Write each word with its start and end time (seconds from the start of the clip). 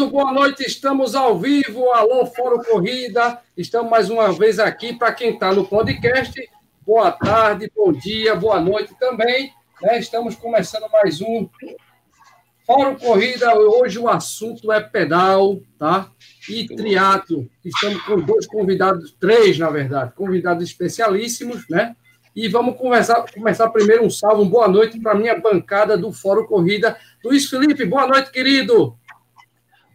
Muito 0.00 0.12
boa 0.12 0.32
noite, 0.32 0.62
estamos 0.66 1.14
ao 1.14 1.38
vivo. 1.38 1.90
Alô, 1.90 2.24
Fórum 2.24 2.62
Corrida. 2.62 3.38
Estamos 3.54 3.90
mais 3.90 4.08
uma 4.08 4.32
vez 4.32 4.58
aqui 4.58 4.94
para 4.96 5.12
quem 5.12 5.34
está 5.34 5.52
no 5.52 5.66
podcast. 5.66 6.32
Boa 6.86 7.12
tarde, 7.12 7.70
bom 7.76 7.92
dia, 7.92 8.34
boa 8.34 8.58
noite 8.58 8.94
também. 8.98 9.52
Né? 9.82 9.98
Estamos 9.98 10.36
começando 10.36 10.90
mais 10.90 11.20
um 11.20 11.46
Fórum 12.66 12.96
Corrida. 12.96 13.54
Hoje 13.54 13.98
o 13.98 14.08
assunto 14.08 14.72
é 14.72 14.80
pedal, 14.80 15.60
tá? 15.78 16.10
E 16.48 16.66
triatlo. 16.66 17.46
Estamos 17.62 18.00
com 18.04 18.20
dois 18.22 18.46
convidados, 18.46 19.14
três, 19.20 19.58
na 19.58 19.68
verdade, 19.68 20.14
convidados 20.14 20.64
especialíssimos, 20.64 21.68
né? 21.68 21.94
E 22.34 22.48
vamos 22.48 22.78
conversar, 22.78 23.22
começar 23.34 23.68
primeiro 23.68 24.06
um 24.06 24.10
salve, 24.10 24.40
uma 24.40 24.50
boa 24.50 24.66
noite 24.66 24.98
para 24.98 25.12
a 25.12 25.16
minha 25.16 25.38
bancada 25.38 25.94
do 25.98 26.10
Fórum 26.10 26.46
Corrida. 26.46 26.96
Luiz 27.22 27.50
Felipe, 27.50 27.84
boa 27.84 28.06
noite, 28.06 28.30
querido. 28.30 28.96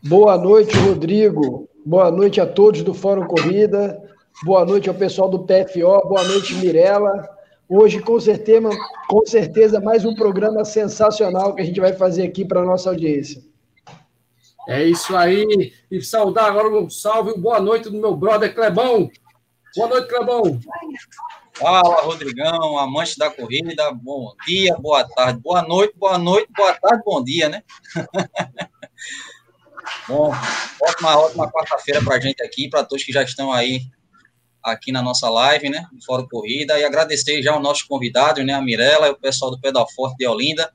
Boa 0.07 0.37
noite, 0.37 0.77
Rodrigo. 0.77 1.67
Boa 1.83 2.11
noite 2.11 2.39
a 2.39 2.45
todos 2.45 2.83
do 2.83 2.93
Fórum 2.93 3.25
Corrida. 3.25 3.99
Boa 4.43 4.63
noite 4.63 4.87
ao 4.87 4.93
pessoal 4.93 5.27
do 5.27 5.39
PFO. 5.39 6.07
Boa 6.07 6.23
noite, 6.23 6.53
Mirella. 6.53 7.27
Hoje, 7.67 7.99
com 7.99 8.19
certeza, 8.19 8.69
com 9.09 9.25
certeza, 9.25 9.81
mais 9.81 10.05
um 10.05 10.13
programa 10.13 10.63
sensacional 10.63 11.55
que 11.55 11.63
a 11.63 11.65
gente 11.65 11.79
vai 11.79 11.91
fazer 11.93 12.21
aqui 12.21 12.45
para 12.45 12.62
a 12.62 12.65
nossa 12.65 12.91
audiência. 12.91 13.41
É 14.70 14.84
isso 14.84 15.17
aí. 15.17 15.73
E 15.89 15.99
saudar 16.03 16.51
agora 16.51 16.69
um 16.69 16.87
salve, 16.87 17.35
boa 17.40 17.59
noite 17.59 17.90
do 17.90 17.97
meu 17.97 18.15
brother 18.15 18.53
Clebão. 18.53 19.09
Boa 19.75 19.87
noite, 19.90 20.07
Clebão. 20.07 20.59
Fala, 21.53 22.03
Rodrigão, 22.03 22.77
amante 22.77 23.17
da 23.17 23.31
corrida, 23.31 23.91
bom 23.91 24.35
dia, 24.45 24.75
boa 24.75 25.03
tarde, 25.03 25.40
boa 25.40 25.63
noite, 25.63 25.95
boa 25.97 26.19
noite, 26.19 26.47
boa 26.55 26.73
tarde, 26.73 27.01
bom 27.03 27.23
dia, 27.23 27.49
né? 27.49 27.63
bom, 30.07 30.31
ótima, 30.81 31.17
ótima 31.17 31.51
quarta-feira 31.51 32.01
para 32.03 32.15
a 32.15 32.19
gente 32.19 32.41
aqui, 32.43 32.69
para 32.69 32.83
todos 32.83 33.03
que 33.03 33.11
já 33.11 33.23
estão 33.23 33.51
aí 33.51 33.81
aqui 34.63 34.91
na 34.91 35.01
nossa 35.01 35.29
live, 35.29 35.69
né, 35.69 35.85
Fora 36.05 36.25
Corrida, 36.27 36.79
e 36.79 36.83
agradecer 36.83 37.41
já 37.41 37.53
aos 37.53 37.61
nossos 37.61 37.83
convidados, 37.83 38.45
né, 38.45 38.53
a 38.53 38.61
Mirella 38.61 39.07
e 39.07 39.11
o 39.11 39.17
pessoal 39.17 39.51
do 39.51 39.59
Pedal 39.59 39.87
Forte 39.93 40.17
de 40.17 40.27
Olinda, 40.27 40.73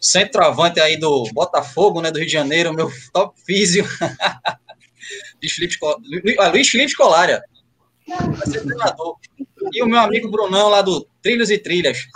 centroavante 0.00 0.80
aí 0.80 0.96
do 0.96 1.24
Botafogo, 1.32 2.00
né, 2.00 2.10
do 2.10 2.18
Rio 2.18 2.26
de 2.26 2.32
Janeiro, 2.32 2.72
meu 2.72 2.90
top 3.12 3.40
físio, 3.44 3.84
Luiz 5.42 5.52
Felipe, 5.52 5.76
Luiz 6.52 6.68
Felipe 6.68 6.94
Colária, 6.94 7.42
vai 8.06 8.46
ser 8.46 8.62
treinador. 8.62 9.16
E 9.72 9.82
o 9.82 9.86
meu 9.86 10.00
amigo 10.00 10.30
Brunão 10.30 10.68
lá 10.68 10.82
do 10.82 11.06
Trilhos 11.22 11.50
e 11.50 11.58
Trilhas. 11.58 12.06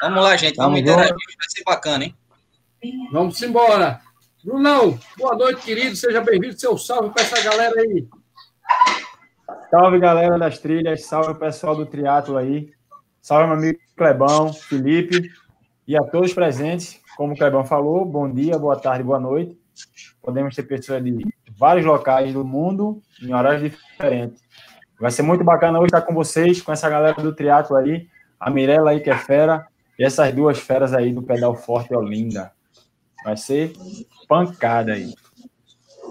Vamos 0.00 0.22
lá, 0.22 0.36
gente. 0.36 0.56
Vamos, 0.56 0.80
vamos 0.80 0.80
interagir. 0.80 1.14
Vai 1.14 1.48
ser 1.48 1.64
bacana, 1.64 2.04
hein? 2.04 2.16
Vamos 3.12 3.40
embora. 3.42 4.00
Brunão, 4.44 4.96
boa 5.18 5.34
noite, 5.34 5.62
querido. 5.62 5.96
Seja 5.96 6.20
bem-vindo. 6.20 6.58
Seu 6.58 6.78
salve 6.78 7.10
para 7.10 7.22
essa 7.22 7.42
galera 7.42 7.80
aí. 7.80 8.06
Salve, 9.68 9.98
galera 9.98 10.38
das 10.38 10.60
trilhas. 10.60 11.06
Salve, 11.06 11.34
pessoal 11.34 11.74
do 11.74 11.84
triatlo 11.84 12.36
aí. 12.36 12.70
Salve, 13.20 13.48
meu 13.48 13.56
amigo 13.56 13.80
Clebão, 13.96 14.52
Felipe 14.52 15.28
e 15.88 15.96
a 15.96 16.04
todos 16.04 16.32
presentes. 16.32 17.00
Como 17.16 17.32
o 17.32 17.36
Clebão 17.36 17.64
falou, 17.64 18.04
bom 18.04 18.32
dia, 18.32 18.56
boa 18.56 18.78
tarde, 18.78 19.02
boa 19.02 19.18
noite. 19.18 19.58
Podemos 20.22 20.54
ter 20.54 20.62
pessoas 20.62 21.02
de 21.02 21.26
vários 21.58 21.84
locais 21.84 22.32
do 22.32 22.44
mundo 22.44 23.02
em 23.20 23.34
horários 23.34 23.72
diferentes. 23.72 24.40
Vai 25.00 25.10
ser 25.10 25.22
muito 25.22 25.42
bacana 25.42 25.78
hoje 25.78 25.86
estar 25.86 26.02
com 26.02 26.14
vocês, 26.14 26.62
com 26.62 26.70
essa 26.70 26.88
galera 26.88 27.20
do 27.20 27.34
triatlo 27.34 27.76
aí, 27.76 28.06
a 28.38 28.50
Mirella 28.50 28.90
aí 28.90 29.00
que 29.00 29.10
é 29.10 29.18
fera, 29.18 29.66
e 29.98 30.04
essas 30.04 30.32
duas 30.32 30.58
feras 30.58 30.94
aí 30.94 31.12
do 31.12 31.24
Pedal 31.24 31.56
Forte 31.56 31.92
Olinda. 31.92 32.52
Vai 33.24 33.36
ser 33.36 33.72
pancada 34.28 34.92
aí. 34.92 35.12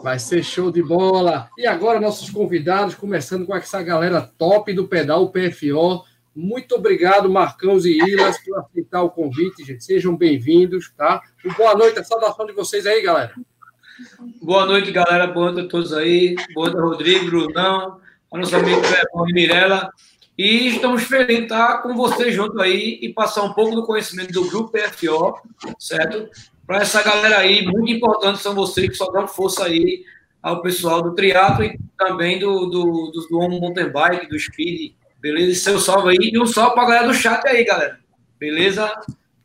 Vai 0.03 0.19
ser 0.19 0.43
show 0.43 0.71
de 0.71 0.83
bola. 0.83 1.49
E 1.57 1.65
agora 1.65 1.99
nossos 1.99 2.29
convidados, 2.29 2.95
começando 2.95 3.45
com 3.45 3.55
essa 3.55 3.81
galera 3.81 4.21
top 4.37 4.73
do 4.73 4.87
pedal, 4.87 5.23
o 5.23 5.31
PFO. 5.31 6.03
Muito 6.35 6.75
obrigado, 6.75 7.29
Marcão 7.29 7.77
e 7.79 7.97
Ilas, 7.97 8.37
por 8.43 8.59
aceitar 8.59 9.01
o 9.01 9.09
convite, 9.09 9.65
gente. 9.65 9.83
Sejam 9.83 10.15
bem-vindos, 10.15 10.93
tá? 10.95 11.21
E 11.43 11.51
boa 11.53 11.73
noite, 11.73 11.99
a 11.99 12.03
saudação 12.03 12.45
de 12.45 12.53
vocês 12.53 12.85
aí, 12.85 13.01
galera. 13.01 13.33
Boa 14.41 14.65
noite, 14.65 14.91
galera. 14.91 15.25
Boa 15.25 15.51
noite 15.51 15.65
a 15.65 15.69
todos 15.69 15.93
aí. 15.93 16.35
Boa 16.53 16.69
noite, 16.69 16.81
Rodrigo, 16.81 17.25
Brunão, 17.25 17.99
a 18.31 18.37
nossa 18.37 18.57
amiga 18.57 18.81
Mirella. 19.33 19.89
E 20.37 20.67
estamos 20.67 21.03
felizes 21.03 21.37
de 21.37 21.43
estar 21.45 21.81
com 21.81 21.95
vocês 21.95 22.35
junto 22.35 22.61
aí 22.61 22.99
e 23.01 23.11
passar 23.11 23.41
um 23.41 23.53
pouco 23.53 23.73
do 23.73 23.87
conhecimento 23.87 24.31
do 24.31 24.47
grupo 24.47 24.71
PFO, 24.71 25.33
certo? 25.79 26.29
Para 26.67 26.81
essa 26.81 27.01
galera 27.01 27.37
aí, 27.37 27.65
muito 27.65 27.89
importante 27.89 28.39
são 28.39 28.53
vocês 28.53 28.89
que 28.89 28.95
só 28.95 29.09
dão 29.09 29.25
força 29.25 29.63
aí 29.63 30.03
ao 30.43 30.61
pessoal 30.61 31.01
do 31.01 31.15
triatlo 31.15 31.63
e 31.63 31.79
também 31.97 32.39
do, 32.39 32.65
do, 32.65 33.11
do, 33.11 33.27
do 33.29 33.59
mountain 33.59 33.89
bike, 33.89 34.27
do 34.27 34.37
speed, 34.37 34.91
beleza? 35.21 35.51
E 35.51 35.55
seu 35.55 35.79
salve 35.79 36.09
aí 36.09 36.31
e 36.33 36.37
um 36.37 36.45
salve 36.45 36.73
para 36.73 36.83
a 36.83 36.87
galera 36.87 37.07
do 37.07 37.13
chat 37.13 37.47
aí, 37.47 37.63
galera. 37.63 37.97
Beleza? 38.37 38.91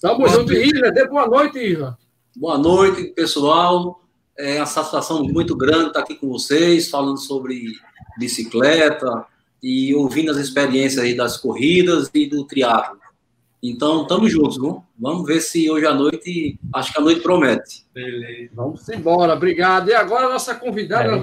Tamo 0.00 0.26
junto, 0.28 0.52
Isla. 0.52 0.90
Dê 0.90 1.06
boa 1.06 1.28
noite, 1.28 1.60
Isla. 1.60 1.96
Boa 2.34 2.58
noite, 2.58 3.04
pessoal. 3.14 4.02
É 4.36 4.56
uma 4.56 4.66
satisfação 4.66 5.22
muito 5.22 5.56
grande 5.56 5.88
estar 5.88 6.00
aqui 6.00 6.16
com 6.16 6.28
vocês, 6.28 6.90
falando 6.90 7.18
sobre 7.18 7.72
bicicleta 8.18 9.24
e 9.62 9.94
ouvindo 9.94 10.32
as 10.32 10.38
experiências 10.38 11.04
aí 11.04 11.14
das 11.14 11.36
corridas 11.36 12.10
e 12.12 12.26
do 12.26 12.44
triatlo. 12.44 13.01
Então, 13.62 14.02
estamos 14.02 14.32
juntos, 14.32 14.56
viu? 14.56 14.82
Vamos 14.98 15.24
ver 15.24 15.40
se 15.40 15.70
hoje 15.70 15.86
à 15.86 15.94
noite, 15.94 16.58
acho 16.74 16.92
que 16.92 17.00
a 17.00 17.04
noite 17.04 17.20
promete. 17.20 17.86
Beleza. 17.94 18.50
Vamos 18.54 18.88
embora, 18.88 19.34
obrigado. 19.34 19.88
E 19.88 19.94
agora 19.94 20.26
a 20.26 20.30
nossa 20.30 20.56
convidada, 20.56 21.12
é 21.12 21.22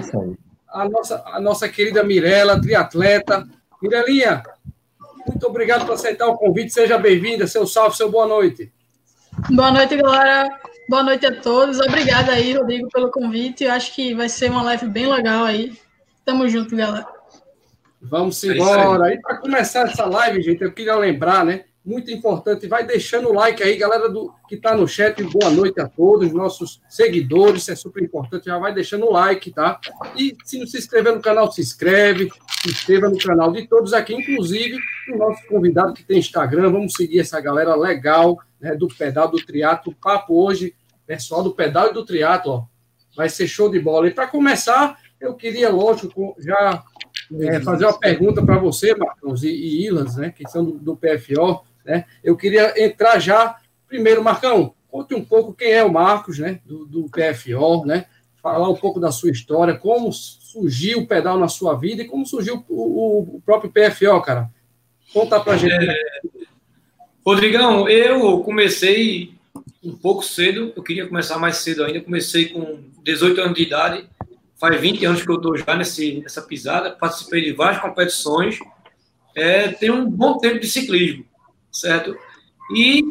a, 0.68 0.88
nossa, 0.88 1.22
a 1.26 1.38
nossa 1.38 1.68
querida 1.68 2.02
Mirella, 2.02 2.58
triatleta. 2.58 3.46
Mirelinha, 3.82 4.42
muito 5.26 5.46
obrigado 5.46 5.84
por 5.84 5.92
aceitar 5.92 6.28
o 6.28 6.36
convite, 6.38 6.72
seja 6.72 6.96
bem-vinda, 6.96 7.46
seu 7.46 7.66
salve, 7.66 7.96
seu 7.96 8.10
boa 8.10 8.26
noite. 8.26 8.72
Boa 9.50 9.70
noite, 9.70 9.96
galera. 9.96 10.48
Boa 10.88 11.02
noite 11.02 11.26
a 11.26 11.40
todos. 11.40 11.78
Obrigada 11.78 12.32
aí, 12.32 12.54
Rodrigo, 12.54 12.88
pelo 12.88 13.10
convite. 13.10 13.64
Eu 13.64 13.72
acho 13.72 13.94
que 13.94 14.14
vai 14.14 14.30
ser 14.30 14.50
uma 14.50 14.62
live 14.62 14.88
bem 14.88 15.06
legal 15.06 15.44
aí. 15.44 15.78
Tamo 16.24 16.48
junto, 16.48 16.74
galera. 16.74 17.06
Vamos 18.00 18.42
é 18.44 18.48
embora. 18.48 19.12
É 19.12 19.14
e 19.16 19.20
para 19.20 19.36
começar 19.36 19.88
essa 19.88 20.06
live, 20.06 20.42
gente, 20.42 20.62
eu 20.62 20.72
queria 20.72 20.96
lembrar, 20.96 21.44
né? 21.44 21.64
Muito 21.90 22.08
importante, 22.12 22.68
vai 22.68 22.86
deixando 22.86 23.30
o 23.30 23.32
like 23.32 23.60
aí, 23.64 23.76
galera 23.76 24.08
do 24.08 24.32
que 24.48 24.54
está 24.54 24.76
no 24.76 24.86
chat. 24.86 25.20
Boa 25.24 25.50
noite 25.50 25.80
a 25.80 25.88
todos, 25.88 26.32
nossos 26.32 26.80
seguidores, 26.88 27.62
isso 27.62 27.72
é 27.72 27.74
super 27.74 28.00
importante. 28.00 28.44
Já 28.44 28.56
vai 28.58 28.72
deixando 28.72 29.06
o 29.06 29.12
like, 29.12 29.50
tá? 29.50 29.80
E 30.16 30.36
se 30.44 30.56
não 30.56 30.68
se 30.68 30.78
inscrever 30.78 31.12
no 31.12 31.20
canal, 31.20 31.50
se 31.50 31.60
inscreve, 31.60 32.30
se 32.62 32.70
inscreva 32.70 33.08
no 33.08 33.18
canal 33.18 33.50
de 33.50 33.66
todos 33.66 33.92
aqui, 33.92 34.14
inclusive 34.14 34.78
o 35.12 35.16
nosso 35.16 35.44
convidado 35.48 35.92
que 35.92 36.04
tem 36.04 36.20
Instagram. 36.20 36.70
Vamos 36.70 36.94
seguir 36.94 37.18
essa 37.18 37.40
galera 37.40 37.74
legal, 37.74 38.38
né? 38.60 38.76
Do 38.76 38.86
pedal 38.86 39.26
do 39.28 39.44
triatlo. 39.44 39.92
Papo 40.00 40.44
hoje, 40.44 40.72
pessoal 41.04 41.42
do 41.42 41.52
pedal 41.52 41.90
e 41.90 41.92
do 41.92 42.04
triatlo, 42.04 42.52
ó. 42.52 42.64
Vai 43.16 43.28
ser 43.28 43.48
show 43.48 43.68
de 43.68 43.80
bola. 43.80 44.06
E 44.06 44.12
para 44.12 44.28
começar, 44.28 44.96
eu 45.20 45.34
queria, 45.34 45.68
lógico, 45.70 46.36
já 46.38 46.84
é, 47.40 47.60
fazer 47.60 47.84
uma 47.84 47.98
pergunta 47.98 48.44
para 48.44 48.58
você, 48.58 48.94
Marcos, 48.94 49.44
e, 49.44 49.48
e 49.48 49.86
Ilans, 49.86 50.16
né, 50.16 50.30
que 50.30 50.48
são 50.48 50.64
do, 50.64 50.78
do, 50.78 50.96
PFO. 50.96 51.64
Né? 51.84 52.04
Eu 52.22 52.36
queria 52.36 52.74
entrar 52.82 53.18
já. 53.18 53.56
Primeiro, 53.86 54.22
Marcão, 54.22 54.74
conte 54.90 55.14
um 55.14 55.24
pouco 55.24 55.54
quem 55.54 55.72
é 55.72 55.84
o 55.84 55.92
Marcos, 55.92 56.38
né, 56.38 56.60
do, 56.64 56.84
do 56.86 57.10
PFO, 57.10 57.84
né? 57.84 58.06
Falar 58.42 58.68
um 58.68 58.76
pouco 58.76 58.98
da 58.98 59.12
sua 59.12 59.30
história, 59.30 59.76
como 59.76 60.12
surgiu 60.12 61.00
o 61.00 61.06
pedal 61.06 61.38
na 61.38 61.48
sua 61.48 61.74
vida 61.74 62.02
e 62.02 62.06
como 62.06 62.26
surgiu 62.26 62.64
o, 62.68 63.36
o, 63.36 63.42
próprio 63.44 63.70
PFO, 63.70 64.20
cara. 64.22 64.50
Conta 65.12 65.38
para 65.40 65.56
gente. 65.56 65.74
É, 65.74 65.94
Rodrigão, 67.24 67.88
eu 67.88 68.40
comecei 68.40 69.34
um 69.84 69.94
pouco 69.94 70.22
cedo, 70.22 70.72
eu 70.74 70.82
queria 70.82 71.06
começar 71.06 71.38
mais 71.38 71.56
cedo 71.58 71.84
ainda, 71.84 72.00
comecei 72.00 72.48
com 72.48 72.80
18 73.02 73.40
anos 73.40 73.54
de 73.54 73.62
idade, 73.62 74.08
faz 74.58 74.80
20 74.80 75.04
anos 75.04 75.22
que 75.22 75.30
eu 75.30 75.36
estou 75.36 75.56
já 75.56 75.76
nesse, 75.76 76.20
nessa 76.20 76.42
pisada, 76.42 76.90
participei 76.90 77.42
de 77.42 77.52
várias 77.52 77.80
competições, 77.80 78.58
é, 79.34 79.68
tenho 79.68 79.94
um 79.94 80.10
bom 80.10 80.38
tempo 80.38 80.58
de 80.58 80.66
ciclismo, 80.66 81.24
certo? 81.70 82.16
E 82.74 83.02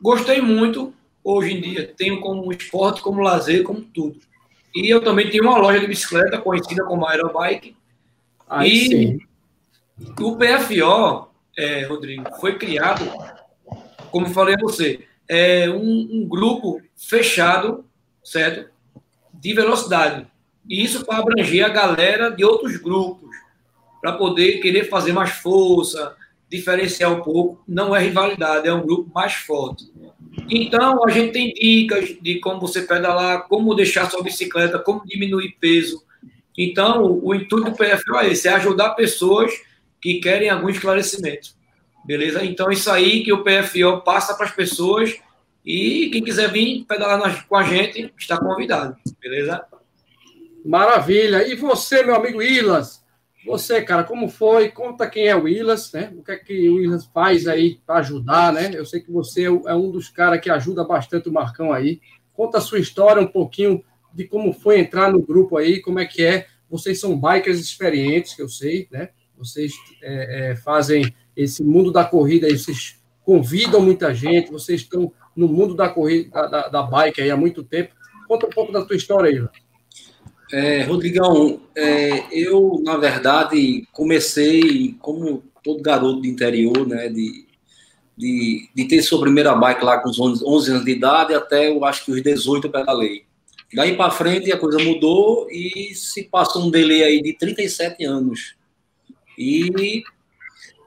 gostei 0.00 0.40
muito, 0.40 0.94
hoje 1.22 1.54
em 1.54 1.60
dia, 1.60 1.92
tenho 1.96 2.20
como 2.20 2.52
esporte, 2.52 3.02
como 3.02 3.20
lazer, 3.20 3.62
como 3.62 3.80
tudo. 3.80 4.18
E 4.74 4.88
eu 4.88 5.00
também 5.00 5.28
tenho 5.30 5.44
uma 5.44 5.58
loja 5.58 5.80
de 5.80 5.86
bicicleta 5.86 6.38
conhecida 6.38 6.84
como 6.84 7.06
Aerobike. 7.06 7.76
Aí, 8.48 8.68
e 8.70 8.88
sim. 8.88 9.18
o 10.20 10.36
PFO, 10.36 11.28
é, 11.56 11.84
Rodrigo, 11.86 12.24
foi 12.40 12.56
criado, 12.56 13.04
como 14.10 14.30
falei 14.30 14.54
a 14.54 14.60
você, 14.60 15.04
é 15.28 15.68
um, 15.70 16.08
um 16.12 16.28
grupo 16.28 16.80
fechado, 16.96 17.84
certo? 18.24 18.70
De 19.32 19.54
velocidade. 19.54 20.26
E 20.68 20.84
isso 20.84 21.04
para 21.04 21.18
abranger 21.18 21.64
a 21.64 21.68
galera 21.68 22.30
de 22.30 22.44
outros 22.44 22.76
grupos, 22.76 23.30
para 24.00 24.12
poder 24.12 24.60
querer 24.60 24.88
fazer 24.88 25.12
mais 25.12 25.30
força, 25.30 26.16
diferenciar 26.50 27.12
um 27.12 27.22
pouco. 27.22 27.62
Não 27.66 27.94
é 27.94 28.00
rivalidade, 28.00 28.66
é 28.66 28.72
um 28.72 28.82
grupo 28.82 29.10
mais 29.14 29.34
forte. 29.34 29.90
Então, 30.50 31.04
a 31.04 31.10
gente 31.10 31.32
tem 31.32 31.52
dicas 31.54 32.16
de 32.20 32.40
como 32.40 32.60
você 32.60 32.82
pedalar, 32.82 33.46
como 33.48 33.74
deixar 33.74 34.10
sua 34.10 34.22
bicicleta, 34.22 34.78
como 34.78 35.06
diminuir 35.06 35.56
peso. 35.60 36.02
Então, 36.58 37.20
o, 37.22 37.34
intuito 37.34 37.70
do 37.70 37.76
PFO 37.76 38.16
é 38.16 38.30
esse, 38.30 38.48
é 38.48 38.52
ajudar 38.52 38.90
pessoas 38.90 39.52
que 40.00 40.20
querem 40.20 40.50
algum 40.50 40.68
esclarecimento. 40.68 41.50
Beleza? 42.04 42.44
Então, 42.44 42.70
isso 42.70 42.90
aí 42.90 43.22
que 43.22 43.32
o 43.32 43.44
PFO 43.44 44.02
passa 44.04 44.34
para 44.34 44.46
as 44.46 44.52
pessoas 44.52 45.16
e 45.64 46.10
quem 46.10 46.24
quiser 46.24 46.50
vir 46.50 46.84
pedalar 46.84 47.46
com 47.46 47.56
a 47.56 47.62
gente 47.62 48.12
está 48.18 48.38
convidado. 48.38 48.96
Beleza? 49.20 49.64
Maravilha. 50.64 51.46
E 51.46 51.54
você, 51.54 52.02
meu 52.02 52.16
amigo 52.16 52.42
Ilas? 52.42 53.04
Você, 53.44 53.80
cara, 53.82 54.04
como 54.04 54.28
foi? 54.28 54.68
Conta 54.68 55.08
quem 55.08 55.26
é 55.26 55.34
o 55.34 55.44
Willas, 55.44 55.92
né? 55.92 56.12
O 56.16 56.22
que 56.22 56.32
é 56.32 56.36
que 56.36 56.68
o 56.68 56.76
Willas 56.76 57.06
faz 57.06 57.46
aí 57.46 57.78
para 57.86 58.00
ajudar, 58.00 58.52
né? 58.52 58.70
Eu 58.74 58.84
sei 58.84 59.00
que 59.00 59.10
você 59.10 59.44
é 59.44 59.74
um 59.74 59.90
dos 59.90 60.10
caras 60.10 60.40
que 60.40 60.50
ajuda 60.50 60.84
bastante 60.84 61.28
o 61.28 61.32
Marcão 61.32 61.72
aí. 61.72 62.00
Conta 62.34 62.58
a 62.58 62.60
sua 62.60 62.78
história 62.78 63.22
um 63.22 63.26
pouquinho 63.26 63.82
de 64.12 64.24
como 64.24 64.52
foi 64.52 64.78
entrar 64.78 65.10
no 65.10 65.22
grupo 65.22 65.56
aí, 65.56 65.80
como 65.80 65.98
é 65.98 66.04
que 66.04 66.22
é. 66.22 66.46
Vocês 66.68 67.00
são 67.00 67.18
bikers 67.18 67.58
experientes, 67.58 68.34
que 68.34 68.42
eu 68.42 68.48
sei, 68.48 68.86
né? 68.90 69.08
Vocês 69.36 69.72
é, 70.02 70.50
é, 70.50 70.56
fazem 70.56 71.14
esse 71.34 71.64
mundo 71.64 71.90
da 71.90 72.04
corrida 72.04 72.46
aí, 72.46 72.58
vocês 72.58 73.00
convidam 73.24 73.80
muita 73.80 74.14
gente, 74.14 74.50
vocês 74.50 74.82
estão 74.82 75.12
no 75.34 75.48
mundo 75.48 75.74
da 75.74 75.88
corrida, 75.88 76.30
da, 76.48 76.68
da 76.68 76.82
bike 76.82 77.22
aí 77.22 77.30
há 77.30 77.36
muito 77.36 77.64
tempo. 77.64 77.94
Conta 78.28 78.46
um 78.46 78.50
pouco 78.50 78.70
da 78.70 78.84
tua 78.84 78.96
história 78.96 79.30
aí, 79.30 79.48
é, 80.52 80.82
Rodrigão, 80.82 81.60
é, 81.76 82.24
eu, 82.32 82.80
na 82.84 82.96
verdade, 82.96 83.86
comecei 83.92 84.94
como 85.00 85.42
todo 85.62 85.82
garoto 85.82 86.22
de 86.22 86.28
interior, 86.28 86.86
né, 86.86 87.08
de, 87.08 87.46
de, 88.16 88.68
de 88.74 88.88
ter 88.88 89.02
sua 89.02 89.20
primeira 89.20 89.54
bike 89.54 89.84
lá 89.84 89.98
com 89.98 90.08
os 90.08 90.18
11, 90.18 90.44
11 90.44 90.70
anos 90.70 90.84
de 90.84 90.90
idade 90.90 91.34
até, 91.34 91.68
eu 91.68 91.84
acho 91.84 92.04
que 92.04 92.12
os 92.12 92.22
18 92.22 92.66
eu 92.66 92.70
pedalei. 92.70 93.24
Daí 93.72 93.96
para 93.96 94.10
frente 94.10 94.50
a 94.52 94.58
coisa 94.58 94.78
mudou 94.80 95.48
e 95.48 95.94
se 95.94 96.24
passou 96.24 96.64
um 96.64 96.70
delay 96.70 97.04
aí 97.04 97.22
de 97.22 97.32
37 97.34 98.04
anos. 98.04 98.56
E 99.38 100.02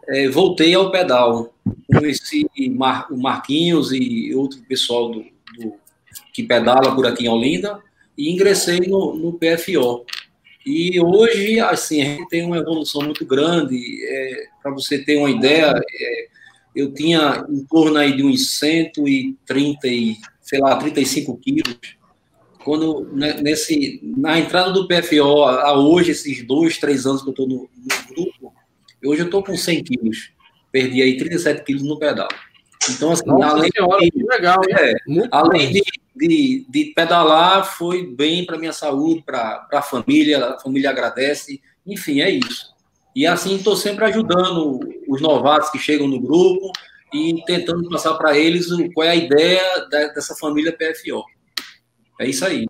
é, 0.10 0.28
voltei 0.28 0.74
ao 0.74 0.92
pedal. 0.92 1.54
Conheci 1.88 2.46
Mar, 2.72 3.08
o 3.10 3.16
Marquinhos 3.16 3.94
e 3.94 4.36
outro 4.36 4.62
pessoal 4.68 5.10
do, 5.10 5.22
do, 5.58 5.76
que 6.34 6.44
pedala 6.44 6.94
por 6.94 7.06
aqui 7.06 7.26
em 7.26 7.30
Olinda 7.30 7.82
e 8.18 8.32
ingressei 8.32 8.80
no, 8.82 9.16
no 9.16 9.34
PFO. 9.34 10.06
E 10.66 11.00
hoje, 11.02 11.60
assim, 11.60 12.02
a 12.02 12.06
gente 12.06 12.28
tem 12.30 12.44
uma 12.46 12.58
evolução 12.58 13.02
muito 13.02 13.26
grande. 13.26 13.78
É, 14.08 14.46
Para 14.62 14.72
você 14.72 14.98
ter 14.98 15.18
uma 15.18 15.30
ideia, 15.30 15.74
é, 15.78 16.28
eu 16.76 16.94
tinha 16.94 17.46
em 17.50 17.66
torno 17.66 17.98
aí 17.98 18.16
de 18.16 18.24
uns 18.24 18.60
130 18.60 19.88
e, 19.88 20.18
sei 20.42 20.60
lá, 20.60 20.78
35 20.78 21.38
quilos. 21.38 21.78
Quando, 22.64 23.10
né, 23.14 23.42
nesse, 23.42 24.00
na 24.02 24.40
entrada 24.40 24.72
do 24.72 24.88
PFO, 24.88 25.44
a 25.44 25.78
hoje, 25.78 26.12
esses 26.12 26.46
dois, 26.48 26.78
três 26.78 27.06
anos 27.06 27.22
que 27.22 27.28
eu 27.28 27.32
estou 27.32 27.48
no, 27.48 27.56
no, 27.56 28.16
grupo, 28.16 28.54
hoje 29.06 29.22
eu 29.22 29.26
estou 29.26 29.44
com 29.44 29.58
100 29.58 29.84
quilos. 29.84 30.32
Perdi 30.72 31.02
aí 31.02 31.18
37 31.18 31.64
quilos 31.66 31.84
no 31.84 32.00
pedal. 32.00 32.30
Então, 32.90 33.12
assim, 33.12 33.26
Nossa 33.26 33.58
além, 33.58 33.70
senhora, 33.76 34.00
de, 34.00 34.12
legal, 34.24 34.62
é, 34.70 34.94
além 35.32 35.74
de, 35.74 35.82
de, 36.16 36.66
de 36.70 36.86
pedalar 36.96 37.66
foi 37.66 38.06
bem 38.06 38.46
para 38.46 38.58
minha 38.58 38.74
saúde, 38.74 39.24
para 39.26 39.68
a 39.72 39.82
família, 39.82 40.46
a 40.46 40.60
família 40.60 40.90
agradece, 40.90 41.62
enfim, 41.86 42.22
é 42.22 42.30
isso. 42.30 42.74
E 43.16 43.28
assim 43.28 43.56
estou 43.56 43.76
sempre 43.76 44.06
ajudando 44.06 44.80
os 45.08 45.22
novatos 45.22 45.70
que 45.70 45.78
chegam 45.78 46.08
no 46.08 46.20
grupo 46.20 46.72
e 47.14 47.44
tentando 47.46 47.88
passar 47.90 48.16
para 48.16 48.38
eles 48.38 48.68
qual 48.94 49.06
é 49.06 49.12
a 49.12 49.16
ideia 49.16 49.62
dessa 50.14 50.36
família 50.36 50.72
PFO. 50.72 51.24
É 52.20 52.28
isso 52.28 52.46
aí. 52.46 52.68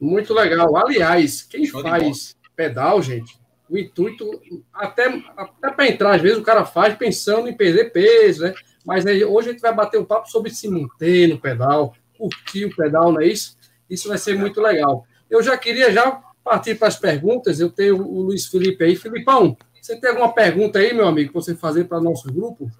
Muito 0.00 0.32
legal. 0.32 0.76
Aliás, 0.76 1.42
quem 1.42 1.66
Show 1.66 1.82
faz 1.82 2.34
pedal, 2.56 3.02
gente, 3.02 3.38
o 3.68 3.76
intuito, 3.78 4.28
até, 4.72 5.06
até 5.36 5.70
para 5.70 5.88
entrar, 5.88 6.14
às 6.14 6.22
vezes 6.22 6.38
o 6.38 6.42
cara 6.42 6.64
faz 6.64 6.96
pensando 6.96 7.48
em 7.48 7.56
perder 7.56 7.92
peso, 7.92 8.42
né? 8.42 8.54
Mas 8.84 9.06
aí, 9.06 9.22
hoje 9.24 9.50
a 9.50 9.52
gente 9.52 9.60
vai 9.60 9.74
bater 9.74 10.00
um 10.00 10.04
papo 10.04 10.28
sobre 10.30 10.50
se 10.50 10.68
manter 10.68 11.28
no 11.28 11.38
pedal, 11.38 11.94
curtir 12.28 12.66
o 12.66 12.76
pedal, 12.76 13.12
não 13.12 13.20
é 13.20 13.26
isso? 13.26 13.56
Isso 13.88 14.08
vai 14.08 14.18
ser 14.18 14.36
muito 14.36 14.60
legal. 14.60 15.04
Eu 15.28 15.42
já 15.42 15.56
queria 15.56 15.92
já 15.92 16.22
partir 16.44 16.74
para 16.74 16.88
as 16.88 16.96
perguntas. 16.96 17.60
Eu 17.60 17.70
tenho 17.70 17.96
o 17.96 18.22
Luiz 18.22 18.46
Felipe 18.46 18.84
aí. 18.84 18.96
Filipão, 18.96 19.56
você 19.80 19.98
tem 19.98 20.10
alguma 20.10 20.32
pergunta 20.32 20.78
aí, 20.78 20.92
meu 20.92 21.06
amigo, 21.06 21.32
para 21.32 21.40
você 21.40 21.54
fazer 21.54 21.84
para 21.84 22.00
nosso 22.00 22.32
grupo? 22.32 22.70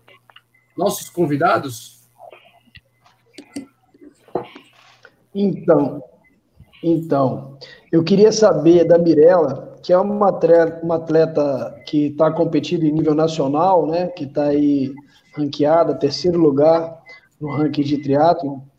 Nossos 0.77 1.09
convidados? 1.09 2.01
Então, 5.35 6.03
então, 6.83 7.59
eu 7.93 8.03
queria 8.03 8.33
saber 8.33 8.85
da 8.85 8.99
Mirella, 8.99 9.79
que 9.83 9.93
é 9.93 9.99
uma 9.99 10.31
atleta, 10.31 10.81
uma 10.83 10.97
atleta 10.97 11.83
que 11.87 12.07
está 12.07 12.31
competindo 12.31 12.85
em 12.85 12.93
nível 12.93 13.15
nacional, 13.15 13.87
né? 13.87 14.09
Que 14.09 14.25
está 14.25 14.45
aí 14.45 14.93
ranqueada, 15.37 15.95
terceiro 15.95 16.39
lugar 16.39 17.01
no 17.41 17.51
ranking 17.53 17.83
de 17.83 17.99
triatlo 17.99 18.70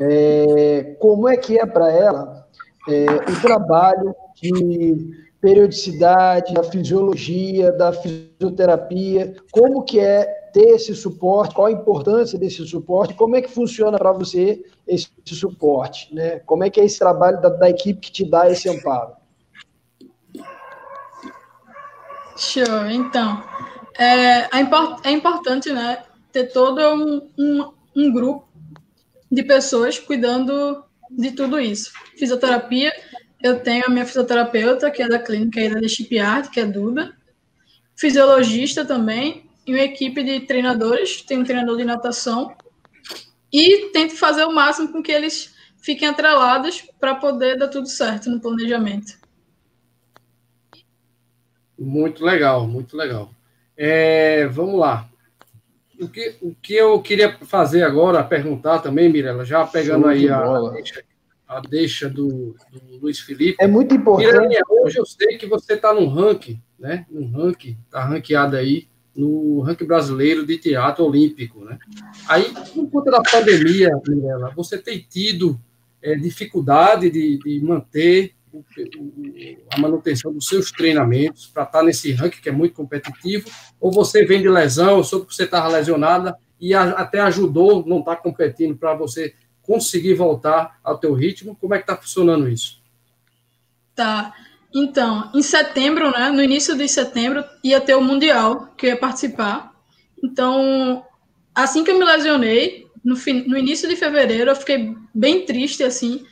é, 0.00 0.96
como 1.00 1.28
é 1.28 1.36
que 1.36 1.58
é 1.58 1.66
para 1.66 1.90
ela 1.92 2.46
é, 2.88 3.06
o 3.06 3.40
trabalho 3.40 4.14
de 4.40 5.24
periodicidade, 5.40 6.54
da 6.54 6.62
fisiologia, 6.62 7.70
da 7.72 7.92
fisioterapia, 7.92 9.34
como 9.52 9.82
que 9.82 10.00
é 10.00 10.24
ter 10.54 10.68
esse 10.68 10.94
suporte, 10.94 11.54
qual 11.54 11.66
a 11.66 11.72
importância 11.72 12.38
desse 12.38 12.66
suporte, 12.66 13.12
como 13.14 13.36
é 13.36 13.42
que 13.42 13.50
funciona 13.50 13.98
para 13.98 14.12
você 14.12 14.64
esse 14.86 15.10
suporte, 15.26 16.14
né? 16.14 16.38
Como 16.46 16.64
é 16.64 16.70
que 16.70 16.80
é 16.80 16.84
esse 16.84 16.98
trabalho 16.98 17.40
da, 17.40 17.48
da 17.48 17.68
equipe 17.68 18.00
que 18.00 18.12
te 18.12 18.24
dá 18.24 18.48
esse 18.50 18.68
amparo? 18.68 19.12
Show, 22.36 22.86
então, 22.90 23.42
é, 23.98 24.40
é, 24.40 24.48
é 25.04 25.10
importante, 25.10 25.72
né, 25.72 26.02
ter 26.32 26.52
todo 26.52 26.80
um, 26.80 27.30
um, 27.38 27.72
um 27.96 28.12
grupo 28.12 28.53
de 29.34 29.42
pessoas 29.42 29.98
cuidando 29.98 30.84
de 31.10 31.32
tudo 31.32 31.58
isso. 31.58 31.92
Fisioterapia, 32.16 32.92
eu 33.42 33.60
tenho 33.60 33.84
a 33.86 33.90
minha 33.90 34.06
fisioterapeuta, 34.06 34.90
que 34.90 35.02
é 35.02 35.08
da 35.08 35.18
clínica 35.18 35.60
aí 35.60 35.68
da 35.68 36.26
Art, 36.26 36.50
que 36.50 36.60
é 36.60 36.64
Duda. 36.64 37.14
Fisiologista 37.96 38.84
também, 38.84 39.50
e 39.66 39.72
uma 39.72 39.82
equipe 39.82 40.22
de 40.22 40.40
treinadores, 40.40 41.22
tem 41.22 41.38
um 41.38 41.44
treinador 41.44 41.76
de 41.76 41.84
natação. 41.84 42.54
E 43.52 43.90
tento 43.92 44.16
fazer 44.16 44.44
o 44.44 44.52
máximo 44.52 44.90
com 44.90 45.02
que 45.02 45.12
eles 45.12 45.54
fiquem 45.78 46.08
atrelados 46.08 46.82
para 46.98 47.14
poder 47.14 47.58
dar 47.58 47.68
tudo 47.68 47.88
certo 47.88 48.30
no 48.30 48.40
planejamento. 48.40 49.18
Muito 51.78 52.24
legal, 52.24 52.66
muito 52.66 52.96
legal. 52.96 53.30
É, 53.76 54.46
vamos 54.46 54.78
lá 54.78 55.08
o 56.04 56.08
que, 56.08 56.36
o 56.40 56.54
que 56.54 56.74
eu 56.74 57.00
queria 57.00 57.36
fazer 57.42 57.82
agora, 57.82 58.22
perguntar 58.22 58.80
também, 58.80 59.10
Mirella, 59.10 59.44
já 59.44 59.66
pegando 59.66 60.06
aí 60.06 60.28
a, 60.28 60.38
a, 60.38 60.70
deixa, 60.70 61.04
a 61.48 61.60
deixa 61.60 62.08
do, 62.08 62.54
do, 62.70 62.98
Luiz 63.00 63.20
Felipe. 63.20 63.56
É 63.60 63.66
muito 63.66 63.94
importante. 63.94 64.32
Mirella, 64.32 64.82
hoje 64.82 64.98
eu 64.98 65.06
sei 65.06 65.36
que 65.38 65.46
você 65.46 65.74
está 65.74 65.92
no 65.92 66.06
ranking, 66.06 66.60
né? 66.78 67.06
No 67.10 67.26
ranking, 67.30 67.76
está 67.86 68.04
ranqueado 68.04 68.56
aí 68.56 68.88
no 69.14 69.60
ranking 69.60 69.86
brasileiro 69.86 70.44
de 70.44 70.58
teatro 70.58 71.04
olímpico, 71.04 71.64
né? 71.64 71.78
Aí, 72.28 72.52
por 72.74 72.90
conta 72.90 73.10
da 73.10 73.22
pandemia, 73.22 73.90
Mirella, 74.06 74.52
você 74.54 74.78
tem 74.78 75.04
tido 75.08 75.58
é, 76.02 76.14
dificuldade 76.14 77.08
de, 77.10 77.38
de 77.38 77.60
manter 77.64 78.33
a 79.72 79.80
manutenção 79.80 80.32
dos 80.32 80.48
seus 80.48 80.70
treinamentos 80.70 81.46
para 81.46 81.64
estar 81.64 81.78
tá 81.78 81.84
nesse 81.84 82.12
ranking 82.12 82.40
que 82.40 82.48
é 82.48 82.52
muito 82.52 82.74
competitivo, 82.74 83.50
ou 83.80 83.90
você 83.90 84.24
vem 84.24 84.42
de 84.42 84.48
lesão, 84.48 84.96
ou 84.96 85.04
soube 85.04 85.26
que 85.26 85.34
você 85.34 85.44
estava 85.44 85.68
lesionada 85.68 86.36
e 86.60 86.74
a, 86.74 86.90
até 86.90 87.20
ajudou 87.20 87.84
não 87.86 88.00
estar 88.00 88.16
tá 88.16 88.22
competindo 88.22 88.76
para 88.76 88.94
você 88.94 89.34
conseguir 89.62 90.14
voltar 90.14 90.78
ao 90.82 90.98
teu 90.98 91.14
ritmo? 91.14 91.56
Como 91.60 91.74
é 91.74 91.78
que 91.78 91.84
está 91.84 91.96
funcionando 91.96 92.48
isso? 92.48 92.82
Tá. 93.94 94.34
Então, 94.74 95.30
em 95.34 95.42
setembro, 95.42 96.10
né, 96.10 96.30
no 96.30 96.42
início 96.42 96.76
de 96.76 96.88
setembro, 96.88 97.44
ia 97.62 97.80
ter 97.80 97.94
o 97.94 98.02
Mundial, 98.02 98.72
que 98.76 98.86
eu 98.86 98.90
ia 98.90 98.96
participar. 98.96 99.72
Então, 100.22 101.04
assim 101.54 101.84
que 101.84 101.90
eu 101.90 101.98
me 101.98 102.04
lesionei, 102.04 102.86
no, 103.04 103.14
no 103.46 103.58
início 103.58 103.88
de 103.88 103.94
fevereiro, 103.94 104.50
eu 104.50 104.56
fiquei 104.56 104.96
bem 105.14 105.44
triste, 105.44 105.84
assim, 105.84 106.24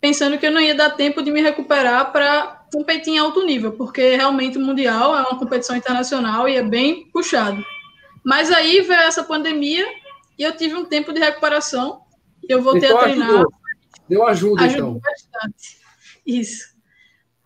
pensando 0.00 0.38
que 0.38 0.46
eu 0.46 0.52
não 0.52 0.60
ia 0.60 0.74
dar 0.74 0.90
tempo 0.90 1.22
de 1.22 1.30
me 1.30 1.40
recuperar 1.40 2.12
para 2.12 2.66
competir 2.72 3.14
em 3.14 3.18
alto 3.18 3.44
nível, 3.44 3.72
porque 3.72 4.16
realmente 4.16 4.58
o 4.58 4.60
Mundial 4.60 5.16
é 5.16 5.20
uma 5.20 5.38
competição 5.38 5.76
internacional 5.76 6.48
e 6.48 6.56
é 6.56 6.62
bem 6.62 7.06
puxado. 7.10 7.64
Mas 8.24 8.50
aí 8.50 8.80
veio 8.82 9.00
essa 9.00 9.24
pandemia 9.24 9.86
e 10.38 10.42
eu 10.42 10.56
tive 10.56 10.74
um 10.74 10.84
tempo 10.84 11.12
de 11.12 11.20
recuperação 11.20 12.02
e 12.46 12.52
eu 12.52 12.62
voltei 12.62 12.88
então, 12.88 12.98
a 12.98 13.02
treinar. 13.02 13.28
Ajudou. 13.28 13.52
Deu 14.08 14.26
ajuda, 14.26 14.64
ajudou 14.64 14.88
então. 14.96 15.00
bastante. 15.00 15.78
Isso. 16.26 16.76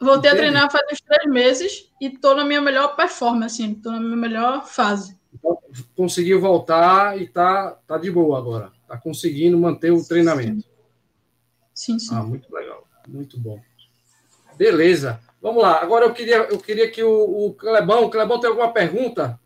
Voltei 0.01 0.31
Entendi. 0.31 0.47
a 0.47 0.51
treinar 0.51 0.73
faz 0.73 0.85
uns 0.93 1.01
três 1.01 1.33
meses 1.33 1.91
e 2.01 2.07
estou 2.07 2.35
na 2.35 2.45
minha 2.45 2.61
melhor 2.61 2.97
performance, 2.97 3.63
estou 3.65 3.93
na 3.93 4.01
minha 4.01 4.17
melhor 4.17 4.67
fase. 4.67 5.17
Então, 5.33 5.59
conseguiu 5.97 6.41
voltar 6.41 7.21
e 7.21 7.29
tá, 7.29 7.79
tá 7.87 7.97
de 7.97 8.11
boa 8.11 8.39
agora. 8.39 8.73
Tá 8.87 8.97
conseguindo 8.97 9.57
manter 9.57 9.93
o 9.93 10.05
treinamento. 10.05 10.65
Sim, 11.83 11.99
sim. 11.99 12.15
Ah, 12.15 12.23
muito 12.23 12.55
legal. 12.55 12.87
Muito 13.09 13.41
bom. 13.41 13.61
Beleza. 14.57 15.19
Vamos 15.41 15.61
lá. 15.61 15.83
Agora 15.83 16.05
eu 16.05 16.15
queria, 16.15 16.37
eu 16.37 16.59
queria 16.61 16.89
que 16.89 17.03
o, 17.03 17.47
o 17.47 17.55
Clebão, 17.55 18.05
o 18.05 18.11
Clebão 18.11 18.39
tem 18.39 18.49
alguma 18.49 18.73
pergunta 18.73 19.37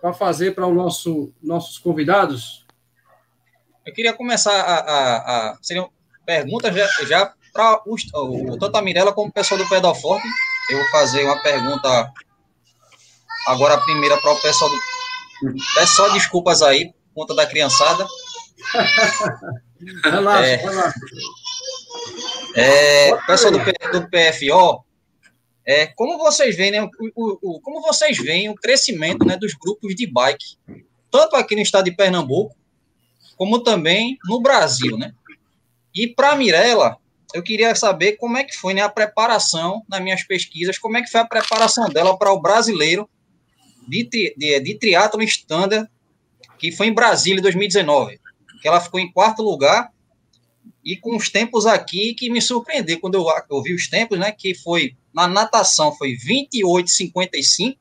para 0.00 0.12
fazer 0.12 0.56
para 0.56 0.66
os 0.66 0.74
nosso, 0.74 1.32
nossos 1.40 1.78
convidados? 1.78 2.66
Eu 3.86 3.94
queria 3.94 4.12
começar 4.12 4.60
a. 4.60 4.74
a, 4.74 5.50
a 5.50 5.58
seriam 5.62 5.88
perguntas 6.26 6.74
já, 6.74 6.86
já 7.06 7.32
para 7.52 7.80
tanto 8.58 8.76
a 8.76 8.82
Mirella 8.82 9.12
como 9.12 9.28
o 9.28 9.32
pessoal 9.32 9.58
do 9.58 9.68
Pedal 9.68 9.94
Forte. 9.94 10.26
Eu 10.70 10.78
vou 10.78 10.88
fazer 10.88 11.22
uma 11.22 11.40
pergunta 11.40 12.12
agora 13.46 13.74
a 13.74 13.80
primeira 13.82 14.16
para 14.16 14.32
o 14.32 14.40
pessoal 14.40 14.68
do. 14.68 14.76
Peço 15.76 15.94
só 15.94 16.08
desculpas 16.08 16.60
aí, 16.60 16.92
por 17.14 17.22
conta 17.22 17.36
da 17.36 17.46
criançada. 17.46 18.04
relaxa, 20.02 20.44
é, 20.44 20.56
relaxa. 20.56 21.00
É, 22.58 23.16
pessoal 23.26 23.52
do, 23.52 23.58
do 23.58 24.08
PFO, 24.08 24.84
é, 25.64 25.86
como 25.86 26.18
vocês 26.18 26.56
veem, 26.56 26.70
né, 26.70 26.82
o, 26.82 26.90
o, 27.14 27.38
o, 27.42 27.60
como 27.60 27.80
vocês 27.80 28.16
veem 28.18 28.48
o 28.48 28.54
crescimento 28.54 29.24
né, 29.24 29.36
dos 29.36 29.54
grupos 29.54 29.94
de 29.94 30.06
bike, 30.06 30.56
tanto 31.10 31.36
aqui 31.36 31.54
no 31.54 31.62
estado 31.62 31.84
de 31.84 31.92
Pernambuco, 31.92 32.56
como 33.36 33.62
também 33.62 34.18
no 34.24 34.40
Brasil, 34.40 34.98
né? 34.98 35.12
E 35.94 36.08
para 36.08 36.32
a 36.32 36.36
Mirella, 36.36 36.96
eu 37.32 37.42
queria 37.42 37.74
saber 37.74 38.16
como 38.16 38.36
é 38.36 38.44
que 38.44 38.56
foi 38.56 38.74
né, 38.74 38.82
a 38.82 38.88
preparação 38.88 39.82
nas 39.88 40.00
minhas 40.00 40.22
pesquisas, 40.24 40.78
como 40.78 40.96
é 40.96 41.02
que 41.02 41.10
foi 41.10 41.20
a 41.20 41.26
preparação 41.26 41.88
dela 41.88 42.18
para 42.18 42.32
o 42.32 42.40
brasileiro 42.40 43.08
de, 43.86 44.08
de, 44.36 44.60
de 44.60 44.74
triatlo 44.78 45.22
standard, 45.22 45.88
que 46.58 46.72
foi 46.72 46.88
em 46.88 46.94
Brasília 46.94 47.38
em 47.38 47.42
2019, 47.42 48.18
que 48.60 48.66
ela 48.66 48.80
ficou 48.80 48.98
em 48.98 49.10
quarto 49.12 49.42
lugar 49.42 49.92
e 50.84 50.96
com 50.96 51.16
os 51.16 51.28
tempos 51.28 51.66
aqui 51.66 52.14
que 52.14 52.30
me 52.30 52.40
surpreendeu 52.40 53.00
quando 53.00 53.14
eu, 53.14 53.26
eu 53.50 53.62
vi 53.62 53.74
os 53.74 53.88
tempos, 53.88 54.18
né? 54.18 54.32
Que 54.32 54.54
foi 54.54 54.96
na 55.12 55.26
natação 55.26 55.92
foi 55.92 56.16
28,55, 56.16 57.76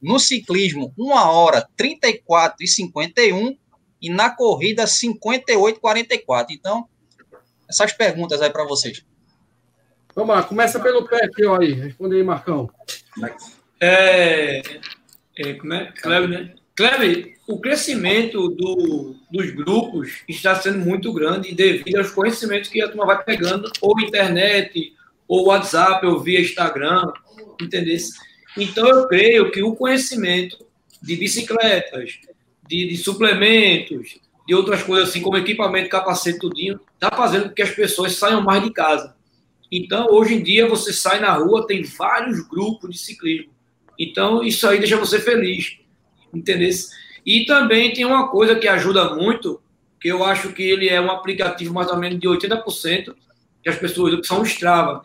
no 0.00 0.18
ciclismo 0.18 0.94
1 0.98 1.10
hora 1.10 1.68
34 1.76 2.64
e 2.64 2.68
51 2.68 3.56
e 4.00 4.10
na 4.10 4.30
corrida 4.30 4.84
58,44. 4.84 6.46
Então, 6.50 6.88
essas 7.68 7.92
perguntas 7.92 8.40
aí 8.40 8.50
para 8.50 8.64
vocês. 8.64 9.04
Vamos 10.14 10.34
lá, 10.34 10.42
começa 10.42 10.80
pelo 10.80 11.06
pé 11.06 11.24
aqui, 11.24 11.44
ó, 11.44 11.60
aí. 11.60 11.72
Responde 11.72 12.16
aí, 12.16 12.22
Marcão. 12.22 12.68
É, 13.80 14.60
é, 15.36 15.54
como 15.54 15.72
é? 15.72 15.92
Cleber, 15.92 16.28
né? 16.28 16.54
Cleber, 16.80 17.34
o 17.46 17.60
crescimento 17.60 18.48
do, 18.48 19.14
dos 19.30 19.50
grupos 19.50 20.22
está 20.26 20.54
sendo 20.54 20.78
muito 20.78 21.12
grande 21.12 21.54
devido 21.54 21.98
aos 21.98 22.10
conhecimentos 22.10 22.70
que 22.70 22.80
a 22.80 22.88
turma 22.88 23.04
vai 23.04 23.22
pegando, 23.22 23.70
ou 23.82 24.00
internet, 24.00 24.94
ou 25.28 25.48
WhatsApp, 25.48 26.06
ou 26.06 26.20
via 26.20 26.40
Instagram, 26.40 27.12
entendeu? 27.60 27.98
Então, 28.56 28.88
eu 28.88 29.06
creio 29.08 29.50
que 29.50 29.62
o 29.62 29.76
conhecimento 29.76 30.56
de 31.02 31.16
bicicletas, 31.16 32.18
de, 32.66 32.88
de 32.88 32.96
suplementos, 32.96 34.18
de 34.48 34.54
outras 34.54 34.82
coisas 34.82 35.10
assim, 35.10 35.20
como 35.20 35.36
equipamento, 35.36 35.90
capacete, 35.90 36.38
tudinho, 36.38 36.80
está 36.94 37.14
fazendo 37.14 37.50
com 37.50 37.54
que 37.54 37.60
as 37.60 37.72
pessoas 37.72 38.16
saiam 38.16 38.40
mais 38.40 38.64
de 38.64 38.72
casa. 38.72 39.14
Então, 39.70 40.06
hoje 40.10 40.32
em 40.32 40.42
dia, 40.42 40.66
você 40.66 40.94
sai 40.94 41.20
na 41.20 41.34
rua, 41.34 41.66
tem 41.66 41.82
vários 41.82 42.40
grupos 42.40 42.92
de 42.92 42.98
ciclismo. 42.98 43.52
Então, 43.98 44.42
isso 44.42 44.66
aí 44.66 44.78
deixa 44.78 44.96
você 44.96 45.20
feliz 45.20 45.78
entendeu? 46.34 46.70
E 47.24 47.44
também 47.44 47.92
tem 47.92 48.04
uma 48.04 48.28
coisa 48.28 48.54
que 48.54 48.66
ajuda 48.66 49.14
muito, 49.14 49.60
que 50.00 50.08
eu 50.08 50.24
acho 50.24 50.52
que 50.52 50.62
ele 50.62 50.88
é 50.88 51.00
um 51.00 51.10
aplicativo 51.10 51.74
mais 51.74 51.88
ou 51.90 51.96
menos 51.96 52.18
de 52.18 52.26
80%, 52.26 53.14
que 53.62 53.68
as 53.68 53.76
pessoas 53.76 54.12
usam, 54.12 54.20
que 54.20 54.26
são 54.26 54.40
o 54.40 54.46
Strava. 54.46 55.02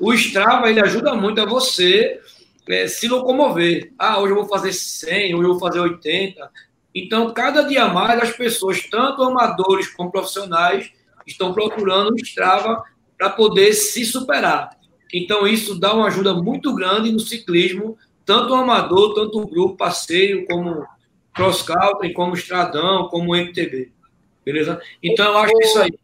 O 0.00 0.12
Strava, 0.12 0.68
ele 0.68 0.80
ajuda 0.80 1.14
muito 1.14 1.40
a 1.40 1.46
você 1.46 2.20
é, 2.68 2.86
se 2.86 3.08
locomover. 3.08 3.92
Ah, 3.98 4.18
hoje 4.20 4.32
eu 4.32 4.36
vou 4.36 4.48
fazer 4.48 4.72
100, 4.72 5.34
hoje 5.34 5.44
eu 5.44 5.52
vou 5.52 5.60
fazer 5.60 5.80
80. 5.80 6.50
Então, 6.94 7.32
cada 7.32 7.62
dia 7.62 7.88
mais, 7.88 8.22
as 8.22 8.36
pessoas, 8.36 8.82
tanto 8.88 9.22
amadores 9.22 9.88
como 9.88 10.12
profissionais, 10.12 10.92
estão 11.26 11.52
procurando 11.52 12.12
o 12.12 12.16
Strava 12.16 12.84
para 13.16 13.30
poder 13.30 13.72
se 13.72 14.04
superar. 14.04 14.70
Então, 15.12 15.46
isso 15.46 15.78
dá 15.78 15.94
uma 15.94 16.06
ajuda 16.06 16.34
muito 16.34 16.74
grande 16.74 17.10
no 17.10 17.20
ciclismo, 17.20 17.96
tanto 18.24 18.52
o 18.52 18.56
amador, 18.56 19.14
tanto 19.14 19.40
o 19.40 19.46
grupo, 19.46 19.76
passeio, 19.76 20.46
como 20.46 20.86
cross 21.34 21.62
country, 21.62 22.12
como 22.12 22.34
estradão, 22.34 23.08
como 23.08 23.34
MTB. 23.34 23.92
Beleza? 24.44 24.80
Então 25.02 25.26
eu 25.26 25.38
acho 25.38 25.54
que 25.54 25.64
isso 25.64 25.78
aí. 25.80 25.98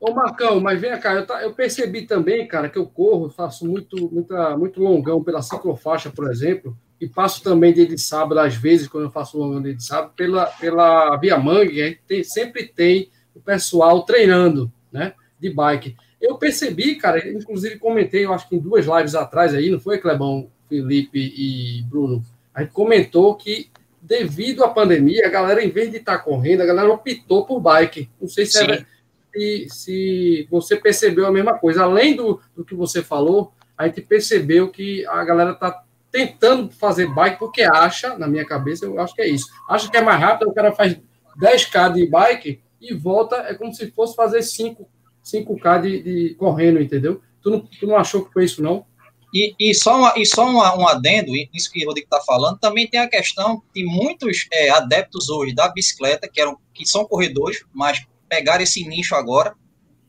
Ô, 0.00 0.14
Marcão, 0.14 0.58
mas 0.60 0.80
vem 0.80 0.98
cá, 0.98 1.12
eu, 1.12 1.26
tá, 1.26 1.42
eu, 1.42 1.52
percebi 1.52 2.06
também, 2.06 2.48
cara, 2.48 2.70
que 2.70 2.78
eu 2.78 2.86
corro, 2.86 3.28
faço 3.28 3.66
muito, 3.66 4.10
muita, 4.10 4.56
muito 4.56 4.82
longão 4.82 5.22
pela 5.22 5.42
ciclofaixa, 5.42 6.08
por 6.08 6.30
exemplo, 6.30 6.74
e 6.98 7.06
passo 7.06 7.42
também 7.42 7.74
dia 7.74 7.86
de 7.86 7.98
sábado, 7.98 8.40
às 8.40 8.54
vezes, 8.54 8.88
quando 8.88 9.04
eu 9.04 9.10
faço 9.10 9.36
longão 9.36 9.60
dia 9.60 9.74
de 9.74 9.84
sábado, 9.84 10.14
pela, 10.16 10.46
pela 10.46 11.18
Via 11.18 11.36
Mangue, 11.36 12.00
tem, 12.06 12.24
sempre 12.24 12.66
tem 12.66 13.10
o 13.34 13.40
pessoal 13.40 14.02
treinando, 14.04 14.72
né, 14.90 15.12
de 15.38 15.50
bike. 15.50 15.94
Eu 16.18 16.38
percebi, 16.38 16.94
cara, 16.94 17.28
inclusive 17.28 17.78
comentei, 17.78 18.24
eu 18.24 18.32
acho 18.32 18.48
que 18.48 18.56
em 18.56 18.58
duas 18.58 18.86
lives 18.86 19.14
atrás 19.14 19.54
aí, 19.54 19.68
não 19.68 19.78
foi, 19.78 19.98
Clebão? 19.98 20.50
Felipe 20.70 21.18
e 21.18 21.82
Bruno, 21.82 22.24
a 22.54 22.62
gente 22.62 22.72
comentou 22.72 23.34
que 23.34 23.68
devido 24.00 24.64
à 24.64 24.68
pandemia, 24.68 25.26
a 25.26 25.30
galera, 25.30 25.62
em 25.62 25.68
vez 25.68 25.90
de 25.90 25.98
estar 25.98 26.18
tá 26.18 26.24
correndo, 26.24 26.62
a 26.62 26.66
galera 26.66 26.90
optou 26.90 27.44
por 27.44 27.60
bike. 27.60 28.08
Não 28.20 28.28
sei 28.28 28.46
se, 28.46 28.62
era, 28.62 28.86
se, 29.34 29.66
se, 29.68 30.48
você 30.50 30.76
percebeu 30.76 31.26
a 31.26 31.32
mesma 31.32 31.58
coisa. 31.58 31.82
Além 31.82 32.16
do, 32.16 32.40
do 32.56 32.64
que 32.64 32.74
você 32.74 33.02
falou, 33.02 33.52
a 33.76 33.86
gente 33.86 34.00
percebeu 34.00 34.70
que 34.70 35.04
a 35.06 35.22
galera 35.24 35.50
está 35.50 35.82
tentando 36.10 36.70
fazer 36.70 37.12
bike 37.12 37.38
porque 37.38 37.62
acha, 37.62 38.16
na 38.16 38.26
minha 38.26 38.44
cabeça, 38.44 38.86
eu 38.86 38.98
acho 39.00 39.14
que 39.14 39.22
é 39.22 39.28
isso. 39.28 39.46
Acha 39.68 39.90
que 39.90 39.96
é 39.96 40.02
mais 40.02 40.20
rápido, 40.20 40.48
o 40.48 40.54
cara 40.54 40.72
faz 40.72 40.96
10K 41.38 41.92
de 41.92 42.06
bike 42.06 42.60
e 42.80 42.94
volta, 42.94 43.36
é 43.36 43.54
como 43.54 43.72
se 43.74 43.90
fosse 43.90 44.16
fazer 44.16 44.42
5, 44.42 44.88
5K 45.24 45.82
de, 45.82 46.02
de 46.02 46.34
correndo, 46.34 46.80
entendeu? 46.80 47.20
Tu 47.42 47.50
não, 47.50 47.60
tu 47.60 47.86
não 47.86 47.96
achou 47.96 48.24
que 48.24 48.32
foi 48.32 48.44
isso, 48.44 48.62
não? 48.62 48.84
E, 49.32 49.54
e 49.58 49.74
só, 49.74 49.96
uma, 49.96 50.14
e 50.16 50.26
só 50.26 50.44
uma, 50.44 50.76
um 50.76 50.88
adendo, 50.88 51.32
isso 51.54 51.70
que 51.70 51.84
o 51.84 51.88
Rodrigo 51.88 52.06
está 52.06 52.20
falando, 52.20 52.58
também 52.58 52.88
tem 52.88 52.98
a 52.98 53.08
questão 53.08 53.62
de 53.74 53.84
muitos 53.84 54.48
é, 54.52 54.70
adeptos 54.70 55.28
hoje 55.28 55.54
da 55.54 55.68
bicicleta, 55.68 56.28
que, 56.28 56.40
eram, 56.40 56.58
que 56.74 56.84
são 56.84 57.04
corredores, 57.04 57.64
mas 57.72 58.04
pegaram 58.28 58.62
esse 58.62 58.86
nicho 58.86 59.14
agora, 59.14 59.54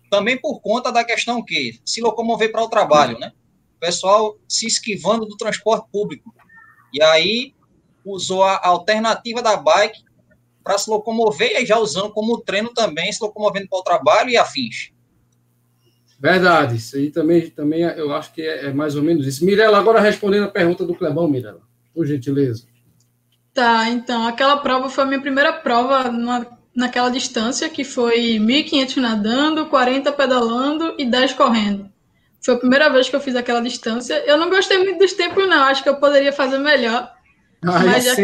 também 0.09 0.37
por 0.37 0.59
conta 0.59 0.91
da 0.91 1.03
questão 1.03 1.43
que 1.43 1.79
se 1.85 2.01
locomover 2.01 2.51
para 2.51 2.63
o 2.63 2.69
trabalho, 2.69 3.17
né? 3.19 3.31
O 3.77 3.79
pessoal 3.79 4.37
se 4.47 4.67
esquivando 4.67 5.25
do 5.25 5.37
transporte 5.37 5.87
público. 5.91 6.33
E 6.93 7.01
aí 7.01 7.53
usou 8.03 8.43
a 8.43 8.59
alternativa 8.67 9.41
da 9.41 9.55
bike 9.55 10.03
para 10.63 10.77
se 10.77 10.89
locomover 10.89 11.61
e 11.61 11.65
já 11.65 11.79
usando 11.79 12.11
como 12.11 12.41
treino 12.41 12.73
também, 12.73 13.11
se 13.11 13.23
locomovendo 13.23 13.67
para 13.69 13.79
o 13.79 13.83
trabalho 13.83 14.29
e 14.29 14.37
afins. 14.37 14.91
Verdade, 16.21 16.75
isso 16.75 16.97
aí 16.97 17.09
também, 17.09 17.49
também 17.49 17.81
eu 17.81 18.13
acho 18.13 18.31
que 18.31 18.43
é, 18.43 18.67
é 18.67 18.73
mais 18.73 18.95
ou 18.95 19.01
menos 19.01 19.25
isso. 19.25 19.43
Mirela, 19.43 19.79
agora 19.79 19.99
respondendo 19.99 20.43
a 20.43 20.51
pergunta 20.51 20.85
do 20.85 20.93
Clebão, 20.93 21.27
Mirela, 21.27 21.61
por 21.95 22.05
gentileza. 22.05 22.63
Tá, 23.51 23.89
então, 23.89 24.27
aquela 24.27 24.57
prova 24.57 24.87
foi 24.87 25.03
a 25.03 25.07
minha 25.07 25.19
primeira 25.19 25.51
prova 25.51 26.11
na, 26.11 26.45
naquela 26.75 27.09
distância, 27.09 27.67
que 27.67 27.83
foi 27.83 28.37
1.500 28.37 28.97
nadando, 28.97 29.65
40 29.65 30.11
pedalando 30.11 30.93
e 30.99 31.05
10 31.05 31.33
correndo. 31.33 31.89
Foi 32.39 32.53
a 32.53 32.59
primeira 32.59 32.87
vez 32.91 33.09
que 33.09 33.15
eu 33.15 33.21
fiz 33.21 33.35
aquela 33.35 33.59
distância. 33.59 34.13
Eu 34.27 34.37
não 34.37 34.47
gostei 34.47 34.77
muito 34.77 34.99
dos 34.99 35.13
tempos, 35.13 35.49
não. 35.49 35.63
Acho 35.63 35.81
que 35.81 35.89
eu 35.89 35.95
poderia 35.95 36.31
fazer 36.31 36.59
melhor. 36.59 37.11
Ah, 37.65 37.79
mas 37.79 38.05
já 38.05 38.15
que 38.15 38.21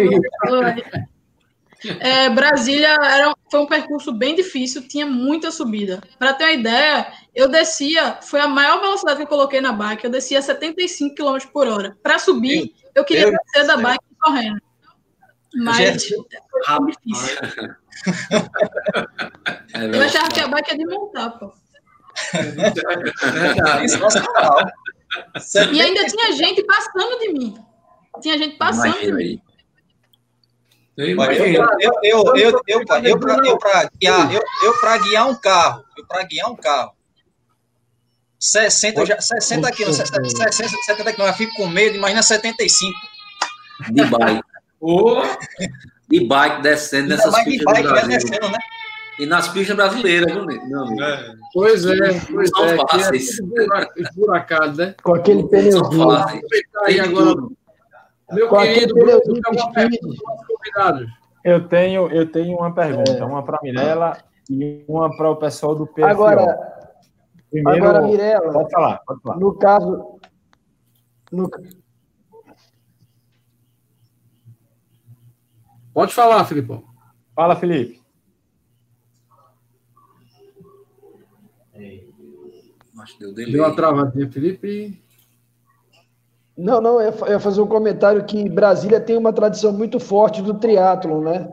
é, 2.00 2.30
Brasília 2.30 2.90
era, 2.90 3.34
foi 3.50 3.60
um 3.60 3.68
percurso 3.68 4.12
bem 4.12 4.36
difícil, 4.36 4.88
tinha 4.88 5.06
muita 5.06 5.52
subida. 5.52 6.02
Para 6.18 6.34
ter 6.34 6.46
uma 6.46 6.54
ideia, 6.54 7.08
eu 7.36 7.48
descia, 7.48 8.20
foi 8.22 8.40
a 8.40 8.48
maior 8.48 8.80
velocidade 8.80 9.18
que 9.18 9.24
eu 9.24 9.28
coloquei 9.28 9.62
na 9.62 9.72
bike, 9.72 10.06
eu 10.06 10.12
descia 10.12 10.42
75 10.42 11.16
km 11.16 11.38
por 11.52 11.68
hora. 11.68 11.98
Para 12.02 12.18
subir, 12.18 12.74
eu 12.96 13.06
queria 13.06 13.32
descer 13.32 13.68
da 13.68 13.78
bike 13.78 14.04
correndo. 14.20 14.62
Mas 15.56 15.78
foi 15.78 15.92
difícil. 15.92 16.26
É 19.74 19.86
eu 19.86 20.04
achava 20.04 20.30
que 20.30 20.40
a 20.40 20.48
bike 20.48 20.72
ia 20.72 20.78
de 20.78 20.86
montar, 20.86 21.32
pô. 21.32 21.52
e 25.72 25.82
ainda 25.82 26.06
tinha 26.06 26.32
gente 26.34 26.64
passando 26.64 27.20
de 27.20 27.34
mim. 27.34 27.58
Tinha 28.22 28.38
gente 28.38 28.56
passando 28.56 29.00
de 29.00 29.12
mim. 29.12 29.42
Eu, 30.98 31.06
eu, 32.04 32.36
eu, 32.36 32.62
eu, 32.68 32.86
para 32.86 33.00
guiar, 34.00 34.34
eu, 34.34 34.42
eu 34.64 34.80
para 34.80 34.98
guiar 34.98 35.28
um 35.30 35.36
carro, 35.36 35.84
eu 35.96 36.06
para 36.08 36.24
guiar 36.24 36.50
um 36.50 36.56
carro, 36.56 36.92
60, 38.40 39.06
já, 39.06 39.22
60 39.22 39.72
quilos, 39.74 39.96
60, 39.98 40.30
70 40.86 41.14
quilos, 41.14 41.28
eu 41.28 41.34
fico 41.36 41.54
com 41.56 41.68
medo, 41.68 41.96
imagina 41.98 42.24
75. 42.24 42.92
De 43.92 44.06
bike. 44.06 44.42
Oh. 44.80 45.22
De 46.10 46.26
bike 46.26 46.62
descendo 46.64 47.10
nessas 47.10 47.34
de 47.46 47.64
bike 47.64 48.08
descendo, 48.08 48.50
né? 48.50 48.58
e 49.20 49.26
nas 49.26 49.48
pistas 49.48 49.76
brasileiras, 49.76 50.32
viu, 50.32 50.46
meu 50.46 50.84
amigo? 50.84 51.04
É. 51.04 51.34
Pois 51.54 51.86
é, 51.86 52.20
pois 52.32 52.50
São 52.50 52.66
é. 52.66 52.78
fáceis. 52.78 53.40
É 53.40 54.68
né? 54.76 54.96
Com 55.02 55.16
aquele 55.16 55.48
pneuzinho. 55.48 56.12
fáceis. 56.12 56.42
Aí 56.86 57.00
agora, 57.00 57.36
tudo. 57.36 57.57
Meu 58.32 58.50
Com 58.50 58.58
querido, 58.58 58.94
Bruno, 58.94 59.22
tem 59.22 59.42
pergunta 59.74 60.24
convidados. 60.48 61.10
Eu 61.44 61.68
tenho, 61.68 62.10
eu 62.12 62.30
tenho 62.30 62.58
uma 62.58 62.74
pergunta, 62.74 63.26
uma 63.26 63.44
para 63.44 63.60
Mirella 63.62 64.18
e 64.50 64.84
uma 64.88 65.16
para 65.16 65.30
o 65.30 65.36
pessoal 65.36 65.76
do 65.76 65.88
PFO. 65.88 66.06
Agora, 66.06 66.78
Primeiro, 67.50 67.86
agora, 67.86 68.06
Mirella, 68.06 68.52
pode 68.52 68.72
falar, 68.72 69.02
pode 69.06 69.22
falar. 69.22 69.38
no 69.38 69.58
caso. 69.58 70.20
No, 71.32 71.50
Pode 75.94 76.14
falar, 76.14 76.46
Filipão. 76.46 76.84
Fala, 77.34 77.56
Felipe. 77.56 78.00
Acho 83.00 83.18
que 83.18 83.32
deu. 83.32 83.34
Deu 83.34 83.64
uma 83.64 83.76
travadinha, 83.76 84.30
Felipe. 84.32 85.04
Não, 86.58 86.82
não, 86.82 87.00
eu 87.00 87.14
ia 87.14 87.32
ia 87.34 87.40
fazer 87.40 87.62
um 87.62 87.68
comentário 87.68 88.24
que 88.26 88.50
Brasília 88.50 89.00
tem 89.00 89.16
uma 89.16 89.32
tradição 89.32 89.72
muito 89.72 90.00
forte 90.00 90.42
do 90.42 90.56
triatlon, 90.56 91.22
né? 91.22 91.50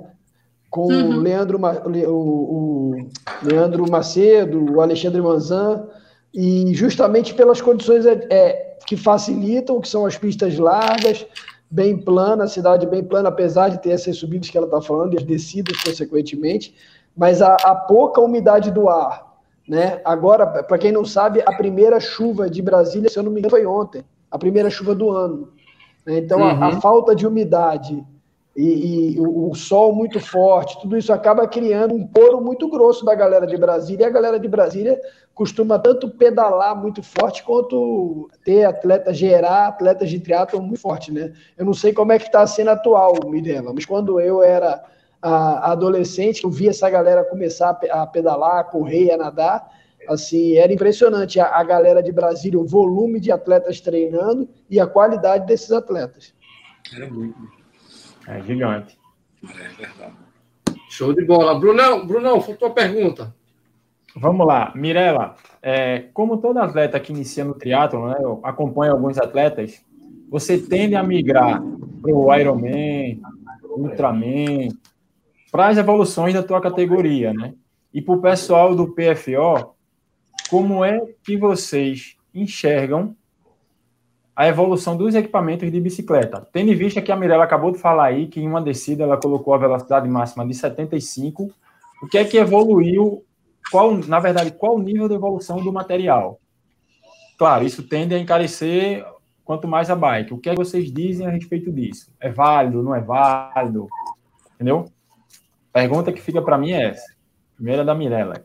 Com 0.70 0.86
o, 0.86 1.16
Leandro, 1.20 1.60
o, 2.08 2.10
o 2.10 3.08
Leandro 3.42 3.88
Macedo, 3.88 4.72
o 4.72 4.80
Alexandre 4.80 5.20
Manzan, 5.20 5.86
e 6.32 6.74
justamente 6.74 7.34
pelas 7.34 7.60
condições 7.60 8.06
é, 8.06 8.26
é, 8.30 8.78
que 8.86 8.96
facilitam, 8.96 9.80
que 9.80 9.88
são 9.88 10.06
as 10.06 10.16
pistas 10.16 10.58
largas, 10.58 11.26
bem 11.70 11.96
plana, 11.96 12.44
a 12.44 12.48
cidade 12.48 12.86
bem 12.86 13.04
plana, 13.04 13.28
apesar 13.28 13.68
de 13.68 13.80
ter 13.80 13.90
essas 13.90 14.16
subidas 14.16 14.48
que 14.48 14.56
ela 14.56 14.66
está 14.66 14.80
falando, 14.80 15.14
e 15.14 15.18
as 15.18 15.22
descidas, 15.22 15.80
consequentemente, 15.82 16.74
mas 17.14 17.42
a, 17.42 17.54
a 17.54 17.74
pouca 17.74 18.20
umidade 18.20 18.72
do 18.72 18.88
ar, 18.88 19.34
né? 19.68 20.00
Agora, 20.04 20.46
para 20.46 20.78
quem 20.78 20.90
não 20.90 21.04
sabe, 21.04 21.42
a 21.44 21.52
primeira 21.52 22.00
chuva 22.00 22.48
de 22.48 22.62
Brasília, 22.62 23.10
se 23.10 23.18
eu 23.18 23.22
não 23.22 23.30
me 23.30 23.38
engano, 23.38 23.50
foi 23.50 23.66
ontem 23.66 24.02
a 24.34 24.38
primeira 24.38 24.68
chuva 24.68 24.96
do 24.96 25.10
ano. 25.12 25.52
né? 26.04 26.18
Então, 26.18 26.44
a- 26.44 26.66
a, 26.66 26.70
Uhum. 26.72 26.80
falta 26.80 27.14
de 27.14 27.24
umidade 27.24 28.04
e, 28.56 29.14
e 29.14 29.20
o, 29.20 29.50
o 29.50 29.54
sol 29.54 29.94
muito 29.94 30.18
forte, 30.18 30.80
tudo 30.80 30.96
isso 30.98 31.12
acaba 31.12 31.46
criando 31.46 31.94
um 31.94 32.04
poro 32.04 32.40
muito 32.40 32.68
grosso 32.68 33.04
da 33.04 33.14
galera 33.14 33.46
de 33.46 33.56
Brasília. 33.56 34.04
E 34.04 34.06
a 34.08 34.12
galera 34.12 34.38
de 34.40 34.48
Brasília 34.48 35.00
costuma 35.34 35.78
tanto 35.78 36.08
pedalar 36.10 36.74
muito 36.80 37.00
forte 37.00 37.44
quanto 37.44 38.28
ter 38.44 38.64
atletas, 38.64 39.16
gerar 39.16 39.68
atletas 39.68 40.10
de 40.10 40.18
triatlo 40.18 40.60
muito 40.60 40.80
forte, 40.80 41.12
né? 41.12 41.32
Eu 41.56 41.64
não 41.64 41.72
sei 41.74 41.92
como 41.92 42.10
é 42.12 42.18
que 42.18 42.26
está 42.26 42.44
sendo 42.46 42.70
atual, 42.70 43.14
Mirella, 43.26 43.72
mas 43.72 43.84
quando 43.84 44.18
eu 44.20 44.42
era 44.42 44.82
a- 45.22 45.70
adolescente, 45.72 46.42
eu 46.42 46.50
vi 46.50 46.68
essa 46.68 46.90
galera 46.90 47.22
começar 47.24 47.70
a 47.90 48.02
a 48.02 48.06
pedalar, 48.06 48.58
a 48.58 48.64
correr, 48.64 49.12
a 49.12 49.16
nadar, 49.16 49.68
assim, 50.08 50.56
era 50.56 50.72
impressionante 50.72 51.40
a, 51.40 51.56
a 51.56 51.62
galera 51.64 52.02
de 52.02 52.12
Brasília, 52.12 52.58
o 52.58 52.66
volume 52.66 53.20
de 53.20 53.32
atletas 53.32 53.80
treinando 53.80 54.48
e 54.68 54.80
a 54.80 54.86
qualidade 54.86 55.46
desses 55.46 55.70
atletas. 55.72 56.34
Era 56.94 57.10
muito. 57.10 57.36
É 58.26 58.40
gigante. 58.42 58.98
É 59.42 59.68
verdade. 59.68 60.14
Show 60.88 61.12
de 61.12 61.24
bola. 61.24 61.58
Brunão, 61.58 62.06
Brunão, 62.06 62.40
faltou 62.40 62.68
a 62.68 62.72
pergunta. 62.72 63.34
Vamos 64.16 64.46
lá, 64.46 64.72
Mirella, 64.76 65.34
é, 65.60 66.04
como 66.14 66.38
todo 66.38 66.58
atleta 66.58 67.00
que 67.00 67.12
inicia 67.12 67.44
no 67.44 67.54
triatlo, 67.54 68.08
né, 68.08 68.16
eu 68.20 68.38
acompanho 68.44 68.92
alguns 68.92 69.18
atletas, 69.18 69.84
você 70.30 70.56
tende 70.56 70.94
a 70.94 71.02
migrar 71.02 71.60
para 72.00 72.14
o 72.14 72.32
Ironman, 72.32 73.20
Ultraman, 73.76 74.68
para 75.50 75.68
as 75.68 75.78
evoluções 75.78 76.32
da 76.32 76.42
tua 76.42 76.60
categoria, 76.60 77.32
né? 77.32 77.54
E 77.92 78.00
para 78.00 78.14
o 78.14 78.20
pessoal 78.20 78.74
do 78.74 78.92
PFO, 78.92 79.73
como 80.48 80.84
é 80.84 81.00
que 81.22 81.36
vocês 81.36 82.16
enxergam 82.34 83.16
a 84.36 84.48
evolução 84.48 84.96
dos 84.96 85.14
equipamentos 85.14 85.70
de 85.70 85.80
bicicleta? 85.80 86.46
Tendo 86.52 86.72
em 86.72 86.76
vista 86.76 87.00
que 87.00 87.12
a 87.12 87.16
Mirella 87.16 87.44
acabou 87.44 87.70
de 87.70 87.78
falar 87.78 88.06
aí 88.06 88.26
que 88.26 88.40
em 88.40 88.48
uma 88.48 88.60
descida 88.60 89.04
ela 89.04 89.16
colocou 89.16 89.54
a 89.54 89.58
velocidade 89.58 90.08
máxima 90.08 90.46
de 90.46 90.54
75, 90.54 91.50
o 92.02 92.06
que 92.06 92.18
é 92.18 92.24
que 92.24 92.36
evoluiu 92.36 93.24
qual, 93.70 93.96
na 93.96 94.20
verdade, 94.20 94.52
qual 94.52 94.76
o 94.76 94.82
nível 94.82 95.08
de 95.08 95.14
evolução 95.14 95.56
do 95.56 95.72
material? 95.72 96.40
Claro, 97.38 97.64
isso 97.64 97.82
tende 97.82 98.14
a 98.14 98.18
encarecer 98.18 99.04
quanto 99.44 99.66
mais 99.66 99.90
a 99.90 99.96
bike. 99.96 100.34
O 100.34 100.38
que 100.38 100.48
é 100.48 100.52
que 100.52 100.58
vocês 100.58 100.92
dizem 100.92 101.26
a 101.26 101.30
respeito 101.30 101.72
disso? 101.72 102.12
É 102.20 102.30
válido, 102.30 102.82
não 102.82 102.94
é 102.94 103.00
válido? 103.00 103.88
Entendeu? 104.54 104.86
Pergunta 105.72 106.12
que 106.12 106.20
fica 106.20 106.40
para 106.40 106.58
mim 106.58 106.72
é 106.72 106.90
essa. 106.90 107.14
Primeira 107.56 107.84
da 107.84 107.94
Mirella. 107.94 108.44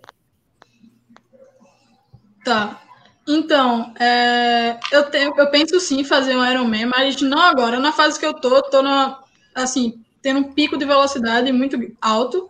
Tá. 2.44 2.82
Então, 3.28 3.94
é, 4.00 4.80
eu, 4.92 5.04
tenho, 5.04 5.34
eu 5.38 5.52
penso 5.52 5.80
sim 5.80 6.04
fazer 6.04 6.36
um 6.36 6.46
Ironman, 6.46 6.88
mas 6.88 7.22
não 7.22 7.40
agora. 7.40 7.80
Na 7.80 7.92
fase 7.92 8.20
que 8.20 8.26
eu 8.26 8.34
tô, 8.34 8.62
tô 8.64 8.82
na, 8.82 9.20
assim, 9.54 10.04
tendo 10.22 10.40
um 10.40 10.54
pico 10.54 10.78
de 10.78 10.86
velocidade 10.86 11.52
muito 11.52 11.78
alto. 12.02 12.50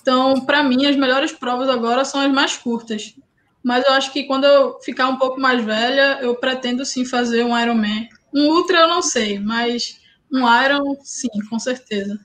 Então, 0.00 0.40
para 0.44 0.62
mim, 0.62 0.86
as 0.86 0.96
melhores 0.96 1.32
provas 1.32 1.68
agora 1.68 2.04
são 2.04 2.20
as 2.20 2.30
mais 2.30 2.56
curtas. 2.56 3.14
Mas 3.62 3.84
eu 3.84 3.92
acho 3.92 4.12
que 4.12 4.24
quando 4.24 4.44
eu 4.44 4.78
ficar 4.80 5.08
um 5.08 5.16
pouco 5.16 5.40
mais 5.40 5.64
velha, 5.64 6.18
eu 6.20 6.34
pretendo 6.34 6.84
sim 6.84 7.04
fazer 7.04 7.44
um 7.44 7.58
Ironman. 7.58 8.08
Um 8.32 8.48
Ultra 8.48 8.80
eu 8.80 8.88
não 8.88 9.02
sei, 9.02 9.38
mas 9.38 9.98
um 10.32 10.40
Iron, 10.64 10.96
sim, 11.02 11.28
com 11.48 11.58
certeza. 11.58 12.18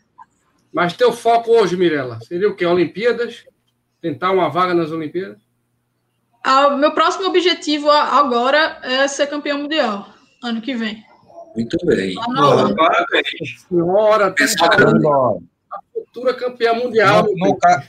Mas 0.72 0.94
teu 0.94 1.14
foco 1.14 1.52
hoje, 1.52 1.78
Mirella, 1.78 2.20
seria 2.22 2.50
o 2.50 2.56
quê? 2.56 2.66
Olimpíadas? 2.66 3.46
Tentar 4.02 4.32
uma 4.32 4.50
vaga 4.50 4.74
nas 4.74 4.92
Olimpíadas? 4.92 5.38
Ah, 6.44 6.72
meu 6.72 6.94
próximo 6.94 7.28
objetivo 7.28 7.90
a- 7.90 8.18
agora 8.20 8.80
é 8.84 9.08
ser 9.08 9.28
campeão 9.28 9.60
mundial, 9.60 10.08
ano 10.44 10.62
que 10.62 10.76
vem. 10.76 11.04
Muito 11.56 11.78
bem. 11.86 12.16
Holanda. 12.18 12.76
Parabéns. 12.76 13.62
Senhora, 13.70 14.30
tá 14.30 14.36
Pessoal, 14.36 14.72
falando 14.74 15.02
Vambora. 15.02 15.40
futura 15.94 16.34
campeã 16.34 16.74
mundial. 16.74 17.24
No, 17.24 17.48
no 17.48 17.58
ca- 17.58 17.84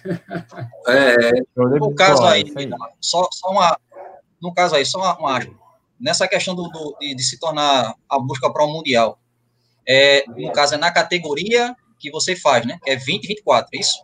É, 0.87 1.33
de 1.33 1.45
no 1.57 1.95
caso 1.95 2.23
aí, 2.25 2.45
só, 3.01 3.27
só 3.33 3.49
uma. 3.51 3.79
No 4.41 4.53
caso 4.53 4.75
aí, 4.77 4.85
só 4.85 4.99
uma, 4.99 5.19
uma. 5.19 5.41
Nessa 5.99 6.29
questão 6.29 6.55
do, 6.55 6.65
do- 6.69 6.97
de, 7.01 7.15
de 7.15 7.23
se 7.25 7.39
tornar 7.41 7.95
a 8.09 8.19
busca 8.19 8.53
para 8.53 8.65
o 8.65 8.69
Mundial. 8.71 9.19
É, 9.89 10.25
no 10.29 10.53
caso, 10.53 10.75
é 10.75 10.77
na 10.77 10.91
categoria 10.91 11.75
que 11.99 12.11
você 12.11 12.37
faz, 12.37 12.67
né? 12.67 12.79
Que 12.85 12.91
é 12.91 12.97
20 12.97 13.25
e 13.25 13.29
24, 13.29 13.69
é 13.73 13.79
isso? 13.79 14.03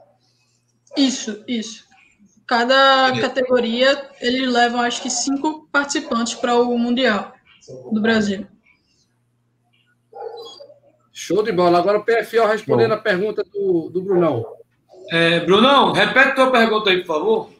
Isso, 0.96 1.44
isso. 1.46 1.84
Cada 2.50 3.12
categoria, 3.20 4.10
eles 4.20 4.52
levam 4.52 4.80
acho 4.80 5.00
que 5.00 5.08
cinco 5.08 5.68
participantes 5.70 6.34
para 6.34 6.56
o 6.56 6.76
Mundial 6.76 7.32
do 7.92 8.00
Brasil. 8.00 8.44
Show 11.12 11.44
de 11.44 11.52
bola. 11.52 11.78
Agora 11.78 11.98
o 11.98 12.04
PFO 12.04 12.44
respondendo 12.48 12.94
a 12.94 12.96
pergunta 12.96 13.44
do, 13.44 13.88
do 13.90 14.02
Brunão. 14.02 14.44
É, 15.12 15.38
Brunão, 15.38 15.92
repete 15.92 16.34
tua 16.34 16.50
pergunta 16.50 16.90
aí, 16.90 16.98
por 16.98 17.06
favor. 17.06 17.50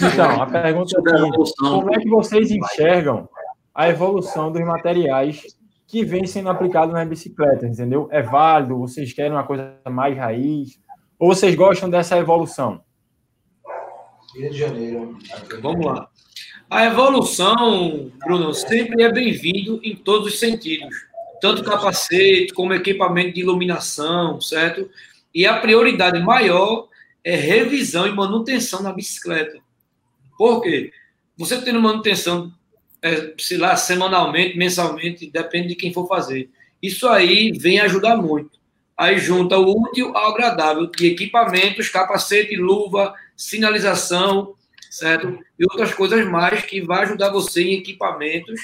Então, 0.00 0.40
a 0.40 0.46
pergunta 0.46 0.96
é 0.96 1.54
como 1.58 1.92
é 1.92 1.98
que 1.98 2.08
vocês 2.08 2.52
enxergam 2.52 3.28
a 3.74 3.88
evolução 3.88 4.52
dos 4.52 4.62
materiais 4.62 5.42
que 5.88 6.04
vem 6.04 6.28
sendo 6.28 6.48
aplicado 6.48 6.92
nas 6.92 7.08
bicicletas, 7.08 7.68
entendeu? 7.68 8.06
É 8.12 8.22
válido? 8.22 8.78
Vocês 8.78 9.12
querem 9.12 9.32
uma 9.32 9.42
coisa 9.42 9.74
mais 9.90 10.16
raiz? 10.16 10.78
Ou 11.18 11.34
vocês 11.34 11.56
gostam 11.56 11.90
dessa 11.90 12.16
evolução? 12.16 12.84
Rio 14.34 14.50
de 14.50 14.58
Janeiro. 14.58 15.18
Vamos 15.60 15.84
lá. 15.84 16.08
A 16.70 16.86
evolução, 16.86 18.10
Bruno, 18.24 18.54
sempre 18.54 19.02
é 19.02 19.12
bem-vindo 19.12 19.78
em 19.82 19.94
todos 19.94 20.32
os 20.32 20.38
sentidos. 20.38 20.94
Tanto 21.40 21.62
capacete 21.62 22.52
como 22.54 22.72
equipamento 22.72 23.34
de 23.34 23.40
iluminação, 23.40 24.40
certo? 24.40 24.88
E 25.34 25.44
a 25.44 25.58
prioridade 25.58 26.18
maior 26.20 26.88
é 27.22 27.36
revisão 27.36 28.06
e 28.06 28.12
manutenção 28.12 28.82
na 28.82 28.92
bicicleta. 28.92 29.58
Por 30.38 30.62
quê? 30.62 30.92
Você 31.36 31.60
tendo 31.60 31.80
manutenção, 31.80 32.52
é, 33.02 33.34
sei 33.38 33.58
lá, 33.58 33.76
semanalmente, 33.76 34.56
mensalmente, 34.56 35.30
depende 35.30 35.68
de 35.68 35.76
quem 35.76 35.92
for 35.92 36.06
fazer. 36.06 36.48
Isso 36.82 37.06
aí 37.06 37.52
vem 37.52 37.80
ajudar 37.80 38.16
muito. 38.16 38.58
Aí 38.96 39.18
junta 39.18 39.58
o 39.58 39.82
útil 39.82 40.16
ao 40.16 40.32
agradável 40.32 40.86
de 40.86 41.06
equipamentos, 41.06 41.88
capacete, 41.88 42.56
luva, 42.56 43.14
sinalização, 43.48 44.54
certo? 44.90 45.38
E 45.58 45.64
outras 45.64 45.92
coisas 45.94 46.26
mais 46.26 46.62
que 46.64 46.80
vai 46.80 47.02
ajudar 47.02 47.30
você 47.30 47.62
em 47.62 47.74
equipamentos 47.78 48.60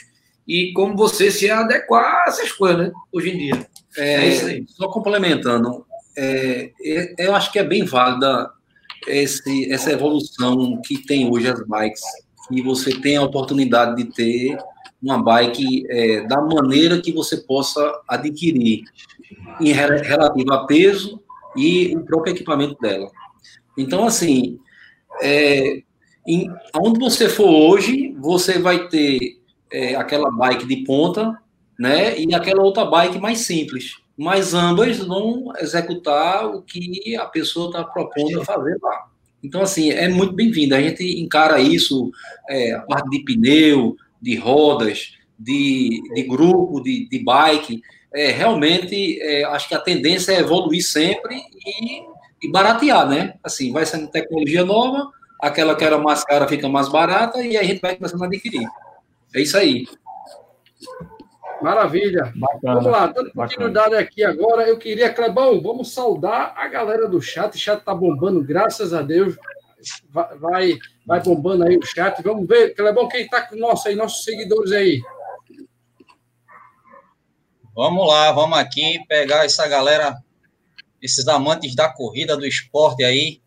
e 0.46 0.72
como 0.72 0.96
você 0.96 1.30
se 1.30 1.50
adequar 1.50 2.24
a 2.24 2.28
essas 2.28 2.52
coisas, 2.52 2.78
né? 2.78 2.92
Hoje 3.12 3.30
em 3.30 3.38
dia. 3.38 3.66
É, 3.96 4.14
É 4.14 4.28
isso 4.28 4.46
aí. 4.46 4.64
Só 4.68 4.88
complementando, 4.88 5.84
é, 6.16 6.70
é- 6.84 7.14
eu 7.18 7.34
acho 7.34 7.50
que 7.52 7.58
é 7.58 7.64
bem 7.64 7.84
válida 7.84 8.50
esse, 9.06 9.72
essa 9.72 9.92
evolução 9.92 10.80
que 10.82 10.98
tem 11.06 11.30
hoje 11.30 11.48
as 11.48 11.60
bikes, 11.66 12.02
que 12.48 12.62
você 12.62 12.98
tem 13.00 13.16
a 13.16 13.22
oportunidade 13.22 13.96
de 14.02 14.12
ter 14.12 14.58
uma 15.02 15.22
bike 15.22 15.84
é, 15.88 16.26
da 16.26 16.40
maneira 16.40 17.00
que 17.00 17.12
você 17.12 17.36
possa 17.36 17.80
adquirir, 18.08 18.82
em 19.60 19.72
re- 19.72 20.02
relativo 20.02 20.52
a 20.52 20.66
peso 20.66 21.20
e 21.56 21.94
o 21.96 22.00
próprio 22.04 22.32
equipamento 22.34 22.76
dela. 22.80 23.10
Então, 23.76 24.04
assim, 24.06 24.58
é, 25.22 25.82
em, 26.26 26.50
onde 26.76 26.98
você 26.98 27.28
for 27.28 27.48
hoje, 27.48 28.14
você 28.18 28.58
vai 28.58 28.88
ter 28.88 29.38
é, 29.72 29.94
aquela 29.94 30.30
bike 30.30 30.66
de 30.66 30.84
ponta, 30.84 31.38
né? 31.78 32.18
E 32.18 32.34
aquela 32.34 32.62
outra 32.62 32.84
bike 32.84 33.18
mais 33.18 33.40
simples. 33.40 33.94
Mas 34.16 34.52
ambas 34.52 34.98
vão 34.98 35.52
executar 35.60 36.46
o 36.46 36.62
que 36.62 37.16
a 37.16 37.24
pessoa 37.24 37.68
está 37.68 37.84
propondo 37.84 38.44
fazer 38.44 38.76
lá. 38.82 39.06
Então, 39.42 39.62
assim, 39.62 39.90
é 39.90 40.08
muito 40.08 40.34
bem-vindo. 40.34 40.74
A 40.74 40.80
gente 40.80 41.04
encara 41.20 41.60
isso, 41.60 42.10
é, 42.48 42.72
a 42.72 42.80
parte 42.80 43.08
de 43.10 43.20
pneu, 43.20 43.96
de 44.20 44.36
rodas, 44.36 45.12
de, 45.38 46.02
de 46.14 46.22
grupo, 46.24 46.82
de, 46.82 47.08
de 47.08 47.18
bike. 47.20 47.80
É, 48.12 48.32
realmente, 48.32 49.20
é, 49.22 49.44
acho 49.44 49.68
que 49.68 49.74
a 49.74 49.80
tendência 49.80 50.32
é 50.32 50.40
evoluir 50.40 50.84
sempre 50.84 51.36
e, 51.36 52.02
e 52.42 52.50
baratear, 52.50 53.08
né? 53.08 53.34
Assim, 53.42 53.72
vai 53.72 53.84
sendo 53.84 54.08
tecnologia 54.08 54.64
nova, 54.64 55.10
aquela 55.40 55.74
que 55.74 55.84
era 55.84 55.98
mais 55.98 56.24
cara 56.24 56.48
fica 56.48 56.68
mais 56.68 56.88
barata 56.88 57.40
e 57.42 57.56
a 57.56 57.62
gente 57.62 57.80
vai 57.80 57.96
começando 57.96 58.22
a 58.22 58.26
adquirir. 58.26 58.66
É 59.34 59.40
isso 59.40 59.56
aí. 59.56 59.86
Maravilha. 61.60 62.32
Bacana, 62.36 62.74
vamos 62.74 62.86
lá, 62.86 63.06
dando 63.08 63.32
continuidade 63.32 63.94
aqui 63.96 64.24
agora, 64.24 64.62
eu 64.68 64.78
queria, 64.78 65.12
Clebão, 65.12 65.60
vamos 65.60 65.92
saudar 65.92 66.54
a 66.56 66.68
galera 66.68 67.08
do 67.08 67.20
chat. 67.20 67.54
O 67.54 67.58
chat 67.58 67.82
tá 67.82 67.94
bombando, 67.94 68.42
graças 68.42 68.94
a 68.94 69.02
Deus. 69.02 69.36
Vai, 70.10 70.78
vai 71.06 71.20
bombando 71.20 71.64
aí 71.64 71.76
o 71.76 71.84
chat. 71.84 72.22
Vamos 72.22 72.46
ver, 72.46 72.74
Clebão, 72.74 73.08
quem 73.08 73.28
tá 73.28 73.42
com 73.42 73.56
nós 73.56 73.84
aí, 73.86 73.94
nossos 73.94 74.24
seguidores 74.24 74.72
aí. 74.72 75.00
Vamos 77.74 78.08
lá, 78.08 78.32
vamos 78.32 78.58
aqui 78.58 79.00
pegar 79.08 79.44
essa 79.44 79.66
galera, 79.68 80.16
esses 81.02 81.26
amantes 81.28 81.74
da 81.74 81.88
corrida, 81.88 82.36
do 82.36 82.46
esporte 82.46 83.04
aí. 83.04 83.40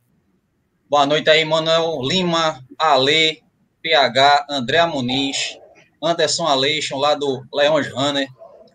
Boa 0.89 1.05
noite 1.05 1.29
aí, 1.29 1.45
Manuel 1.45 2.01
Lima, 2.01 2.63
Ale, 2.77 3.41
PH, 3.81 4.47
André 4.49 4.85
Muniz, 4.85 5.57
Anderson 6.01 6.45
Aleixo, 6.45 6.97
lá 6.97 7.15
do 7.15 7.43
Leões 7.53 7.91
Runner, 7.91 8.27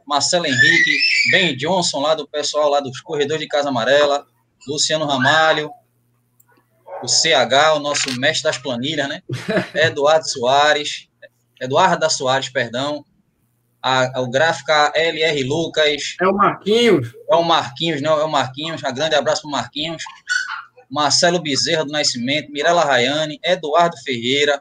Marcelo 0.06 0.46
Henrique, 0.46 0.98
Ben 1.30 1.56
Johnson, 1.56 2.00
lá 2.00 2.14
do 2.14 2.28
pessoal 2.28 2.70
lá 2.70 2.80
dos 2.80 3.00
Corredores 3.00 3.42
de 3.42 3.48
Casa 3.48 3.68
Amarela, 3.68 4.26
Luciano 4.68 5.04
Ramalho, 5.04 5.70
o 7.02 7.08
CH, 7.08 7.74
o 7.76 7.80
nosso 7.80 8.18
mestre 8.18 8.44
das 8.44 8.58
planilhas, 8.58 9.08
né? 9.08 9.22
Eduardo 9.74 10.28
Soares, 10.28 11.08
Eduardo 11.60 12.00
da 12.00 12.08
Soares, 12.08 12.48
perdão, 12.48 13.04
a, 13.86 14.20
o 14.20 14.28
gráfica 14.28 14.92
LR 14.96 15.44
Lucas. 15.44 16.16
É 16.20 16.26
o 16.26 16.34
Marquinhos. 16.34 17.14
É 17.30 17.36
o 17.36 17.44
Marquinhos, 17.44 18.02
não, 18.02 18.18
é 18.18 18.24
o 18.24 18.28
Marquinhos. 18.28 18.82
Um 18.82 18.92
grande 18.92 19.14
abraço 19.14 19.42
para 19.42 19.48
o 19.48 19.52
Marquinhos. 19.52 20.02
Marcelo 20.90 21.40
Bezerra 21.40 21.84
do 21.84 21.92
Nascimento, 21.92 22.50
Mirela 22.50 22.84
Rayane, 22.84 23.38
Eduardo 23.44 23.96
Ferreira, 24.04 24.60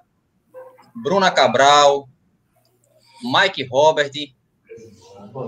Bruna 1.04 1.32
Cabral, 1.32 2.08
Mike 3.24 3.64
Robert, 3.64 4.12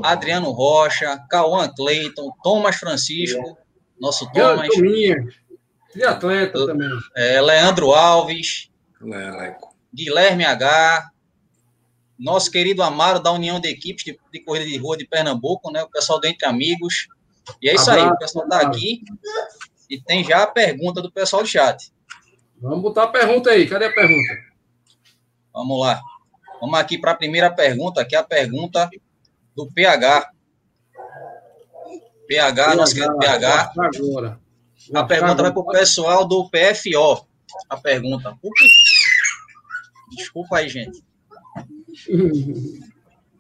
Adriano 0.03 0.51
Rocha, 0.51 1.23
Cauã 1.29 1.67
Cleiton, 1.67 2.31
Thomas 2.43 2.77
Francisco, 2.77 3.57
nosso 3.99 4.31
Thomas. 4.31 4.69
Triatleta 5.91 6.65
também. 6.65 6.89
É, 7.15 7.39
Leandro 7.41 7.91
Alves, 7.91 8.71
Guilherme 9.93 10.45
H, 10.45 11.11
nosso 12.17 12.49
querido 12.51 12.81
Amaro 12.81 13.19
da 13.19 13.31
União 13.31 13.59
de 13.59 13.69
Equipes 13.69 14.03
de, 14.03 14.19
de, 14.31 14.39
Corrida 14.39 14.65
de 14.65 14.77
Rua 14.77 14.97
de 14.97 15.07
Pernambuco, 15.07 15.71
né? 15.71 15.83
O 15.83 15.89
pessoal 15.89 16.19
do 16.19 16.27
Entre 16.27 16.47
Amigos. 16.47 17.07
E 17.61 17.69
é 17.69 17.75
isso 17.75 17.89
Abraço, 17.89 18.07
aí, 18.07 18.13
o 18.13 18.17
pessoal 18.17 18.45
está 18.45 18.61
aqui 18.61 19.01
e 19.89 20.01
tem 20.01 20.23
já 20.23 20.43
a 20.43 20.47
pergunta 20.47 21.01
do 21.01 21.11
pessoal 21.11 21.43
do 21.43 21.47
chat. 21.47 21.91
Vamos 22.59 22.81
botar 22.81 23.03
a 23.03 23.07
pergunta 23.07 23.51
aí, 23.51 23.67
cadê 23.67 23.85
a 23.85 23.93
pergunta? 23.93 24.33
Vamos 25.53 25.79
lá. 25.79 26.01
Vamos 26.59 26.79
aqui 26.79 26.97
para 26.97 27.11
a 27.11 27.15
primeira 27.15 27.53
pergunta, 27.53 28.03
que 28.03 28.15
é 28.15 28.19
a 28.19 28.23
pergunta 28.23 28.89
do 29.55 29.71
PH. 29.71 30.31
PH, 32.27 32.75
nosso 32.75 32.93
querido 32.93 33.17
PH. 33.17 33.73
Agora. 33.77 34.39
A 34.93 35.03
pergunta 35.03 35.43
vai 35.43 35.51
para 35.51 35.61
o 35.61 35.67
pessoal 35.67 36.27
do 36.27 36.49
PFO. 36.49 37.27
A 37.69 37.77
pergunta. 37.77 38.37
Desculpa 40.15 40.57
aí, 40.57 40.69
gente. 40.69 41.06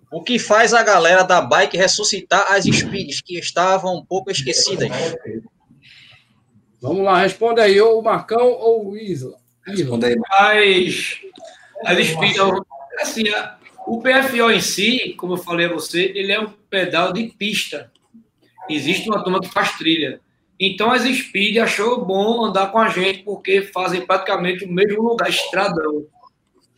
O 0.09 0.23
que 0.23 0.39
faz 0.39 0.73
a 0.73 0.81
galera 0.83 1.21
da 1.23 1.41
bike 1.41 1.75
ressuscitar 1.75 2.49
as 2.49 2.63
speeds 2.63 3.19
que 3.19 3.37
estavam 3.37 3.97
um 3.97 4.05
pouco 4.05 4.31
esquecidas? 4.31 4.89
Vamos 6.81 7.03
lá, 7.03 7.19
responde 7.19 7.59
aí, 7.59 7.79
ou 7.81 7.99
o 7.99 8.01
Marcão 8.01 8.51
ou 8.53 8.91
o 8.91 8.97
Isla. 8.97 9.37
Responde 9.65 10.05
aí. 10.05 10.15
As, 10.31 11.19
as 11.85 12.07
speeds, 12.07 12.39
assim, 13.01 13.23
o 13.85 14.01
PFO 14.01 14.49
em 14.49 14.61
si, 14.61 15.13
como 15.17 15.33
eu 15.33 15.37
falei 15.37 15.65
a 15.65 15.73
você, 15.73 16.11
ele 16.15 16.31
é 16.31 16.39
um 16.39 16.53
pedal 16.69 17.11
de 17.11 17.25
pista. 17.37 17.91
Existe 18.69 19.09
uma 19.09 19.23
turma 19.23 19.41
que 19.41 19.49
faz 19.49 19.77
trilha. 19.77 20.21
Então, 20.59 20.91
as 20.91 21.03
Speed 21.03 21.57
achou 21.57 22.03
bom 22.03 22.45
andar 22.45 22.71
com 22.71 22.79
a 22.79 22.89
gente, 22.89 23.23
porque 23.23 23.61
fazem 23.61 24.05
praticamente 24.05 24.65
o 24.65 24.71
mesmo 24.71 25.03
lugar, 25.03 25.29
estradão. 25.29 26.05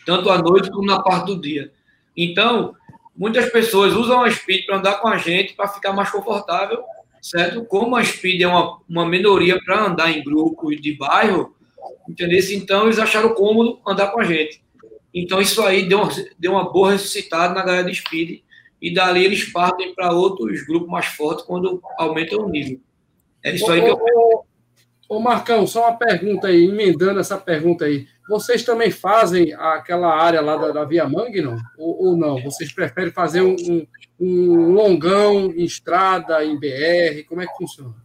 Tanto 0.05 0.29
à 0.29 0.37
noite 0.37 0.71
como 0.71 0.85
na 0.85 1.01
parte 1.01 1.27
do 1.27 1.39
dia. 1.39 1.71
Então, 2.15 2.73
muitas 3.15 3.49
pessoas 3.51 3.93
usam 3.93 4.23
a 4.23 4.31
Speed 4.31 4.65
para 4.65 4.77
andar 4.77 4.95
com 4.95 5.07
a 5.07 5.17
gente, 5.17 5.53
para 5.53 5.67
ficar 5.67 5.93
mais 5.93 6.09
confortável, 6.09 6.81
certo? 7.21 7.65
Como 7.65 7.95
a 7.95 8.03
Speed 8.03 8.41
é 8.41 8.47
uma, 8.47 8.79
uma 8.87 9.05
minoria 9.05 9.59
para 9.63 9.85
andar 9.85 10.11
em 10.11 10.23
grupos 10.23 10.79
de 10.81 10.93
bairro, 10.93 11.55
entendeu? 12.07 12.39
Então, 12.51 12.85
eles 12.85 12.99
acharam 12.99 13.33
cômodo 13.33 13.79
andar 13.87 14.07
com 14.07 14.21
a 14.21 14.23
gente. 14.23 14.61
Então, 15.13 15.41
isso 15.41 15.61
aí 15.63 15.87
deu, 15.87 16.07
deu 16.37 16.51
uma 16.53 16.71
boa 16.71 16.91
ressuscitada 16.91 17.53
na 17.53 17.63
galera 17.63 17.89
de 17.89 17.95
Speed, 17.95 18.41
e 18.81 18.93
dali 18.93 19.25
eles 19.25 19.51
partem 19.51 19.93
para 19.93 20.13
outros 20.13 20.65
grupos 20.65 20.89
mais 20.89 21.05
fortes 21.07 21.45
quando 21.45 21.81
aumentam 21.97 22.45
o 22.45 22.49
nível. 22.49 22.79
É 23.43 23.53
isso 23.53 23.69
aí 23.71 23.81
que 23.81 23.89
eu. 23.89 24.45
Ô, 25.09 25.19
Marcão, 25.19 25.65
só 25.65 25.87
uma 25.87 25.97
pergunta 25.97 26.47
aí, 26.47 26.65
emendando 26.65 27.19
essa 27.19 27.35
pergunta 27.35 27.85
aí. 27.85 28.05
Vocês 28.29 28.61
também 28.61 28.91
fazem 28.91 29.51
aquela 29.55 30.15
área 30.15 30.39
lá 30.39 30.55
da, 30.55 30.71
da 30.71 30.85
Via 30.85 31.09
Mangue, 31.09 31.41
não? 31.41 31.57
Ou, 31.79 32.05
ou, 32.05 32.15
não? 32.15 32.39
Vocês 32.43 32.71
preferem 32.71 33.11
fazer 33.11 33.41
um, 33.41 33.55
um, 33.55 33.87
um, 34.19 34.71
longão 34.71 35.47
em 35.47 35.63
estrada, 35.63 36.45
em 36.45 36.59
BR? 36.59 37.27
Como 37.27 37.41
é 37.41 37.47
que 37.47 37.57
funciona? 37.57 37.95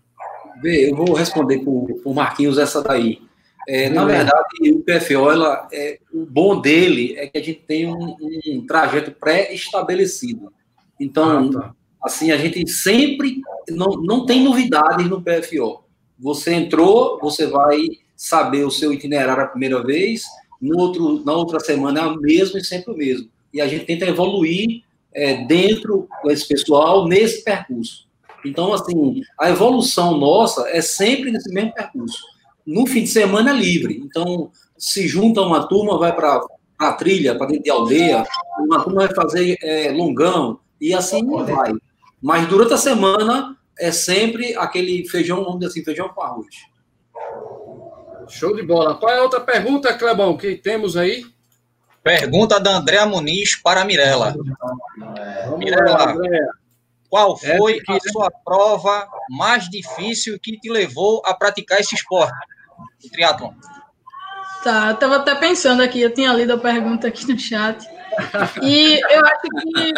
Vê, 0.62 0.90
eu 0.90 0.96
vou 0.96 1.12
responder 1.12 1.58
para 1.58 1.70
o 1.70 2.14
Marquinhos 2.14 2.56
essa 2.56 2.82
daí. 2.82 3.20
É, 3.68 3.90
na 3.90 4.06
verdade, 4.06 4.70
o 4.72 4.80
PFO, 4.80 5.30
ela, 5.30 5.68
é, 5.70 5.98
o 6.10 6.24
bom 6.24 6.58
dele 6.58 7.16
é 7.18 7.26
que 7.26 7.36
a 7.36 7.42
gente 7.42 7.60
tem 7.66 7.86
um, 7.86 8.16
um 8.48 8.66
trajeto 8.66 9.10
pré-estabelecido. 9.12 10.50
Então, 10.98 11.50
ah, 11.50 11.52
tá. 11.52 11.74
assim, 12.02 12.30
a 12.30 12.38
gente 12.38 12.66
sempre 12.70 13.42
não, 13.68 13.88
não 14.02 14.24
tem 14.24 14.42
novidades 14.42 15.06
no 15.06 15.22
PFO. 15.22 15.83
Você 16.18 16.54
entrou, 16.54 17.18
você 17.20 17.46
vai 17.46 17.80
saber 18.16 18.64
o 18.64 18.70
seu 18.70 18.92
itinerário 18.92 19.42
a 19.42 19.48
primeira 19.48 19.82
vez, 19.82 20.24
no 20.60 20.78
outro, 20.78 21.24
na 21.24 21.32
outra 21.32 21.60
semana 21.60 22.00
é 22.00 22.06
o 22.06 22.16
mesmo 22.16 22.58
e 22.58 22.64
sempre 22.64 22.92
o 22.92 22.96
mesmo. 22.96 23.28
E 23.52 23.60
a 23.60 23.68
gente 23.68 23.84
tenta 23.84 24.06
evoluir 24.06 24.82
é, 25.12 25.44
dentro 25.44 26.08
desse 26.24 26.46
pessoal 26.46 27.06
nesse 27.06 27.44
percurso. 27.44 28.06
Então, 28.44 28.72
assim, 28.72 29.22
a 29.40 29.50
evolução 29.50 30.18
nossa 30.18 30.68
é 30.68 30.80
sempre 30.80 31.30
nesse 31.30 31.52
mesmo 31.52 31.72
percurso. 31.72 32.18
No 32.66 32.86
fim 32.86 33.02
de 33.02 33.08
semana 33.08 33.50
é 33.50 33.54
livre. 33.54 34.02
Então, 34.04 34.50
se 34.76 35.06
junta 35.06 35.40
uma 35.40 35.66
turma, 35.66 35.98
vai 35.98 36.14
para 36.14 36.40
a 36.78 36.92
trilha, 36.92 37.36
para 37.36 37.46
dentro 37.46 37.64
de 37.64 37.70
aldeia, 37.70 38.24
uma 38.58 38.82
turma 38.82 39.06
vai 39.06 39.14
fazer 39.14 39.56
é, 39.62 39.90
longão, 39.92 40.58
e 40.80 40.92
assim 40.92 41.24
vai. 41.26 41.72
Mas 42.20 42.48
durante 42.48 42.74
a 42.74 42.78
semana 42.78 43.53
é 43.78 43.92
sempre 43.92 44.56
aquele 44.56 45.08
feijão, 45.08 45.44
vamos 45.44 45.60
dizer 45.60 45.70
assim, 45.70 45.84
feijão 45.84 46.08
com 46.08 46.22
arroz. 46.22 46.54
Show 48.28 48.54
de 48.54 48.62
bola. 48.62 48.94
Qual 48.96 49.12
é 49.12 49.18
a 49.18 49.22
outra 49.22 49.40
pergunta, 49.40 49.92
Clebão, 49.94 50.36
que 50.36 50.56
temos 50.56 50.96
aí? 50.96 51.24
Pergunta 52.02 52.60
da 52.60 52.76
Andréa 52.76 53.06
Muniz 53.06 53.56
para 53.56 53.82
a 53.82 53.84
Mirella. 53.84 54.34
Mirella, 55.58 56.14
qual 57.08 57.38
é, 57.42 57.56
foi 57.56 57.80
a 57.88 58.10
sua 58.10 58.30
prova 58.44 59.08
mais 59.30 59.68
difícil 59.68 60.38
que 60.40 60.58
te 60.58 60.70
levou 60.70 61.22
a 61.24 61.32
praticar 61.32 61.80
esse 61.80 61.94
esporte, 61.94 62.34
o 63.04 63.10
triatlon? 63.10 63.52
Tá, 64.62 64.90
eu 64.90 64.96
tava 64.96 65.16
até 65.16 65.34
pensando 65.34 65.82
aqui, 65.82 66.00
eu 66.00 66.12
tinha 66.12 66.32
lido 66.32 66.54
a 66.54 66.58
pergunta 66.58 67.06
aqui 67.06 67.26
no 67.30 67.38
chat. 67.38 67.86
E 68.62 69.00
eu 69.10 69.26
acho 69.26 69.42
que 69.42 69.92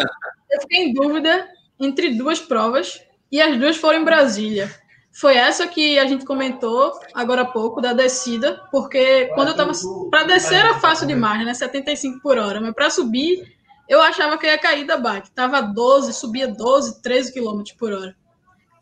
eu 0.51 0.61
fiquei 0.61 0.83
em 0.85 0.93
dúvida 0.93 1.47
entre 1.79 2.15
duas 2.15 2.39
provas 2.39 3.01
e 3.31 3.41
as 3.41 3.57
duas 3.57 3.77
foram 3.77 3.99
em 3.99 4.05
Brasília. 4.05 4.69
Foi 5.11 5.35
essa 5.35 5.67
que 5.67 5.97
a 5.97 6.05
gente 6.05 6.25
comentou 6.25 6.93
agora 7.13 7.41
há 7.41 7.45
pouco, 7.45 7.81
da 7.81 7.91
descida, 7.91 8.61
porque 8.71 9.25
quando 9.33 9.49
eu 9.49 9.55
tava. 9.55 9.71
Para 10.11 10.23
descer 10.23 10.59
era 10.59 10.75
fácil 10.75 11.07
demais, 11.07 11.43
né? 11.43 11.53
75 11.53 12.21
por 12.21 12.37
hora, 12.37 12.61
mas 12.61 12.73
para 12.73 12.89
subir 12.89 13.57
eu 13.87 14.01
achava 14.01 14.37
que 14.37 14.45
ia 14.45 14.57
cair 14.57 14.85
da 14.85 14.97
bike. 14.97 15.31
Tava 15.31 15.61
12, 15.61 16.13
subia 16.13 16.47
12, 16.47 17.01
13 17.01 17.33
km 17.33 17.63
por 17.77 17.93
hora. 17.93 18.15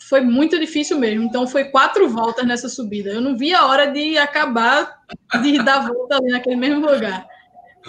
foi 0.10 0.22
muito 0.22 0.60
difícil 0.60 0.98
mesmo. 0.98 1.24
Então, 1.24 1.48
foi 1.48 1.66
quatro 1.66 2.10
voltas 2.10 2.46
nessa 2.46 2.68
subida. 2.68 3.12
Eu 3.12 3.22
não 3.22 3.38
vi 3.38 3.54
a 3.54 3.66
hora 3.66 3.88
de 3.88 4.18
acabar 4.18 5.02
de 5.42 5.64
dar 5.64 5.88
volta 5.88 6.18
ali 6.18 6.32
naquele 6.32 6.56
mesmo 6.56 6.86
lugar. 6.86 7.26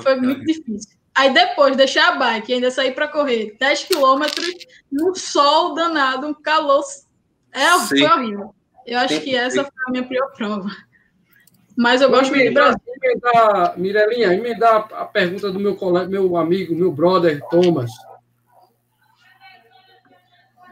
Foi 0.02 0.16
muito 0.16 0.44
difícil. 0.44 0.95
Aí 1.16 1.32
depois, 1.32 1.76
deixar 1.76 2.12
a 2.12 2.16
bike 2.16 2.52
e 2.52 2.54
ainda 2.56 2.70
sair 2.70 2.94
para 2.94 3.08
correr 3.08 3.56
10 3.58 3.84
quilômetros 3.84 4.54
no 4.92 5.14
sol 5.14 5.74
danado, 5.74 6.26
um 6.26 6.34
calor. 6.34 6.84
É, 7.52 7.70
foi 7.78 8.02
horrível. 8.02 8.54
Eu 8.86 8.98
acho 8.98 9.20
que 9.20 9.34
essa 9.34 9.64
foi 9.64 9.72
a 9.88 9.90
minha 9.90 10.06
pior 10.06 10.30
prova. 10.36 10.68
Mas 11.76 12.02
eu 12.02 12.10
gosto 12.10 12.30
muito 12.30 12.48
de 12.48 12.54
Brasil. 12.54 12.78
Emendar, 13.02 13.78
Mirelinha, 13.78 14.32
emendar 14.34 14.88
a 14.92 15.04
pergunta 15.04 15.50
do 15.50 15.58
meu 15.58 15.74
colega, 15.76 16.08
meu 16.08 16.36
amigo, 16.36 16.74
meu 16.74 16.92
brother 16.92 17.40
Thomas. 17.50 17.90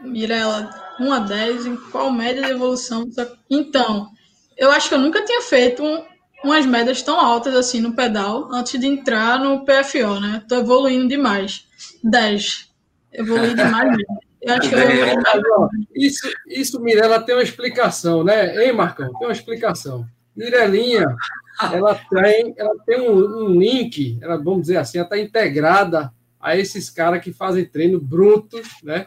Mirela, 0.01 0.69
1 0.99 1.13
a 1.13 1.19
10, 1.19 1.65
em 1.65 1.75
qual 1.75 2.11
média 2.11 2.43
de 2.43 2.51
evolução? 2.51 3.09
Então, 3.49 4.09
eu 4.55 4.71
acho 4.71 4.89
que 4.89 4.95
eu 4.95 4.99
nunca 4.99 5.23
tinha 5.25 5.41
feito 5.41 5.83
um, 5.83 6.05
umas 6.45 6.65
médias 6.65 7.01
tão 7.01 7.19
altas 7.19 7.55
assim 7.55 7.81
no 7.81 7.93
pedal 7.93 8.49
antes 8.53 8.79
de 8.79 8.85
entrar 8.85 9.39
no 9.39 9.65
PFO, 9.65 10.19
né? 10.19 10.43
Tô 10.47 10.55
evoluindo 10.55 11.07
demais. 11.07 11.67
10. 12.03 12.69
Evolui 13.11 13.53
demais 13.53 13.89
mesmo. 13.89 14.19
Eu 14.41 14.53
acho 14.53 14.69
que 14.69 14.75
eu 14.75 14.79
Isso, 15.95 16.29
isso, 16.47 16.79
Mirela, 16.79 17.19
tem 17.19 17.35
uma 17.35 17.43
explicação, 17.43 18.23
né? 18.23 18.63
Hein, 18.63 18.73
Marcão? 18.73 19.11
Tem 19.13 19.27
uma 19.27 19.33
explicação. 19.33 20.05
Mirelinha, 20.35 21.05
ela 21.73 21.95
tem, 21.95 22.53
ela 22.57 22.75
tem 22.85 23.01
um, 23.01 23.45
um 23.45 23.59
link, 23.59 24.19
ela, 24.21 24.37
vamos 24.37 24.61
dizer 24.61 24.77
assim, 24.77 24.97
ela 24.97 25.07
está 25.07 25.17
integrada 25.17 26.13
a 26.39 26.55
esses 26.55 26.89
caras 26.89 27.23
que 27.23 27.33
fazem 27.33 27.65
treino 27.65 27.99
brutos, 27.99 28.67
né? 28.83 29.05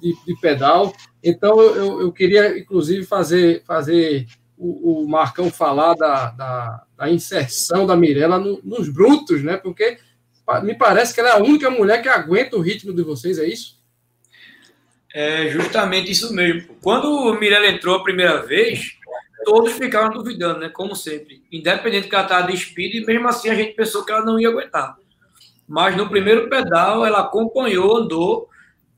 de, 0.00 0.16
de, 0.24 0.40
pedal. 0.40 0.92
Então, 1.22 1.60
eu, 1.60 2.00
eu 2.02 2.12
queria, 2.12 2.58
inclusive, 2.58 3.04
fazer, 3.04 3.62
fazer 3.64 4.26
o, 4.58 5.02
o 5.02 5.08
Marcão 5.08 5.50
falar 5.50 5.94
da, 5.94 6.30
da, 6.30 6.82
da 6.96 7.10
inserção 7.10 7.86
da 7.86 7.96
Mirella 7.96 8.38
no, 8.38 8.60
nos 8.62 8.88
brutos, 8.88 9.42
né? 9.42 9.56
Porque 9.56 9.98
me 10.62 10.74
parece 10.74 11.12
que 11.12 11.20
ela 11.20 11.30
é 11.30 11.32
a 11.32 11.42
única 11.42 11.68
mulher 11.70 12.00
que 12.00 12.08
aguenta 12.08 12.56
o 12.56 12.60
ritmo 12.60 12.92
de 12.92 13.02
vocês, 13.02 13.38
é 13.38 13.46
isso? 13.46 13.76
É 15.12 15.48
justamente 15.48 16.10
isso 16.10 16.32
mesmo. 16.32 16.76
Quando 16.82 17.08
o 17.08 17.38
Mirella 17.38 17.66
entrou 17.66 17.96
a 17.96 18.02
primeira 18.02 18.42
vez, 18.42 18.96
todos 19.44 19.72
ficaram 19.72 20.10
duvidando, 20.10 20.60
né? 20.60 20.68
Como 20.68 20.94
sempre. 20.94 21.42
Independente 21.50 22.08
que 22.08 22.14
ela 22.14 22.24
estava 22.24 22.50
de 22.50 22.56
speed, 22.56 23.06
mesmo 23.06 23.28
assim 23.28 23.48
a 23.48 23.54
gente 23.54 23.74
pensou 23.74 24.04
que 24.04 24.12
ela 24.12 24.24
não 24.24 24.38
ia 24.38 24.48
aguentar. 24.48 24.96
Mas 25.66 25.96
no 25.96 26.08
primeiro 26.08 26.48
pedal, 26.48 27.04
ela 27.04 27.20
acompanhou, 27.20 27.96
andou, 27.96 28.48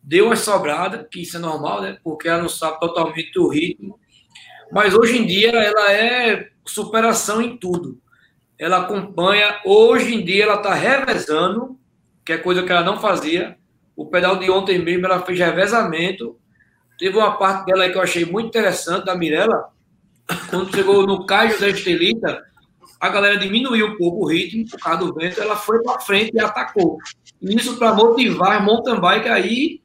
deu 0.02 0.26
uma 0.26 0.36
sobrada, 0.36 1.06
que 1.10 1.22
isso 1.22 1.36
é 1.36 1.40
normal, 1.40 1.82
né? 1.82 1.98
Porque 2.02 2.28
ela 2.28 2.42
não 2.42 2.48
sabe 2.48 2.80
totalmente 2.80 3.38
o 3.38 3.48
ritmo. 3.48 3.97
Mas 4.70 4.94
hoje 4.94 5.18
em 5.18 5.26
dia 5.26 5.50
ela 5.50 5.92
é 5.92 6.48
superação 6.64 7.40
em 7.40 7.56
tudo. 7.56 7.98
Ela 8.58 8.78
acompanha, 8.78 9.60
hoje 9.64 10.14
em 10.14 10.24
dia 10.24 10.44
ela 10.44 10.56
está 10.56 10.74
revezando, 10.74 11.78
que 12.24 12.32
é 12.32 12.38
coisa 12.38 12.62
que 12.62 12.70
ela 12.70 12.82
não 12.82 13.00
fazia. 13.00 13.56
O 13.96 14.06
pedal 14.06 14.36
de 14.38 14.50
ontem 14.50 14.78
mesmo 14.78 15.06
ela 15.06 15.22
fez 15.22 15.38
revezamento. 15.38 16.38
Teve 16.98 17.16
uma 17.16 17.36
parte 17.38 17.66
dela 17.66 17.88
que 17.88 17.96
eu 17.96 18.02
achei 18.02 18.24
muito 18.24 18.48
interessante, 18.48 19.06
da 19.06 19.16
Mirella. 19.16 19.68
Quando 20.50 20.74
chegou 20.74 21.06
no 21.06 21.24
Caio 21.24 21.58
da 21.58 21.68
Estelita, 21.68 22.42
a 23.00 23.08
galera 23.08 23.38
diminuiu 23.38 23.86
um 23.86 23.96
pouco 23.96 24.24
o 24.24 24.28
ritmo 24.28 24.68
por 24.68 24.80
causa 24.80 24.98
do 24.98 25.14
vento, 25.14 25.40
ela 25.40 25.56
foi 25.56 25.82
para 25.82 26.00
frente 26.00 26.32
e 26.34 26.40
atacou. 26.40 26.98
Isso 27.40 27.78
para 27.78 27.94
motivar 27.94 28.62
mountain 28.64 29.00
bike 29.00 29.28
aí 29.28 29.80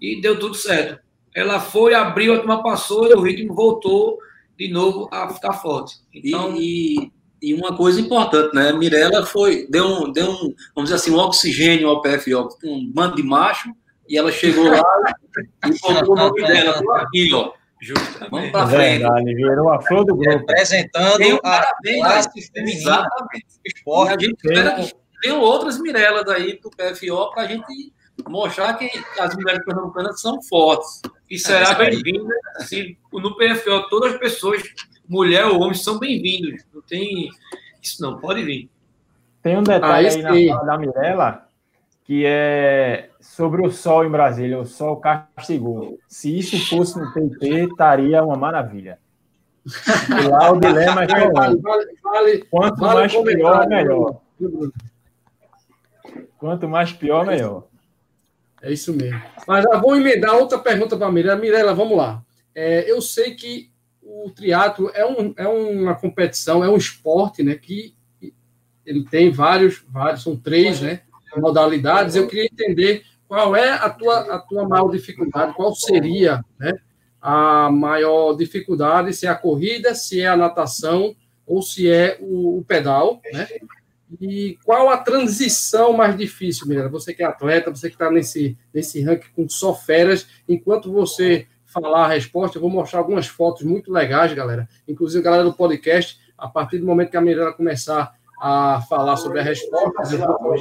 e 0.00 0.20
deu 0.20 0.38
tudo 0.38 0.54
certo. 0.54 1.00
Ela 1.38 1.60
foi, 1.60 1.94
abriu, 1.94 2.34
a 2.34 2.38
turma 2.38 2.62
passou 2.62 3.08
e 3.08 3.14
o 3.14 3.20
ritmo 3.20 3.54
voltou 3.54 4.18
de 4.58 4.68
novo 4.68 5.08
a 5.12 5.28
ficar 5.28 5.52
forte. 5.52 5.94
Então... 6.12 6.56
E, 6.56 6.98
e, 6.98 7.12
e 7.40 7.54
uma 7.54 7.76
coisa 7.76 8.00
importante, 8.00 8.52
né? 8.52 8.72
Mirella 8.72 9.24
foi, 9.24 9.68
deu 9.70 9.86
um, 9.86 10.12
deu 10.12 10.28
um, 10.28 10.52
vamos 10.74 10.90
dizer 10.90 10.94
assim, 10.94 11.12
um 11.12 11.18
oxigênio 11.18 11.88
ao 11.88 12.02
PFO, 12.02 12.48
um 12.64 12.90
bando 12.92 13.14
de 13.14 13.22
macho, 13.22 13.70
e 14.08 14.18
ela 14.18 14.32
chegou 14.32 14.68
lá 14.68 14.82
e 15.64 15.78
colocou 15.78 16.14
o 16.14 16.18
nome 16.18 16.44
dela 16.44 16.82
aqui, 16.96 17.32
ó. 17.32 17.52
Justamente. 17.80 18.30
Vamos 18.32 18.50
para 18.50 18.66
frente. 18.66 19.02
Verdade, 19.02 19.34
virou 19.36 19.70
a 19.70 19.80
flor 19.80 20.04
do 20.04 20.16
grupo. 20.16 20.38
Representando 20.38 21.22
um 21.22 21.38
a 21.44 21.64
classe 22.00 22.50
feminina. 22.52 22.80
Exatamente. 22.80 23.46
Esporte. 23.64 24.10
E 24.10 24.16
a 24.16 24.28
gente 24.28 24.36
espera 24.44 24.74
que 24.74 24.92
tenham 25.22 25.40
outras 25.40 25.80
Mirelas 25.80 26.28
aí 26.28 26.58
do 26.60 26.70
PFO 26.70 27.30
para 27.32 27.44
a 27.44 27.46
gente 27.46 27.92
mostrar 28.26 28.74
que 28.74 28.90
as 29.18 29.34
mulheres 29.34 29.64
pernambucanas 29.64 30.20
são 30.20 30.42
fortes. 30.42 31.02
E 31.30 31.38
será 31.38 31.74
bem-vinda 31.74 32.34
se 32.60 32.96
no 33.12 33.36
PFO 33.36 33.88
todas 33.90 34.14
as 34.14 34.18
pessoas, 34.18 34.62
mulher 35.08 35.46
ou 35.46 35.60
homem, 35.60 35.74
são 35.74 35.98
bem-vindos. 35.98 36.64
Não 36.72 36.80
tem 36.82 37.28
isso 37.82 38.02
não, 38.02 38.18
pode 38.18 38.42
vir. 38.42 38.70
Tem 39.42 39.56
um 39.56 39.62
detalhe 39.62 40.08
ah, 40.08 40.30
aí 40.30 40.46
na 40.46 40.54
fala 40.54 40.66
da 40.66 40.78
Mirella 40.78 41.48
que 42.08 42.24
é 42.24 43.10
sobre 43.20 43.60
o 43.60 43.70
sol 43.70 44.02
em 44.02 44.10
Brasília. 44.10 44.58
O 44.58 44.64
sol 44.64 44.96
castigou. 44.96 45.98
Se 46.08 46.38
isso 46.38 46.58
fosse 46.66 46.98
no 46.98 47.12
PT, 47.12 47.66
estaria 47.66 48.24
uma 48.24 48.34
maravilha. 48.34 48.98
E 49.66 50.28
lá 50.28 50.50
o 50.50 50.58
dilema 50.58 51.02
é 51.02 51.06
que 51.06 51.28
vale, 51.30 51.60
vale, 52.02 52.44
quanto 52.50 52.80
vale 52.80 53.00
mais 53.00 53.14
pior, 53.14 53.68
melhor. 53.68 54.20
Quanto 56.38 56.66
mais 56.66 56.92
pior, 56.94 57.26
melhor. 57.26 57.67
É 58.62 58.72
isso 58.72 58.92
mesmo. 58.92 59.20
Mas 59.46 59.64
já 59.64 59.78
vou 59.78 59.96
emendar 59.96 60.36
outra 60.36 60.58
pergunta 60.58 60.96
para 60.96 61.06
a 61.06 61.12
Mirella. 61.12 61.40
Mirella, 61.40 61.74
vamos 61.74 61.96
lá. 61.96 62.22
É, 62.54 62.90
eu 62.90 63.00
sei 63.00 63.34
que 63.34 63.70
o 64.02 64.30
triatlo 64.30 64.90
é, 64.94 65.06
um, 65.06 65.32
é 65.36 65.46
uma 65.46 65.94
competição, 65.94 66.64
é 66.64 66.68
um 66.68 66.76
esporte, 66.76 67.42
né? 67.42 67.54
Que 67.54 67.94
ele 68.84 69.04
tem 69.04 69.30
vários, 69.30 69.84
vários, 69.88 70.22
são 70.22 70.36
três, 70.36 70.80
né? 70.80 71.02
Modalidades. 71.36 72.16
Eu 72.16 72.26
queria 72.26 72.46
entender 72.46 73.04
qual 73.28 73.54
é 73.54 73.70
a 73.70 73.90
tua, 73.90 74.34
a 74.34 74.38
tua 74.38 74.66
maior 74.66 74.90
dificuldade, 74.90 75.54
qual 75.54 75.74
seria, 75.74 76.42
né? 76.58 76.72
A 77.20 77.70
maior 77.70 78.32
dificuldade, 78.34 79.12
se 79.12 79.26
é 79.26 79.28
a 79.28 79.34
corrida, 79.34 79.94
se 79.94 80.20
é 80.20 80.26
a 80.26 80.36
natação 80.36 81.14
ou 81.46 81.62
se 81.62 81.90
é 81.90 82.16
o, 82.20 82.58
o 82.58 82.64
pedal, 82.64 83.20
né? 83.32 83.46
E 84.20 84.58
qual 84.64 84.88
a 84.88 84.96
transição 84.96 85.92
mais 85.92 86.16
difícil, 86.16 86.66
Mirella? 86.66 86.88
Você 86.88 87.12
que 87.12 87.22
é 87.22 87.26
atleta, 87.26 87.70
você 87.70 87.88
que 87.88 87.94
está 87.94 88.10
nesse, 88.10 88.56
nesse 88.72 89.02
ranking 89.02 89.28
com 89.34 89.48
só 89.48 89.74
feras, 89.74 90.26
enquanto 90.48 90.92
você 90.92 91.46
falar 91.66 92.06
a 92.06 92.08
resposta, 92.08 92.56
eu 92.56 92.62
vou 92.62 92.70
mostrar 92.70 93.00
algumas 93.00 93.26
fotos 93.26 93.62
muito 93.62 93.92
legais, 93.92 94.32
galera. 94.32 94.68
Inclusive, 94.86 95.22
galera 95.22 95.44
do 95.44 95.52
podcast, 95.52 96.18
a 96.36 96.48
partir 96.48 96.78
do 96.78 96.86
momento 96.86 97.10
que 97.10 97.16
a 97.16 97.20
Mirella 97.20 97.52
começar 97.52 98.14
a 98.40 98.80
falar 98.88 99.16
sobre 99.16 99.40
a 99.40 99.42
resposta, 99.42 100.14
eu 100.14 100.18
vou 100.18 100.56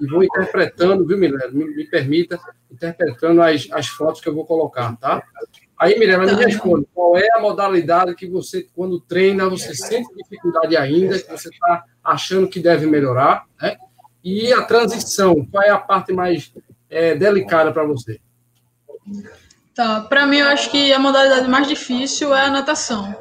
e 0.00 0.06
vou 0.06 0.22
interpretando, 0.22 1.04
viu, 1.06 1.18
Mirella? 1.18 1.50
Me, 1.50 1.64
me, 1.64 1.84
permita, 1.84 2.38
interpretando 2.70 3.42
as, 3.42 3.68
as 3.72 3.88
fotos 3.88 4.20
que 4.20 4.28
eu 4.28 4.34
vou 4.34 4.46
colocar, 4.46 4.96
tá? 4.96 5.22
Aí, 5.76 5.98
Mirella, 5.98 6.26
me 6.26 6.44
responde, 6.44 6.86
qual 6.94 7.16
é 7.16 7.28
a 7.34 7.40
modalidade 7.40 8.14
que 8.14 8.28
você, 8.28 8.66
quando 8.74 9.00
treina, 9.00 9.48
você 9.48 9.74
sente 9.74 10.12
dificuldade 10.14 10.76
ainda, 10.76 11.18
que 11.18 11.30
você 11.30 11.48
está 11.48 11.84
achando 12.12 12.48
que 12.48 12.60
deve 12.60 12.86
melhorar, 12.86 13.44
né? 13.60 13.76
E 14.24 14.52
a 14.52 14.62
transição, 14.62 15.46
qual 15.50 15.62
é 15.62 15.70
a 15.70 15.78
parte 15.78 16.12
mais 16.12 16.52
é, 16.90 17.14
delicada 17.14 17.72
para 17.72 17.84
você? 17.84 18.20
Tá, 19.74 20.00
para 20.00 20.26
mim 20.26 20.38
eu 20.38 20.48
acho 20.48 20.70
que 20.70 20.92
a 20.92 20.98
modalidade 20.98 21.48
mais 21.48 21.68
difícil 21.68 22.34
é 22.34 22.46
a 22.46 22.50
natação. 22.50 23.14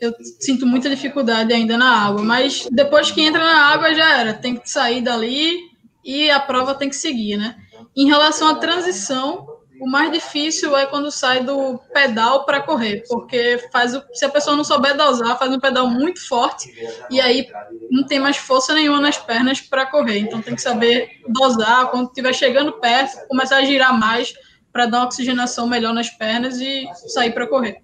Eu 0.00 0.12
sinto 0.40 0.66
muita 0.66 0.90
dificuldade 0.90 1.52
ainda 1.52 1.78
na 1.78 2.06
água, 2.06 2.22
mas 2.22 2.66
depois 2.70 3.10
que 3.10 3.22
entra 3.22 3.42
na 3.42 3.68
água 3.68 3.94
já 3.94 4.20
era, 4.20 4.34
tem 4.34 4.56
que 4.56 4.68
sair 4.68 5.00
dali 5.00 5.56
e 6.04 6.30
a 6.30 6.40
prova 6.40 6.74
tem 6.74 6.88
que 6.88 6.96
seguir, 6.96 7.36
né? 7.36 7.56
Em 7.96 8.06
relação 8.08 8.48
à 8.48 8.56
transição, 8.56 9.53
o 9.84 9.90
mais 9.90 10.10
difícil 10.10 10.74
é 10.74 10.86
quando 10.86 11.10
sai 11.10 11.44
do 11.44 11.78
pedal 11.92 12.46
para 12.46 12.62
correr, 12.62 13.04
porque 13.06 13.58
faz 13.70 13.94
o, 13.94 14.02
se 14.14 14.24
a 14.24 14.30
pessoa 14.30 14.56
não 14.56 14.64
souber 14.64 14.96
dosar, 14.96 15.38
faz 15.38 15.52
um 15.52 15.60
pedal 15.60 15.86
muito 15.86 16.26
forte 16.26 16.72
e 17.10 17.20
aí 17.20 17.46
não 17.90 18.06
tem 18.06 18.18
mais 18.18 18.38
força 18.38 18.72
nenhuma 18.72 18.98
nas 18.98 19.18
pernas 19.18 19.60
para 19.60 19.84
correr. 19.84 20.20
Então 20.20 20.40
tem 20.40 20.54
que 20.54 20.62
saber 20.62 21.20
dosar 21.28 21.90
quando 21.90 22.06
estiver 22.06 22.32
chegando 22.32 22.72
perto, 22.80 23.28
começar 23.28 23.58
a 23.58 23.64
girar 23.64 23.98
mais 23.98 24.32
para 24.72 24.86
dar 24.86 25.00
uma 25.00 25.06
oxigenação 25.06 25.66
melhor 25.66 25.92
nas 25.92 26.08
pernas 26.08 26.58
e 26.60 26.88
sair 27.08 27.32
para 27.32 27.46
correr. 27.46 27.82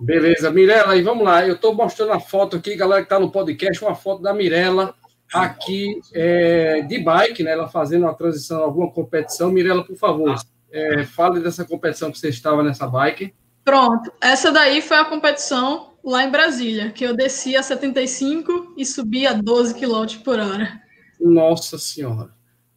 Beleza, 0.00 0.50
Mirela, 0.50 0.96
e 0.96 1.02
vamos 1.02 1.24
lá. 1.24 1.46
Eu 1.46 1.56
estou 1.56 1.74
mostrando 1.74 2.12
a 2.12 2.20
foto 2.20 2.56
aqui, 2.56 2.74
galera 2.74 3.02
que 3.02 3.06
está 3.06 3.20
no 3.20 3.30
podcast, 3.30 3.84
uma 3.84 3.94
foto 3.94 4.22
da 4.22 4.32
Mirela 4.32 4.94
aqui 5.32 6.00
é, 6.14 6.80
de 6.82 6.98
bike, 6.98 7.42
né? 7.42 7.52
Ela 7.52 7.68
fazendo 7.68 8.04
uma 8.04 8.14
transição, 8.14 8.62
alguma 8.62 8.90
competição. 8.90 9.52
Mirela, 9.52 9.84
por 9.84 9.96
favor, 9.96 10.34
é, 10.74 11.04
fale 11.04 11.40
dessa 11.40 11.64
competição 11.64 12.10
que 12.10 12.18
você 12.18 12.28
estava 12.28 12.62
nessa 12.62 12.86
bike. 12.86 13.32
Pronto, 13.64 14.12
essa 14.20 14.50
daí 14.50 14.82
foi 14.82 14.96
a 14.96 15.04
competição 15.04 15.94
lá 16.04 16.24
em 16.24 16.30
Brasília, 16.30 16.90
que 16.90 17.04
eu 17.04 17.16
desci 17.16 17.56
a 17.56 17.62
75 17.62 18.74
e 18.76 18.84
subi 18.84 19.26
a 19.26 19.32
12 19.32 19.74
km 19.74 20.22
por 20.22 20.38
hora. 20.38 20.82
Nossa 21.20 21.78
Senhora. 21.78 22.30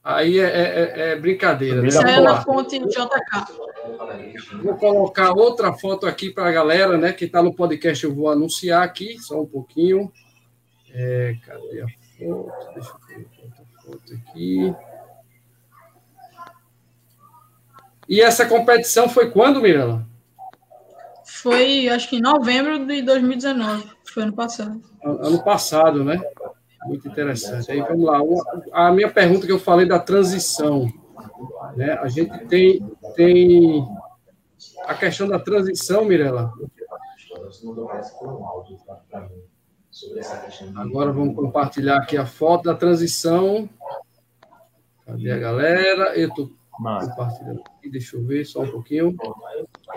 Aí 0.04 0.40
é, 0.40 0.46
é, 0.46 1.12
é 1.12 1.16
brincadeira. 1.18 1.86
Isso 1.86 2.00
é 2.00 2.22
na 2.22 2.42
ponte 2.42 2.80
JK. 2.80 3.68
Vou 4.64 4.76
colocar 4.76 5.34
outra 5.34 5.74
foto 5.74 6.06
aqui 6.06 6.30
para 6.30 6.48
a 6.48 6.52
galera, 6.52 6.98
né? 6.98 7.12
Que 7.12 7.26
está 7.26 7.44
no 7.44 7.54
podcast, 7.54 8.06
eu 8.06 8.16
vou 8.16 8.30
anunciar 8.30 8.84
aqui, 8.84 9.18
só 9.20 9.42
um 9.42 9.46
pouquinho. 9.46 10.10
É, 10.94 11.36
cadê 11.46 11.82
a 11.82 11.88
foto? 11.88 12.52
Deixa 12.74 12.90
eu 12.92 13.00
colocar 13.06 13.42
outra 13.50 13.82
foto 13.84 14.14
aqui. 14.14 14.76
E 18.08 18.22
essa 18.22 18.46
competição 18.46 19.10
foi 19.10 19.32
quando, 19.32 19.62
Mirela? 19.62 20.08
Foi, 21.26 21.90
acho 21.90 22.10
que 22.10 22.18
em 22.18 22.22
novembro 22.22 22.86
de 22.86 23.02
2019. 23.02 23.90
Foi 24.06 24.24
ano 24.24 24.34
passado. 24.34 24.82
Ano 25.04 25.44
passado, 25.44 26.04
né? 26.04 26.20
Muito 26.86 27.08
interessante. 27.08 27.70
Aí 27.72 27.82
vamos 27.82 28.06
lá. 28.06 28.20
A 28.72 28.92
minha 28.92 29.12
pergunta 29.12 29.46
que 29.46 29.52
eu 29.52 29.60
falei 29.60 29.86
da 29.86 30.00
transição. 30.00 30.92
Né? 31.76 31.94
A 31.94 32.08
gente 32.08 32.46
tem, 32.46 32.80
tem 33.16 33.86
a 34.86 34.94
questão 34.94 35.28
da 35.28 35.38
transição, 35.38 36.06
Mirela. 36.06 36.52
Agora 40.76 41.12
vamos 41.12 41.36
compartilhar 41.36 41.98
aqui 41.98 42.18
a 42.18 42.26
foto 42.26 42.64
da 42.64 42.76
transição. 42.76 43.70
Cadê 45.06 45.32
a 45.32 45.38
galera? 45.38 46.18
Eu 46.18 46.30
estou 46.30 46.52
compartilhando 46.78 47.62
aqui, 47.66 47.90
deixa 47.90 48.16
eu 48.16 48.24
ver 48.26 48.46
só 48.46 48.62
um 48.62 48.72
pouquinho. 48.72 49.16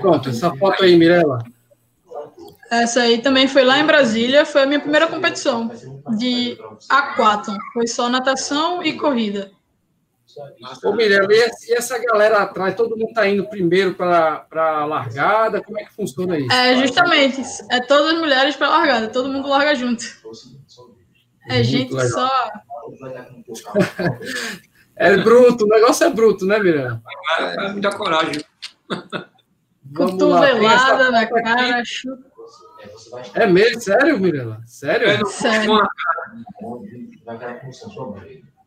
Pronto, 0.01 0.29
essa 0.29 0.55
foto 0.57 0.83
aí, 0.83 0.97
Mirela. 0.97 1.39
Essa 2.71 3.03
aí 3.03 3.21
também 3.21 3.49
foi 3.49 3.65
lá 3.65 3.79
em 3.81 3.87
Brasília, 3.87 4.47
foi 4.47 4.63
a 4.63 4.67
minha 4.67 4.81
primeira 4.81 5.09
competição 5.09 5.71
de 6.17 6.57
aquatlon. 6.89 7.57
Foi 7.73 7.87
só 7.87 8.09
natação 8.09 8.83
e 8.83 8.93
corrida. 8.93 9.51
Ô, 10.85 10.93
Mirella, 10.93 11.27
e 11.33 11.75
essa 11.75 11.99
galera 11.99 12.43
atrás, 12.43 12.77
todo 12.77 12.97
mundo 12.97 13.09
está 13.09 13.27
indo 13.27 13.49
primeiro 13.49 13.95
para 13.95 14.47
a 14.53 14.85
largada? 14.85 15.61
Como 15.61 15.79
é 15.81 15.85
que 15.85 15.93
funciona 15.93 16.39
isso? 16.39 16.53
É, 16.53 16.77
justamente. 16.77 17.43
É 17.69 17.81
todas 17.81 18.15
as 18.15 18.21
mulheres 18.21 18.55
para 18.55 18.69
a 18.69 18.71
largada, 18.71 19.09
todo 19.09 19.29
mundo 19.29 19.49
larga 19.49 19.75
junto. 19.75 20.05
É 21.49 21.55
Muito 21.55 21.65
gente 21.65 21.93
legal. 21.93 22.11
só. 22.11 22.51
É 25.01 25.17
bruto, 25.17 25.65
o 25.65 25.69
negócio 25.69 26.07
é 26.07 26.11
bruto, 26.11 26.45
né, 26.45 26.59
Mirella? 26.59 27.03
É, 27.39 27.65
é 27.65 27.73
muita 27.73 27.91
coragem. 27.91 28.45
Cotovelada 29.97 31.11
na 31.11 31.27
cara, 31.27 31.83
chuta. 31.87 32.31
É 33.33 33.47
mesmo? 33.47 33.81
Sério, 33.81 34.21
Mirella? 34.21 34.61
Sério? 34.67 35.09
É, 35.09 35.25
Sério. 35.25 35.81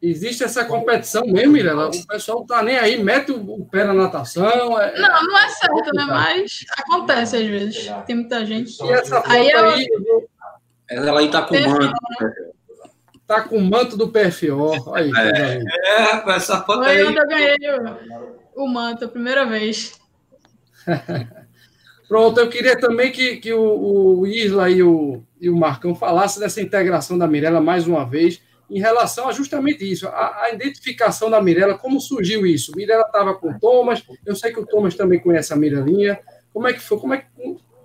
Existe 0.01 0.43
essa 0.43 0.65
competição 0.65 1.23
mesmo, 1.27 1.53
Mirella? 1.53 1.89
O 1.89 2.07
pessoal 2.07 2.39
não 2.39 2.47
tá 2.47 2.63
nem 2.63 2.77
aí, 2.77 3.01
mete 3.01 3.31
o 3.31 3.65
pé 3.65 3.83
na 3.83 3.93
natação. 3.93 4.81
É... 4.81 4.99
Não, 4.99 5.23
não 5.23 5.37
é 5.37 5.49
certo, 5.49 5.91
né? 5.93 6.05
Mas 6.07 6.65
acontece 6.75 7.37
às 7.37 7.45
vezes. 7.45 7.91
Tem 8.07 8.15
muita 8.15 8.43
gente. 8.43 8.83
E 8.83 8.91
essa 8.91 9.21
foto 9.21 9.31
aí, 9.31 9.51
aí 9.53 9.87
ela 10.89 11.19
aí 11.19 11.29
tá 11.29 11.43
com 11.43 11.55
o 11.55 11.69
manto. 11.69 11.93
Tá 13.25 13.41
com 13.41 13.57
o 13.57 13.61
manto 13.61 13.95
do 13.95 14.09
PFO. 14.09 14.93
Aí, 14.93 15.11
é, 15.15 15.61
é, 15.85 15.97
rapaz, 16.11 16.43
essa 16.43 16.61
foto 16.61 16.83
Foi 16.83 16.97
aí. 16.97 17.03
onde 17.03 17.17
eu 17.17 17.27
ganhei 17.27 17.57
o, 18.55 18.63
o 18.63 18.67
manto, 18.67 19.05
a 19.05 19.07
primeira 19.07 19.45
vez. 19.45 19.99
Pronto, 22.07 22.39
eu 22.39 22.49
queria 22.49 22.77
também 22.77 23.11
que, 23.11 23.37
que 23.37 23.53
o, 23.53 24.19
o 24.19 24.27
Isla 24.27 24.69
e 24.69 24.83
o, 24.83 25.23
e 25.39 25.49
o 25.49 25.55
Marcão 25.55 25.95
falassem 25.95 26.41
dessa 26.41 26.61
integração 26.61 27.17
da 27.17 27.27
Mirella 27.27 27.61
mais 27.61 27.87
uma 27.87 28.05
vez, 28.05 28.41
em 28.69 28.79
relação 28.79 29.27
a 29.27 29.31
justamente 29.31 29.89
isso, 29.89 30.07
a, 30.07 30.43
a 30.43 30.51
identificação 30.51 31.29
da 31.29 31.41
Mirella, 31.41 31.77
como 31.77 31.99
surgiu 31.99 32.45
isso? 32.45 32.71
Mirella 32.75 33.05
estava 33.05 33.33
com 33.35 33.49
o 33.49 33.59
Thomas, 33.59 34.03
eu 34.25 34.35
sei 34.35 34.51
que 34.51 34.59
o 34.59 34.65
Thomas 34.65 34.95
também 34.95 35.19
conhece 35.19 35.53
a 35.53 35.55
Mirelinha. 35.55 36.19
Como 36.53 36.67
é 36.67 36.73
que 36.73 36.79
foi? 36.79 36.99
Como 36.99 37.13
é 37.13 37.17
que 37.17 37.27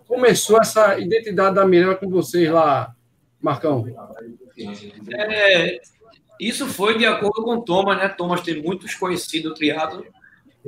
começou 0.06 0.60
essa 0.60 0.98
identidade 0.98 1.54
da 1.54 1.66
Mirella 1.66 1.94
com 1.94 2.08
vocês 2.08 2.50
lá, 2.50 2.94
Marcão? 3.40 3.86
É, 5.12 5.80
isso 6.40 6.66
foi 6.66 6.98
de 6.98 7.06
acordo 7.06 7.42
com 7.42 7.60
Thomas, 7.60 7.98
né? 7.98 8.08
Thomas 8.08 8.40
tem 8.40 8.62
muitos 8.62 8.94
conhecidos 8.94 9.52
do 9.52 9.58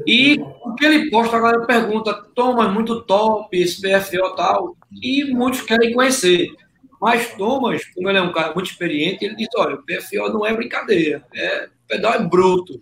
e 0.07 0.41
o 0.65 0.75
que 0.75 0.85
ele 0.85 1.11
posta, 1.11 1.37
a 1.37 1.41
galera 1.41 1.67
pergunta, 1.67 2.15
Thomas, 2.35 2.73
muito 2.73 3.03
top, 3.03 3.57
esse 3.57 3.81
PFO 3.81 4.35
tal, 4.35 4.77
e 5.03 5.25
muitos 5.25 5.63
querem 5.63 5.93
conhecer. 5.93 6.49
Mas 7.01 7.35
Thomas, 7.35 7.85
como 7.95 8.09
ele 8.09 8.19
é 8.19 8.23
um 8.23 8.33
cara 8.33 8.55
muito 8.55 8.71
experiente, 8.71 9.25
ele 9.25 9.37
diz, 9.37 9.49
olha, 9.57 9.77
o 9.77 9.83
PFO 9.83 10.33
não 10.33 10.47
é 10.47 10.55
brincadeira, 10.55 11.25
é, 11.35 11.67
o 11.67 11.89
pedal 11.89 12.15
é 12.15 12.19
bruto. 12.23 12.81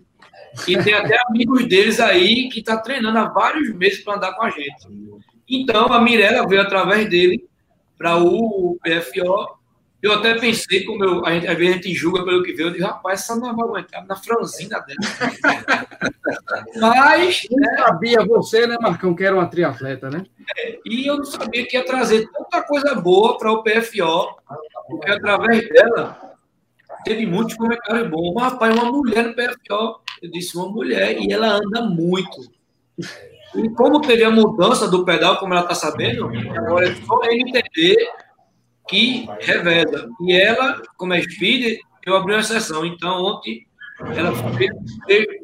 E 0.67 0.77
tem 0.77 0.93
até 0.93 1.17
amigos 1.27 1.67
deles 1.67 1.99
aí 1.99 2.49
que 2.49 2.61
tá 2.61 2.77
treinando 2.77 3.17
há 3.17 3.25
vários 3.25 3.73
meses 3.75 4.03
para 4.03 4.15
andar 4.15 4.33
com 4.33 4.43
a 4.43 4.49
gente. 4.49 4.87
Então, 5.47 5.91
a 5.91 6.01
Mirella 6.01 6.47
veio 6.47 6.61
através 6.61 7.09
dele 7.09 7.47
para 7.97 8.17
o 8.17 8.77
PFO 8.83 9.58
eu 10.01 10.13
até 10.13 10.33
pensei, 10.35 10.85
como 10.85 11.03
eu, 11.03 11.25
a 11.25 11.31
gente, 11.31 11.47
às 11.47 11.57
vezes 11.57 11.73
a 11.73 11.75
gente 11.75 11.93
julga 11.93 12.23
pelo 12.23 12.41
que 12.41 12.53
vê, 12.53 12.63
eu 12.63 12.71
digo, 12.71 12.85
rapaz, 12.85 13.19
essa 13.19 13.35
não 13.35 13.53
vai 13.53 13.65
aguentar 13.67 14.05
na 14.05 14.15
franzina 14.15 14.79
dela. 14.79 14.99
Mas. 16.79 17.47
Não 17.51 17.59
né, 17.59 17.77
sabia 17.77 18.25
você, 18.25 18.65
né, 18.65 18.77
Marcão, 18.79 19.13
que 19.13 19.23
era 19.23 19.35
uma 19.35 19.47
triatleta, 19.47 20.09
né? 20.09 20.25
É, 20.57 20.79
e 20.85 21.05
eu 21.05 21.17
não 21.17 21.25
sabia 21.25 21.65
que 21.65 21.75
ia 21.75 21.85
trazer 21.85 22.29
tanta 22.31 22.61
coisa 22.63 22.95
boa 22.95 23.37
para 23.37 23.51
o 23.51 23.61
PFO, 23.61 24.37
porque 24.87 25.11
através 25.11 25.67
dela 25.67 26.35
teve 27.03 27.25
muitos 27.25 27.55
comentários 27.55 28.09
bons. 28.09 28.33
Mas, 28.33 28.53
rapaz, 28.53 28.73
uma 28.75 28.91
mulher 28.91 29.25
no 29.25 29.35
PFO. 29.35 29.99
Eu 30.21 30.31
disse, 30.31 30.57
uma 30.57 30.69
mulher, 30.69 31.17
e 31.17 31.31
ela 31.31 31.55
anda 31.55 31.81
muito. 31.81 32.41
E 33.55 33.69
como 33.69 34.01
teve 34.01 34.23
a 34.23 34.29
mudança 34.29 34.87
do 34.87 35.03
pedal, 35.03 35.37
como 35.37 35.53
ela 35.53 35.63
está 35.63 35.75
sabendo, 35.75 36.29
agora 36.55 36.89
é 36.89 36.95
só 36.95 37.23
ele 37.23 37.49
entender 37.49 37.95
que 38.89 39.27
revela. 39.39 40.09
E 40.21 40.33
ela, 40.33 40.81
como 40.97 41.13
é 41.13 41.21
speed, 41.21 41.79
eu 42.05 42.15
abri 42.15 42.33
uma 42.33 42.43
sessão. 42.43 42.85
Então, 42.85 43.23
ontem, 43.23 43.67
ela 44.15 44.31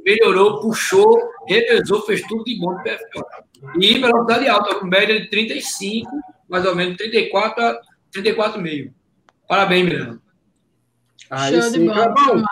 melhorou, 0.03 0.62
puxou, 0.62 1.21
revezou, 1.47 2.01
fez 2.05 2.21
tudo 2.23 2.43
de 2.43 2.58
bom 2.58 2.71
no 2.71 2.84
PFO. 2.84 3.79
E 3.79 3.99
velocidade 3.99 4.47
alta, 4.47 4.75
com 4.75 4.88
média 4.88 5.19
de 5.19 5.29
35, 5.29 6.10
mais 6.49 6.65
ou 6.65 6.75
menos, 6.75 6.97
34 6.97 7.63
a 7.63 7.81
34,5. 8.13 8.91
Parabéns, 9.47 9.86
Miranda. 9.86 10.21
Aí 11.29 11.53
Show 11.53 11.62
sim. 11.63 11.79
de 11.79 11.86
bola. 11.86 12.13
Bom, 12.13 12.43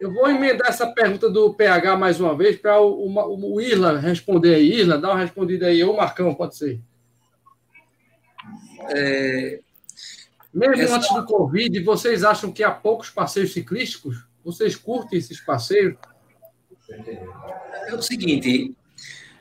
eu 0.00 0.12
vou 0.12 0.28
emendar 0.28 0.68
essa 0.68 0.86
pergunta 0.86 1.30
do 1.30 1.54
PH 1.54 1.96
mais 1.96 2.20
uma 2.20 2.36
vez 2.36 2.56
para 2.56 2.80
o, 2.80 3.06
o, 3.06 3.54
o 3.54 3.60
Isla 3.60 3.98
responder 3.98 4.54
aí. 4.54 4.80
Isla, 4.80 4.98
dá 4.98 5.10
uma 5.10 5.20
respondida 5.20 5.66
aí. 5.66 5.82
Ou 5.82 5.96
Marcão, 5.96 6.34
pode 6.34 6.56
ser. 6.56 6.80
É, 8.90 9.60
mesmo 10.52 10.82
Essa... 10.82 10.96
antes 10.96 11.14
do 11.14 11.24
Covid, 11.24 11.80
vocês 11.80 12.24
acham 12.24 12.52
que 12.52 12.62
há 12.62 12.70
poucos 12.70 13.10
passeios 13.10 13.52
ciclísticos? 13.52 14.24
Vocês 14.44 14.76
curtem 14.76 15.18
esses 15.18 15.40
passeios? 15.40 15.94
É 17.86 17.94
o 17.94 18.02
seguinte, 18.02 18.74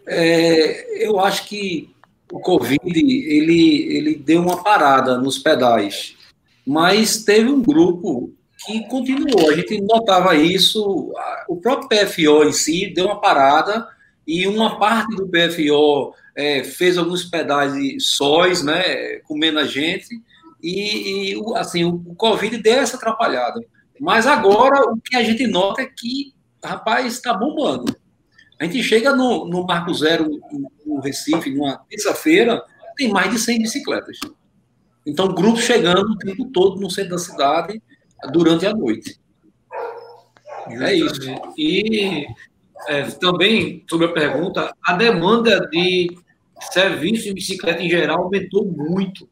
é, 0.08 1.06
eu 1.06 1.20
acho 1.20 1.48
que 1.48 1.94
o 2.32 2.40
Covid 2.40 2.80
ele, 2.86 3.96
ele 3.96 4.16
deu 4.16 4.42
uma 4.42 4.64
parada 4.64 5.18
nos 5.18 5.38
pedais, 5.38 6.16
mas 6.66 7.24
teve 7.24 7.50
um 7.50 7.62
grupo 7.62 8.34
que 8.66 8.88
continuou. 8.88 9.50
A 9.50 9.56
gente 9.56 9.82
notava 9.82 10.36
isso, 10.36 11.14
o 11.48 11.58
próprio 11.58 11.90
PFO 11.90 12.44
em 12.44 12.54
si 12.54 12.94
deu 12.94 13.08
uma 13.08 13.20
parada 13.20 13.88
e 14.26 14.48
uma 14.48 14.80
parte 14.80 15.16
do 15.16 15.28
PFO 15.28 16.14
é, 16.36 16.64
fez 16.64 16.98
alguns 16.98 17.26
pedais 17.26 18.06
sóis, 18.06 18.64
né, 18.64 19.18
com 19.28 19.36
menos 19.36 19.72
gente, 19.72 20.22
e, 20.62 21.34
e 21.34 21.42
assim, 21.56 21.84
o, 21.84 22.16
Covid 22.16 22.58
deu 22.58 22.80
essa 22.80 22.98
atrapalhada. 22.98 23.60
Mas 24.00 24.26
agora 24.26 24.92
o 24.92 25.00
que 25.00 25.16
a 25.16 25.24
gente 25.24 25.46
nota 25.48 25.82
é 25.82 25.86
que, 25.86 26.34
rapaz, 26.64 27.14
está 27.14 27.34
bombando. 27.34 27.96
A 28.60 28.66
gente 28.66 28.84
chega 28.84 29.16
no, 29.16 29.46
no 29.46 29.66
Marco 29.66 29.94
Zero, 29.94 30.40
no 30.86 31.00
Recife, 31.00 31.50
numa 31.50 31.78
terça-feira, 31.90 32.64
tem 32.96 33.10
mais 33.10 33.32
de 33.32 33.40
100 33.40 33.60
bicicletas. 33.60 34.20
Então, 35.06 35.34
grupos 35.34 35.64
chegando 35.64 36.12
o 36.12 36.18
tempo 36.18 36.46
todo 36.52 36.80
no 36.80 36.90
centro 36.90 37.12
da 37.12 37.18
cidade 37.18 37.82
durante 38.32 38.66
a 38.68 38.74
noite. 38.74 39.20
É 40.68 40.94
isso. 40.94 41.22
E 41.58 42.28
é, 42.88 43.04
também, 43.04 43.84
sobre 43.90 44.08
a 44.08 44.14
pergunta, 44.14 44.76
a 44.84 44.94
demanda 44.94 45.68
de 45.72 46.16
serviço 46.72 47.24
de 47.24 47.34
bicicleta 47.34 47.82
em 47.82 47.90
geral 47.90 48.24
aumentou 48.24 48.66
muito 48.66 49.28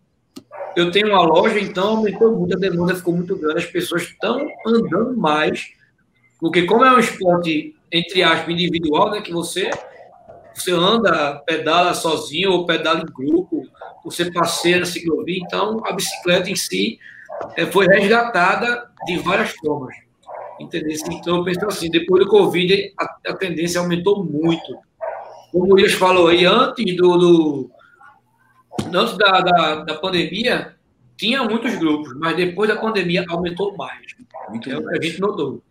eu 0.76 0.92
tenho 0.92 1.10
uma 1.10 1.22
loja, 1.22 1.60
então 1.60 1.98
aumentou 1.98 2.36
muito, 2.36 2.56
a 2.56 2.60
demanda 2.60 2.96
ficou 2.96 3.16
muito 3.16 3.36
grande, 3.36 3.60
as 3.60 3.66
pessoas 3.66 4.04
estão 4.04 4.48
andando 4.66 5.18
mais, 5.18 5.72
porque 6.40 6.64
como 6.64 6.86
é 6.86 6.92
um 6.92 7.00
esporte, 7.00 7.76
entre 7.92 8.24
aspas, 8.24 8.54
individual, 8.54 9.12
né, 9.12 9.22
que 9.22 9.32
você, 9.32 9.70
você 10.54 10.72
anda, 10.72 11.42
pedala 11.46 11.94
sozinho 11.94 12.52
ou 12.52 12.66
pedala 12.66 13.02
em 13.02 13.06
grupo, 13.06 13.68
você 14.04 14.32
passeia 14.32 14.80
na 14.80 14.86
ciclovia, 14.86 15.40
então 15.44 15.82
a 15.86 15.92
bicicleta 15.94 16.50
em 16.50 16.56
si 16.56 17.00
é, 17.56 17.66
foi 17.66 17.86
resgatada 17.88 18.90
de 19.06 19.18
várias 19.18 19.52
formas. 19.52 19.96
Entendeu? 20.60 20.96
Então 21.12 21.38
eu 21.38 21.44
penso 21.44 21.66
assim, 21.66 21.90
depois 21.90 22.24
do 22.24 22.30
Covid, 22.30 22.94
a, 22.98 23.18
a 23.28 23.34
tendência 23.34 23.80
aumentou 23.80 24.24
muito. 24.24 24.78
como 25.52 25.72
o 25.72 25.76
Willis 25.76 25.94
falou 25.94 26.28
aí, 26.28 26.46
antes 26.46 26.96
do, 26.98 27.18
do 27.18 27.72
antes 28.94 29.18
da, 29.18 29.42
da, 29.42 29.76
da, 29.84 29.96
pandemia, 29.96 30.76
tinha 31.18 31.44
muitos 31.44 31.76
grupos, 31.76 32.14
mas 32.18 32.36
depois 32.36 32.70
da 32.70 32.76
pandemia 32.76 33.26
aumentou 33.30 33.76
mais. 33.76 34.00
Muito 34.50 34.70
é 34.70 34.78
o 34.78 34.88
que 34.88 34.98
a 34.98 35.02
gente 35.02 35.20
notou. 35.20 35.62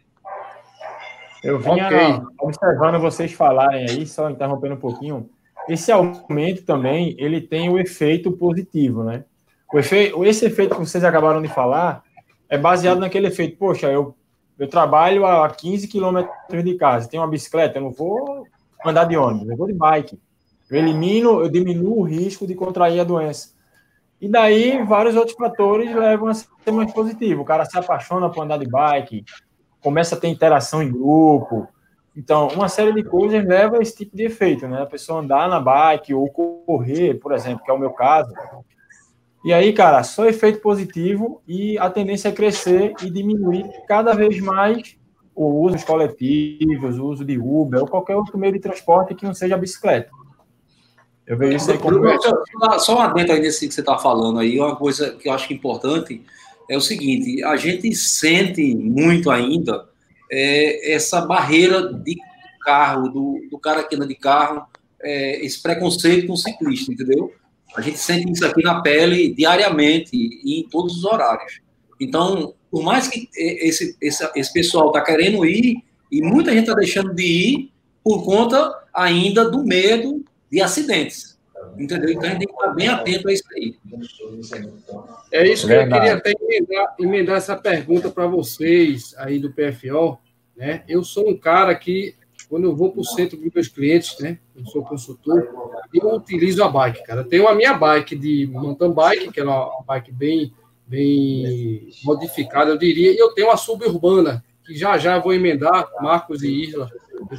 Eu 1.42 1.58
vinha 1.58 1.86
okay. 1.86 2.26
observando 2.40 3.00
vocês 3.00 3.32
falarem 3.32 3.86
aí, 3.88 4.06
só 4.06 4.28
interrompendo 4.28 4.74
um 4.74 4.78
pouquinho. 4.78 5.28
Esse 5.68 5.92
aumento 5.92 6.64
também, 6.64 7.14
ele 7.18 7.40
tem 7.40 7.70
o 7.70 7.78
efeito 7.78 8.32
positivo, 8.32 9.04
né? 9.04 9.24
O 9.72 9.78
efeito, 9.78 10.24
esse 10.24 10.46
efeito 10.46 10.74
que 10.74 10.80
vocês 10.80 11.04
acabaram 11.04 11.42
de 11.42 11.48
falar 11.48 12.02
é 12.48 12.56
baseado 12.56 12.98
naquele 12.98 13.26
efeito, 13.26 13.56
poxa, 13.58 13.86
eu, 13.86 14.16
eu 14.58 14.66
trabalho 14.66 15.26
a 15.26 15.48
15 15.48 15.86
quilômetros 15.86 16.64
de 16.64 16.74
casa, 16.74 17.08
tenho 17.08 17.22
uma 17.22 17.28
bicicleta, 17.28 17.78
eu 17.78 17.82
não 17.82 17.90
vou 17.90 18.46
andar 18.84 19.04
de 19.04 19.16
ônibus, 19.16 19.50
eu 19.50 19.56
vou 19.56 19.66
de 19.66 19.74
bike. 19.74 20.18
Eu 20.70 20.78
elimino, 20.78 21.40
eu 21.40 21.48
diminuo 21.48 22.00
o 22.00 22.02
risco 22.02 22.46
de 22.46 22.54
contrair 22.54 23.00
a 23.00 23.04
doença. 23.04 23.56
E 24.20 24.28
daí, 24.28 24.84
vários 24.84 25.14
outros 25.14 25.36
fatores 25.36 25.94
levam 25.94 26.28
a 26.28 26.34
ser 26.34 26.72
mais 26.72 26.92
positivo. 26.92 27.42
O 27.42 27.44
cara 27.44 27.64
se 27.64 27.78
apaixona 27.78 28.28
por 28.28 28.42
andar 28.42 28.58
de 28.58 28.66
bike, 28.66 29.24
começa 29.80 30.14
a 30.14 30.18
ter 30.18 30.28
interação 30.28 30.82
em 30.82 30.90
grupo. 30.90 31.68
Então, 32.16 32.48
uma 32.48 32.68
série 32.68 32.92
de 32.92 33.04
coisas 33.04 33.44
leva 33.46 33.78
a 33.78 33.80
esse 33.80 33.96
tipo 33.96 34.16
de 34.16 34.24
efeito, 34.24 34.66
né? 34.66 34.82
A 34.82 34.86
pessoa 34.86 35.20
andar 35.20 35.48
na 35.48 35.60
bike 35.60 36.12
ou 36.12 36.28
correr, 36.28 37.14
por 37.14 37.32
exemplo, 37.32 37.64
que 37.64 37.70
é 37.70 37.74
o 37.74 37.78
meu 37.78 37.90
caso. 37.90 38.34
E 39.44 39.52
aí, 39.52 39.72
cara, 39.72 40.02
só 40.02 40.26
efeito 40.26 40.60
positivo 40.60 41.40
e 41.46 41.78
a 41.78 41.88
tendência 41.88 42.28
é 42.28 42.32
crescer 42.32 42.92
e 43.02 43.08
diminuir 43.08 43.64
cada 43.86 44.12
vez 44.12 44.40
mais 44.40 44.98
o 45.32 45.62
uso 45.62 45.76
dos 45.76 45.84
coletivos, 45.84 46.98
o 46.98 47.06
uso 47.06 47.24
de 47.24 47.38
Uber 47.38 47.82
ou 47.82 47.86
qualquer 47.86 48.16
outro 48.16 48.36
meio 48.36 48.52
de 48.52 48.58
transporte 48.58 49.14
que 49.14 49.24
não 49.24 49.32
seja 49.32 49.54
a 49.54 49.58
bicicleta. 49.58 50.10
Eu 51.28 51.36
vejo 51.36 51.56
isso 51.58 51.70
aí 51.70 51.78
como. 51.78 52.00
Só 52.80 52.96
um 52.96 53.00
adentro 53.00 53.34
aí 53.34 53.40
nesse 53.40 53.68
que 53.68 53.74
você 53.74 53.80
está 53.80 53.98
falando 53.98 54.38
aí, 54.38 54.58
uma 54.58 54.74
coisa 54.74 55.10
que 55.10 55.28
eu 55.28 55.32
acho 55.32 55.46
que 55.46 55.52
é 55.52 55.56
importante 55.56 56.22
é 56.70 56.76
o 56.76 56.80
seguinte: 56.80 57.44
a 57.44 57.54
gente 57.56 57.94
sente 57.94 58.74
muito 58.74 59.30
ainda 59.30 59.86
é, 60.32 60.94
essa 60.94 61.20
barreira 61.20 61.92
de 61.92 62.16
carro, 62.62 63.08
do, 63.10 63.48
do 63.50 63.58
cara 63.58 63.84
que 63.84 63.94
anda 63.94 64.06
de 64.06 64.14
carro, 64.14 64.66
é, 65.02 65.44
esse 65.44 65.62
preconceito 65.62 66.26
com 66.26 66.32
o 66.32 66.36
ciclista, 66.36 66.92
entendeu? 66.92 67.30
A 67.76 67.82
gente 67.82 67.98
sente 67.98 68.32
isso 68.32 68.46
aqui 68.46 68.62
na 68.62 68.80
pele 68.80 69.32
diariamente 69.34 70.16
e 70.16 70.60
em 70.60 70.68
todos 70.68 70.96
os 70.96 71.04
horários. 71.04 71.60
Então, 72.00 72.54
por 72.70 72.82
mais 72.82 73.06
que 73.06 73.28
esse, 73.36 73.94
esse, 74.00 74.30
esse 74.34 74.52
pessoal 74.52 74.86
está 74.88 75.02
querendo 75.02 75.44
ir, 75.44 75.82
e 76.10 76.22
muita 76.22 76.52
gente 76.52 76.62
está 76.62 76.74
deixando 76.74 77.14
de 77.14 77.22
ir 77.22 77.72
por 78.02 78.24
conta 78.24 78.74
ainda 78.94 79.50
do 79.50 79.62
medo 79.62 80.24
de 80.50 80.60
acidentes. 80.60 81.38
Entendeu? 81.78 82.10
Então 82.10 82.28
a 82.28 82.32
gente 82.32 82.38
tem 82.38 82.48
que 82.48 82.54
estar 82.54 82.74
bem 82.74 82.88
atento 82.88 83.28
a 83.28 83.32
isso 83.32 83.44
aí. 83.52 83.76
É 85.32 85.46
isso 85.46 85.66
que 85.66 85.72
eu 85.72 85.88
queria 85.88 86.14
até 86.14 86.32
emendar, 86.40 86.94
emendar 86.98 87.36
essa 87.36 87.56
pergunta 87.56 88.10
para 88.10 88.26
vocês 88.26 89.14
aí 89.18 89.38
do 89.38 89.52
PFO. 89.52 90.18
Né? 90.56 90.82
Eu 90.88 91.04
sou 91.04 91.28
um 91.28 91.36
cara 91.36 91.74
que, 91.74 92.14
quando 92.48 92.64
eu 92.64 92.74
vou 92.74 92.90
para 92.90 93.00
o 93.00 93.04
centro 93.04 93.36
dos 93.36 93.52
meus 93.52 93.68
clientes, 93.68 94.18
né? 94.18 94.38
eu 94.56 94.66
sou 94.66 94.82
consultor, 94.82 95.48
eu 95.92 96.14
utilizo 96.14 96.62
a 96.64 96.68
bike, 96.68 97.04
cara. 97.04 97.20
Eu 97.20 97.28
tenho 97.28 97.46
a 97.46 97.54
minha 97.54 97.74
bike 97.74 98.16
de 98.16 98.46
mountain 98.46 98.92
bike, 98.92 99.32
que 99.32 99.40
é 99.40 99.44
uma 99.44 99.82
bike 99.86 100.12
bem, 100.12 100.52
bem 100.86 101.90
modificada, 102.04 102.70
eu 102.70 102.78
diria, 102.78 103.12
e 103.12 103.18
eu 103.18 103.32
tenho 103.34 103.48
uma 103.48 103.56
suburbana, 103.56 104.44
já 104.70 104.98
já 104.98 105.18
vou 105.18 105.32
emendar, 105.32 105.88
Marcos 106.00 106.42
e 106.42 106.64
Isla, 106.64 106.90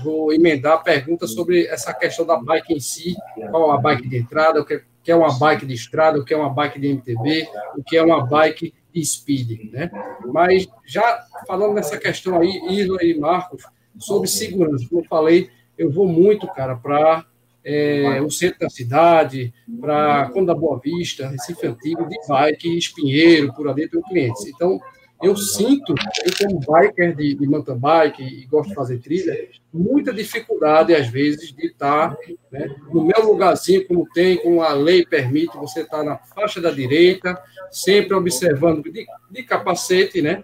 vou 0.03 0.33
emendar 0.33 0.83
perguntas 0.83 1.33
sobre 1.33 1.65
essa 1.67 1.93
questão 1.93 2.25
da 2.25 2.37
bike 2.37 2.73
em 2.73 2.79
si, 2.79 3.15
qual 3.49 3.67
uma 3.67 3.81
bike 3.81 4.07
de 4.07 4.17
entrada, 4.17 4.61
o 4.61 4.65
que 4.65 5.11
é 5.11 5.15
uma 5.15 5.37
bike 5.37 5.65
de 5.65 5.73
estrada, 5.73 6.19
o 6.19 6.25
que 6.25 6.33
é 6.33 6.37
uma 6.37 6.49
bike 6.49 6.79
de 6.79 6.87
MTB, 6.87 7.47
o 7.77 7.83
que 7.83 7.97
é 7.97 8.03
uma 8.03 8.25
bike 8.25 8.73
de 8.93 9.05
speed, 9.05 9.71
né? 9.71 9.89
Mas 10.25 10.67
já 10.85 11.23
falando 11.47 11.73
nessa 11.73 11.97
questão 11.97 12.39
aí, 12.39 12.49
Isla 12.69 13.03
e 13.03 13.17
Marcos, 13.17 13.63
sobre 13.97 14.27
segurança, 14.27 14.85
como 14.89 15.01
eu 15.01 15.07
falei, 15.07 15.49
eu 15.77 15.91
vou 15.91 16.07
muito, 16.07 16.47
cara, 16.47 16.75
para 16.75 17.25
é, 17.63 18.21
o 18.21 18.29
centro 18.29 18.59
da 18.59 18.69
cidade, 18.69 19.53
para 19.79 20.29
Conda 20.29 20.55
Boa 20.55 20.79
Vista, 20.79 21.27
Recife 21.27 21.67
Antigo, 21.67 22.07
de 22.07 22.17
bike, 22.27 22.77
Espinheiro, 22.77 23.53
por 23.53 23.67
ali, 23.67 23.87
tenho 23.87 24.03
clientes. 24.03 24.45
Então, 24.45 24.79
eu 25.21 25.35
sinto, 25.35 25.93
eu 26.25 26.47
como 26.47 26.59
biker 26.59 27.15
de, 27.15 27.35
de 27.35 27.47
mountain 27.47 27.77
bike 27.77 28.23
e 28.23 28.45
gosto 28.45 28.69
de 28.69 28.75
fazer 28.75 28.99
trilha, 28.99 29.49
muita 29.73 30.13
dificuldade, 30.13 30.95
às 30.95 31.07
vezes, 31.07 31.51
de 31.53 31.67
estar 31.67 32.15
né, 32.51 32.73
no 32.91 33.03
meu 33.03 33.25
lugarzinho, 33.25 33.85
como 33.85 34.07
tem, 34.13 34.37
como 34.37 34.61
a 34.61 34.73
lei 34.73 35.05
permite, 35.05 35.57
você 35.57 35.81
estar 35.81 36.03
na 36.03 36.17
faixa 36.17 36.61
da 36.61 36.71
direita, 36.71 37.41
sempre 37.69 38.13
observando 38.15 38.83
de, 38.83 39.05
de 39.29 39.43
capacete, 39.43 40.21
né? 40.21 40.43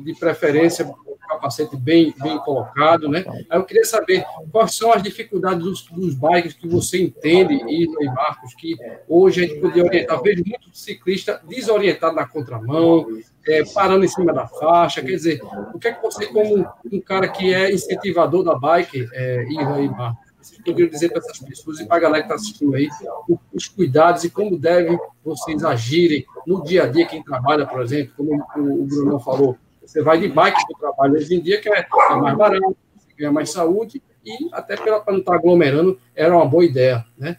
De 0.00 0.14
preferência, 0.14 0.88
capacete 1.28 1.76
bem, 1.76 2.14
bem 2.20 2.38
colocado, 2.38 3.08
né? 3.08 3.24
Aí 3.50 3.58
eu 3.58 3.64
queria 3.64 3.84
saber 3.84 4.24
quais 4.50 4.74
são 4.74 4.92
as 4.92 5.02
dificuldades 5.02 5.62
dos, 5.62 5.82
dos 5.84 6.14
bikes 6.14 6.54
que 6.54 6.66
você 6.66 7.02
entende, 7.02 7.54
Isla 7.54 8.02
e 8.02 8.06
Marcos, 8.06 8.54
que 8.54 8.76
hoje 9.08 9.44
a 9.44 9.46
gente 9.46 9.60
poderia 9.60 9.84
orientar. 9.84 10.22
Vejo 10.22 10.42
muito 10.46 10.68
ciclista 10.72 11.40
desorientado 11.46 12.16
na 12.16 12.26
contramão, 12.26 13.06
é, 13.46 13.62
parando 13.72 14.04
em 14.04 14.08
cima 14.08 14.32
da 14.32 14.46
faixa. 14.46 15.02
Quer 15.02 15.08
dizer, 15.08 15.40
o 15.74 15.78
que 15.78 15.88
é 15.88 15.92
que 15.92 16.02
você, 16.02 16.26
como 16.26 16.66
um 16.90 17.00
cara 17.00 17.28
que 17.28 17.52
é 17.52 17.72
incentivador 17.72 18.42
da 18.42 18.54
bike, 18.54 19.08
é, 19.12 19.44
Isla 19.44 19.80
e 19.80 19.88
Marcos, 19.88 20.28
poderiam 20.64 20.88
dizer 20.88 21.10
para 21.10 21.18
essas 21.18 21.38
pessoas 21.38 21.80
e 21.80 21.86
para 21.86 21.96
a 21.96 22.00
galera 22.00 22.22
que 22.22 22.32
está 22.32 22.34
assistindo 22.36 22.74
aí 22.74 22.88
os 23.52 23.68
cuidados 23.68 24.24
e 24.24 24.30
como 24.30 24.58
devem 24.58 24.98
vocês 25.24 25.64
agirem 25.64 26.24
no 26.46 26.62
dia 26.62 26.84
a 26.84 26.86
dia, 26.86 27.06
quem 27.06 27.22
trabalha, 27.22 27.66
por 27.66 27.82
exemplo, 27.82 28.14
como 28.16 28.82
o 28.82 28.86
Bruno 28.86 29.20
falou, 29.20 29.56
você 29.88 30.02
vai 30.02 30.20
de 30.20 30.28
bike 30.28 30.66
para 30.66 30.76
o 30.76 30.78
trabalho 30.78 31.14
hoje 31.14 31.34
em 31.34 31.40
dia, 31.40 31.58
que 31.62 31.68
é, 31.70 31.80
é 31.80 32.14
mais 32.16 32.36
barato, 32.36 32.76
você 32.94 33.14
ganha 33.16 33.32
mais 33.32 33.50
saúde 33.50 34.02
e 34.22 34.48
até 34.52 34.76
para 34.76 35.02
não 35.08 35.18
estar 35.18 35.32
tá 35.32 35.38
aglomerando, 35.38 35.98
era 36.14 36.36
uma 36.36 36.44
boa 36.44 36.62
ideia, 36.62 37.06
né? 37.16 37.38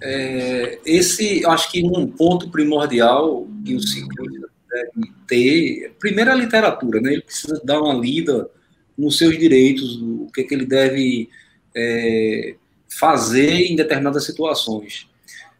É, 0.00 0.78
esse, 0.86 1.44
acho 1.44 1.72
que 1.72 1.82
um 1.82 2.06
ponto 2.06 2.48
primordial 2.50 3.48
que 3.64 3.74
o 3.74 3.80
ciclista 3.80 4.48
deve 4.70 5.12
ter, 5.26 5.96
primeiro 5.98 6.30
a 6.30 6.36
literatura, 6.36 7.00
né? 7.00 7.14
Ele 7.14 7.22
precisa 7.22 7.60
dar 7.64 7.80
uma 7.80 7.94
lida 7.94 8.48
nos 8.96 9.18
seus 9.18 9.36
direitos, 9.36 10.00
o 10.00 10.28
que, 10.32 10.42
é 10.42 10.44
que 10.44 10.54
ele 10.54 10.66
deve 10.66 11.28
é, 11.76 12.54
fazer 12.88 13.62
em 13.62 13.74
determinadas 13.74 14.24
situações. 14.24 15.08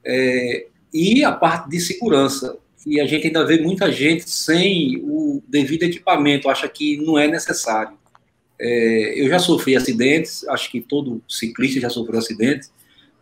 É, 0.05 0.69
e 0.95 1.25
a 1.25 1.33
parte 1.33 1.69
de 1.69 1.81
segurança 1.81 2.57
e 2.89 3.01
a 3.01 3.07
gente 3.07 3.27
ainda 3.27 3.45
vê 3.45 3.61
muita 3.61 3.93
gente 3.93 4.29
sem 4.29 5.01
o 5.05 5.43
devido 5.47 5.83
equipamento, 5.83 6.49
acha 6.49 6.69
que 6.69 6.97
não 6.97 7.19
é 7.19 7.29
necessário. 7.29 7.97
É, 8.59 9.13
eu 9.17 9.29
já 9.29 9.39
sofri 9.39 9.77
acidentes, 9.77 10.47
acho 10.49 10.71
que 10.71 10.81
todo 10.81 11.23
ciclista 11.29 11.81
já 11.81 11.91
sofreu 11.91 12.19
acidentes, 12.19 12.73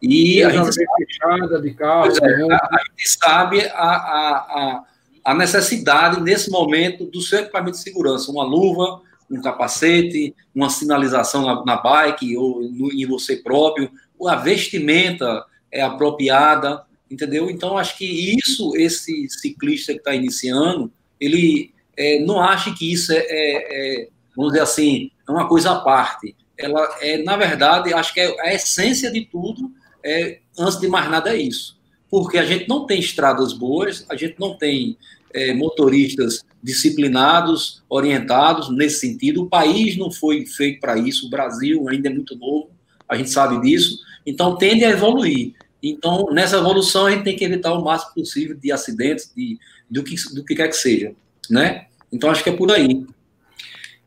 e 0.01 0.43
a 0.43 0.51
gente, 0.51 0.73
sabe, 0.73 0.87
fechada 1.07 1.61
de 1.61 1.75
carro, 1.75 2.13
é, 2.17 2.37
né? 2.37 2.55
a, 2.55 2.57
a, 2.57 2.79
gente 2.91 3.09
sabe 3.09 3.61
a, 3.63 3.73
a, 3.73 4.85
a, 5.25 5.35
necessidade, 5.35 6.21
nesse 6.21 6.51
momento, 6.51 7.07
do 7.07 7.21
seu 7.21 7.41
equipamento 7.41 7.73
de 7.73 7.83
segurança, 7.83 8.31
uma 8.31 8.45
luva, 8.45 9.01
um 9.31 9.41
capacete, 9.41 10.35
uma 10.55 10.71
sinalização 10.71 11.45
na, 11.45 11.65
na 11.65 11.77
bike 11.77 12.37
ou 12.37 12.63
no, 12.63 12.93
em 12.93 13.07
você 13.07 13.37
próprio, 13.37 13.91
a 14.27 14.37
vestimenta 14.37 15.45
é 15.73 15.83
apropriada, 15.83 16.85
entendeu? 17.11 17.51
Então, 17.51 17.77
acho 17.77 17.97
que 17.97 18.05
isso, 18.39 18.77
esse 18.77 19.29
ciclista 19.29 19.93
que 19.93 19.99
está 19.99 20.15
iniciando, 20.15 20.93
ele 21.21 21.73
é, 21.97 22.19
não 22.21 22.41
acha 22.41 22.73
que 22.75 22.93
isso 22.93 23.13
é, 23.13 23.19
é, 23.19 23.25
é, 23.29 24.09
vamos 24.37 24.53
dizer 24.53 24.63
assim, 24.63 25.11
é 25.27 25.31
uma 25.31 25.49
coisa 25.49 25.73
à 25.73 25.81
parte. 25.81 26.37
Ela 26.59 26.99
é, 27.01 27.19
na 27.23 27.37
verdade, 27.37 27.93
acho 27.93 28.13
que 28.13 28.21
é 28.21 28.35
a 28.41 28.55
essência 28.55 29.11
de 29.11 29.25
tudo, 29.25 29.71
é, 30.05 30.41
antes 30.59 30.79
de 30.79 30.89
mais 30.89 31.11
nada, 31.11 31.35
é 31.35 31.41
isso. 31.41 31.79
Porque 32.11 32.39
a 32.39 32.45
gente 32.45 32.69
não 32.69 32.87
tem 32.87 33.01
estradas 33.01 33.53
boas, 33.53 34.05
a 34.09 34.17
gente 34.17 34.37
não 34.39 34.57
tem 34.57 34.97
é, 35.35 35.53
motoristas 35.53 36.45
disciplinados, 36.63 37.83
orientados 37.89 38.71
nesse 38.71 39.01
sentido. 39.01 39.43
O 39.43 39.49
país 39.49 39.97
não 39.97 40.11
foi 40.11 40.47
feito 40.47 40.81
para 40.81 40.99
isso, 40.99 41.27
o 41.27 41.31
Brasil 41.31 41.89
ainda 41.89 42.09
é 42.09 42.13
muito 42.13 42.37
novo, 42.37 42.71
a 43.09 43.17
gente 43.17 43.31
sabe 43.31 43.61
disso, 43.61 43.99
então 44.25 44.57
tende 44.57 44.85
a 44.85 44.91
evoluir. 44.91 45.55
Então, 45.83 46.27
nessa 46.33 46.57
evolução, 46.57 47.07
a 47.07 47.11
gente 47.11 47.25
tem 47.25 47.37
que 47.37 47.45
evitar 47.45 47.73
o 47.73 47.85
máximo 47.85 48.15
possível 48.15 48.57
de 48.57 48.73
acidentes, 48.73 49.33
de, 49.35 49.59
do, 49.91 50.03
que, 50.03 50.15
do 50.35 50.45
que 50.45 50.55
quer 50.55 50.69
que 50.69 50.77
seja, 50.77 51.15
né? 51.51 51.87
Então, 52.13 52.31
acho 52.31 52.43
que 52.43 52.51
é 52.51 52.57
por 52.57 52.71
aí. 52.73 53.05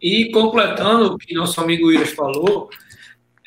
E 0.02 0.32
completando 0.32 1.14
o 1.14 1.18
que 1.18 1.34
nosso 1.34 1.60
amigo 1.60 1.88
Willis 1.88 2.12
falou, 2.12 2.70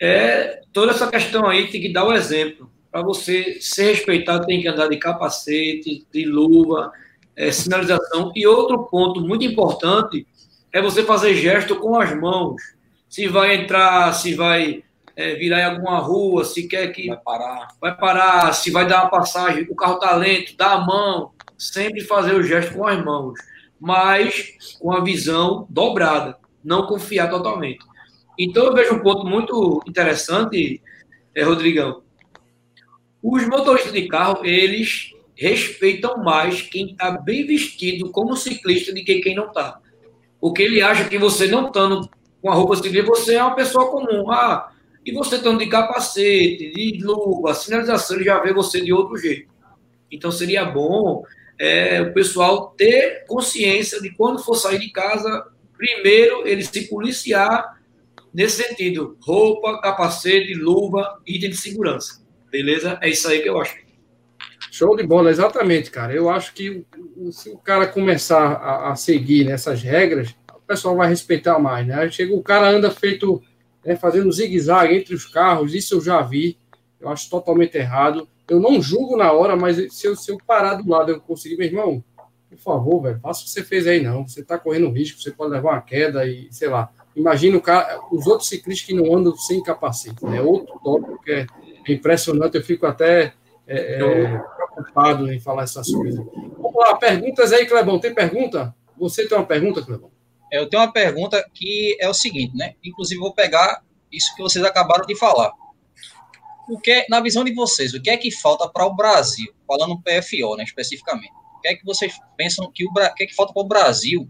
é, 0.00 0.62
toda 0.72 0.92
essa 0.92 1.10
questão 1.10 1.46
aí 1.46 1.70
tem 1.70 1.80
que 1.80 1.92
dar 1.92 2.04
o 2.04 2.12
exemplo. 2.12 2.70
Para 2.90 3.02
você 3.02 3.58
ser 3.60 3.92
respeitado, 3.92 4.46
tem 4.46 4.60
que 4.60 4.68
andar 4.68 4.88
de 4.88 4.98
capacete, 4.98 6.06
de 6.12 6.24
luva, 6.24 6.92
é, 7.34 7.50
sinalização. 7.50 8.32
E 8.34 8.46
outro 8.46 8.84
ponto 8.84 9.20
muito 9.20 9.44
importante 9.44 10.26
é 10.72 10.80
você 10.80 11.02
fazer 11.02 11.34
gesto 11.34 11.76
com 11.76 11.98
as 11.98 12.14
mãos. 12.18 12.60
Se 13.08 13.28
vai 13.28 13.54
entrar, 13.54 14.12
se 14.12 14.34
vai 14.34 14.82
é, 15.16 15.34
virar 15.34 15.60
em 15.60 15.64
alguma 15.64 15.98
rua, 15.98 16.44
se 16.44 16.66
quer 16.66 16.88
que. 16.88 17.08
Vai 17.08 17.18
parar. 17.18 17.68
Vai 17.80 17.96
parar, 17.96 18.52
se 18.52 18.70
vai 18.70 18.86
dar 18.86 19.02
uma 19.02 19.10
passagem, 19.10 19.66
o 19.68 19.74
carro 19.74 19.98
tá 19.98 20.14
lento, 20.16 20.56
dá 20.56 20.72
a 20.72 20.80
mão, 20.80 21.32
sempre 21.58 22.00
fazer 22.02 22.34
o 22.34 22.42
gesto 22.42 22.74
com 22.74 22.86
as 22.86 23.02
mãos, 23.04 23.38
mas 23.80 24.76
com 24.80 24.92
a 24.92 25.02
visão 25.02 25.66
dobrada, 25.68 26.36
não 26.64 26.86
confiar 26.86 27.30
totalmente. 27.30 27.84
Então 28.38 28.64
eu 28.64 28.74
vejo 28.74 28.94
um 28.94 29.00
ponto 29.00 29.26
muito 29.26 29.82
interessante, 29.86 30.82
é, 31.34 31.42
Rodrigão. 31.42 32.02
Os 33.22 33.46
motoristas 33.46 33.92
de 33.92 34.08
carro, 34.08 34.44
eles 34.44 35.12
respeitam 35.36 36.22
mais 36.22 36.62
quem 36.62 36.92
está 36.92 37.10
bem 37.12 37.46
vestido 37.46 38.10
como 38.10 38.36
ciclista 38.36 38.92
do 38.92 39.04
que 39.04 39.20
quem 39.20 39.34
não 39.34 39.46
está. 39.46 39.78
Porque 40.40 40.62
ele 40.62 40.82
acha 40.82 41.08
que 41.08 41.18
você 41.18 41.46
não 41.46 41.68
estando 41.68 42.08
com 42.40 42.50
a 42.50 42.54
roupa 42.54 42.74
ciclista, 42.74 43.06
você 43.06 43.34
é 43.36 43.42
uma 43.42 43.54
pessoa 43.54 43.90
comum. 43.90 44.28
Ah, 44.30 44.71
e 45.04 45.12
você 45.12 45.36
estando 45.36 45.58
de 45.58 45.66
capacete, 45.66 46.70
de 46.70 46.98
luva, 47.02 47.54
sinalização, 47.54 48.16
ele 48.16 48.24
já 48.24 48.38
vê 48.40 48.52
você 48.52 48.80
de 48.80 48.92
outro 48.92 49.16
jeito. 49.16 49.50
Então 50.10 50.30
seria 50.30 50.64
bom 50.64 51.24
é, 51.58 52.00
o 52.02 52.12
pessoal 52.12 52.74
ter 52.76 53.24
consciência 53.26 54.00
de 54.00 54.10
quando 54.10 54.42
for 54.42 54.54
sair 54.54 54.78
de 54.78 54.90
casa, 54.90 55.46
primeiro 55.76 56.46
ele 56.46 56.62
se 56.62 56.88
policiar 56.88 57.80
nesse 58.32 58.62
sentido: 58.62 59.16
roupa, 59.20 59.80
capacete, 59.80 60.54
luva, 60.54 61.20
item 61.26 61.50
de 61.50 61.56
segurança. 61.56 62.22
Beleza? 62.50 62.98
É 63.00 63.08
isso 63.08 63.26
aí 63.28 63.40
que 63.40 63.48
eu 63.48 63.60
acho. 63.60 63.76
Show 64.70 64.96
de 64.96 65.02
bola, 65.02 65.30
exatamente, 65.30 65.90
cara. 65.90 66.14
Eu 66.14 66.30
acho 66.30 66.54
que 66.54 66.84
se 67.30 67.50
o 67.50 67.58
cara 67.58 67.86
começar 67.86 68.52
a, 68.52 68.92
a 68.92 68.96
seguir 68.96 69.44
nessas 69.44 69.82
regras, 69.82 70.34
o 70.54 70.60
pessoal 70.60 70.96
vai 70.96 71.08
respeitar 71.08 71.58
mais, 71.58 71.86
né? 71.86 72.10
Chega 72.10 72.34
o 72.34 72.42
cara 72.42 72.70
anda 72.70 72.90
feito 72.90 73.42
né, 73.84 73.96
fazendo 73.96 74.30
zigue-zague 74.30 74.94
entre 74.94 75.14
os 75.14 75.26
carros, 75.26 75.74
isso 75.74 75.94
eu 75.94 76.00
já 76.00 76.20
vi, 76.22 76.56
eu 77.00 77.08
acho 77.08 77.28
totalmente 77.28 77.76
errado. 77.76 78.28
Eu 78.48 78.60
não 78.60 78.80
julgo 78.80 79.16
na 79.16 79.32
hora, 79.32 79.56
mas 79.56 79.76
se 79.94 80.06
eu, 80.06 80.16
se 80.16 80.30
eu 80.30 80.38
parar 80.46 80.74
do 80.74 80.88
lado 80.88 81.10
eu 81.10 81.20
conseguir, 81.20 81.56
meu 81.56 81.66
irmão, 81.66 82.04
por 82.50 82.58
favor, 82.58 83.02
velho, 83.02 83.20
faça 83.20 83.40
o 83.40 83.44
que 83.44 83.50
você 83.50 83.64
fez 83.64 83.86
aí, 83.86 84.02
não. 84.02 84.26
Você 84.26 84.40
está 84.40 84.58
correndo 84.58 84.90
risco, 84.90 85.20
você 85.20 85.30
pode 85.30 85.52
levar 85.52 85.72
uma 85.72 85.80
queda 85.80 86.26
e, 86.26 86.48
sei 86.50 86.68
lá. 86.68 86.90
Imagina 87.16 87.56
o 87.56 87.60
cara, 87.60 88.00
os 88.10 88.26
outros 88.26 88.48
ciclistas 88.48 88.86
que 88.86 88.94
não 88.94 89.14
andam 89.16 89.36
sem 89.36 89.62
capacete, 89.62 90.24
né? 90.24 90.40
Outro 90.40 90.78
tópico 90.82 91.22
que 91.22 91.32
é 91.32 91.46
impressionante, 91.88 92.56
eu 92.56 92.62
fico 92.62 92.86
até 92.86 93.34
é, 93.66 93.96
é, 93.96 94.42
preocupado 94.66 95.32
em 95.32 95.40
falar 95.40 95.64
essas 95.64 95.90
coisas. 95.90 96.24
Vamos 96.58 96.74
lá, 96.74 96.96
perguntas 96.96 97.52
aí, 97.52 97.66
Clebão. 97.66 97.98
Tem 97.98 98.14
pergunta? 98.14 98.74
Você 98.98 99.26
tem 99.26 99.36
uma 99.36 99.46
pergunta, 99.46 99.82
Clebão? 99.82 100.11
É, 100.52 100.58
eu 100.58 100.68
tenho 100.68 100.82
uma 100.82 100.92
pergunta 100.92 101.42
que 101.54 101.96
é 101.98 102.06
o 102.06 102.12
seguinte, 102.12 102.54
né? 102.54 102.74
Inclusive, 102.84 103.18
vou 103.18 103.32
pegar 103.32 103.82
isso 104.12 104.36
que 104.36 104.42
vocês 104.42 104.62
acabaram 104.62 105.06
de 105.06 105.16
falar. 105.16 105.50
O 106.68 106.78
que, 106.78 106.90
é, 106.90 107.06
na 107.08 107.20
visão 107.20 107.42
de 107.42 107.54
vocês, 107.54 107.94
o 107.94 108.02
que 108.02 108.10
é 108.10 108.16
que 108.18 108.30
falta 108.30 108.68
para 108.68 108.84
o 108.84 108.94
Brasil, 108.94 109.52
falando 109.66 110.00
PFO, 110.00 110.56
né, 110.56 110.64
especificamente? 110.64 111.32
O 111.56 111.60
que 111.62 111.68
é 111.68 111.74
que 111.74 111.84
vocês 111.84 112.14
pensam 112.36 112.70
que 112.70 112.84
o, 112.84 112.90
o 112.90 113.14
que 113.14 113.24
é 113.24 113.26
que 113.26 113.34
falta 113.34 113.54
para 113.54 113.62
o 113.62 113.66
Brasil 113.66 114.28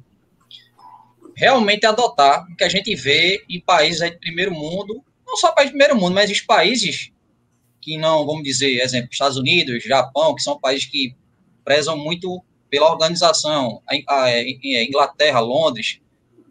realmente 1.34 1.84
adotar 1.86 2.46
o 2.50 2.56
que 2.56 2.64
a 2.64 2.68
gente 2.68 2.94
vê 2.94 3.44
em 3.48 3.60
países 3.60 4.00
de 4.00 4.18
primeiro 4.18 4.52
mundo, 4.52 5.02
não 5.26 5.36
só 5.36 5.50
países 5.50 5.72
de 5.72 5.78
primeiro 5.78 6.00
mundo, 6.00 6.14
mas 6.14 6.30
os 6.30 6.40
países 6.40 7.10
que 7.80 7.98
não, 7.98 8.24
vamos 8.24 8.44
dizer, 8.44 8.80
exemplo, 8.80 9.08
Estados 9.10 9.36
Unidos, 9.36 9.82
Japão, 9.82 10.34
que 10.36 10.42
são 10.42 10.60
países 10.60 10.86
que 10.86 11.16
prezam 11.64 11.96
muito 11.96 12.42
pela 12.70 12.90
organização, 12.90 13.82
a, 14.08 14.24
a 14.24 14.40
Inglaterra, 14.40 15.40
Londres, 15.40 16.00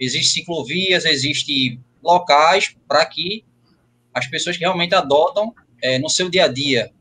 Existem 0.01 0.43
ciclovias, 0.43 1.05
existem 1.05 1.79
locais 2.01 2.75
para 2.87 3.05
que 3.05 3.45
as 4.11 4.25
pessoas 4.25 4.57
que 4.57 4.63
realmente 4.63 4.95
adotam 4.95 5.53
é, 5.79 5.99
no 5.99 6.09
seu 6.09 6.27
dia 6.27 6.45
a 6.45 6.47
dia 6.47 6.91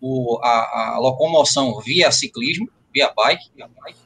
o, 0.00 0.40
a, 0.42 0.94
a, 0.94 0.98
locomoção 0.98 1.78
via 1.80 2.10
ciclismo, 2.10 2.66
via 2.92 3.12
bike. 3.14 3.50
Via 3.54 3.68
bike. 3.68 4.00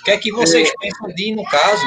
O 0.00 0.04
que 0.04 0.10
é 0.10 0.16
que 0.16 0.32
vocês 0.32 0.68
é. 0.68 0.72
pensam 0.80 1.08
de, 1.08 1.34
no 1.34 1.44
caso, 1.44 1.86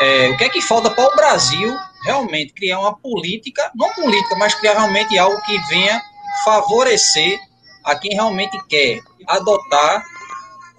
é, 0.00 0.28
o 0.28 0.36
que 0.36 0.44
é 0.44 0.48
que 0.48 0.62
falta 0.62 0.88
para 0.88 1.12
o 1.12 1.16
Brasil 1.16 1.76
realmente 2.04 2.52
criar 2.52 2.78
uma 2.78 2.96
política, 2.96 3.70
não 3.74 3.92
política, 3.92 4.36
mas 4.36 4.54
criar 4.54 4.74
realmente 4.74 5.18
algo 5.18 5.42
que 5.42 5.58
venha 5.68 6.00
favorecer 6.44 7.38
a 7.84 7.98
quem 7.98 8.12
realmente 8.12 8.56
quer 8.68 9.00
adotar 9.26 10.02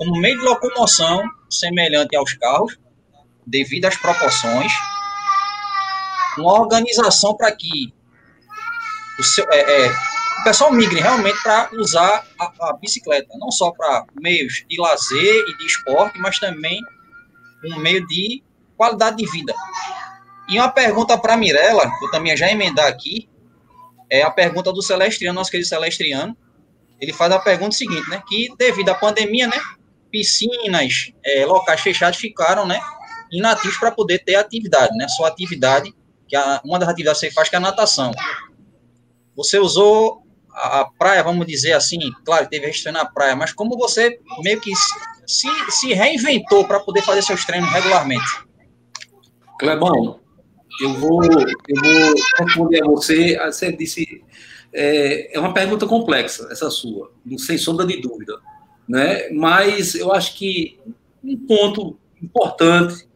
como 0.01 0.19
meio 0.19 0.39
de 0.39 0.43
locomoção 0.43 1.21
semelhante 1.47 2.15
aos 2.15 2.33
carros, 2.33 2.75
devido 3.45 3.85
às 3.85 3.95
proporções, 3.95 4.71
uma 6.39 6.59
organização 6.59 7.37
para 7.37 7.51
que 7.51 7.93
o, 9.19 9.23
seu, 9.23 9.45
é, 9.51 9.59
é, 9.59 9.89
o 10.39 10.43
pessoal 10.43 10.71
migre 10.71 10.99
realmente 10.99 11.39
para 11.43 11.69
usar 11.73 12.25
a, 12.39 12.45
a, 12.61 12.77
bicicleta, 12.81 13.27
não 13.37 13.51
só 13.51 13.69
para 13.69 14.07
meios 14.19 14.65
de 14.67 14.81
lazer 14.81 15.45
e 15.47 15.57
de 15.57 15.65
esporte, 15.67 16.17
mas 16.17 16.39
também 16.39 16.81
um 17.63 17.77
meio 17.77 18.03
de 18.07 18.41
qualidade 18.75 19.17
de 19.17 19.29
vida. 19.29 19.53
E 20.49 20.57
uma 20.57 20.69
pergunta 20.69 21.15
para 21.15 21.37
Mirella, 21.37 21.87
que 21.99 22.05
eu 22.05 22.09
também 22.09 22.35
já 22.35 22.49
emendar 22.49 22.87
aqui, 22.87 23.29
é 24.09 24.23
a 24.23 24.31
pergunta 24.31 24.73
do 24.73 24.81
Celestriano, 24.81 25.35
nosso 25.35 25.51
querido 25.51 25.69
Celestriano. 25.69 26.35
Ele 26.99 27.13
faz 27.13 27.31
a 27.31 27.37
pergunta 27.37 27.75
seguinte, 27.75 28.09
né? 28.09 28.21
Que 28.27 28.51
devido 28.57 28.89
à 28.89 28.95
pandemia, 28.95 29.47
né? 29.47 29.57
Piscinas, 30.11 31.13
é, 31.23 31.45
locais 31.45 31.81
fechados 31.81 32.19
ficaram, 32.19 32.67
né, 32.67 32.79
inativos 33.31 33.77
para 33.77 33.91
poder 33.91 34.19
ter 34.19 34.35
atividade, 34.35 34.95
né, 34.97 35.07
sua 35.07 35.29
atividade, 35.29 35.93
que 36.27 36.35
a, 36.35 36.61
uma 36.63 36.77
das 36.77 36.89
atividades 36.89 37.21
que 37.21 37.27
você 37.27 37.33
faz 37.33 37.49
que 37.49 37.55
é 37.55 37.57
a 37.57 37.61
natação. 37.61 38.11
Você 39.35 39.57
usou 39.57 40.23
a, 40.51 40.81
a 40.81 40.85
praia, 40.85 41.23
vamos 41.23 41.47
dizer 41.47 41.73
assim, 41.73 41.99
claro, 42.25 42.47
teve 42.47 42.67
restrição 42.67 42.91
na 42.91 43.05
praia, 43.05 43.35
mas 43.35 43.53
como 43.53 43.77
você 43.77 44.19
meio 44.43 44.59
que 44.59 44.71
se, 45.25 45.47
se 45.69 45.93
reinventou 45.93 46.65
para 46.65 46.79
poder 46.79 47.01
fazer 47.01 47.21
seus 47.21 47.45
treinos 47.45 47.71
regularmente? 47.71 48.45
Clebão, 49.57 50.19
eu 50.81 50.93
vou, 50.95 51.23
eu 51.23 51.81
vou 51.81 52.13
responder 52.39 52.83
a 52.83 52.87
você, 52.87 53.37
você 53.37 53.71
disse, 53.71 54.23
é, 54.73 55.35
é 55.35 55.39
uma 55.39 55.53
pergunta 55.53 55.87
complexa, 55.87 56.47
essa 56.51 56.69
sua, 56.69 57.13
sem 57.37 57.57
sombra 57.57 57.85
de 57.85 58.01
dúvida 58.01 58.39
né? 58.87 59.29
Mas 59.29 59.95
eu 59.95 60.11
acho 60.11 60.37
que 60.37 60.79
um 61.23 61.37
ponto 61.37 61.97
importante 62.21 63.07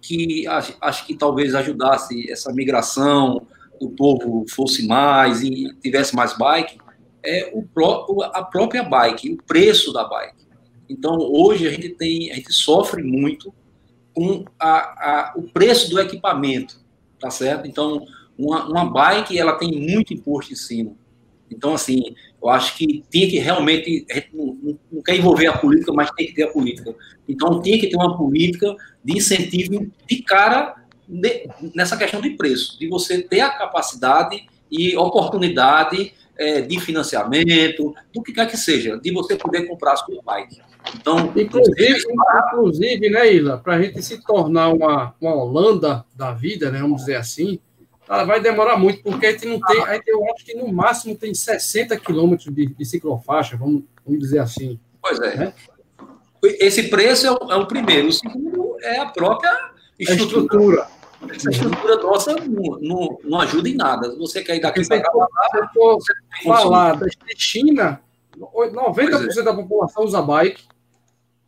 que 0.00 0.46
acho, 0.46 1.06
que 1.06 1.14
talvez 1.14 1.54
ajudasse 1.54 2.30
essa 2.30 2.52
migração, 2.52 3.46
o 3.80 3.90
povo 3.90 4.44
fosse 4.48 4.86
mais 4.86 5.42
e 5.42 5.74
tivesse 5.82 6.14
mais 6.14 6.36
bike, 6.36 6.78
é 7.24 7.50
o 7.52 7.62
próprio, 7.62 8.22
a 8.22 8.42
própria 8.42 8.82
bike, 8.82 9.32
o 9.32 9.42
preço 9.42 9.92
da 9.92 10.04
bike. 10.04 10.46
Então, 10.88 11.18
hoje 11.18 11.66
a 11.66 11.70
gente 11.70 11.90
tem, 11.90 12.30
a 12.30 12.34
gente 12.34 12.52
sofre 12.52 13.02
muito 13.02 13.52
com 14.14 14.44
a, 14.58 14.78
a, 14.78 15.34
o 15.36 15.42
preço 15.42 15.90
do 15.90 16.00
equipamento, 16.00 16.80
tá 17.20 17.30
certo? 17.30 17.66
Então, 17.66 18.04
uma, 18.38 18.66
uma 18.66 18.90
bike, 18.90 19.38
ela 19.38 19.58
tem 19.58 19.70
muito 19.72 20.14
imposto 20.14 20.52
em 20.52 20.56
cima. 20.56 20.92
Então, 21.50 21.74
assim, 21.74 22.14
eu 22.42 22.48
acho 22.48 22.76
que 22.76 23.04
tinha 23.10 23.28
que 23.28 23.38
realmente, 23.38 24.06
não, 24.32 24.78
não 24.90 25.02
quer 25.02 25.16
envolver 25.16 25.46
a 25.46 25.58
política, 25.58 25.92
mas 25.92 26.10
tem 26.12 26.26
que 26.26 26.34
ter 26.34 26.44
a 26.44 26.52
política. 26.52 26.94
Então, 27.28 27.60
tinha 27.60 27.78
que 27.78 27.88
ter 27.88 27.96
uma 27.96 28.16
política 28.16 28.74
de 29.04 29.16
incentivo 29.16 29.90
de 30.06 30.22
cara 30.22 30.76
nessa 31.74 31.96
questão 31.96 32.20
de 32.20 32.30
preço, 32.30 32.78
de 32.78 32.88
você 32.88 33.22
ter 33.22 33.40
a 33.40 33.50
capacidade 33.50 34.46
e 34.70 34.96
oportunidade 34.96 36.12
é, 36.36 36.60
de 36.60 36.78
financiamento, 36.78 37.94
do 38.14 38.22
que 38.22 38.32
quer 38.32 38.46
que 38.46 38.56
seja, 38.56 38.98
de 38.98 39.10
você 39.10 39.34
poder 39.34 39.66
comprar 39.66 39.94
a 39.94 39.96
sua 39.96 40.22
bike. 40.22 40.60
Então, 40.94 41.32
inclusive, 41.36 42.04
inclusive 42.52 43.10
né, 43.10 43.34
Ila, 43.34 43.58
para 43.58 43.74
a 43.76 43.82
gente 43.82 44.00
se 44.02 44.22
tornar 44.24 44.68
uma, 44.68 45.14
uma 45.20 45.34
Holanda 45.34 46.04
da 46.14 46.32
vida, 46.32 46.70
né, 46.70 46.78
vamos 46.80 47.00
dizer 47.00 47.16
assim, 47.16 47.58
ela 48.08 48.24
vai 48.24 48.40
demorar 48.40 48.78
muito, 48.78 49.02
porque 49.02 49.26
a 49.26 49.32
gente 49.32 49.46
não 49.46 49.60
tem, 49.60 49.84
a 49.84 49.94
gente, 49.94 50.08
eu 50.08 50.24
acho 50.32 50.44
que 50.44 50.54
no 50.54 50.72
máximo 50.72 51.14
tem 51.14 51.34
60 51.34 51.96
quilômetros 51.98 52.52
de, 52.54 52.66
de 52.66 52.84
ciclofaixa, 52.84 53.56
vamos, 53.56 53.82
vamos 54.04 54.20
dizer 54.20 54.38
assim. 54.38 54.80
Pois 55.02 55.20
é. 55.20 55.36
Né? 55.36 55.52
Esse 56.42 56.84
preço 56.88 57.26
é 57.26 57.32
o, 57.32 57.52
é 57.52 57.56
o, 57.56 57.66
primeiro. 57.66 58.08
O 58.08 58.12
segundo 58.12 58.76
é 58.82 58.98
a 59.00 59.06
própria 59.06 59.50
estrutura. 59.98 60.82
A 60.82 60.86
estrutura. 60.86 60.98
Essa 61.34 61.50
estrutura 61.50 61.96
nossa 61.96 62.34
não, 62.36 62.78
não, 62.80 63.18
não, 63.24 63.40
ajuda 63.40 63.68
em 63.68 63.74
nada. 63.74 64.16
Você 64.16 64.42
quer 64.42 64.56
ir 64.56 64.60
daqui 64.60 64.86
para 64.86 65.02
cá, 65.02 65.10
se 65.10 65.74
for 65.74 65.98
falar 66.44 66.94
da 66.96 67.06
China, 67.36 68.00
90% 68.38 69.38
é. 69.38 69.42
da 69.42 69.52
população 69.52 70.04
usa 70.04 70.22
bike. 70.22 70.62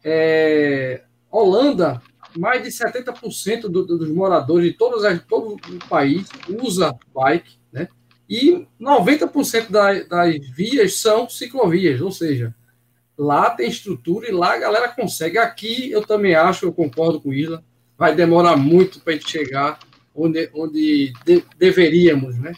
É, 0.02 1.02
Holanda, 1.30 2.02
mais 2.36 2.62
de 2.62 2.68
70% 2.70 3.62
do, 3.62 3.84
do, 3.84 3.98
dos 3.98 4.10
moradores 4.10 4.66
de 4.66 4.72
todos, 4.72 5.02
todo 5.28 5.54
o 5.54 5.88
país 5.88 6.28
usa 6.62 6.96
bike, 7.14 7.58
né? 7.72 7.88
E 8.28 8.66
90% 8.80 9.70
da, 9.70 10.02
das 10.04 10.36
vias 10.50 11.00
são 11.00 11.28
ciclovias, 11.28 12.00
ou 12.00 12.12
seja, 12.12 12.54
lá 13.18 13.50
tem 13.50 13.68
estrutura 13.68 14.28
e 14.28 14.32
lá 14.32 14.54
a 14.54 14.58
galera 14.58 14.88
consegue. 14.88 15.36
Aqui 15.36 15.90
eu 15.90 16.02
também 16.02 16.34
acho, 16.34 16.66
eu 16.66 16.72
concordo 16.72 17.20
com 17.20 17.32
Isla, 17.32 17.64
vai 17.98 18.14
demorar 18.14 18.56
muito 18.56 19.00
para 19.00 19.12
a 19.12 19.16
gente 19.16 19.30
chegar 19.30 19.78
onde, 20.14 20.48
onde 20.54 21.12
de, 21.24 21.44
deveríamos, 21.58 22.38
né? 22.38 22.52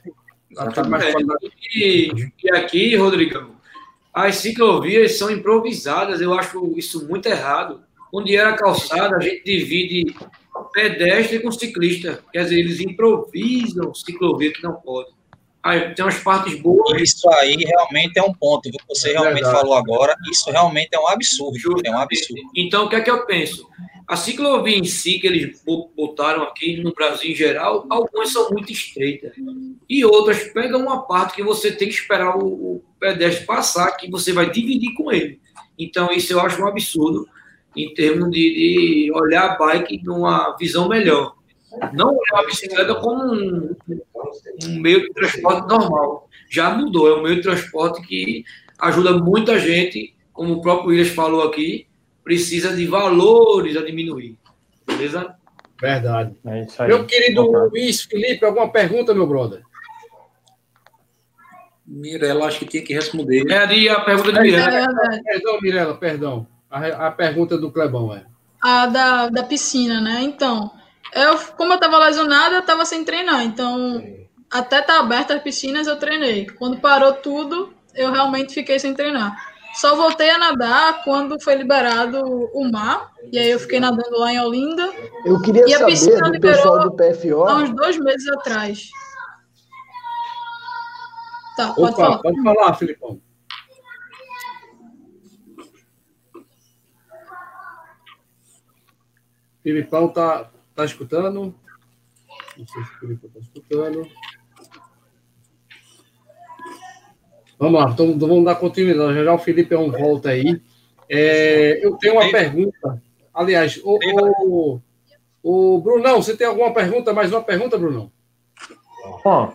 E, 1.74 2.12
e 2.44 2.50
aqui, 2.50 2.94
Rodrigão, 2.96 3.56
as 4.12 4.36
ciclovias 4.36 5.16
são 5.16 5.30
improvisadas, 5.30 6.20
eu 6.20 6.34
acho 6.34 6.74
isso 6.76 7.08
muito 7.08 7.26
errado. 7.26 7.82
Onde 8.12 8.36
era 8.36 8.52
calçada, 8.54 9.16
a 9.16 9.20
gente 9.20 9.42
divide 9.42 10.14
pedestre 10.72 11.40
com 11.40 11.50
ciclista. 11.50 12.22
Quer 12.32 12.44
dizer, 12.44 12.58
eles 12.58 12.80
improvisam 12.80 13.94
ciclovia 13.94 14.52
que 14.52 14.62
não 14.62 14.74
pode. 14.74 15.10
Aí, 15.62 15.94
tem 15.94 16.04
umas 16.04 16.18
partes 16.18 16.60
boas. 16.60 17.00
Isso 17.00 17.30
aí 17.34 17.54
realmente 17.54 18.18
é 18.18 18.22
um 18.22 18.34
ponto 18.34 18.68
que 18.68 18.78
você 18.88 19.10
é 19.10 19.12
realmente 19.12 19.44
verdade. 19.44 19.56
falou 19.56 19.74
agora. 19.74 20.14
Isso 20.30 20.50
realmente 20.50 20.88
é 20.92 20.98
um 20.98 21.08
absurdo. 21.08 21.56
É 21.84 21.90
um 21.90 21.98
absurdo. 21.98 22.42
Então, 22.56 22.86
o 22.86 22.88
que 22.88 22.96
é 22.96 23.00
que 23.00 23.10
eu 23.10 23.24
penso? 23.26 23.68
A 24.08 24.16
ciclovia 24.16 24.76
em 24.76 24.84
si, 24.84 25.20
que 25.20 25.26
eles 25.26 25.62
botaram 25.96 26.42
aqui 26.42 26.82
no 26.82 26.92
Brasil 26.92 27.30
em 27.30 27.34
geral, 27.34 27.86
algumas 27.88 28.32
são 28.32 28.50
muito 28.50 28.72
estreitas. 28.72 29.32
E 29.88 30.04
outras 30.04 30.42
pegam 30.52 30.82
uma 30.82 31.02
parte 31.06 31.36
que 31.36 31.42
você 31.44 31.70
tem 31.70 31.88
que 31.88 31.94
esperar 31.94 32.36
o, 32.36 32.46
o 32.46 32.84
pedestre 32.98 33.46
passar, 33.46 33.92
que 33.92 34.10
você 34.10 34.32
vai 34.32 34.50
dividir 34.50 34.92
com 34.94 35.12
ele. 35.12 35.40
Então, 35.78 36.12
isso 36.12 36.32
eu 36.32 36.40
acho 36.40 36.60
um 36.60 36.66
absurdo 36.66 37.28
em 37.76 37.94
termos 37.94 38.30
de, 38.30 39.06
de 39.06 39.12
olhar 39.12 39.50
a 39.50 39.56
bike 39.56 40.02
numa 40.04 40.56
visão 40.56 40.88
melhor. 40.88 41.34
Não 41.92 42.08
olhar 42.08 42.42
a 42.42 42.46
bicicleta 42.46 42.94
como 42.96 43.24
um, 43.24 43.74
um 44.64 44.80
meio 44.80 45.02
de 45.02 45.12
transporte 45.12 45.68
normal. 45.68 46.28
Já 46.50 46.70
mudou, 46.70 47.08
é 47.08 47.18
um 47.18 47.22
meio 47.22 47.36
de 47.36 47.42
transporte 47.42 48.02
que 48.06 48.44
ajuda 48.78 49.16
muita 49.18 49.58
gente, 49.58 50.14
como 50.32 50.54
o 50.54 50.60
próprio 50.60 50.90
Williams 50.90 51.14
falou 51.14 51.42
aqui, 51.42 51.86
precisa 52.22 52.76
de 52.76 52.86
valores 52.86 53.76
a 53.76 53.82
diminuir. 53.82 54.36
Beleza? 54.86 55.34
Verdade. 55.80 56.36
É 56.46 56.62
isso 56.62 56.82
aí. 56.82 56.88
Meu 56.88 57.06
querido 57.06 57.42
Luiz 57.42 58.02
Felipe, 58.02 58.44
alguma 58.44 58.70
pergunta, 58.70 59.14
meu 59.14 59.26
brother? 59.26 59.62
Mirela, 61.86 62.46
acho 62.46 62.60
que 62.60 62.66
tinha 62.66 62.82
que 62.82 62.94
responder. 62.94 63.44
É 63.50 63.88
a 63.88 64.00
pergunta 64.00 64.32
de 64.32 64.40
Mirela. 64.40 64.70
É, 64.70 65.22
perdão, 65.22 65.60
Mirela, 65.60 65.94
perdão. 65.96 66.46
A, 66.72 67.08
a, 67.08 67.10
pergunta 67.10 67.58
do 67.58 67.70
Clebão 67.70 68.14
é. 68.14 68.24
A 68.62 68.86
da, 68.86 69.28
da 69.28 69.42
piscina, 69.42 70.00
né? 70.00 70.22
Então, 70.22 70.70
eu, 71.14 71.38
como 71.56 71.72
eu 71.72 71.76
estava 71.76 71.98
lesionada, 71.98 72.54
eu 72.54 72.60
estava 72.60 72.86
sem 72.86 73.04
treinar. 73.04 73.44
Então, 73.44 74.02
até 74.50 74.80
estar 74.80 74.94
tá 74.94 75.00
aberta 75.00 75.34
as 75.34 75.42
piscinas, 75.42 75.86
eu 75.86 75.96
treinei. 75.96 76.46
Quando 76.46 76.80
parou 76.80 77.12
tudo, 77.12 77.74
eu 77.94 78.10
realmente 78.10 78.54
fiquei 78.54 78.78
sem 78.78 78.94
treinar. 78.94 79.36
Só 79.74 79.96
voltei 79.96 80.30
a 80.30 80.38
nadar 80.38 81.02
quando 81.04 81.40
foi 81.40 81.54
liberado 81.54 82.20
o 82.54 82.70
mar. 82.70 83.10
E 83.30 83.38
aí 83.38 83.50
eu 83.50 83.58
fiquei 83.58 83.78
nadando 83.78 84.18
lá 84.18 84.32
em 84.32 84.40
Olinda. 84.40 84.90
Eu 85.24 85.40
queria 85.40 85.64
e 85.66 85.96
saber 85.96 86.32
do 86.32 86.40
pessoal 86.40 86.80
do 86.80 86.92
PFO. 86.92 87.44
Há 87.44 87.56
uns 87.56 87.74
dois 87.74 87.98
meses 87.98 88.28
atrás. 88.28 88.88
Tá, 91.56 91.72
pode 91.72 91.92
Opa, 91.92 92.02
falar. 92.02 92.18
Pode 92.18 92.42
falar, 92.42 92.74
Filipão. 92.74 93.20
Filipão 99.62 100.08
tá, 100.08 100.50
tá 100.74 100.84
escutando? 100.84 101.54
Não 102.56 102.66
sei 102.66 102.84
se 102.84 102.90
o 102.90 102.98
Filipão 102.98 103.30
tá 103.30 103.40
escutando. 103.40 104.08
Vamos 107.58 107.80
lá, 107.80 107.90
então, 107.90 108.18
vamos 108.18 108.44
dar 108.44 108.56
continuidade. 108.56 109.14
Já, 109.14 109.24
já 109.24 109.34
o 109.34 109.38
Felipe 109.38 109.74
é 109.74 109.78
um 109.78 109.90
volta 109.90 110.30
aí. 110.30 110.60
É, 111.08 111.84
eu 111.84 111.96
tenho 111.96 112.14
uma 112.14 112.30
pergunta. 112.30 113.02
Aliás, 113.32 113.80
o, 113.84 113.98
o, 114.42 114.80
o 115.42 115.80
Brunão, 115.80 116.20
você 116.20 116.36
tem 116.36 116.46
alguma 116.46 116.74
pergunta? 116.74 117.12
Mais 117.12 117.30
uma 117.30 117.42
pergunta, 117.42 117.78
Brunão? 117.78 118.10
Bom, 119.24 119.54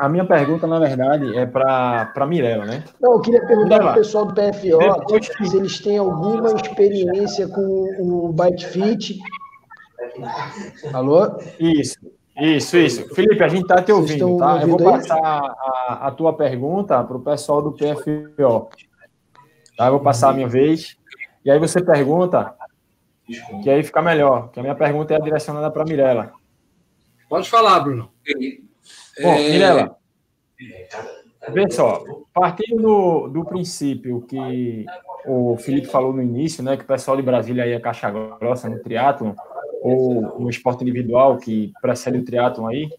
a 0.00 0.08
minha 0.08 0.24
pergunta, 0.24 0.66
na 0.66 0.78
verdade, 0.78 1.36
é 1.36 1.44
para 1.44 2.10
a 2.16 2.26
Mirella, 2.26 2.64
né? 2.64 2.84
Não, 2.98 3.12
eu 3.12 3.20
queria 3.20 3.46
perguntar 3.46 3.78
para 3.78 3.90
o 3.90 3.94
pessoal 3.94 4.24
do 4.24 4.32
PFO 4.32 4.78
Depois... 4.78 5.30
se 5.50 5.56
eles 5.58 5.78
têm 5.78 5.98
alguma 5.98 6.52
experiência 6.54 7.46
com 7.46 7.60
o 7.98 8.32
Bike 8.32 8.64
Fit. 8.64 9.18
Alô? 10.94 11.38
Isso. 11.58 11.98
Isso, 12.34 12.78
isso. 12.78 13.14
Felipe, 13.14 13.44
a 13.44 13.48
gente 13.48 13.62
está 13.62 13.82
te 13.82 13.92
ouvindo, 13.92 14.38
tá? 14.38 14.62
Eu 14.62 14.68
vou 14.68 14.78
passar 14.78 15.18
a, 15.18 16.06
a, 16.06 16.10
tua 16.10 16.34
pergunta 16.34 17.04
para 17.04 17.16
o 17.18 17.20
pessoal 17.20 17.60
do 17.60 17.72
PFO. 17.72 18.70
Tá? 19.76 19.86
Eu 19.86 19.92
vou 19.92 20.00
passar 20.00 20.30
a 20.30 20.32
minha 20.32 20.48
vez. 20.48 20.96
E 21.44 21.50
aí 21.50 21.58
você 21.58 21.84
pergunta, 21.84 22.54
que 23.62 23.68
aí 23.68 23.82
fica 23.82 24.00
melhor, 24.00 24.50
que 24.50 24.58
a 24.58 24.62
minha 24.62 24.74
pergunta 24.74 25.12
é 25.12 25.20
direcionada 25.20 25.70
para 25.70 25.82
a 25.82 25.84
Mirella. 25.84 26.32
Pode 27.28 27.50
falar, 27.50 27.80
Bruno. 27.80 28.10
Bom, 29.22 29.34
é... 29.34 29.50
Mirella, 29.50 29.96
vê 31.50 31.70
só, 31.70 32.02
partindo 32.32 32.82
do, 32.82 33.28
do 33.28 33.44
princípio 33.44 34.22
que 34.22 34.86
o 35.26 35.56
Felipe 35.56 35.88
falou 35.88 36.12
no 36.12 36.22
início, 36.22 36.62
né, 36.62 36.76
que 36.76 36.84
o 36.84 36.86
pessoal 36.86 37.16
de 37.16 37.22
Brasília 37.22 37.64
aí 37.64 37.72
é 37.72 37.80
caixa 37.80 38.10
grossa 38.10 38.68
no 38.68 38.82
triatlo 38.82 39.34
ou 39.82 40.38
no 40.38 40.50
esporte 40.50 40.82
individual 40.82 41.38
que 41.38 41.72
precede 41.80 42.18
o 42.18 42.24
triatlon 42.24 42.66
aí, 42.66 42.90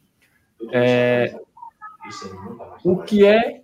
é, 0.72 1.36
o 2.84 2.98
que 2.98 3.26
é 3.26 3.62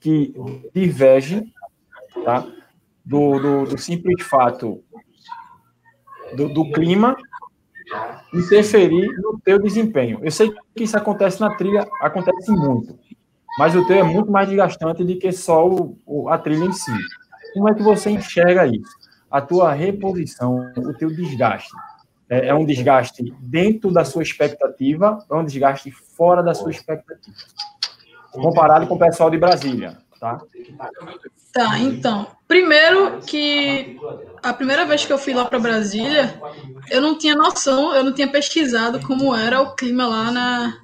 que 0.00 0.34
diverge 0.74 1.52
tá, 2.24 2.46
do, 3.04 3.38
do, 3.38 3.64
do 3.64 3.78
simples 3.78 4.22
fato 4.22 4.82
do, 6.34 6.48
do, 6.48 6.70
clima 6.72 7.16
interferir 8.32 9.08
no 9.18 9.38
teu 9.40 9.60
desempenho. 9.60 10.20
Eu 10.22 10.30
sei 10.30 10.52
que 10.74 10.84
isso 10.84 10.96
acontece 10.96 11.40
na 11.40 11.54
trilha, 11.56 11.86
acontece 12.00 12.50
muito, 12.50 12.98
mas 13.58 13.74
o 13.74 13.86
teu 13.86 13.98
é 13.98 14.02
muito 14.02 14.30
mais 14.30 14.48
desgastante 14.48 15.04
do 15.04 15.18
que 15.18 15.32
só 15.32 15.68
o, 15.68 15.98
o, 16.06 16.28
a 16.28 16.38
trilha 16.38 16.64
em 16.64 16.72
si. 16.72 16.92
Como 17.54 17.68
é 17.68 17.74
que 17.74 17.82
você 17.82 18.10
enxerga 18.10 18.66
isso? 18.66 18.98
A 19.30 19.40
tua 19.40 19.72
reposição, 19.72 20.72
o 20.76 20.94
teu 20.94 21.08
desgaste 21.08 21.70
é, 22.30 22.46
é 22.46 22.54
um 22.54 22.64
desgaste 22.64 23.34
dentro 23.40 23.92
da 23.92 24.04
sua 24.04 24.22
expectativa 24.22 25.18
é 25.28 25.34
um 25.34 25.44
desgaste 25.44 25.90
fora 25.90 26.42
da 26.42 26.54
sua 26.54 26.70
expectativa? 26.70 27.36
Comparado 28.30 28.86
com 28.86 28.94
o 28.94 28.98
pessoal 28.98 29.28
de 29.28 29.36
Brasília, 29.36 29.98
tá? 30.20 30.38
Tá, 31.52 31.78
então. 31.78 32.26
Primeiro 32.46 33.20
que 33.26 33.98
a 34.42 34.52
primeira 34.52 34.84
vez 34.84 35.04
que 35.04 35.12
eu 35.12 35.18
fui 35.18 35.34
lá 35.34 35.44
para 35.44 35.58
Brasília, 35.58 36.40
eu 36.90 37.00
não 37.00 37.18
tinha 37.18 37.34
noção, 37.34 37.94
eu 37.94 38.04
não 38.04 38.12
tinha 38.12 38.28
pesquisado 38.28 39.00
como 39.06 39.34
era 39.34 39.60
o 39.60 39.74
clima 39.74 40.06
lá 40.06 40.30
na 40.30 40.78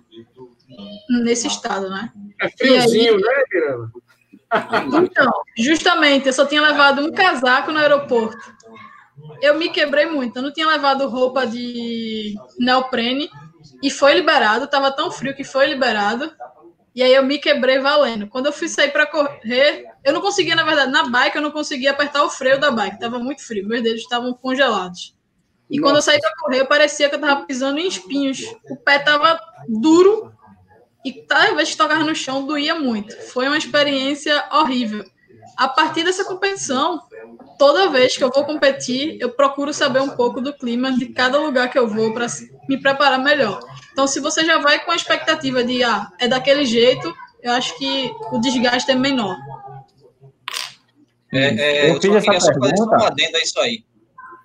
nesse 1.23 1.47
estado, 1.47 1.89
né? 1.89 2.13
É 2.41 2.49
friozinho, 2.49 3.15
aí, 3.15 3.21
né, 3.21 3.45
Miranda? 3.53 3.93
Então, 5.05 5.33
justamente, 5.57 6.27
eu 6.27 6.33
só 6.33 6.47
tinha 6.47 6.63
levado 6.63 7.03
um 7.03 7.13
casaco 7.13 7.73
no 7.73 7.79
aeroporto 7.79 8.57
eu 9.41 9.59
me 9.59 9.69
quebrei 9.69 10.07
muito. 10.07 10.37
Eu 10.37 10.43
não 10.43 10.53
tinha 10.53 10.67
levado 10.67 11.09
roupa 11.09 11.47
de 11.47 12.35
neoprene 12.59 13.29
e 13.83 13.91
foi 13.91 14.15
liberado. 14.15 14.67
Tava 14.67 14.91
tão 14.91 15.11
frio 15.11 15.35
que 15.35 15.45
foi 15.45 15.67
liberado. 15.67 16.31
E 16.97 17.03
aí 17.03 17.13
eu 17.13 17.23
me 17.23 17.39
quebrei 17.39 17.79
valendo. 17.79 18.27
Quando 18.27 18.47
eu 18.47 18.53
fui 18.53 18.71
sair 18.71 18.91
para 18.91 19.07
correr, 19.07 19.85
eu 20.03 20.15
não 20.15 20.23
conseguia, 20.23 20.57
na 20.57 20.65
verdade, 20.65 20.91
na 20.91 21.07
bike, 21.07 21.37
eu 21.37 21.43
não 21.43 21.51
conseguia 21.51 21.91
apertar 21.91 22.25
o 22.25 22.31
freio 22.31 22.59
da 22.59 22.71
bike. 22.71 22.99
Tava 22.99 23.19
muito 23.19 23.47
frio, 23.47 23.69
meus 23.69 23.83
dedos 23.83 24.01
estavam 24.01 24.33
congelados. 24.33 25.15
E 25.69 25.77
Nossa. 25.77 25.83
quando 25.83 25.97
eu 25.97 26.03
saí 26.03 26.19
para 26.19 26.35
correr, 26.41 26.65
parecia 26.65 27.11
que 27.11 27.15
eu 27.15 27.21
tava 27.21 27.45
pisando 27.45 27.79
em 27.79 27.87
espinhos. 27.87 28.41
O 28.71 28.77
pé 28.77 28.99
tava 28.99 29.39
duro 29.69 30.33
e 31.05 31.13
cada 31.13 31.55
vez 31.55 31.71
que 31.71 31.77
tocava 31.77 32.03
no 32.03 32.15
chão 32.15 32.47
doía 32.47 32.75
muito. 32.75 33.15
Foi 33.29 33.47
uma 33.47 33.59
experiência 33.59 34.43
horrível. 34.51 35.05
A 35.55 35.69
partir 35.69 36.03
dessa 36.03 36.25
competição, 36.25 37.03
toda 37.59 37.91
vez 37.91 38.17
que 38.17 38.25
eu 38.25 38.31
vou 38.31 38.45
competir, 38.45 39.19
eu 39.21 39.33
procuro 39.33 39.71
saber 39.71 40.01
um 40.01 40.11
pouco 40.11 40.41
do 40.41 40.57
clima 40.57 40.93
de 40.93 41.07
cada 41.07 41.39
lugar 41.39 41.71
que 41.71 41.79
eu 41.79 41.87
vou 41.87 42.15
para 42.15 42.27
me 42.67 42.81
preparar 42.81 43.23
melhor. 43.23 43.61
Então, 43.97 44.07
se 44.07 44.21
você 44.21 44.45
já 44.45 44.59
vai 44.59 44.85
com 44.85 44.91
a 44.91 44.95
expectativa 44.95 45.65
de, 45.65 45.83
ah, 45.83 46.13
é 46.21 46.29
daquele 46.29 46.67
jeito, 46.67 47.11
eu 47.43 47.51
acho 47.53 47.79
que 47.79 48.13
o 48.31 48.39
desgaste 48.39 48.91
é 48.91 48.95
menor. 48.95 49.35
É, 51.33 51.47
é, 51.47 51.91
eu, 51.91 51.95
eu 51.95 52.01
fiz 52.03 52.15
essa 52.15 52.53
pergunta. 52.53 52.77
Só 52.77 52.85
um 52.85 53.07
adendo 53.07 53.37
a 53.39 53.41
isso 53.41 53.59
aí. 53.59 53.85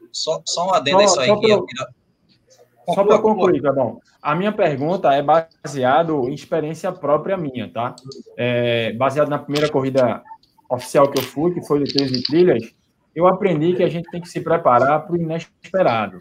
Só, 0.10 0.42
só 0.46 0.68
um 0.68 0.74
adendo 0.74 1.00
só, 1.00 1.04
a 1.04 1.06
isso 1.06 1.20
aí. 1.20 1.28
Só 1.28 1.36
para 1.36 2.96
Só 2.96 3.04
para 3.04 3.20
concluir, 3.20 3.62
tá 3.62 3.74
bom. 3.74 4.00
A 4.22 4.34
minha 4.36 4.54
pergunta 4.54 5.12
é 5.12 5.22
baseada 5.22 6.14
em 6.14 6.34
experiência 6.34 6.90
própria 6.94 7.36
minha, 7.36 7.70
tá? 7.70 7.94
É, 8.38 8.94
baseado 8.94 9.28
na 9.28 9.38
primeira 9.38 9.68
corrida 9.68 10.24
oficial 10.70 11.12
que 11.12 11.20
eu 11.20 11.24
fui, 11.24 11.54
que 11.54 11.68
foi 11.68 11.80
do 11.80 11.84
13 11.92 12.24
Trilhas, 12.24 12.74
eu 13.14 13.28
aprendi 13.28 13.74
que 13.74 13.84
a 13.84 13.90
gente 13.90 14.10
tem 14.12 14.22
que 14.22 14.30
se 14.30 14.40
preparar 14.40 15.06
para 15.06 15.12
o 15.12 15.18
inesperado, 15.18 16.20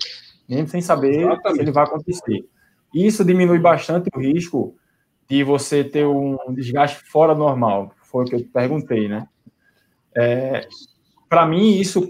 mesmo 0.48 0.66
sem 0.66 0.80
saber 0.80 1.20
Exatamente. 1.20 1.54
se 1.54 1.60
ele 1.60 1.70
vai 1.70 1.84
acontecer. 1.84 2.44
Isso 2.94 3.24
diminui 3.24 3.58
bastante 3.58 4.08
o 4.14 4.18
risco 4.18 4.76
de 5.28 5.44
você 5.44 5.84
ter 5.84 6.06
um 6.06 6.36
desgaste 6.50 7.04
fora 7.10 7.34
normal, 7.34 7.92
foi 8.02 8.24
o 8.24 8.26
que 8.26 8.34
eu 8.34 8.40
te 8.40 8.48
perguntei, 8.48 9.08
né? 9.08 9.28
É, 10.16 10.66
para 11.28 11.46
mim, 11.46 11.76
isso 11.76 12.08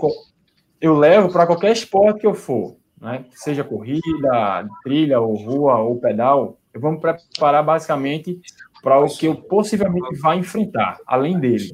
eu 0.81 0.97
levo 0.97 1.31
para 1.31 1.47
qualquer 1.47 1.73
esporte 1.73 2.21
que 2.21 2.27
eu 2.27 2.35
for, 2.35 2.77
né? 2.99 3.27
seja 3.33 3.63
corrida, 3.63 4.67
trilha, 4.83 5.21
ou 5.21 5.35
rua, 5.35 5.79
ou 5.79 6.01
pedal, 6.01 6.59
eu 6.73 6.81
vou 6.81 6.93
me 6.93 7.01
preparar 7.01 7.63
basicamente 7.63 8.41
para 8.83 8.99
o 8.99 9.07
que 9.07 9.27
eu 9.27 9.37
possivelmente 9.37 10.19
vai 10.19 10.39
enfrentar, 10.39 10.99
além 11.07 11.39
dele. 11.39 11.71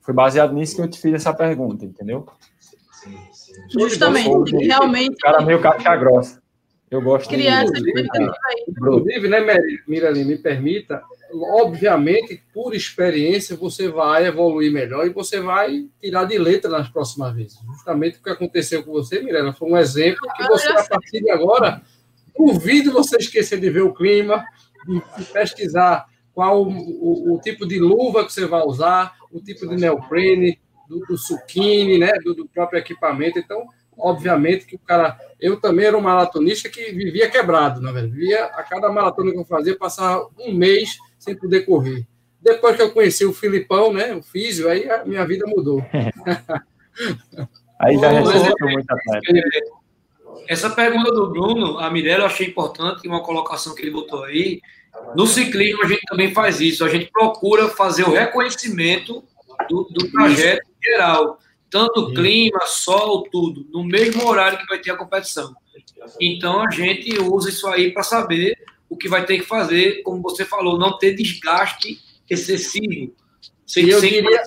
Foi 0.00 0.14
baseado 0.14 0.54
nisso 0.54 0.76
que 0.76 0.82
eu 0.82 0.88
te 0.88 0.98
fiz 0.98 1.14
essa 1.14 1.34
pergunta, 1.34 1.84
entendeu? 1.84 2.26
Justamente, 3.68 4.56
realmente. 4.56 5.16
Cara 5.16 5.42
meio 5.42 5.60
casca 5.60 5.96
grossa. 5.96 6.41
Eu 6.92 7.00
gosto 7.00 7.30
criar 7.30 7.64
de... 7.64 7.90
Inclusive, 8.68 9.26
né, 9.26 9.40
Mirali, 9.88 10.26
me 10.26 10.36
permita, 10.36 11.02
obviamente, 11.54 12.42
por 12.52 12.74
experiência, 12.74 13.56
você 13.56 13.88
vai 13.88 14.26
evoluir 14.26 14.70
melhor 14.70 15.06
e 15.06 15.10
você 15.10 15.40
vai 15.40 15.88
tirar 15.98 16.26
de 16.26 16.36
letra 16.36 16.70
nas 16.70 16.90
próximas 16.90 17.34
vezes. 17.34 17.58
Justamente 17.64 18.18
o 18.18 18.22
que 18.22 18.28
aconteceu 18.28 18.84
com 18.84 18.92
você, 18.92 19.22
Mirella, 19.22 19.54
foi 19.54 19.70
um 19.70 19.78
exemplo 19.78 20.20
que 20.36 20.46
você, 20.46 20.68
a 20.68 20.84
partir 20.84 21.22
de 21.22 21.30
agora, 21.30 21.80
duvido 22.36 22.92
você 22.92 23.16
esquecer 23.16 23.58
de 23.58 23.70
ver 23.70 23.84
o 23.84 23.94
clima, 23.94 24.44
de 24.86 25.24
pesquisar 25.32 26.04
qual 26.34 26.62
o, 26.62 26.68
o, 26.68 27.36
o 27.36 27.40
tipo 27.40 27.66
de 27.66 27.78
luva 27.78 28.26
que 28.26 28.32
você 28.34 28.44
vai 28.44 28.62
usar, 28.66 29.14
o 29.30 29.40
tipo 29.40 29.66
de 29.66 29.76
neoprene, 29.76 30.60
do, 30.86 31.00
do 31.00 31.16
suquine, 31.16 31.96
né, 31.96 32.12
do, 32.22 32.34
do 32.34 32.46
próprio 32.46 32.78
equipamento. 32.78 33.38
Então, 33.38 33.66
obviamente 33.96 34.66
que 34.66 34.76
o 34.76 34.78
cara. 34.78 35.18
Eu 35.40 35.60
também 35.60 35.86
era 35.86 35.98
um 35.98 36.00
maratonista 36.00 36.68
que 36.68 36.92
vivia 36.92 37.28
quebrado, 37.28 37.80
na 37.80 37.90
verdade. 37.90 38.14
Vivia 38.14 38.44
a 38.44 38.62
cada 38.62 38.90
maratona 38.90 39.32
que 39.32 39.38
eu 39.38 39.44
fazia, 39.44 39.76
passar 39.76 40.20
um 40.38 40.54
mês 40.54 40.90
sem 41.18 41.34
poder 41.34 41.62
correr. 41.62 42.06
Depois 42.40 42.76
que 42.76 42.82
eu 42.82 42.92
conheci 42.92 43.24
o 43.24 43.32
Filipão, 43.32 43.92
né, 43.92 44.14
o 44.14 44.22
físio, 44.22 44.68
aí 44.68 44.88
a 44.90 45.04
minha 45.04 45.24
vida 45.24 45.44
mudou. 45.46 45.80
aí 47.78 47.98
já 47.98 48.10
muita 48.12 48.96
Essa 50.48 50.70
pergunta 50.70 51.12
do 51.12 51.30
Bruno, 51.30 51.78
a 51.78 51.90
Mirella, 51.90 52.22
eu 52.22 52.26
achei 52.26 52.48
importante, 52.48 53.06
uma 53.06 53.22
colocação 53.22 53.74
que 53.74 53.82
ele 53.82 53.92
botou 53.92 54.24
aí. 54.24 54.60
No 55.14 55.26
ciclismo, 55.26 55.82
a 55.84 55.86
gente 55.86 56.02
também 56.08 56.34
faz 56.34 56.60
isso. 56.60 56.84
A 56.84 56.88
gente 56.88 57.10
procura 57.12 57.68
fazer 57.68 58.04
o 58.04 58.12
reconhecimento 58.12 59.24
do, 59.68 59.84
do 59.90 60.10
trajeto 60.10 60.68
geral 60.82 61.38
tanto 61.72 62.12
clima, 62.12 62.60
sol, 62.66 63.22
tudo, 63.32 63.66
no 63.72 63.82
mesmo 63.82 64.28
horário 64.28 64.58
que 64.58 64.66
vai 64.66 64.78
ter 64.78 64.90
a 64.90 64.96
competição. 64.96 65.56
Então 66.20 66.60
a 66.60 66.70
gente 66.70 67.18
usa 67.18 67.48
isso 67.48 67.66
aí 67.66 67.90
para 67.90 68.02
saber 68.02 68.58
o 68.90 68.96
que 68.96 69.08
vai 69.08 69.24
ter 69.24 69.38
que 69.38 69.46
fazer, 69.46 70.02
como 70.02 70.20
você 70.20 70.44
falou, 70.44 70.78
não 70.78 70.98
ter 70.98 71.14
desgaste 71.14 71.98
excessivo. 72.28 73.14
Sem, 73.66 73.88
eu, 73.88 74.02
diria, 74.02 74.42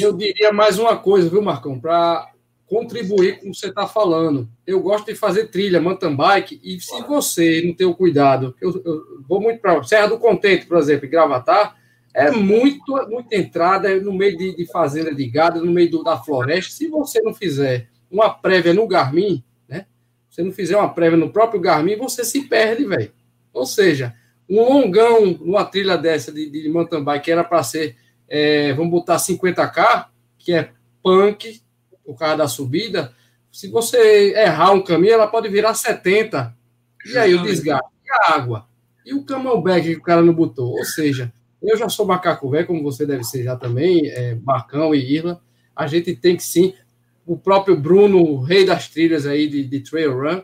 eu 0.00 0.12
diria 0.12 0.52
mais 0.52 0.78
uma 0.78 0.96
coisa, 0.96 1.28
viu, 1.28 1.42
Marcão, 1.42 1.80
para 1.80 2.30
contribuir 2.66 3.40
com 3.40 3.48
o 3.48 3.50
que 3.50 3.58
você 3.58 3.66
está 3.66 3.88
falando. 3.88 4.48
Eu 4.64 4.80
gosto 4.80 5.06
de 5.06 5.16
fazer 5.16 5.48
trilha, 5.48 5.80
mountain 5.80 6.14
bike, 6.14 6.60
e 6.62 6.80
se 6.80 7.02
você 7.02 7.62
não 7.66 7.74
ter 7.74 7.84
o 7.84 7.96
cuidado, 7.96 8.54
eu, 8.60 8.80
eu 8.84 9.24
vou 9.28 9.40
muito 9.40 9.60
para 9.60 9.82
Serra 9.82 10.06
do 10.06 10.20
Contente, 10.20 10.66
por 10.66 10.78
exemplo, 10.78 11.06
em 11.06 11.10
Gravatar, 11.10 11.76
é 12.14 12.30
muito, 12.30 12.92
muita 13.08 13.34
entrada 13.34 14.00
no 14.00 14.12
meio 14.12 14.38
de, 14.38 14.56
de 14.56 14.66
fazenda 14.66 15.12
de 15.12 15.28
gado, 15.28 15.64
no 15.64 15.72
meio 15.72 15.90
do, 15.90 16.04
da 16.04 16.16
floresta. 16.16 16.72
Se 16.72 16.86
você 16.86 17.20
não 17.20 17.34
fizer 17.34 17.88
uma 18.08 18.30
prévia 18.30 18.72
no 18.72 18.86
Garmin, 18.86 19.42
né? 19.68 19.86
Se 20.30 20.36
você 20.36 20.42
não 20.44 20.52
fizer 20.52 20.76
uma 20.76 20.94
prévia 20.94 21.18
no 21.18 21.30
próprio 21.30 21.60
Garmin, 21.60 21.96
você 21.96 22.24
se 22.24 22.42
perde, 22.42 22.84
velho. 22.84 23.12
Ou 23.52 23.66
seja, 23.66 24.14
um 24.48 24.62
longão 24.62 25.26
numa 25.40 25.64
trilha 25.64 25.98
dessa 25.98 26.30
de, 26.30 26.48
de 26.48 26.68
mountain 26.68 27.02
bike 27.02 27.24
que 27.24 27.32
era 27.32 27.42
para 27.42 27.64
ser, 27.64 27.96
é, 28.28 28.72
vamos 28.74 28.92
botar 28.92 29.16
50k, 29.16 30.06
que 30.38 30.52
é 30.52 30.70
punk, 31.02 31.60
o 32.04 32.14
carro 32.14 32.38
da 32.38 32.46
subida. 32.46 33.12
Se 33.50 33.66
você 33.68 34.34
errar 34.36 34.70
um 34.70 34.82
caminho, 34.82 35.14
ela 35.14 35.26
pode 35.26 35.48
virar 35.48 35.74
70. 35.74 36.56
E 37.06 37.18
aí 37.18 37.34
o 37.34 37.42
desgaste? 37.42 37.88
E 38.04 38.10
a 38.10 38.36
água? 38.36 38.68
E 39.04 39.12
o 39.12 39.24
camelback 39.24 39.82
que 39.88 39.96
o 39.96 40.02
cara 40.02 40.22
não 40.22 40.32
botou? 40.32 40.70
Ou 40.70 40.84
seja, 40.84 41.32
eu 41.68 41.76
já 41.76 41.88
sou 41.88 42.06
macaco 42.06 42.50
velho, 42.50 42.66
como 42.66 42.82
você 42.82 43.06
deve 43.06 43.24
ser 43.24 43.42
já 43.42 43.56
também, 43.56 44.08
é, 44.08 44.34
Marcão 44.34 44.94
e 44.94 45.14
Irla. 45.14 45.40
A 45.74 45.86
gente 45.86 46.14
tem 46.14 46.36
que 46.36 46.42
sim. 46.42 46.74
O 47.26 47.36
próprio 47.36 47.76
Bruno, 47.76 48.22
o 48.22 48.42
rei 48.42 48.64
das 48.64 48.88
trilhas 48.88 49.26
aí 49.26 49.48
de, 49.48 49.64
de 49.64 49.80
trail 49.80 50.12
run. 50.12 50.42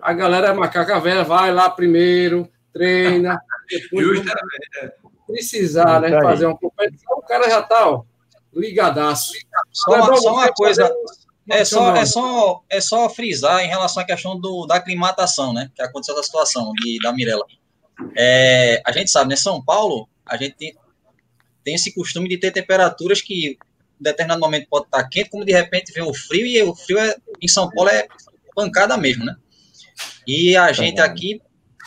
A 0.00 0.12
galera 0.12 0.48
é 0.48 0.52
macaca 0.52 0.98
velha, 0.98 1.22
vai 1.22 1.52
lá 1.52 1.68
primeiro, 1.68 2.48
treina. 2.72 3.38
Depois, 3.68 4.22
precisar, 5.26 6.00
né, 6.00 6.20
fazer 6.20 6.46
uma 6.46 6.56
competição, 6.56 7.16
o 7.16 7.22
cara 7.22 7.48
já 7.48 7.62
tá, 7.62 7.90
ó, 7.90 8.04
ligadaço. 8.52 9.32
Só, 9.72 9.94
uma, 9.94 10.16
só 10.16 10.32
uma 10.32 10.52
coisa. 10.52 10.90
É 11.48 11.64
só, 11.64 11.94
é, 11.94 12.06
só, 12.06 12.64
é 12.70 12.80
só 12.80 13.08
frisar 13.10 13.62
em 13.62 13.68
relação 13.68 14.02
à 14.02 14.06
questão 14.06 14.38
do, 14.38 14.66
da 14.66 14.76
aclimatação, 14.76 15.52
né? 15.52 15.70
Que 15.74 15.82
aconteceu 15.82 16.14
da 16.14 16.22
situação 16.22 16.72
de, 16.72 16.98
da 17.02 17.12
Mirella. 17.12 17.44
É, 18.16 18.80
a 18.84 18.92
gente 18.92 19.10
sabe, 19.10 19.28
né? 19.28 19.36
São 19.36 19.62
Paulo 19.62 20.08
a 20.26 20.36
gente 20.36 20.56
tem, 20.56 20.74
tem 21.62 21.74
esse 21.74 21.94
costume 21.94 22.28
de 22.28 22.38
ter 22.38 22.50
temperaturas 22.50 23.20
que 23.20 23.58
em 24.00 24.02
determinado 24.02 24.40
momento 24.40 24.68
pode 24.68 24.86
estar 24.86 25.04
quente, 25.08 25.30
como 25.30 25.44
de 25.44 25.52
repente 25.52 25.92
vem 25.92 26.02
o 26.02 26.14
frio, 26.14 26.46
e 26.46 26.62
o 26.62 26.74
frio 26.74 26.98
é, 26.98 27.16
em 27.40 27.48
São 27.48 27.70
Paulo 27.70 27.90
é 27.90 28.06
pancada 28.54 28.96
mesmo, 28.96 29.24
né? 29.24 29.36
E 30.26 30.56
a 30.56 30.66
tá 30.66 30.72
gente 30.72 31.00
aqui, 31.00 31.40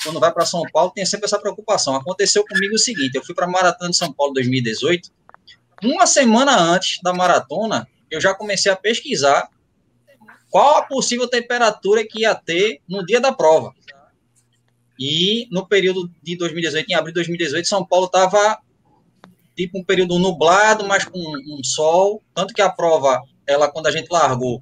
quando 0.04 0.20
vai 0.20 0.32
para 0.32 0.46
São 0.46 0.64
Paulo, 0.72 0.92
tem 0.92 1.06
sempre 1.06 1.26
essa 1.26 1.40
preocupação. 1.40 1.96
Aconteceu 1.96 2.46
comigo 2.46 2.76
o 2.76 2.80
seguinte: 2.80 3.16
eu 3.16 3.24
fui 3.24 3.36
para 3.36 3.46
a 3.46 3.50
Maratona 3.50 3.92
de 3.92 3.98
São 3.98 4.12
Paulo 4.14 4.34
2018. 4.34 5.12
Uma 5.84 6.08
semana 6.08 6.58
antes 6.58 7.00
da 7.04 7.14
maratona, 7.14 7.88
eu 8.10 8.20
já 8.20 8.34
comecei 8.34 8.72
a 8.72 8.76
pesquisar 8.76 9.50
qual 10.50 10.78
a 10.78 10.84
possível 10.84 11.28
temperatura 11.28 12.06
que 12.08 12.22
ia 12.22 12.34
ter 12.34 12.82
no 12.88 13.06
dia 13.06 13.20
da 13.20 13.32
prova. 13.32 13.74
E 15.00 15.48
no 15.52 15.68
período 15.68 16.10
de 16.24 16.36
2018, 16.36 16.90
em 16.90 16.96
abril 16.96 17.14
de 17.14 17.20
2018, 17.20 17.68
São 17.68 17.86
Paulo 17.86 18.06
estava 18.06 18.60
tipo 19.56 19.80
um 19.80 19.84
período 19.84 20.20
nublado, 20.20 20.86
mas 20.86 21.04
com 21.06 21.20
um 21.20 21.64
sol, 21.64 22.22
tanto 22.34 22.54
que 22.54 22.62
a 22.62 22.70
prova, 22.70 23.22
ela 23.46 23.70
quando 23.70 23.88
a 23.88 23.92
gente 23.92 24.08
largou, 24.10 24.62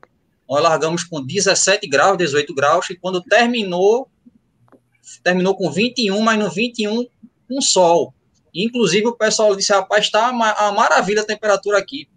nós 0.50 0.62
largamos 0.62 1.04
com 1.04 1.24
17 1.24 1.88
graus, 1.88 2.18
18 2.18 2.54
graus, 2.54 2.90
e 2.90 2.96
quando 2.96 3.22
terminou, 3.22 4.08
terminou 5.24 5.56
com 5.56 5.72
21, 5.72 6.20
mas 6.22 6.40
no 6.40 6.50
21 6.50 7.06
um 7.50 7.62
sol. 7.62 8.14
Inclusive 8.54 9.08
o 9.08 9.16
pessoal 9.16 9.56
disse, 9.56 9.74
rapaz, 9.74 10.06
está 10.06 10.32
uma, 10.32 10.72
maravilha 10.72 11.22
a 11.22 11.26
temperatura 11.26 11.78
aqui, 11.78 12.08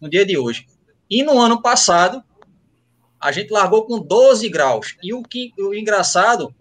no 0.00 0.08
dia 0.08 0.24
de 0.24 0.38
hoje. 0.38 0.66
E 1.10 1.22
no 1.22 1.38
ano 1.38 1.60
passado, 1.60 2.22
a 3.20 3.30
gente 3.30 3.50
largou 3.50 3.84
com 3.84 4.00
12 4.00 4.48
graus. 4.48 4.96
E 5.02 5.12
o 5.12 5.22
que 5.22 5.52
o 5.58 5.74
engraçado 5.74 6.54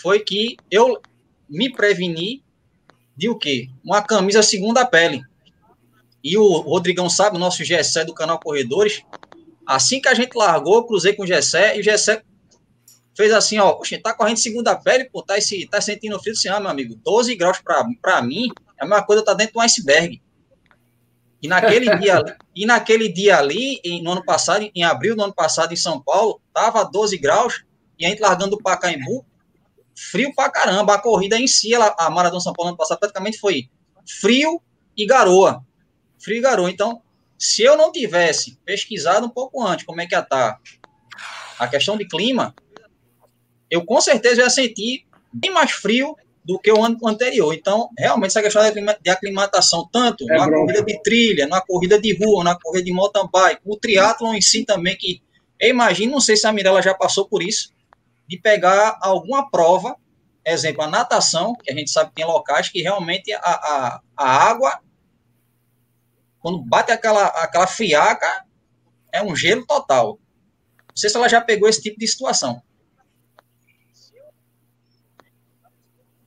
foi 0.00 0.20
que 0.20 0.56
eu 0.70 1.00
me 1.48 1.72
preveni 1.72 2.42
de 3.16 3.28
o 3.28 3.38
quê? 3.38 3.68
Uma 3.84 4.02
camisa 4.02 4.42
segunda 4.42 4.84
pele. 4.84 5.22
E 6.22 6.36
o 6.36 6.58
Rodrigão 6.60 7.08
sabe, 7.08 7.36
o 7.36 7.38
nosso 7.38 7.64
Gessé 7.64 8.04
do 8.04 8.14
canal 8.14 8.40
Corredores, 8.40 9.02
assim 9.66 10.00
que 10.00 10.08
a 10.08 10.14
gente 10.14 10.34
largou, 10.34 10.86
cruzei 10.86 11.12
com 11.12 11.22
o 11.22 11.26
Gessé, 11.26 11.76
e 11.76 11.80
o 11.80 11.82
Gessé 11.82 12.22
fez 13.16 13.32
assim, 13.32 13.58
ó, 13.58 13.72
poxa, 13.72 14.00
tá 14.02 14.12
correndo 14.12 14.38
segunda 14.38 14.74
pele, 14.74 15.04
pô, 15.04 15.22
tá, 15.22 15.38
esse, 15.38 15.68
tá 15.68 15.80
sentindo 15.80 16.18
frio, 16.18 16.32
assim, 16.32 16.48
ah, 16.48 16.58
meu 16.58 16.70
amigo, 16.70 16.96
12 16.96 17.34
graus 17.36 17.58
pra, 17.60 17.84
pra 18.00 18.22
mim, 18.22 18.48
é 18.78 18.84
a 18.84 18.86
mesma 18.86 19.04
coisa 19.04 19.24
tá 19.24 19.34
dentro 19.34 19.52
de 19.52 19.58
um 19.58 19.62
iceberg. 19.62 20.20
E 21.40 21.46
naquele 21.46 21.94
dia, 21.98 22.22
e 22.56 22.66
naquele 22.66 23.08
dia 23.08 23.38
ali, 23.38 23.78
em, 23.84 24.02
no 24.02 24.12
ano 24.12 24.24
passado, 24.24 24.68
em 24.74 24.82
abril 24.82 25.14
do 25.14 25.22
ano 25.22 25.34
passado, 25.34 25.72
em 25.72 25.76
São 25.76 26.00
Paulo, 26.00 26.40
tava 26.52 26.82
12 26.84 27.16
graus, 27.18 27.64
e 27.98 28.04
a 28.04 28.08
gente 28.08 28.20
largando 28.20 28.56
o 28.56 28.62
Pacaembu, 28.62 29.24
frio 29.96 30.34
pra 30.34 30.50
caramba. 30.50 30.94
A 30.94 31.00
corrida 31.00 31.38
em 31.38 31.46
si, 31.46 31.74
ela, 31.74 31.94
a 31.98 32.10
Maratona 32.10 32.40
São 32.40 32.52
Paulo 32.52 32.70
ano 32.70 32.78
passado 32.78 32.98
praticamente 32.98 33.38
foi 33.38 33.68
frio 34.20 34.60
e 34.96 35.06
garoa. 35.06 35.64
Frio 36.22 36.38
e 36.38 36.40
garoa. 36.40 36.70
Então, 36.70 37.02
se 37.38 37.62
eu 37.62 37.76
não 37.76 37.92
tivesse 37.92 38.58
pesquisado 38.64 39.26
um 39.26 39.30
pouco 39.30 39.62
antes 39.62 39.84
como 39.84 40.00
é 40.00 40.06
que 40.06 40.14
ia 40.14 40.20
estar 40.20 40.54
tá 40.54 40.60
a 41.58 41.68
questão 41.68 41.96
de 41.96 42.06
clima, 42.06 42.54
eu 43.70 43.84
com 43.84 44.00
certeza 44.00 44.42
ia 44.42 44.50
sentir 44.50 45.06
bem 45.32 45.50
mais 45.50 45.72
frio 45.72 46.16
do 46.44 46.58
que 46.58 46.70
o 46.70 46.82
ano 46.84 46.98
anterior. 47.06 47.54
Então, 47.54 47.88
realmente, 47.98 48.30
essa 48.30 48.42
questão 48.42 48.62
de 49.00 49.10
aclimatação, 49.10 49.88
tanto 49.90 50.30
é 50.30 50.36
na 50.36 50.46
bronca. 50.46 50.72
corrida 50.72 50.84
de 50.84 51.02
trilha, 51.02 51.46
na 51.46 51.60
corrida 51.60 52.00
de 52.00 52.14
rua, 52.14 52.44
na 52.44 52.58
corrida 52.58 52.84
de 52.84 52.92
mountain 52.92 53.28
bike, 53.32 53.60
o 53.64 53.76
triatlon 53.76 54.34
em 54.34 54.42
si 54.42 54.64
também, 54.64 54.96
que 54.96 55.22
eu 55.58 55.70
imagino, 55.70 56.12
não 56.12 56.20
sei 56.20 56.36
se 56.36 56.46
a 56.46 56.52
Mirella 56.52 56.82
já 56.82 56.94
passou 56.94 57.26
por 57.26 57.42
isso, 57.42 57.70
de 58.28 58.38
pegar 58.38 58.98
alguma 59.00 59.50
prova, 59.50 59.96
exemplo, 60.44 60.82
a 60.82 60.88
natação, 60.88 61.54
que 61.54 61.70
a 61.70 61.74
gente 61.74 61.90
sabe 61.90 62.10
que 62.10 62.16
tem 62.16 62.24
locais 62.24 62.68
que 62.68 62.82
realmente 62.82 63.32
a, 63.32 63.40
a, 63.40 64.00
a 64.16 64.28
água, 64.48 64.80
quando 66.40 66.62
bate 66.62 66.92
aquela, 66.92 67.26
aquela 67.26 67.66
friaca, 67.66 68.44
é 69.12 69.22
um 69.22 69.34
gelo 69.34 69.66
total. 69.66 70.18
Não 70.88 70.96
sei 70.96 71.08
se 71.08 71.16
ela 71.16 71.28
já 71.28 71.40
pegou 71.40 71.68
esse 71.68 71.82
tipo 71.82 71.98
de 71.98 72.06
situação. 72.06 72.62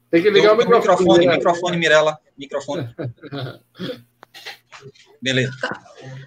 Tem 0.10 0.22
que 0.22 0.30
ligar 0.30 0.54
o, 0.54 0.58
microfone. 0.58 0.90
Microfone, 0.90 1.26
né? 1.26 1.36
microfone, 1.36 1.78
Mirella. 1.78 2.20
Microfone. 2.38 2.96
Beleza. 5.22 5.52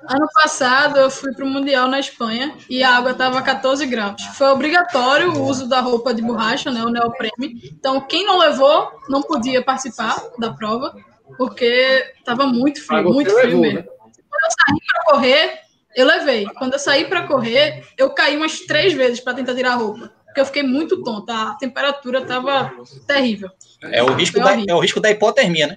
Ano 0.08 0.26
passado 0.34 0.98
eu 0.98 1.10
fui 1.10 1.32
para 1.32 1.44
o 1.44 1.48
Mundial 1.48 1.88
na 1.88 2.00
Espanha 2.00 2.56
e 2.68 2.82
a 2.82 2.96
água 2.96 3.12
estava 3.12 3.40
14 3.40 3.86
graus. 3.86 4.22
Foi 4.34 4.48
obrigatório 4.48 5.32
o 5.32 5.44
uso 5.44 5.68
da 5.68 5.80
roupa 5.80 6.12
de 6.12 6.22
borracha, 6.22 6.70
né, 6.70 6.82
o 6.82 6.90
neoprene. 6.90 7.60
Então, 7.72 8.00
quem 8.00 8.26
não 8.26 8.38
levou 8.38 8.90
não 9.08 9.22
podia 9.22 9.62
participar 9.62 10.16
da 10.38 10.52
prova, 10.52 10.96
porque 11.36 12.12
estava 12.18 12.46
muito 12.46 12.84
frio, 12.84 13.04
muito 13.04 13.30
frio 13.30 13.44
levou, 13.46 13.60
mesmo. 13.60 13.78
Né? 13.78 13.84
Quando 14.28 14.44
eu 14.44 14.50
saí 14.50 14.80
para 14.86 15.04
correr, 15.04 15.60
eu 15.94 16.06
levei. 16.06 16.46
Quando 16.58 16.72
eu 16.72 16.78
saí 16.78 17.04
para 17.04 17.26
correr, 17.26 17.84
eu 17.96 18.10
caí 18.10 18.36
umas 18.36 18.60
três 18.60 18.92
vezes 18.92 19.20
para 19.20 19.34
tentar 19.34 19.54
tirar 19.54 19.72
a 19.72 19.76
roupa. 19.76 20.12
Porque 20.24 20.40
eu 20.40 20.46
fiquei 20.46 20.62
muito 20.62 21.02
tonta, 21.02 21.32
a 21.32 21.54
temperatura 21.54 22.20
estava 22.20 22.72
terrível. 23.06 23.50
É 23.82 24.02
o 24.02 24.12
risco, 24.14 24.38
da, 24.38 24.54
é 24.54 24.74
o 24.74 24.78
risco 24.78 25.00
da 25.00 25.10
hipotermia, 25.10 25.66
né? 25.66 25.76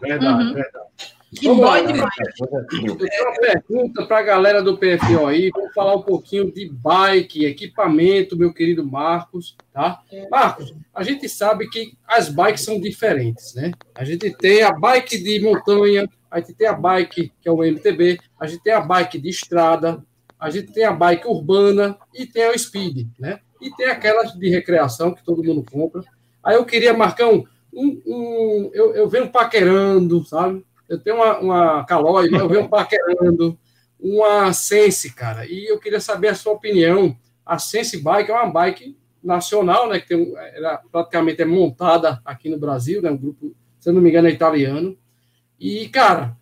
Verdade, 0.00 0.44
uhum. 0.44 0.54
verdade. 0.54 0.86
Que 1.38 1.48
dói 1.48 1.86
demais. 1.86 2.14
Eu 2.40 2.96
tenho 2.96 3.22
uma 3.22 3.40
pergunta 3.40 4.06
para 4.06 4.18
a 4.18 4.22
galera 4.22 4.62
do 4.62 4.78
PFO 4.78 5.26
aí. 5.26 5.50
Vamos 5.54 5.74
falar 5.74 5.94
um 5.94 6.02
pouquinho 6.02 6.50
de 6.50 6.70
bike, 6.70 7.44
equipamento, 7.44 8.36
meu 8.36 8.52
querido 8.52 8.84
Marcos, 8.84 9.56
tá? 9.72 10.00
Marcos, 10.30 10.74
a 10.94 11.02
gente 11.02 11.28
sabe 11.28 11.68
que 11.68 11.92
as 12.08 12.28
bikes 12.28 12.64
são 12.64 12.80
diferentes, 12.80 13.54
né? 13.54 13.72
A 13.94 14.02
gente 14.02 14.34
tem 14.36 14.62
a 14.62 14.72
bike 14.72 15.18
de 15.18 15.40
montanha, 15.40 16.08
a 16.30 16.40
gente 16.40 16.54
tem 16.54 16.66
a 16.66 16.72
bike 16.72 17.32
que 17.40 17.48
é 17.48 17.52
o 17.52 17.62
MTB, 17.62 18.18
a 18.40 18.46
gente 18.46 18.62
tem 18.62 18.72
a 18.72 18.80
bike 18.80 19.18
de 19.18 19.28
estrada, 19.28 20.02
a 20.40 20.48
gente 20.48 20.72
tem 20.72 20.84
a 20.84 20.92
bike 20.92 21.26
urbana 21.26 21.98
e 22.14 22.26
tem 22.26 22.48
o 22.48 22.58
speed, 22.58 23.08
né? 23.18 23.40
E 23.60 23.70
tem 23.74 23.86
aquelas 23.86 24.32
de 24.32 24.48
recreação 24.48 25.14
que 25.14 25.24
todo 25.24 25.44
mundo 25.44 25.64
compra. 25.70 26.02
Aí 26.42 26.56
eu 26.56 26.64
queria 26.64 26.94
marcar 26.94 27.28
um, 27.28 27.44
um, 27.72 28.02
um 28.06 28.70
eu, 28.72 28.94
eu 28.94 29.08
venho 29.08 29.28
paquerando, 29.28 30.24
sabe? 30.24 30.64
Eu 30.88 30.98
tenho 30.98 31.16
uma, 31.16 31.38
uma 31.38 31.84
Caloi, 31.84 32.28
eu 32.32 32.48
venho 32.48 32.68
paquerando, 32.68 33.58
uma 33.98 34.52
Sense, 34.52 35.12
cara. 35.12 35.46
E 35.46 35.66
eu 35.66 35.78
queria 35.78 36.00
saber 36.00 36.28
a 36.28 36.34
sua 36.34 36.52
opinião. 36.52 37.16
A 37.44 37.58
Sense 37.58 37.98
Bike 37.98 38.30
é 38.30 38.34
uma 38.34 38.50
bike 38.50 38.96
nacional, 39.22 39.88
né? 39.88 40.00
Que 40.00 40.08
tem, 40.08 40.34
ela 40.54 40.80
praticamente 40.90 41.42
é 41.42 41.44
montada 41.44 42.20
aqui 42.24 42.48
no 42.48 42.58
Brasil, 42.58 43.02
né? 43.02 43.10
Um 43.10 43.16
grupo, 43.16 43.54
se 43.78 43.88
eu 43.88 43.92
não 43.92 44.00
me 44.00 44.10
engano, 44.10 44.28
é 44.28 44.30
italiano. 44.30 44.96
E, 45.58 45.88
cara, 45.88 46.36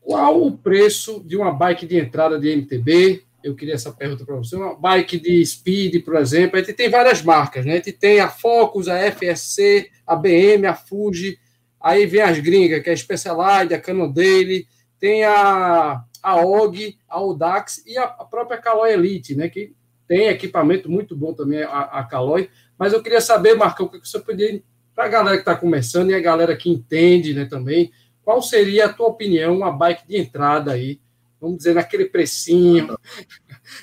qual 0.00 0.42
o 0.42 0.56
preço 0.56 1.22
de 1.24 1.36
uma 1.36 1.52
bike 1.52 1.86
de 1.86 1.98
entrada 1.98 2.38
de 2.38 2.50
MTB? 2.50 3.24
Eu 3.42 3.54
queria 3.54 3.74
essa 3.74 3.92
pergunta 3.92 4.24
para 4.24 4.34
você. 4.34 4.56
Uma 4.56 4.74
bike 4.74 5.20
de 5.20 5.44
speed, 5.44 6.04
por 6.04 6.16
exemplo. 6.16 6.56
A 6.56 6.60
gente 6.60 6.72
tem 6.72 6.88
várias 6.88 7.22
marcas, 7.22 7.64
né? 7.64 7.74
A 7.74 7.76
gente 7.76 7.92
tem 7.92 8.18
a 8.18 8.28
Focus, 8.28 8.88
a 8.88 8.98
FSC, 9.12 9.90
a 10.06 10.16
BM, 10.16 10.66
a 10.66 10.74
Fuji. 10.74 11.38
Aí 11.86 12.04
vem 12.04 12.20
as 12.20 12.40
gringas, 12.40 12.82
que 12.82 12.90
é 12.90 12.92
a 12.92 12.96
Specialized, 12.96 13.72
a 13.72 13.80
Cannondale, 13.80 14.66
tem 14.98 15.22
a, 15.22 16.02
a 16.20 16.44
OG, 16.44 16.98
a 17.08 17.14
Audax 17.14 17.80
e 17.86 17.96
a, 17.96 18.08
própria 18.08 18.58
Caloi 18.58 18.92
Elite, 18.92 19.36
né? 19.36 19.48
Que 19.48 19.72
tem 20.08 20.26
equipamento 20.26 20.90
muito 20.90 21.14
bom 21.14 21.32
também, 21.32 21.62
a, 21.62 21.82
a 21.82 22.02
Caloi. 22.02 22.50
Mas 22.76 22.92
eu 22.92 23.00
queria 23.00 23.20
saber, 23.20 23.54
Marcão, 23.54 23.86
o 23.86 23.88
que 23.88 24.00
você 24.00 24.18
poderia, 24.18 24.60
para 24.96 25.04
a 25.04 25.08
galera 25.08 25.36
que 25.36 25.42
está 25.42 25.54
começando 25.54 26.10
e 26.10 26.14
a 26.16 26.18
galera 26.18 26.56
que 26.56 26.68
entende 26.68 27.32
né, 27.32 27.44
também, 27.44 27.92
qual 28.24 28.42
seria 28.42 28.86
a 28.86 28.92
tua 28.92 29.06
opinião, 29.06 29.54
uma 29.54 29.70
bike 29.70 30.08
de 30.08 30.16
entrada 30.16 30.72
aí, 30.72 30.98
vamos 31.40 31.58
dizer, 31.58 31.74
naquele 31.74 32.06
precinho, 32.06 32.98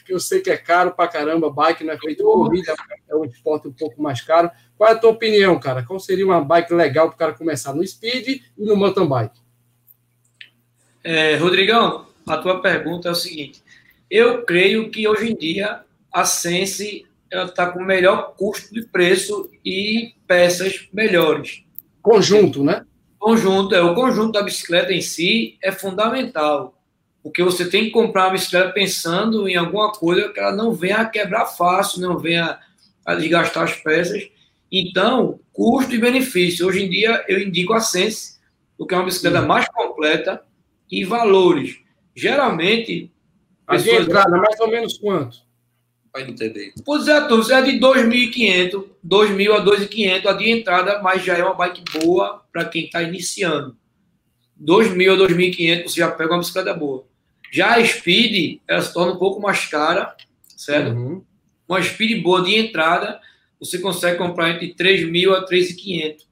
que 0.06 0.14
eu 0.14 0.20
sei 0.20 0.42
que 0.42 0.50
é 0.50 0.58
caro 0.58 0.92
para 0.92 1.10
caramba, 1.10 1.50
bike 1.50 1.84
não 1.84 1.94
é 1.94 1.98
feito 1.98 2.24
corrida, 2.24 2.76
é 3.10 3.16
um 3.16 3.26
esporte 3.26 3.68
um 3.68 3.74
pouco 3.74 4.02
mais 4.02 4.22
caro, 4.22 4.50
qual 4.78 4.90
é 4.90 4.94
a 4.94 4.98
tua 4.98 5.12
opinião, 5.12 5.60
cara? 5.60 5.84
Qual 5.84 6.00
seria 6.00 6.26
uma 6.26 6.44
bike 6.44 6.74
legal 6.74 7.08
para 7.08 7.16
o 7.16 7.18
cara 7.18 7.34
começar 7.34 7.74
no 7.74 7.86
speed 7.86 8.28
e 8.28 8.42
no 8.58 8.76
mountain 8.76 9.08
bike? 9.08 9.40
É, 11.04 11.36
Rodrigão, 11.36 12.08
a 12.28 12.38
tua 12.38 12.62
pergunta 12.62 13.10
é 13.10 13.12
o 13.12 13.16
seguinte: 13.16 13.62
eu 14.10 14.44
creio 14.44 14.90
que 14.90 15.08
hoje 15.08 15.32
em 15.32 15.36
dia 15.36 15.82
a 16.12 16.26
Sense 16.26 17.06
está 17.32 17.72
com 17.72 17.84
melhor 17.84 18.36
custo 18.38 18.74
de 18.74 18.84
preço 18.84 19.50
e 19.66 20.14
peças 20.28 20.88
melhores. 20.94 21.64
Conjunto, 22.02 22.64
né? 22.64 22.86
Conjunto, 23.18 23.74
é 23.74 23.82
o 23.82 23.96
conjunto 23.96 24.34
da 24.34 24.44
bicicleta 24.44 24.92
em 24.92 25.02
si 25.02 25.58
é 25.62 25.72
fundamental, 25.72 26.73
porque 27.24 27.42
você 27.42 27.70
tem 27.70 27.86
que 27.86 27.92
comprar 27.92 28.26
uma 28.26 28.34
bicicleta 28.34 28.74
pensando 28.74 29.48
em 29.48 29.56
alguma 29.56 29.94
coisa 29.94 30.28
que 30.28 30.40
ela 30.40 30.54
não 30.54 30.74
venha 30.74 30.98
a 30.98 31.06
quebrar 31.06 31.46
fácil, 31.46 32.02
não 32.02 32.20
venha 32.20 32.60
a 33.06 33.16
desgastar 33.16 33.64
as 33.64 33.76
peças. 33.76 34.30
Então, 34.70 35.40
custo 35.54 35.96
e 35.96 36.00
benefício. 36.00 36.68
Hoje 36.68 36.84
em 36.84 36.90
dia, 36.90 37.24
eu 37.30 37.40
indico 37.40 37.74
a 37.74 37.80
Sense, 37.80 38.40
porque 38.78 38.94
é 38.94 38.98
uma 38.98 39.06
bicicleta 39.06 39.40
Sim. 39.40 39.48
mais 39.48 39.70
completa, 39.70 40.44
e 40.92 41.04
valores. 41.04 41.80
Geralmente. 42.16 43.10
A 43.66 43.78
de 43.78 43.90
entrada, 43.90 44.38
mais 44.38 44.60
ou 44.60 44.68
menos 44.68 44.98
quanto? 44.98 45.38
Para 46.12 46.22
entender. 46.22 46.74
Pois 46.86 47.08
é, 47.08 47.22
tu, 47.22 47.42
é 47.52 47.62
de 47.62 47.80
2.500, 47.80 48.86
2.000 49.08 49.52
a 49.54 49.66
2.500 49.66 50.26
a 50.28 50.34
de 50.34 50.50
entrada, 50.52 51.02
mas 51.02 51.24
já 51.24 51.36
é 51.36 51.44
uma 51.44 51.56
bike 51.56 51.84
boa 52.00 52.44
para 52.52 52.66
quem 52.66 52.86
está 52.86 53.02
iniciando. 53.02 53.76
2.000 54.62 55.14
a 55.14 55.28
2.500 55.28 55.84
você 55.84 56.00
já 56.02 56.12
pega 56.12 56.34
uma 56.34 56.40
bicicleta 56.40 56.74
boa. 56.74 57.08
Já 57.54 57.76
a 57.76 57.86
Speed, 57.86 58.62
ela 58.68 58.82
se 58.82 58.92
torna 58.92 59.14
um 59.14 59.20
pouco 59.20 59.40
mais 59.40 59.68
cara, 59.68 60.16
certo? 60.58 60.98
Uhum. 60.98 61.24
Uma 61.70 61.84
Speed 61.84 62.24
boa 62.24 62.42
de 62.42 62.56
entrada, 62.56 63.22
você 63.60 63.78
consegue 63.78 64.18
comprar 64.18 64.50
entre 64.50 64.74
3 64.74 65.08
mil 65.08 65.36
a 65.36 65.46
3.500. 65.46 66.22
O 66.22 66.26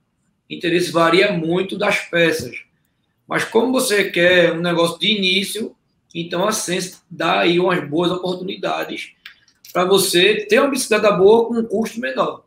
interesse 0.49 0.91
varia 0.91 1.31
muito 1.31 1.77
das 1.77 1.99
peças. 1.99 2.63
Mas 3.27 3.45
como 3.45 3.71
você 3.71 4.09
quer 4.09 4.51
um 4.53 4.61
negócio 4.61 4.99
de 4.99 5.15
início, 5.15 5.75
então 6.13 6.47
a 6.47 6.51
Sense 6.51 7.01
dá 7.07 7.41
aí 7.41 7.59
umas 7.59 7.87
boas 7.87 8.11
oportunidades 8.11 9.11
para 9.71 9.85
você 9.85 10.47
ter 10.49 10.59
uma 10.59 10.71
bicicleta 10.71 11.11
boa 11.11 11.47
com 11.47 11.53
um 11.53 11.63
custo 11.63 11.99
menor. 11.99 12.45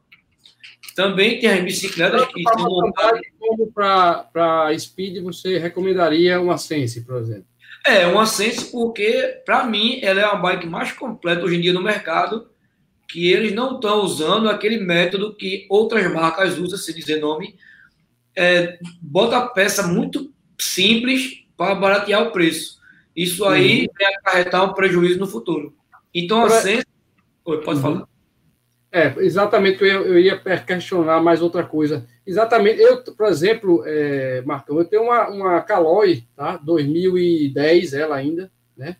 Também 0.96 1.38
tem 1.38 1.48
as 1.48 1.62
bicicletas 1.62 2.26
que 2.26 2.40
estão 2.40 2.64
montadas. 2.64 3.20
Como 3.38 3.70
para 3.70 4.76
Speed, 4.76 5.22
você 5.22 5.58
recomendaria 5.58 6.40
uma 6.40 6.58
Sense, 6.58 7.02
por 7.02 7.18
exemplo? 7.18 7.53
É, 7.86 8.06
uma 8.06 8.24
Sense 8.24 8.70
porque, 8.70 9.42
para 9.44 9.64
mim, 9.64 10.00
ela 10.02 10.20
é 10.20 10.24
a 10.24 10.34
bike 10.34 10.66
mais 10.66 10.90
completa 10.92 11.44
hoje 11.44 11.56
em 11.56 11.60
dia 11.60 11.72
no 11.72 11.82
mercado 11.82 12.48
que 13.06 13.30
eles 13.30 13.52
não 13.52 13.74
estão 13.74 14.00
usando 14.00 14.48
aquele 14.48 14.78
método 14.78 15.34
que 15.34 15.66
outras 15.68 16.10
marcas 16.12 16.58
usam, 16.58 16.78
se 16.78 16.94
dizer 16.94 17.20
nome, 17.20 17.54
é, 18.34 18.78
bota 19.00 19.36
a 19.36 19.46
peça 19.46 19.86
muito 19.86 20.32
simples 20.58 21.44
para 21.56 21.74
baratear 21.74 22.22
o 22.22 22.32
preço. 22.32 22.80
Isso 23.14 23.44
aí 23.44 23.82
uhum. 23.82 23.88
vai 23.96 24.14
acarretar 24.14 24.64
um 24.64 24.72
prejuízo 24.72 25.18
no 25.18 25.26
futuro. 25.26 25.76
Então, 26.12 26.44
a 26.44 26.50
Sense... 26.50 26.86
Oi, 27.44 27.60
pode 27.60 27.76
uhum. 27.76 27.82
falar. 27.82 28.08
É, 28.90 29.14
exatamente, 29.18 29.82
eu 29.82 29.86
ia, 29.86 29.94
eu 29.94 30.18
ia 30.18 30.58
questionar 30.58 31.20
mais 31.20 31.42
outra 31.42 31.62
coisa. 31.62 32.06
Exatamente, 32.26 32.80
eu, 32.80 33.02
por 33.02 33.26
exemplo, 33.26 33.82
é, 33.84 34.42
Marcão, 34.46 34.78
eu 34.78 34.84
tenho 34.86 35.02
uma, 35.02 35.28
uma 35.28 35.60
Caloi, 35.60 36.24
tá? 36.34 36.56
2010, 36.56 37.92
ela 37.92 38.16
ainda, 38.16 38.50
né? 38.76 38.96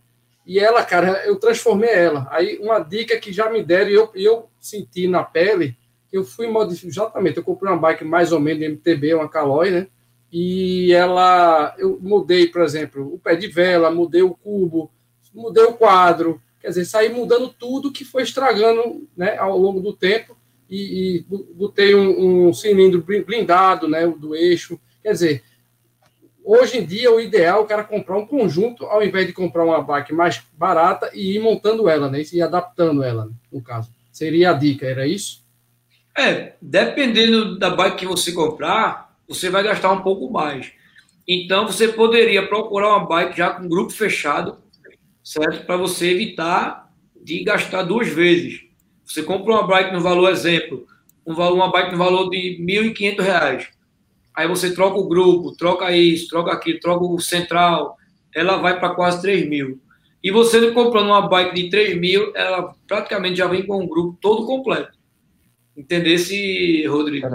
E 0.47 0.59
ela, 0.59 0.85
cara, 0.85 1.25
eu 1.25 1.37
transformei 1.37 1.89
ela. 1.89 2.29
Aí, 2.31 2.59
uma 2.59 2.81
dica 2.81 3.19
que 3.19 3.33
já 3.33 3.49
me 3.49 3.63
deram 3.63 3.91
e 3.91 3.95
eu, 3.95 4.11
eu 4.15 4.51
senti 4.61 5.09
na 5.09 5.23
pele, 5.23 5.75
eu 6.13 6.23
fui 6.23 6.47
modificar, 6.47 6.91
exatamente, 6.91 7.39
eu 7.39 7.45
comprei 7.45 7.73
uma 7.73 7.79
bike 7.81 8.05
mais 8.05 8.31
ou 8.31 8.39
menos 8.39 8.61
de 8.61 8.69
MTB, 8.69 9.15
uma 9.15 9.29
Caloi, 9.29 9.71
né? 9.71 9.87
E 10.31 10.93
ela, 10.93 11.75
eu 11.79 11.99
mudei, 12.03 12.49
por 12.49 12.61
exemplo, 12.61 13.15
o 13.15 13.19
pé 13.19 13.37
de 13.37 13.47
vela, 13.47 13.91
mudei 13.91 14.23
o 14.23 14.35
cubo, 14.35 14.91
mudei 15.33 15.65
o 15.65 15.73
quadro, 15.73 16.43
quer 16.61 16.69
dizer, 16.69 16.85
saí 16.85 17.09
mudando 17.09 17.49
tudo 17.49 17.93
que 17.93 18.05
foi 18.05 18.23
estragando 18.23 19.09
né, 19.17 19.37
ao 19.39 19.57
longo 19.57 19.81
do 19.81 19.93
tempo 19.93 20.37
e, 20.69 21.19
e 21.19 21.27
botei 21.55 21.95
um, 21.95 22.49
um 22.49 22.53
cilindro 22.53 23.03
blindado, 23.03 23.89
né, 23.89 24.07
do 24.07 24.35
eixo, 24.35 24.81
quer 25.03 25.13
dizer, 25.13 25.45
Hoje 26.47 26.77
em 26.77 26.85
dia, 26.85 27.11
o 27.11 27.19
ideal 27.19 27.61
é 27.61 27.63
o 27.63 27.67
cara 27.67 27.83
comprar 27.83 28.19
um 28.19 28.27
conjunto, 28.27 28.85
ao 28.85 29.03
invés 29.03 29.27
de 29.27 29.33
comprar 29.33 29.65
uma 29.65 29.83
bike 29.83 30.13
mais 30.13 30.43
barata 30.53 31.11
e 31.15 31.37
ir 31.37 31.41
montando 31.41 31.89
ela, 31.89 32.11
né? 32.11 32.23
E 32.31 32.43
adaptando 32.43 33.03
ela, 33.03 33.31
no 33.51 33.63
caso. 33.63 33.91
Seria 34.13 34.51
a 34.51 34.53
dica, 34.53 34.87
era 34.87 35.07
isso? 35.07 35.43
É, 36.17 36.53
dependendo 36.61 37.59
da 37.59 37.71
bike 37.71 37.97
que 37.97 38.07
você 38.07 38.31
comprar, 38.31 39.17
você 39.27 39.49
vai 39.49 39.63
gastar 39.63 39.91
um 39.91 40.03
pouco 40.03 40.31
mais. 40.31 40.71
Então, 41.27 41.67
você 41.67 41.89
poderia 41.89 42.47
procurar 42.47 42.91
uma 42.91 43.07
bike 43.07 43.39
já 43.39 43.49
com 43.49 43.67
grupo 43.67 43.95
fechado, 43.95 44.59
certo? 45.23 45.65
Para 45.65 45.79
você 45.79 46.11
evitar 46.11 46.93
de 47.23 47.43
gastar 47.43 47.85
duas 47.85 48.09
vezes. 48.09 48.64
Você 49.15 49.23
compra 49.23 49.53
uma 49.53 49.67
bike 49.67 49.93
no 49.93 50.01
valor, 50.01 50.31
exemplo, 50.31 50.87
um 51.25 51.35
valor, 51.35 51.55
uma 51.55 51.71
bike 51.71 51.93
no 51.93 51.99
valor 51.99 52.29
de 52.31 52.57
R$ 52.59 52.93
1.500 52.93 53.69
aí 54.35 54.49
você 54.49 54.75
troca 54.75 54.99
o 54.99 55.07
grupo, 55.07 55.57
troca 55.57 55.97
isso, 55.97 56.29
troca 56.29 56.53
aquilo, 56.53 56.81
troca 56.81 57.05
o 57.05 57.21
central, 57.21 57.97
ela 58.35 58.57
vai 58.57 58.81
para 58.81 58.95
quase 58.95 59.23
3 59.23 59.49
mil. 59.49 59.81
E 60.21 60.33
você 60.33 60.73
comprando 60.73 61.07
uma 61.07 61.29
bike 61.29 61.55
de 61.55 61.71
3 61.71 61.97
mil, 61.97 62.33
ela 62.35 62.75
praticamente 62.89 63.37
já 63.37 63.47
vem 63.47 63.65
com 63.65 63.81
um 63.81 63.87
grupo 63.87 64.19
todo 64.21 64.45
completo. 64.45 64.99
Entendesse, 65.77 66.85
Rodrigo? 66.87 67.29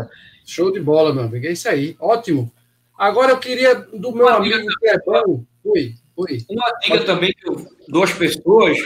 show 0.46 0.72
de 0.74 0.80
bola, 0.82 1.14
meu 1.14 1.24
amigo. 1.24 1.46
É 1.46 1.52
isso 1.52 1.70
aí. 1.70 1.96
Ótimo. 2.00 2.52
Agora 2.98 3.32
eu 3.32 3.38
queria 3.38 3.76
do 3.76 4.12
meu 4.12 4.28
amigo 4.28 4.58
Clebão, 4.80 5.46
Oi, 5.64 5.94
oi. 6.18 6.46
Uma 6.50 6.72
dica 6.82 7.06
também 7.06 7.32
que 7.32 7.48
eu 7.48 7.66
dou 7.88 8.04
às 8.04 8.12
pessoas 8.12 8.78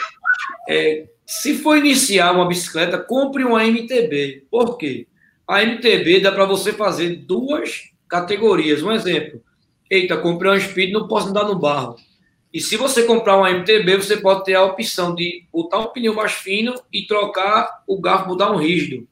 é, 0.70 1.08
se 1.26 1.56
for 1.56 1.78
iniciar 1.78 2.32
uma 2.32 2.48
bicicleta, 2.48 2.98
compre 2.98 3.44
uma 3.44 3.66
MTB. 3.66 4.46
Por 4.50 4.78
quê? 4.78 5.08
A 5.48 5.64
MTB 5.64 6.20
dá 6.20 6.32
para 6.32 6.46
você 6.46 6.74
fazer 6.74 7.16
duas 7.16 7.92
categorias. 8.08 8.84
Um 8.84 8.92
exemplo. 8.92 9.42
Eita, 9.90 10.18
comprei 10.18 10.52
uma 10.52 10.60
Speed, 10.60 10.92
não 10.92 11.08
posso 11.08 11.30
andar 11.30 11.46
no 11.46 11.60
barro. 11.60 11.96
E 12.54 12.60
se 12.60 12.78
você 12.78 13.04
comprar 13.04 13.38
uma 13.38 13.50
MTB, 13.50 13.98
você 13.98 14.18
pode 14.18 14.44
ter 14.44 14.54
a 14.54 14.64
opção 14.64 15.16
de 15.16 15.46
botar 15.52 15.80
um 15.80 15.88
pneu 15.88 16.14
mais 16.14 16.34
fino 16.34 16.76
e 16.92 17.08
trocar 17.08 17.84
o 17.88 18.00
garfo, 18.00 18.28
botar 18.28 18.52
um 18.52 18.58
rígido. 18.58 19.08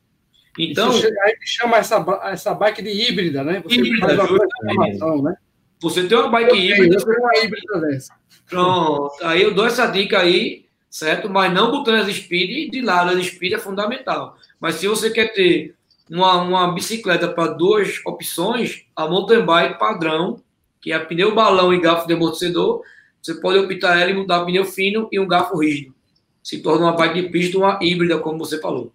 Então. 0.60 0.92
Isso 0.92 1.08
aí 1.08 1.36
chama 1.44 1.78
essa, 1.78 2.06
essa 2.26 2.54
bike 2.54 2.84
de 2.84 2.90
híbrida, 2.90 3.44
né? 3.44 3.62
Você 3.64 3.76
híbrida, 3.76 4.08
né? 4.16 5.36
Você 5.82 6.08
tem 6.08 6.18
uma 6.18 6.30
bike 6.30 6.56
híbrida. 6.56 6.96
Eu 6.96 7.06
tenho 7.06 7.20
uma 7.20 7.38
híbrida 7.38 7.80
dessa. 7.82 8.14
Pronto. 8.48 9.16
Aí 9.24 9.42
eu 9.42 9.54
dou 9.54 9.66
essa 9.66 9.88
dica 9.88 10.20
aí, 10.20 10.66
certo? 10.92 11.30
Mas 11.30 11.52
não 11.54 11.72
botando 11.72 12.02
as 12.02 12.14
speed 12.14 12.70
de 12.70 12.82
lado. 12.82 13.10
As 13.12 13.26
speed 13.26 13.54
é 13.54 13.58
fundamental. 13.58 14.38
Mas 14.60 14.76
se 14.76 14.88
você 14.88 15.10
quer 15.10 15.34
ter 15.34 15.74
uma, 16.10 16.42
uma 16.42 16.74
bicicleta 16.74 17.30
para 17.30 17.54
duas 17.54 18.06
opções, 18.06 18.86
a 18.94 19.08
mountain 19.08 19.46
bike 19.46 19.80
padrão, 19.80 20.44
que 20.82 20.92
é 20.92 21.00
pneu 21.00 21.34
balão 21.34 21.74
e 21.74 21.80
garfo 21.80 22.06
de 22.06 22.14
amortecedor, 22.14 22.84
você 23.22 23.36
pode 23.36 23.58
optar 23.58 23.98
ela 23.98 24.12
e 24.12 24.14
mudar 24.14 24.46
pneu 24.46 24.66
fino 24.66 25.08
e 25.12 25.20
um 25.20 25.28
garfo 25.28 25.58
rígido. 25.58 25.96
Se 26.44 26.62
torna 26.62 26.88
uma 26.88 26.96
bike 26.96 27.22
de 27.22 27.30
pista, 27.30 27.58
uma 27.58 27.80
híbrida, 27.82 28.20
como 28.20 28.38
você 28.38 28.60
falou. 28.60 28.92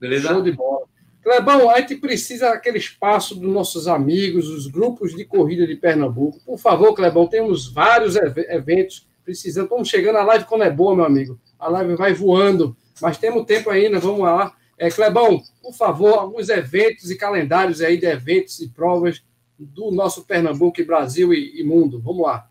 Beleza? 0.00 0.28
Show 0.28 0.42
de 0.42 0.52
bola. 0.52 0.86
Clebão, 1.22 1.68
a 1.68 1.80
gente 1.80 1.96
precisa 1.96 2.50
daquele 2.50 2.78
espaço 2.78 3.34
dos 3.34 3.52
nossos 3.52 3.88
amigos, 3.88 4.48
os 4.48 4.66
grupos 4.68 5.14
de 5.14 5.24
corrida 5.24 5.66
de 5.66 5.74
Pernambuco. 5.74 6.40
Por 6.44 6.56
favor, 6.56 6.94
Clebão, 6.94 7.26
temos 7.26 7.70
vários 7.70 8.14
eventos 8.16 9.06
precisando. 9.26 9.64
Estamos 9.64 9.88
chegando, 9.88 10.16
a 10.16 10.22
live 10.22 10.44
quando 10.44 10.62
é 10.62 10.70
boa, 10.70 10.94
meu 10.94 11.04
amigo. 11.04 11.38
A 11.58 11.68
live 11.68 11.96
vai 11.96 12.14
voando, 12.14 12.76
mas 13.02 13.18
temos 13.18 13.44
tempo 13.44 13.68
ainda, 13.68 13.98
vamos 13.98 14.20
lá. 14.20 14.54
É, 14.78 14.88
Clebão, 14.88 15.42
por 15.60 15.74
favor, 15.74 16.14
alguns 16.14 16.48
eventos 16.48 17.10
e 17.10 17.16
calendários 17.16 17.80
aí 17.80 17.98
de 17.98 18.06
eventos 18.06 18.60
e 18.60 18.68
provas 18.68 19.22
do 19.58 19.90
nosso 19.90 20.24
Pernambuco 20.24 20.84
Brasil 20.84 21.34
e, 21.34 21.60
e 21.60 21.64
mundo. 21.64 22.00
Vamos 22.00 22.22
lá. 22.22 22.48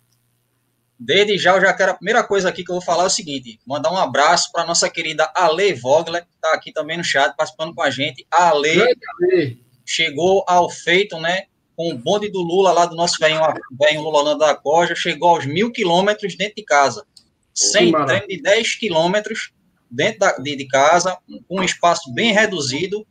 Desde 0.99 1.37
já, 1.37 1.55
eu 1.55 1.61
já 1.61 1.73
quero. 1.73 1.91
A 1.91 1.95
primeira 1.95 2.23
coisa 2.23 2.49
aqui 2.49 2.63
que 2.63 2.71
eu 2.71 2.75
vou 2.75 2.83
falar 2.83 3.03
é 3.03 3.07
o 3.07 3.09
seguinte: 3.09 3.59
mandar 3.65 3.91
um 3.91 3.97
abraço 3.97 4.51
para 4.51 4.65
nossa 4.65 4.89
querida 4.89 5.29
Ale 5.35 5.73
Vogler, 5.73 6.23
que 6.23 6.35
está 6.35 6.53
aqui 6.53 6.71
também 6.71 6.97
no 6.97 7.03
chat, 7.03 7.35
participando 7.35 7.73
com 7.73 7.81
a 7.81 7.89
gente. 7.89 8.25
A 8.31 8.49
Ale, 8.49 8.81
Ale. 8.81 9.61
chegou 9.85 10.43
ao 10.47 10.69
feito, 10.69 11.19
né? 11.19 11.43
Com 11.75 11.91
o 11.91 11.97
bonde 11.97 12.29
do 12.29 12.41
Lula 12.41 12.71
lá 12.71 12.85
do 12.85 12.95
nosso 12.95 13.17
velho, 13.19 13.39
velho 13.71 14.01
Lula 14.01 14.19
Holanda 14.19 14.47
da 14.47 14.55
Coja, 14.55 14.95
chegou 14.95 15.29
aos 15.29 15.45
mil 15.45 15.71
quilômetros 15.71 16.35
dentro 16.35 16.55
de 16.55 16.63
casa. 16.63 17.05
Sem 17.53 17.91
treino 17.91 18.27
de 18.27 18.41
10 18.41 18.75
quilômetros 18.75 19.51
dentro 19.89 20.19
da, 20.19 20.31
de, 20.37 20.55
de, 20.55 20.67
casa, 20.67 21.17
com 21.47 21.59
um 21.59 21.63
espaço 21.63 22.13
bem 22.13 22.33
reduzido. 22.33 23.05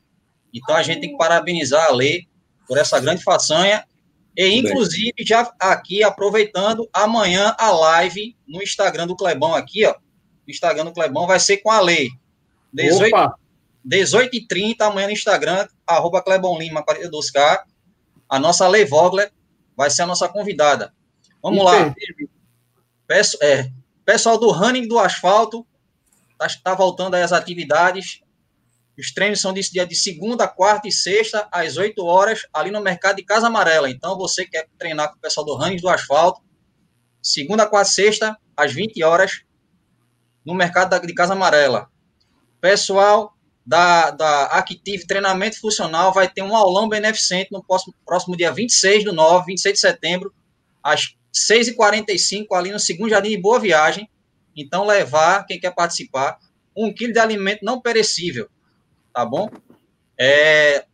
Então 0.53 0.77
a 0.77 0.83
gente 0.83 1.01
tem 1.01 1.11
que 1.11 1.17
parabenizar 1.17 1.87
a 1.87 1.89
Ale 1.89 2.29
por 2.67 2.79
essa 2.79 3.01
grande 3.01 3.23
façanha 3.23 3.85
e, 4.37 4.59
inclusive, 4.59 5.15
já 5.21 5.53
aqui 5.61 6.03
aproveitando, 6.03 6.89
amanhã 6.93 7.55
a 7.57 7.71
live 7.71 8.37
no 8.47 8.63
Instagram 8.63 9.07
do 9.07 9.17
Clebão 9.17 9.55
aqui, 9.55 9.87
ó. 9.87 9.95
O 10.47 10.51
Instagram 10.51 10.87
do 10.87 10.93
Clebão 10.93 11.27
vai 11.27 11.39
ser 11.39 11.59
com 11.59 11.71
a 11.71 11.81
lei. 11.81 12.11
18, 12.73 13.33
18 13.85 14.37
h 14.37 14.47
30 14.49 14.85
amanhã 14.85 15.07
no 15.07 15.13
Instagram, 15.13 15.69
arroba 15.87 16.21
Clebão 16.21 16.59
Lima, 16.59 16.85
42K. 16.85 17.63
A 18.35 18.39
nossa 18.41 18.67
Lei 18.67 18.85
Vogler 18.85 19.31
vai 19.77 19.89
ser 19.89 20.03
a 20.03 20.07
nossa 20.07 20.29
convidada. 20.29 20.93
Vamos 21.41 21.65
lá. 21.65 21.95
Peço, 23.07 23.39
é, 23.41 23.71
pessoal 24.05 24.37
do 24.37 24.51
Running 24.51 24.89
do 24.89 24.99
Asfalto, 24.99 25.65
está 26.33 26.73
tá 26.73 26.75
voltando 26.75 27.15
aí 27.15 27.23
as 27.23 27.33
atividades. 27.33 28.23
Os 28.99 29.15
treinos 29.15 29.41
são 29.41 29.53
de 29.53 29.61
dia 29.71 29.87
de 29.87 29.95
segunda, 29.95 30.49
quarta 30.49 30.89
e 30.89 30.91
sexta, 30.91 31.47
às 31.53 31.77
8 31.77 32.05
horas, 32.05 32.41
ali 32.53 32.73
no 32.73 32.81
mercado 32.81 33.15
de 33.15 33.23
Casa 33.23 33.47
Amarela. 33.47 33.89
Então, 33.89 34.19
você 34.19 34.45
quer 34.45 34.67
treinar 34.77 35.13
com 35.13 35.17
o 35.17 35.21
pessoal 35.21 35.47
do 35.47 35.55
Runnings 35.55 35.81
do 35.81 35.89
Asfalto, 35.89 36.43
segunda, 37.23 37.69
quarta 37.69 37.89
e 37.89 37.95
sexta, 37.95 38.37
às 38.57 38.73
20 38.73 39.01
horas, 39.05 39.45
no 40.45 40.57
mercado 40.57 40.99
de 41.07 41.15
Casa 41.15 41.35
Amarela. 41.35 41.89
Pessoal 42.61 43.33
da, 43.65 44.11
da 44.11 44.45
Active 44.47 45.07
Treinamento 45.07 45.61
Funcional 45.61 46.13
vai 46.13 46.29
ter 46.29 46.43
um 46.43 46.55
aulão 46.55 46.89
beneficente 46.89 47.51
no 47.51 47.63
próximo, 47.63 47.95
próximo 48.05 48.37
dia 48.37 48.53
26 48.53 49.05
do 49.05 49.13
9, 49.13 49.47
26 49.47 49.75
de 49.75 49.81
setembro, 49.81 50.35
às 50.83 51.17
6h45, 51.35 52.47
ali 52.53 52.71
no 52.71 52.79
segundo 52.79 53.11
jardim 53.11 53.31
de 53.31 53.39
Boa 53.39 53.59
Viagem. 53.59 54.09
Então, 54.57 54.85
levar, 54.85 55.45
quem 55.47 55.59
quer 55.59 55.75
participar, 55.75 56.39
um 56.77 56.93
quilo 56.93 57.13
de 57.13 57.19
alimento 57.19 57.65
não 57.65 57.81
perecível 57.81 58.49
tá 59.15 59.25
bom? 59.25 59.49
É, 60.19 60.85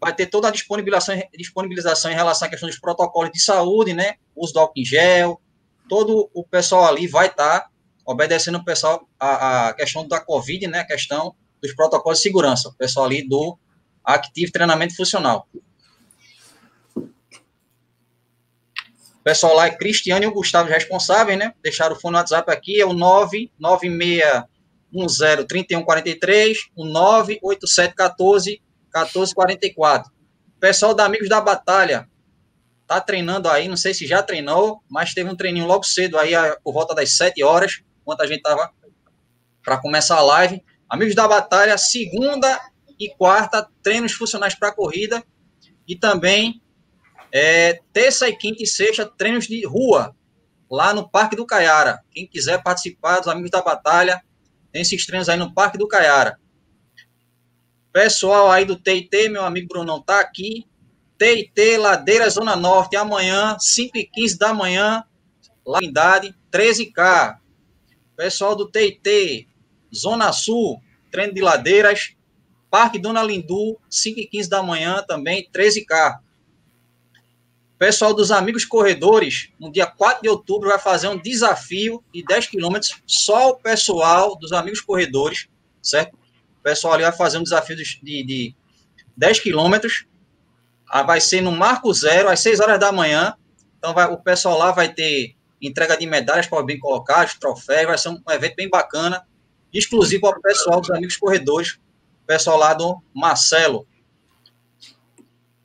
vai 0.00 0.14
ter 0.14 0.26
toda 0.26 0.48
a 0.48 0.50
disponibilização, 0.50 1.22
disponibilização 1.36 2.10
em 2.10 2.14
relação 2.14 2.48
à 2.48 2.50
questão 2.50 2.68
dos 2.68 2.78
protocolos 2.78 3.30
de 3.30 3.40
saúde, 3.40 3.92
né? 3.92 4.14
Uso 4.34 4.54
do 4.54 4.60
álcool 4.60 4.80
em 4.80 4.84
gel, 4.84 5.40
todo 5.86 6.30
o 6.32 6.42
pessoal 6.42 6.86
ali 6.86 7.06
vai 7.06 7.26
estar 7.26 7.60
tá 7.60 7.68
obedecendo 8.06 8.56
o 8.56 8.64
pessoal 8.64 9.06
a, 9.20 9.68
a, 9.68 9.74
questão 9.74 10.08
da 10.08 10.18
Covid, 10.18 10.66
né? 10.66 10.80
A 10.80 10.86
questão 10.86 11.36
dos 11.62 11.74
protocolos 11.74 12.18
de 12.18 12.24
segurança, 12.24 12.68
o 12.68 12.74
pessoal 12.74 13.06
ali 13.06 13.26
do 13.26 13.56
Active 14.04 14.50
Treinamento 14.50 14.96
Funcional. 14.96 15.46
O 16.96 17.08
pessoal 19.22 19.54
lá 19.54 19.66
é 19.66 19.70
Cristiano 19.70 20.24
e 20.24 20.26
o 20.26 20.32
Gustavo 20.32 20.68
responsáveis, 20.68 21.38
né? 21.38 21.54
Deixaram 21.62 21.94
o 21.94 22.00
fone 22.00 22.14
no 22.14 22.18
WhatsApp 22.18 22.50
aqui, 22.50 22.80
é 22.80 22.84
o 22.84 22.92
996 22.92 24.42
10 24.92 25.46
31 25.46 25.84
43, 25.84 26.58
o 26.74 26.84
987 26.84 27.94
14 27.94 28.60
14 28.90 29.34
44. 29.34 30.12
Pessoal 30.58 30.92
da 30.92 31.04
Amigos 31.04 31.28
da 31.28 31.40
Batalha, 31.40 32.08
tá 32.86 33.00
treinando 33.00 33.48
aí, 33.48 33.68
não 33.68 33.76
sei 33.76 33.94
se 33.94 34.06
já 34.06 34.22
treinou, 34.22 34.82
mas 34.88 35.14
teve 35.14 35.30
um 35.30 35.36
treininho 35.36 35.66
logo 35.66 35.84
cedo 35.84 36.18
aí, 36.18 36.32
por 36.62 36.74
volta 36.74 36.94
das 36.94 37.12
7 37.12 37.42
horas, 37.42 37.80
enquanto 38.00 38.20
a 38.20 38.26
gente 38.26 38.42
tava 38.42 38.70
para 39.64 39.78
começar 39.78 40.16
a 40.16 40.22
live. 40.22 40.62
Amigos 40.92 41.14
da 41.14 41.26
Batalha, 41.26 41.78
segunda 41.78 42.60
e 43.00 43.08
quarta, 43.08 43.66
treinos 43.82 44.12
funcionais 44.12 44.54
para 44.54 44.74
corrida 44.74 45.24
e 45.88 45.96
também 45.96 46.60
é, 47.32 47.80
terça 47.94 48.28
e 48.28 48.36
quinta 48.36 48.62
e 48.62 48.66
sexta, 48.66 49.06
treinos 49.06 49.46
de 49.46 49.64
rua, 49.64 50.14
lá 50.70 50.92
no 50.92 51.08
Parque 51.08 51.34
do 51.34 51.46
Caiara. 51.46 52.04
Quem 52.10 52.26
quiser 52.26 52.62
participar 52.62 53.20
dos 53.20 53.28
Amigos 53.28 53.50
da 53.50 53.62
Batalha, 53.62 54.22
tem 54.70 54.82
esses 54.82 55.06
treinos 55.06 55.30
aí 55.30 55.38
no 55.38 55.54
Parque 55.54 55.78
do 55.78 55.88
Caiara. 55.88 56.38
Pessoal 57.90 58.50
aí 58.50 58.66
do 58.66 58.76
TIT, 58.76 59.30
meu 59.30 59.46
amigo 59.46 59.68
Brunão 59.68 59.98
tá 59.98 60.20
aqui. 60.20 60.66
TIT, 61.18 61.78
Ladeira 61.78 62.28
Zona 62.28 62.54
Norte, 62.54 62.96
amanhã, 62.96 63.56
5 63.58 63.96
e 63.96 64.04
15 64.04 64.38
da 64.38 64.52
manhã, 64.52 65.02
lá 65.66 65.78
em 65.80 65.88
idade, 65.88 66.34
13K. 66.52 67.38
Pessoal 68.14 68.54
do 68.54 68.70
TIT, 68.70 69.48
Zona 69.94 70.32
Sul, 70.32 70.80
treino 71.10 71.34
de 71.34 71.40
ladeiras, 71.40 72.14
Parque 72.70 72.98
Dona 72.98 73.22
Lindu, 73.22 73.78
5 73.90 74.20
e 74.20 74.26
15 74.26 74.48
da 74.48 74.62
manhã, 74.62 75.04
também, 75.06 75.46
13K. 75.52 76.20
Pessoal 77.78 78.14
dos 78.14 78.30
Amigos 78.30 78.64
Corredores, 78.64 79.50
no 79.60 79.70
dia 79.70 79.86
4 79.86 80.22
de 80.22 80.28
outubro, 80.28 80.70
vai 80.70 80.78
fazer 80.78 81.08
um 81.08 81.18
desafio 81.18 82.02
de 82.14 82.24
10 82.24 82.46
quilômetros, 82.46 83.02
só 83.06 83.50
o 83.50 83.56
pessoal 83.56 84.38
dos 84.38 84.52
Amigos 84.52 84.80
Corredores, 84.80 85.48
certo? 85.82 86.14
O 86.14 86.62
pessoal 86.62 86.94
ali 86.94 87.02
vai 87.02 87.12
fazer 87.12 87.38
um 87.38 87.42
desafio 87.42 87.76
de, 87.76 87.84
de 88.02 88.54
10 89.16 89.40
quilômetros, 89.40 90.06
ah, 90.88 91.02
vai 91.02 91.20
ser 91.20 91.40
no 91.40 91.52
Marco 91.52 91.92
Zero, 91.92 92.28
às 92.28 92.40
6 92.40 92.60
horas 92.60 92.78
da 92.78 92.92
manhã, 92.92 93.34
então 93.76 93.92
vai, 93.92 94.06
o 94.06 94.16
pessoal 94.16 94.56
lá 94.56 94.70
vai 94.70 94.92
ter 94.94 95.34
entrega 95.60 95.96
de 95.96 96.06
medalhas 96.06 96.46
para 96.46 96.62
bem 96.62 96.78
colocados, 96.78 97.34
troféus, 97.34 97.86
vai 97.86 97.98
ser 97.98 98.08
um 98.10 98.22
evento 98.30 98.56
bem 98.56 98.70
bacana, 98.70 99.26
exclusivo 99.72 100.22
para 100.22 100.38
o 100.38 100.42
pessoal 100.42 100.80
dos 100.80 100.90
Amigos 100.90 101.16
Corredores, 101.16 101.78
pessoal 102.26 102.58
lá 102.58 102.72
do 102.74 103.02
Marcelo. 103.14 103.86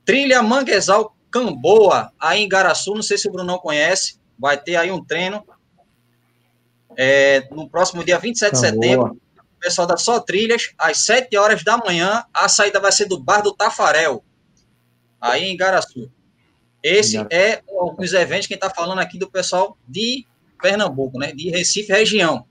Trilha 0.03 0.41
Manguezal 0.41 1.15
Camboa, 1.29 2.11
aí 2.19 2.41
em 2.41 2.49
Garaçu, 2.49 2.93
não 2.93 3.01
sei 3.01 3.17
se 3.17 3.27
o 3.27 3.31
Bruno 3.31 3.47
não 3.47 3.57
conhece, 3.57 4.19
vai 4.37 4.57
ter 4.57 4.75
aí 4.75 4.91
um 4.91 5.03
treino 5.03 5.45
é, 6.97 7.47
no 7.51 7.69
próximo 7.69 8.03
dia 8.03 8.17
27 8.17 8.51
de 8.51 8.59
setembro. 8.59 9.19
O 9.35 9.59
pessoal 9.59 9.87
da 9.87 9.97
Só 9.97 10.19
Trilhas, 10.19 10.73
às 10.77 10.99
7 10.99 11.35
horas 11.37 11.63
da 11.63 11.77
manhã, 11.77 12.23
a 12.33 12.47
saída 12.47 12.79
vai 12.79 12.91
ser 12.91 13.05
do 13.05 13.19
Bar 13.19 13.41
do 13.41 13.53
Tafarel, 13.53 14.23
aí 15.19 15.45
em 15.45 15.57
Garaçu. 15.57 16.11
Esse 16.81 17.17
é 17.31 17.61
um 17.67 17.95
dos 17.95 18.13
eventos, 18.13 18.47
quem 18.47 18.55
está 18.55 18.69
falando 18.69 18.99
aqui 18.99 19.17
do 19.17 19.29
pessoal 19.29 19.77
de 19.87 20.25
Pernambuco, 20.61 21.17
né, 21.17 21.31
de 21.33 21.49
Recife 21.49 21.91
região. 21.91 22.45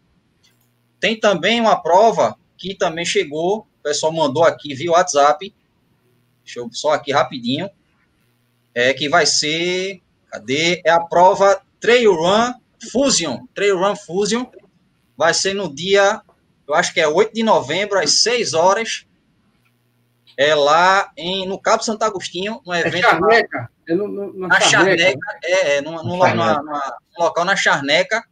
Tem 1.01 1.19
também 1.19 1.61
uma 1.61 1.81
prova 1.81 2.37
que 2.57 2.75
também 2.75 3.05
chegou, 3.05 3.59
o 3.61 3.83
pessoal 3.83 4.13
mandou 4.13 4.45
aqui 4.45 4.75
via 4.75 4.91
WhatsApp, 4.93 5.55
deixa 6.45 6.61
eu 6.61 6.69
só 6.73 6.93
aqui 6.93 7.13
rapidinho, 7.13 7.69
é, 8.75 8.93
que 8.95 9.09
vai 9.09 9.27
ser, 9.27 10.01
cadê? 10.31 10.81
É 10.85 10.91
a 10.91 11.01
prova 11.01 11.61
Trail 11.81 12.13
Run 12.15 12.55
Fusion, 12.91 13.47
Trail 13.55 13.79
Run 13.79 13.97
Fusion. 13.97 14.47
Vai 15.17 15.33
ser 15.33 15.55
no 15.55 15.73
dia, 15.75 16.21
eu 16.69 16.75
acho 16.75 16.93
que 16.93 17.01
é 17.01 17.09
8 17.09 17.33
de 17.35 17.43
novembro, 17.43 17.99
às 17.99 18.21
6 18.23 18.53
horas. 18.55 19.07
É 20.37 20.55
lá 20.55 21.11
em, 21.17 21.47
no 21.49 21.59
Cabo 21.59 21.83
Santo 21.83 22.03
Agostinho, 22.03 22.61
um 22.67 22.75
É 22.75 22.81
evento. 22.81 23.03
Charneca. 23.05 23.71
É 23.89 23.95
no, 23.95 24.07
no, 24.09 24.33
na 24.39 24.49
na 24.49 24.61
Charneca. 24.61 24.99
Charneca, 25.03 25.39
é, 25.43 25.77
é 25.77 25.81
num, 25.81 25.93
num, 25.93 26.17
lo- 26.17 26.29
numa- 26.29 26.63
numa- 26.63 26.97
num 27.19 27.25
local 27.25 27.45
na 27.47 27.57
Charneca. 27.57 28.23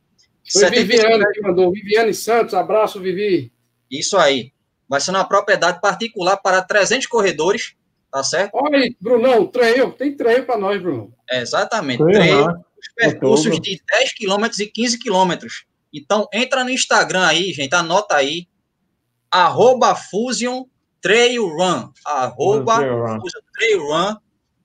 Foi 0.51 0.63
75 0.63 0.87
Viviane 0.87 1.33
que 1.33 1.41
mandou. 1.41 1.73
Viviane 1.73 2.15
Santos, 2.15 2.55
abraço, 2.55 3.01
Vivi. 3.01 3.53
Isso 3.91 4.17
aí. 4.17 4.53
Vai 4.89 5.01
ser 5.01 5.11
uma 5.11 5.27
propriedade 5.27 5.81
particular 5.81 6.37
para 6.37 6.63
300 6.63 7.07
corredores, 7.07 7.75
tá 8.13 8.23
certo? 8.23 8.53
Olha 8.55 8.79
aí, 8.79 8.97
Brunão, 9.01 9.47
treino. 9.47 9.93
Tem 9.93 10.15
treino 10.15 10.45
para 10.45 10.59
nós, 10.59 10.81
Bruno. 10.81 11.13
É, 11.29 11.41
exatamente. 11.41 12.05
Treino, 12.05 12.47
né? 12.47 12.55
os 12.79 12.89
percursos 12.95 13.61
de 13.61 13.83
10 13.91 14.13
quilômetros 14.13 14.61
e 14.61 14.67
15 14.67 14.99
quilômetros. 14.99 15.65
Então, 15.93 16.29
entra 16.33 16.65
no 16.65 16.71
Instagram 16.71 17.27
aí, 17.27 17.53
gente, 17.53 17.75
anota 17.75 18.17
aí, 18.17 18.47
arroba 19.31 19.95
Fusion 19.95 20.65
Trail 21.01 21.47
Run, 21.47 21.91
arroba 22.05 22.77
Trail 22.77 22.99
Run. 22.99 23.21
Fusion 23.21 23.41
Trail 23.55 23.81
Run, 23.81 24.17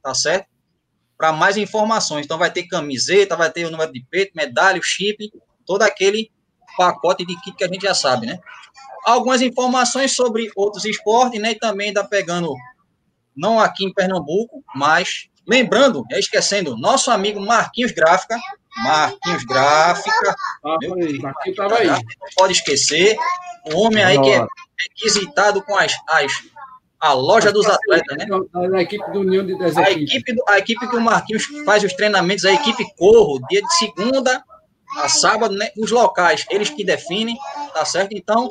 tá 0.04 0.14
certo? 0.14 0.48
Para 1.18 1.32
mais 1.32 1.56
informações. 1.56 2.26
Então, 2.26 2.38
vai 2.38 2.52
ter 2.52 2.64
camiseta, 2.64 3.36
vai 3.36 3.52
ter 3.52 3.66
o 3.66 3.72
número 3.72 3.92
de 3.92 4.04
peito, 4.10 4.32
medalha, 4.36 4.80
o 4.80 4.84
chip, 4.84 5.32
todo 5.70 5.84
aquele 5.84 6.32
pacote 6.76 7.24
de 7.24 7.40
kit 7.42 7.56
que 7.56 7.64
a 7.64 7.68
gente 7.68 7.84
já 7.84 7.94
sabe, 7.94 8.26
né? 8.26 8.40
Algumas 9.06 9.40
informações 9.40 10.16
sobre 10.16 10.50
outros 10.56 10.84
esportes, 10.84 11.40
né? 11.40 11.52
E 11.52 11.60
também 11.60 11.90
ainda 11.90 12.04
pegando, 12.04 12.56
não 13.38 13.60
aqui 13.60 13.86
em 13.86 13.94
Pernambuco, 13.94 14.64
mas 14.74 15.30
lembrando, 15.48 16.04
é 16.12 16.18
esquecendo, 16.18 16.76
nosso 16.76 17.12
amigo 17.12 17.40
Marquinhos 17.40 17.92
Gráfica, 17.92 18.36
Marquinhos 18.84 19.44
Gráfica, 19.44 20.36
Ah, 20.66 20.76
Meu. 20.82 20.96
Deus. 20.96 21.24
Aqui 21.24 21.54
tava 21.54 21.78
aí. 21.78 21.88
não 21.88 22.02
pode 22.36 22.54
esquecer, 22.54 23.16
o 23.72 23.78
homem 23.82 24.04
aí 24.04 24.20
que 24.20 24.32
é 24.32 24.44
requisitado 24.90 25.62
com 25.62 25.78
as, 25.78 25.94
as 26.10 26.32
a 27.00 27.14
loja 27.14 27.52
dos 27.52 27.68
atletas, 27.68 28.18
né? 28.18 28.26
Da 28.72 28.82
equipe 28.82 29.12
do 29.12 29.20
União 29.20 29.46
de 29.46 29.54
A 29.80 29.92
equipe, 29.92 30.34
do, 30.34 30.44
a 30.50 30.58
equipe 30.58 30.90
que 30.90 30.96
o 30.96 31.02
Marquinhos 31.02 31.46
faz 31.64 31.84
os 31.84 31.94
treinamentos, 31.94 32.44
a 32.44 32.52
equipe 32.52 32.84
Corro, 32.98 33.40
dia 33.48 33.62
de 33.62 33.74
segunda 33.76 34.44
a 34.98 35.08
sábado, 35.08 35.56
né? 35.56 35.70
Os 35.78 35.92
locais, 35.92 36.46
eles 36.50 36.70
que 36.70 36.84
definem, 36.84 37.38
tá 37.74 37.86
certo? 37.86 38.14
Então, 38.14 38.50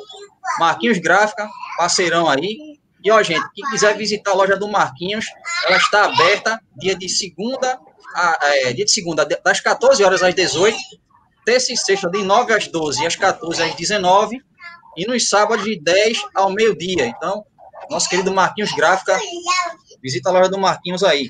Marquinhos 0.59 0.97
Gráfica, 0.97 1.49
parceirão 1.77 2.29
aí. 2.29 2.79
E, 3.03 3.11
ó, 3.11 3.21
gente, 3.23 3.45
quem 3.53 3.69
quiser 3.71 3.95
visitar 3.95 4.31
a 4.31 4.35
loja 4.35 4.57
do 4.57 4.67
Marquinhos, 4.67 5.25
ela 5.65 5.77
está 5.77 6.05
aberta 6.05 6.61
dia 6.77 6.95
de 6.95 7.07
segunda, 7.07 7.79
a, 8.15 8.37
é, 8.41 8.73
dia 8.73 8.85
de 8.85 8.91
segunda, 8.91 9.25
das 9.25 9.59
14 9.59 10.03
horas 10.03 10.21
às 10.21 10.33
18, 10.33 10.77
terça 11.45 11.71
e 11.71 11.77
sexta, 11.77 12.09
de 12.09 12.23
9 12.23 12.53
às 12.53 12.67
12 12.67 13.03
e 13.03 13.07
às 13.07 13.15
14 13.15 13.61
às 13.63 13.75
19, 13.75 14.41
e 14.97 15.05
nos 15.07 15.29
sábados 15.29 15.63
de 15.63 15.79
10 15.79 16.17
ao 16.35 16.51
meio-dia. 16.51 17.05
Então, 17.05 17.45
nosso 17.89 18.09
querido 18.09 18.33
Marquinhos 18.33 18.71
Gráfica, 18.73 19.17
visita 20.01 20.29
a 20.29 20.33
loja 20.33 20.49
do 20.49 20.57
Marquinhos 20.57 21.03
aí. 21.03 21.29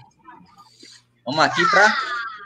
Vamos 1.26 1.46
aqui 1.46 1.64
para 1.70 1.96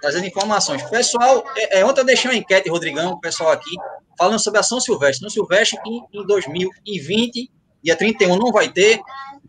trazer 0.03 0.25
informações. 0.27 0.83
Pessoal, 0.89 1.45
é, 1.55 1.79
é, 1.79 1.85
ontem 1.85 2.01
eu 2.01 2.05
deixei 2.05 2.29
uma 2.29 2.35
enquete, 2.35 2.69
Rodrigão, 2.69 3.17
pessoal 3.21 3.51
aqui, 3.51 3.71
falando 4.17 4.37
sobre 4.37 4.59
a 4.59 4.63
São 4.63 4.81
Silvestre. 4.81 5.21
São 5.21 5.29
Silvestre, 5.29 5.79
em, 5.87 6.03
em 6.19 6.25
2020, 6.27 7.49
dia 7.81 7.95
31, 7.95 8.35
não 8.35 8.51
vai 8.51 8.67
ter. 8.67 8.99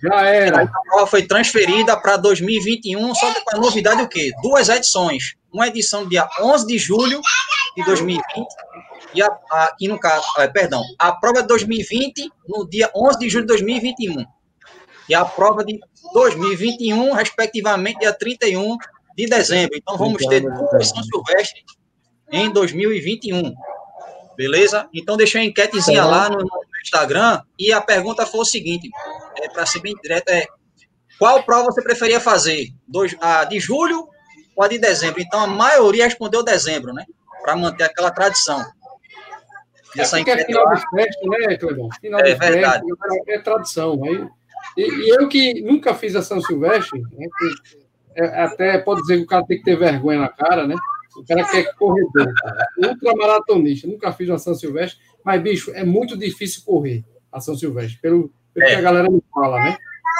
Já 0.00 0.22
era. 0.22 0.62
A 0.62 0.80
prova 0.88 1.06
foi 1.08 1.22
transferida 1.26 1.96
para 1.96 2.16
2021, 2.18 3.12
só 3.16 3.34
que 3.34 3.40
com 3.40 3.56
a 3.56 3.58
novidade 3.60 4.00
o 4.02 4.08
quê? 4.08 4.30
Duas 4.42 4.68
edições. 4.68 5.34
Uma 5.52 5.66
edição 5.66 6.06
dia 6.08 6.28
11 6.40 6.66
de 6.68 6.78
julho 6.78 7.20
de 7.76 7.84
2020 7.84 8.22
e 9.12 9.22
a, 9.22 9.26
a- 9.50 9.64
aqui 9.64 9.88
no 9.88 9.98
caso, 9.98 10.24
ah, 10.36 10.46
perdão, 10.46 10.84
a 11.00 11.10
prova 11.12 11.42
de 11.42 11.48
2020 11.48 12.30
no 12.48 12.68
dia 12.68 12.88
11 12.94 13.18
de 13.18 13.28
julho 13.28 13.42
de 13.42 13.48
2021 13.48 14.24
e 15.08 15.14
a 15.14 15.24
prova 15.24 15.64
de 15.64 15.78
2021, 16.12 17.12
respectivamente, 17.12 17.98
dia 18.00 18.12
31 18.12 18.76
de 19.16 19.26
dezembro. 19.26 19.76
Então 19.76 19.96
vamos 19.96 20.24
ter 20.26 20.40
duas 20.40 20.88
São 20.88 21.02
Silvestre 21.02 21.62
em 22.30 22.50
2021. 22.50 23.54
Beleza? 24.36 24.88
Então 24.92 25.16
deixei 25.16 25.40
uma 25.40 25.46
enquetezinha 25.46 26.04
lá 26.04 26.28
no, 26.28 26.44
Instagram 26.84 27.40
e 27.58 27.72
a 27.72 27.80
pergunta 27.80 28.26
foi 28.26 28.40
o 28.40 28.44
seguinte, 28.44 28.90
é, 29.40 29.48
para 29.48 29.64
ser 29.64 29.80
bem 29.80 29.94
direto, 30.02 30.28
é 30.28 30.44
qual 31.18 31.42
prova 31.42 31.70
você 31.70 31.82
preferia 31.82 32.20
fazer? 32.20 32.68
Dois, 32.86 33.16
a 33.20 33.44
de 33.44 33.58
julho 33.58 34.06
ou 34.54 34.64
a 34.64 34.68
de 34.68 34.78
dezembro? 34.78 35.20
Então 35.20 35.40
a 35.40 35.46
maioria 35.46 36.04
respondeu 36.04 36.42
dezembro, 36.42 36.92
né? 36.92 37.06
Para 37.42 37.56
manter 37.56 37.84
aquela 37.84 38.10
tradição. 38.10 38.60
É 39.96 40.02
Essa 40.02 40.16
porque 40.16 40.30
é 40.30 40.34
enquete 40.34 40.46
final 40.46 40.64
lá, 40.64 40.74
de 40.74 40.82
festa, 40.90 41.20
né, 41.26 41.56
Clebão? 41.56 41.88
Final 42.00 42.20
É 42.20 42.22
de 42.24 42.30
festa, 42.30 42.50
verdade. 42.50 42.84
é 43.28 43.38
tradição. 43.38 44.04
Aí, 44.04 44.28
e, 44.76 44.82
e 44.82 45.08
eu 45.10 45.28
que 45.28 45.62
nunca 45.62 45.94
fiz 45.94 46.16
a 46.16 46.22
São 46.22 46.40
Silvestre, 46.40 47.00
né, 47.00 47.26
que 47.38 47.83
é- 48.16 48.42
até 48.44 48.78
pode 48.78 49.00
dizer 49.02 49.18
que 49.18 49.22
o 49.24 49.26
cara 49.26 49.44
tem 49.46 49.58
que 49.58 49.64
ter 49.64 49.76
vergonha 49.76 50.20
na 50.20 50.28
cara, 50.28 50.66
né? 50.66 50.74
O 51.16 51.24
cara 51.24 51.44
quer 51.44 51.74
corredor, 51.74 52.32
cara. 52.34 52.66
ultramaratonista. 52.88 53.86
Nunca 53.86 54.12
fiz 54.12 54.28
uma 54.28 54.38
São 54.38 54.54
Silvestre, 54.54 55.00
mas, 55.24 55.40
bicho, 55.42 55.70
é 55.72 55.84
muito 55.84 56.16
difícil 56.16 56.62
correr 56.64 57.04
a 57.30 57.40
São 57.40 57.56
Silvestre, 57.56 57.98
pelo, 58.00 58.32
pelo 58.52 58.66
É. 58.66 58.70
que 58.70 58.76
a 58.76 58.80
galera 58.80 59.10
me 59.10 59.22
fala, 59.32 59.58
né? 59.62 59.76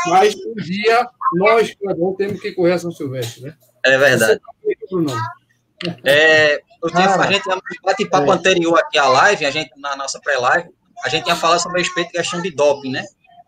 Mas 0.09 0.35
um 0.35 0.55
dia 0.55 1.09
nós, 1.35 1.75
Clebão, 1.75 2.15
temos 2.15 2.41
que 2.41 2.53
correr 2.53 2.73
a 2.73 2.79
São 2.79 2.91
Silvestre, 2.93 3.43
né? 3.45 3.55
é 3.85 3.99
verdade. 3.99 4.41
Tá. 4.41 5.95
É, 6.05 6.55
eu 6.83 6.89
tinha, 6.91 7.07
Cara, 7.09 7.23
a 7.29 7.33
gente, 7.33 7.47
no 7.49 7.61
bate-papo 7.85 8.33
é. 8.33 8.35
anterior 8.35 8.79
aqui 8.79 8.99
à 8.99 9.07
live, 9.09 9.45
a 9.45 9.51
gente, 9.51 9.71
na 9.79 9.97
nossa 9.97 10.21
pré-live, 10.21 10.69
a 11.05 11.09
gente 11.09 11.25
tinha 11.25 11.37
falado 11.37 11.61
sobre 11.61 11.81
a 11.81 11.83
respeito 11.83 12.13
da 12.13 12.21
questão 12.21 12.41
de 12.41 12.51
doping, 12.51 12.91
né? 12.93 13.05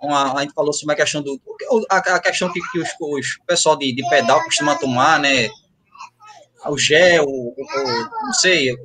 Uma- 0.07 0.39
a 0.39 0.43
gente 0.43 0.55
falou 0.55 0.73
sobre 0.73 0.95
a 0.95 0.97
questão 0.97 1.23
do. 1.23 1.41
A, 1.91 1.97
a 1.97 2.21
questão 2.21 2.53
que, 2.53 2.61
que 2.71 2.79
os, 2.79 2.89
os 3.01 3.39
pessoal 3.47 3.77
de, 3.77 3.93
de 3.95 4.09
pedal 4.09 4.43
costuma 4.45 4.75
tomar, 4.77 5.19
né? 5.21 5.49
O 6.67 6.77
gel, 6.79 7.25
o, 7.25 7.49
o- 7.51 8.25
não 8.27 8.33
sei, 8.33 8.73
o, 8.73 8.79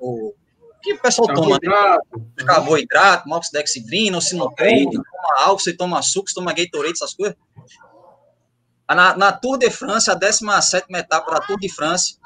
o, 0.00 0.34
que 0.82 0.92
o 0.94 0.98
pessoal 1.02 1.28
toma, 1.34 1.58
né? 1.62 1.68
Carboidrato. 1.68 2.44
carboidrato, 2.46 3.28
moxidexidrina, 3.28 4.20
sinopril, 4.20 4.90
toma 4.90 5.40
álcool, 5.44 5.58
você 5.58 5.72
toma 5.76 6.00
suco, 6.02 6.28
você 6.28 6.34
toma 6.34 6.52
Gatorade, 6.52 6.92
essas 6.94 7.12
coisas. 7.14 7.36
Na, 8.88 9.16
na 9.16 9.32
Tour 9.32 9.58
de 9.58 9.68
France, 9.70 10.10
a 10.10 10.14
17 10.14 10.86
etapa 10.94 11.30
da 11.32 11.40
Tour 11.40 11.58
de 11.58 11.68
France, 11.68 12.16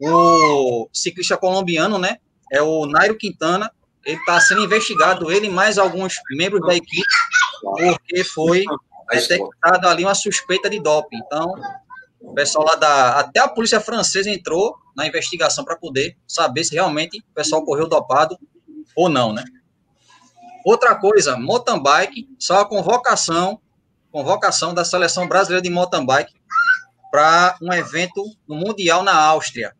o 0.00 0.88
ciclista 0.92 1.36
colombiano, 1.36 1.98
né, 1.98 2.16
é 2.50 2.62
o 2.62 2.86
Nairo 2.86 3.18
Quintana, 3.18 3.70
ele 4.04 4.16
está 4.18 4.40
sendo 4.40 4.64
investigado, 4.64 5.30
ele 5.30 5.46
e 5.46 5.50
mais 5.50 5.76
alguns 5.76 6.14
membros 6.30 6.62
da 6.66 6.74
equipe, 6.74 7.06
porque 7.60 8.24
foi 8.24 8.64
detectado 9.10 9.88
ali 9.88 10.04
uma 10.04 10.14
suspeita 10.14 10.68
de 10.70 10.80
doping. 10.80 11.16
Então, 11.24 11.52
o 12.20 12.32
pessoal 12.34 12.64
lá 12.66 12.74
da. 12.76 13.18
Até 13.18 13.40
a 13.40 13.48
polícia 13.48 13.80
francesa 13.80 14.30
entrou 14.30 14.76
na 14.96 15.06
investigação 15.06 15.64
para 15.64 15.76
poder 15.76 16.16
saber 16.26 16.64
se 16.64 16.74
realmente 16.74 17.18
o 17.18 17.34
pessoal 17.34 17.64
correu 17.64 17.88
dopado 17.88 18.38
ou 18.96 19.08
não, 19.08 19.32
né? 19.32 19.44
Outra 20.64 20.94
coisa, 20.94 21.36
mountain 21.38 21.82
bike, 21.82 22.28
só 22.38 22.60
a 22.60 22.64
convocação, 22.68 23.60
convocação 24.12 24.74
da 24.74 24.84
seleção 24.84 25.26
brasileira 25.26 25.62
de 25.62 25.70
mountain 25.70 26.04
bike 26.04 26.34
para 27.10 27.56
um 27.62 27.72
evento 27.72 28.22
no 28.46 28.56
Mundial 28.56 29.02
na 29.02 29.14
Áustria. 29.16 29.74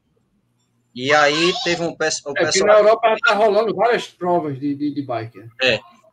E 0.94 1.12
aí 1.14 1.52
teve 1.62 1.82
um 1.84 1.94
pesso- 1.94 2.22
o 2.26 2.30
É 2.32 2.34
que 2.34 2.40
na 2.44 2.50
pessoal. 2.50 2.78
Europa 2.78 3.12
está 3.14 3.34
rolando 3.34 3.74
várias 3.74 4.08
provas 4.08 4.58
de, 4.58 4.74
de, 4.74 4.92
de 4.92 5.02
bike. 5.02 5.38
né? 5.38 5.48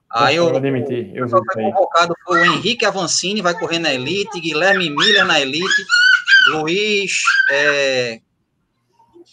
Aí 0.09 0.38
eu 0.38 0.45
o, 0.45 0.49
vou 0.49 0.57
admitir, 0.57 1.11
eu 1.13 1.27
foi 1.27 1.41
convocado 1.53 2.13
foi 2.23 2.41
o 2.41 2.53
Henrique 2.53 2.85
Avancini, 2.85 3.41
vai 3.41 3.57
correr 3.57 3.79
na 3.79 3.93
Elite, 3.93 4.39
Guilherme 4.39 4.89
Miller 4.89 5.25
na 5.25 5.39
Elite, 5.39 5.85
Luiz 6.51 7.11
é, 7.51 8.21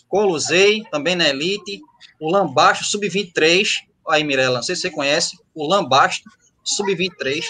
Coluzei, 0.09 0.83
também 0.91 1.15
na 1.15 1.29
Elite, 1.29 1.81
o 2.21 2.31
Lambasto, 2.31 2.85
Sub-23, 2.85 3.67
aí 4.09 4.25
Mirella, 4.25 4.57
não 4.57 4.63
sei 4.63 4.75
se 4.75 4.83
você 4.83 4.91
conhece, 4.91 5.39
o 5.55 5.67
Lambasto, 5.67 6.29
Sub-23, 6.65 7.43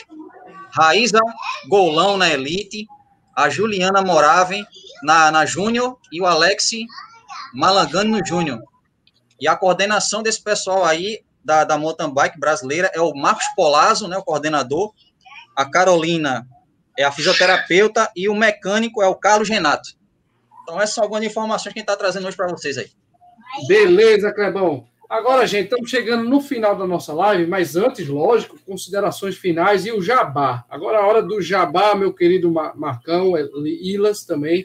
Raíza 0.70 1.20
Golão 1.68 2.16
na 2.16 2.30
Elite, 2.30 2.86
a 3.34 3.48
Juliana 3.48 4.02
Moraven 4.02 4.66
na, 5.02 5.30
na 5.30 5.46
Júnior 5.46 5.98
e 6.12 6.20
o 6.20 6.26
Alex 6.26 6.70
Malangani 7.54 8.10
no 8.10 8.24
Júnior. 8.24 8.62
E 9.40 9.48
a 9.48 9.56
coordenação 9.56 10.22
desse 10.22 10.42
pessoal 10.42 10.84
aí, 10.84 11.20
da, 11.44 11.64
da 11.64 11.76
mountain 11.78 12.12
bike 12.12 12.38
brasileira, 12.40 12.90
é 12.94 13.00
o 13.00 13.12
Marcos 13.14 13.44
Polazzo, 13.54 14.08
né, 14.08 14.16
o 14.16 14.22
coordenador, 14.24 14.92
a 15.54 15.64
Carolina 15.68 16.46
é 16.98 17.04
a 17.04 17.12
fisioterapeuta 17.12 18.10
e 18.16 18.28
o 18.28 18.34
mecânico 18.34 19.02
é 19.02 19.06
o 19.06 19.14
Carlos 19.14 19.48
Renato. 19.48 19.90
Então, 20.62 20.80
essas 20.80 20.94
são 20.94 21.04
algumas 21.04 21.24
informações 21.24 21.72
que 21.72 21.78
a 21.78 21.80
gente 21.80 21.90
está 21.90 21.96
trazendo 21.96 22.26
hoje 22.26 22.36
para 22.36 22.48
vocês 22.48 22.78
aí. 22.78 22.90
Beleza, 23.68 24.32
Clebão. 24.32 24.86
Agora, 25.08 25.46
gente, 25.46 25.64
estamos 25.64 25.90
chegando 25.90 26.24
no 26.28 26.40
final 26.40 26.74
da 26.76 26.86
nossa 26.86 27.12
live, 27.12 27.46
mas 27.46 27.76
antes, 27.76 28.08
lógico, 28.08 28.58
considerações 28.66 29.36
finais 29.36 29.84
e 29.84 29.92
o 29.92 30.00
jabá. 30.00 30.64
Agora 30.68 30.98
é 30.98 31.00
a 31.00 31.06
hora 31.06 31.22
do 31.22 31.40
jabá, 31.42 31.94
meu 31.94 32.12
querido 32.12 32.50
Ma- 32.50 32.72
Marcão, 32.74 33.36
é, 33.36 33.46
Ilas 33.82 34.24
também. 34.24 34.64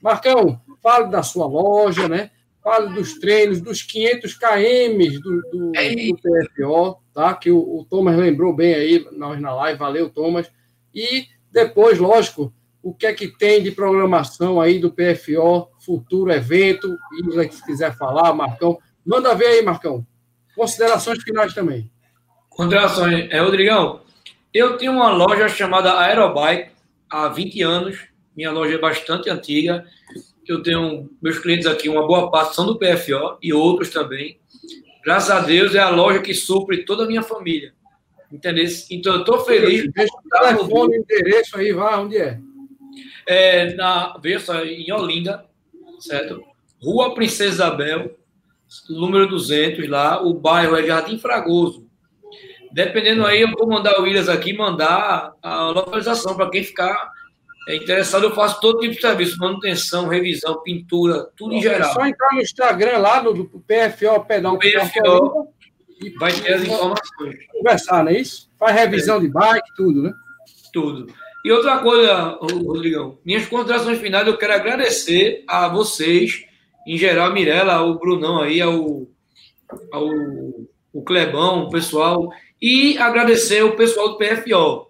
Marcão, 0.00 0.60
fale 0.82 1.08
da 1.08 1.22
sua 1.22 1.46
loja, 1.46 2.08
né? 2.08 2.30
Fale 2.64 2.94
dos 2.94 3.18
treinos, 3.18 3.60
dos 3.60 3.82
500 3.82 4.34
km 4.34 5.20
do, 5.20 5.42
do, 5.50 5.72
do 5.72 6.16
PFO, 6.16 6.96
tá? 7.12 7.34
Que 7.34 7.50
o, 7.50 7.58
o, 7.58 7.84
Thomas 7.84 8.16
lembrou 8.16 8.54
bem 8.54 8.74
aí, 8.74 9.06
nós 9.12 9.38
na 9.38 9.54
live, 9.54 9.78
valeu, 9.78 10.08
Thomas. 10.08 10.50
E 10.94 11.26
depois, 11.52 11.98
lógico, 11.98 12.54
o 12.82 12.94
que 12.94 13.06
é 13.06 13.12
que 13.12 13.28
tem 13.28 13.62
de 13.62 13.70
programação 13.70 14.62
aí 14.62 14.78
do 14.78 14.90
PFO, 14.90 15.68
futuro 15.84 16.32
evento, 16.32 16.96
Isla, 17.20 17.46
que 17.46 17.54
se 17.54 17.64
quiser 17.64 17.94
falar, 17.98 18.32
Marcão. 18.32 18.78
Manda 19.04 19.34
ver 19.34 19.46
aí, 19.46 19.62
Marcão. 19.62 20.06
Considerações 20.56 21.22
finais 21.22 21.52
também. 21.52 21.90
Considerações. 22.48 23.28
É, 23.30 23.40
Rodrigão, 23.40 24.00
eu 24.54 24.78
tenho 24.78 24.92
uma 24.92 25.10
loja 25.10 25.48
chamada 25.48 25.98
Aerobike 25.98 26.70
há 27.10 27.28
20 27.28 27.62
anos. 27.62 27.98
Minha 28.34 28.52
loja 28.52 28.76
é 28.76 28.78
bastante 28.78 29.28
antiga. 29.28 29.84
Eu 30.46 30.62
tenho 30.62 31.10
meus 31.22 31.38
clientes 31.38 31.66
aqui, 31.66 31.88
uma 31.88 32.06
boa 32.06 32.30
parte 32.30 32.54
são 32.54 32.66
do 32.66 32.78
PFO 32.78 33.38
e 33.42 33.52
outros 33.52 33.90
também. 33.90 34.38
Graças 35.04 35.30
a 35.30 35.40
Deus 35.40 35.74
é 35.74 35.78
a 35.78 35.90
loja 35.90 36.20
que 36.20 36.34
supre 36.34 36.84
toda 36.84 37.04
a 37.04 37.06
minha 37.06 37.22
família. 37.22 37.72
Entendeu? 38.32 38.64
Então 38.90 39.14
eu 39.14 39.20
estou 39.20 39.40
feliz. 39.40 39.90
Deixa 39.92 40.12
o 40.12 40.28
telefone, 40.28 40.98
o 40.98 41.00
endereço 41.00 41.56
aí, 41.56 41.72
vá, 41.72 41.98
onde 41.98 42.16
é? 42.16 42.40
É 43.26 43.74
na, 43.74 44.18
veja 44.20 44.40
só, 44.40 44.64
em 44.64 44.90
Olinda, 44.92 45.44
certo? 46.00 46.42
Rua 46.82 47.14
Princesa 47.14 47.52
Isabel, 47.52 48.18
número 48.90 49.28
200 49.28 49.88
lá, 49.88 50.22
o 50.22 50.34
bairro 50.34 50.76
é 50.76 50.86
Jardim 50.86 51.18
Fragoso. 51.18 51.86
Dependendo 52.72 53.24
aí, 53.24 53.42
eu 53.42 53.50
vou 53.52 53.68
mandar 53.68 53.98
o 53.98 54.02
Williams 54.02 54.28
aqui, 54.28 54.52
mandar 54.52 55.32
a 55.40 55.68
localização 55.68 56.34
para 56.34 56.50
quem 56.50 56.64
ficar 56.64 57.10
interessado. 57.68 58.24
Eu 58.24 58.34
faço 58.34 58.60
todo 58.60 58.80
tipo 58.80 58.94
de 58.94 59.00
serviço, 59.00 59.38
manutenção, 59.38 60.08
revisão, 60.08 60.62
pintura, 60.62 61.28
tudo 61.36 61.54
em 61.54 61.62
geral. 61.62 61.90
É 61.90 61.92
só 61.92 62.06
entrar 62.06 62.34
no 62.34 62.40
Instagram 62.40 62.98
lá, 62.98 63.22
no, 63.22 63.32
do 63.32 63.44
PFO 63.44 64.24
Pedal. 64.26 64.58
PFO, 64.58 65.48
e 66.00 66.10
vai 66.18 66.32
ter 66.32 66.54
as 66.54 66.62
informações. 66.62 67.36
Conversar, 67.52 68.04
não 68.04 68.10
é 68.10 68.20
isso? 68.20 68.50
Faz 68.58 68.74
revisão 68.74 69.16
é. 69.16 69.20
de 69.20 69.28
bike, 69.28 69.68
tudo, 69.76 70.02
né? 70.02 70.12
Tudo. 70.72 71.06
E 71.44 71.52
outra 71.52 71.78
coisa, 71.78 72.38
Rodrigão, 72.40 73.18
minhas 73.24 73.46
considerações 73.46 73.98
finais, 73.98 74.26
eu 74.26 74.36
quero 74.36 74.54
agradecer 74.54 75.44
a 75.46 75.68
vocês, 75.68 76.46
em 76.86 76.96
geral, 76.96 77.30
a 77.30 77.34
Mirella, 77.34 77.74
ao 77.74 77.98
Brunão 77.98 78.40
aí, 78.40 78.60
ao, 78.60 79.06
ao 79.92 80.08
o 80.92 81.02
Clebão, 81.02 81.64
o 81.64 81.70
pessoal, 81.70 82.30
e 82.62 82.96
agradecer 82.98 83.62
o 83.64 83.76
pessoal 83.76 84.10
do 84.10 84.16
PFO. 84.16 84.86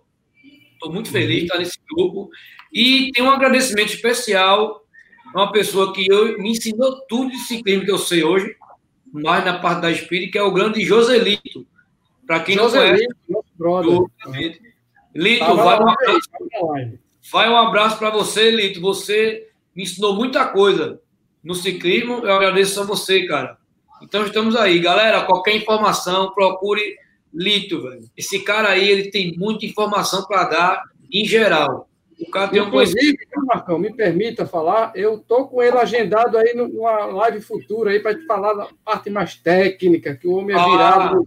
Estou 0.74 0.92
muito 0.92 1.10
feliz 1.10 1.38
de 1.38 1.44
estar 1.44 1.58
nesse 1.58 1.78
grupo. 1.90 2.28
E 2.74 3.12
tem 3.12 3.22
um 3.22 3.30
agradecimento 3.30 3.94
especial 3.94 4.84
a 5.32 5.42
uma 5.42 5.52
pessoa 5.52 5.92
que 5.94 6.04
eu, 6.10 6.36
me 6.38 6.50
ensinou 6.50 7.00
tudo 7.08 7.30
de 7.30 7.38
ciclismo 7.38 7.84
que 7.84 7.90
eu 7.90 7.98
sei 7.98 8.24
hoje, 8.24 8.56
mais 9.12 9.44
na 9.44 9.60
parte 9.60 9.82
da 9.82 9.92
espírita, 9.92 10.32
que 10.32 10.38
é 10.38 10.42
o 10.42 10.50
grande 10.50 10.84
Joselito. 10.84 11.64
Para 12.26 12.40
quem 12.40 12.56
Joselito, 12.56 13.14
não 13.28 14.10
conhece. 14.24 14.60
Lito, 15.14 15.54
vai 15.54 15.78
um 15.78 15.88
abraço. 15.88 16.30
Vai 17.30 17.48
um 17.48 17.56
abraço 17.56 17.98
para 17.98 18.10
você, 18.10 18.50
Lito. 18.50 18.80
Você 18.80 19.48
me 19.74 19.84
ensinou 19.84 20.14
muita 20.16 20.44
coisa 20.46 21.00
no 21.42 21.54
ciclismo. 21.54 22.14
Eu 22.24 22.32
agradeço 22.32 22.80
a 22.80 22.84
você, 22.84 23.24
cara. 23.26 23.56
Então 24.02 24.24
estamos 24.24 24.56
aí. 24.56 24.80
Galera, 24.80 25.22
qualquer 25.22 25.54
informação, 25.54 26.32
procure 26.32 26.96
Lito, 27.32 27.82
velho. 27.82 28.10
Esse 28.16 28.40
cara 28.40 28.70
aí, 28.70 28.88
ele 28.88 29.10
tem 29.10 29.36
muita 29.36 29.64
informação 29.64 30.24
para 30.26 30.44
dar 30.44 30.82
em 31.12 31.24
geral. 31.24 31.88
O 32.26 32.30
cara 32.30 32.58
Inclusive, 32.58 33.18
Marcão, 33.44 33.78
me 33.78 33.94
permita 33.94 34.46
falar, 34.46 34.92
eu 34.94 35.18
tô 35.18 35.46
com 35.46 35.62
ele 35.62 35.76
agendado 35.76 36.38
aí 36.38 36.54
numa 36.54 37.04
live 37.06 37.40
futura 37.40 37.90
aí 37.90 38.00
para 38.00 38.14
te 38.14 38.24
falar 38.24 38.54
da 38.54 38.68
parte 38.84 39.10
mais 39.10 39.36
técnica, 39.36 40.16
que 40.16 40.26
o 40.26 40.36
homem 40.36 40.56
é 40.56 40.58
ah, 40.58 40.64
virado. 40.64 41.26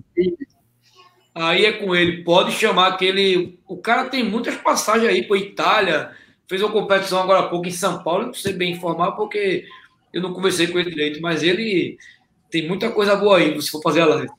aí 1.36 1.66
é 1.66 1.74
com 1.74 1.96
ele. 1.96 2.24
Pode 2.24 2.52
chamar 2.52 2.98
que 2.98 3.06
ele. 3.06 3.60
O 3.68 3.78
cara 3.78 4.06
tem 4.06 4.24
muitas 4.24 4.56
passagens 4.56 5.10
aí 5.10 5.24
para 5.24 5.38
Itália. 5.38 6.12
Fez 6.48 6.62
uma 6.62 6.72
competição 6.72 7.22
agora 7.22 7.42
há 7.42 7.50
pouco 7.50 7.68
em 7.68 7.72
São 7.72 8.02
Paulo. 8.04 8.28
Não 8.28 8.34
sei 8.34 8.54
bem 8.54 8.74
informar 8.74 9.12
porque 9.12 9.66
eu 10.12 10.22
não 10.22 10.34
conversei 10.34 10.68
com 10.68 10.80
ele 10.80 10.90
direito, 10.90 11.22
mas 11.22 11.44
ele 11.44 11.98
tem 12.50 12.68
muita 12.68 12.90
coisa 12.90 13.16
boa 13.16 13.38
aí, 13.38 13.62
se 13.62 13.70
for 13.70 13.82
fazer 13.82 14.02
a 14.02 14.06
live. 14.06 14.30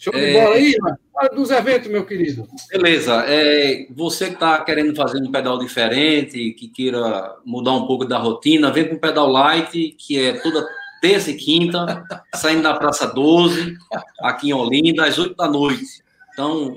Show 0.00 0.14
de 0.14 0.32
bola 0.32 0.54
aí, 0.54 0.74
Fala 1.12 1.28
dos 1.28 1.50
eventos, 1.50 1.90
meu 1.90 2.06
querido. 2.06 2.48
Beleza. 2.70 3.22
É, 3.26 3.86
você 3.90 4.28
que 4.28 4.32
está 4.32 4.64
querendo 4.64 4.96
fazer 4.96 5.18
um 5.18 5.30
pedal 5.30 5.58
diferente, 5.58 6.54
que 6.54 6.68
queira 6.68 7.36
mudar 7.44 7.72
um 7.72 7.86
pouco 7.86 8.06
da 8.06 8.16
rotina, 8.16 8.72
vem 8.72 8.88
com 8.88 8.94
o 8.94 8.98
pedal 8.98 9.28
light, 9.28 9.94
que 9.98 10.18
é 10.18 10.32
toda 10.40 10.66
terça 11.02 11.30
e 11.30 11.36
quinta, 11.36 12.02
saindo 12.34 12.62
da 12.62 12.72
Praça 12.72 13.06
12, 13.08 13.76
aqui 14.22 14.48
em 14.48 14.54
Olinda, 14.54 15.04
às 15.04 15.18
8 15.18 15.36
da 15.36 15.46
noite. 15.46 15.84
Então, 16.32 16.74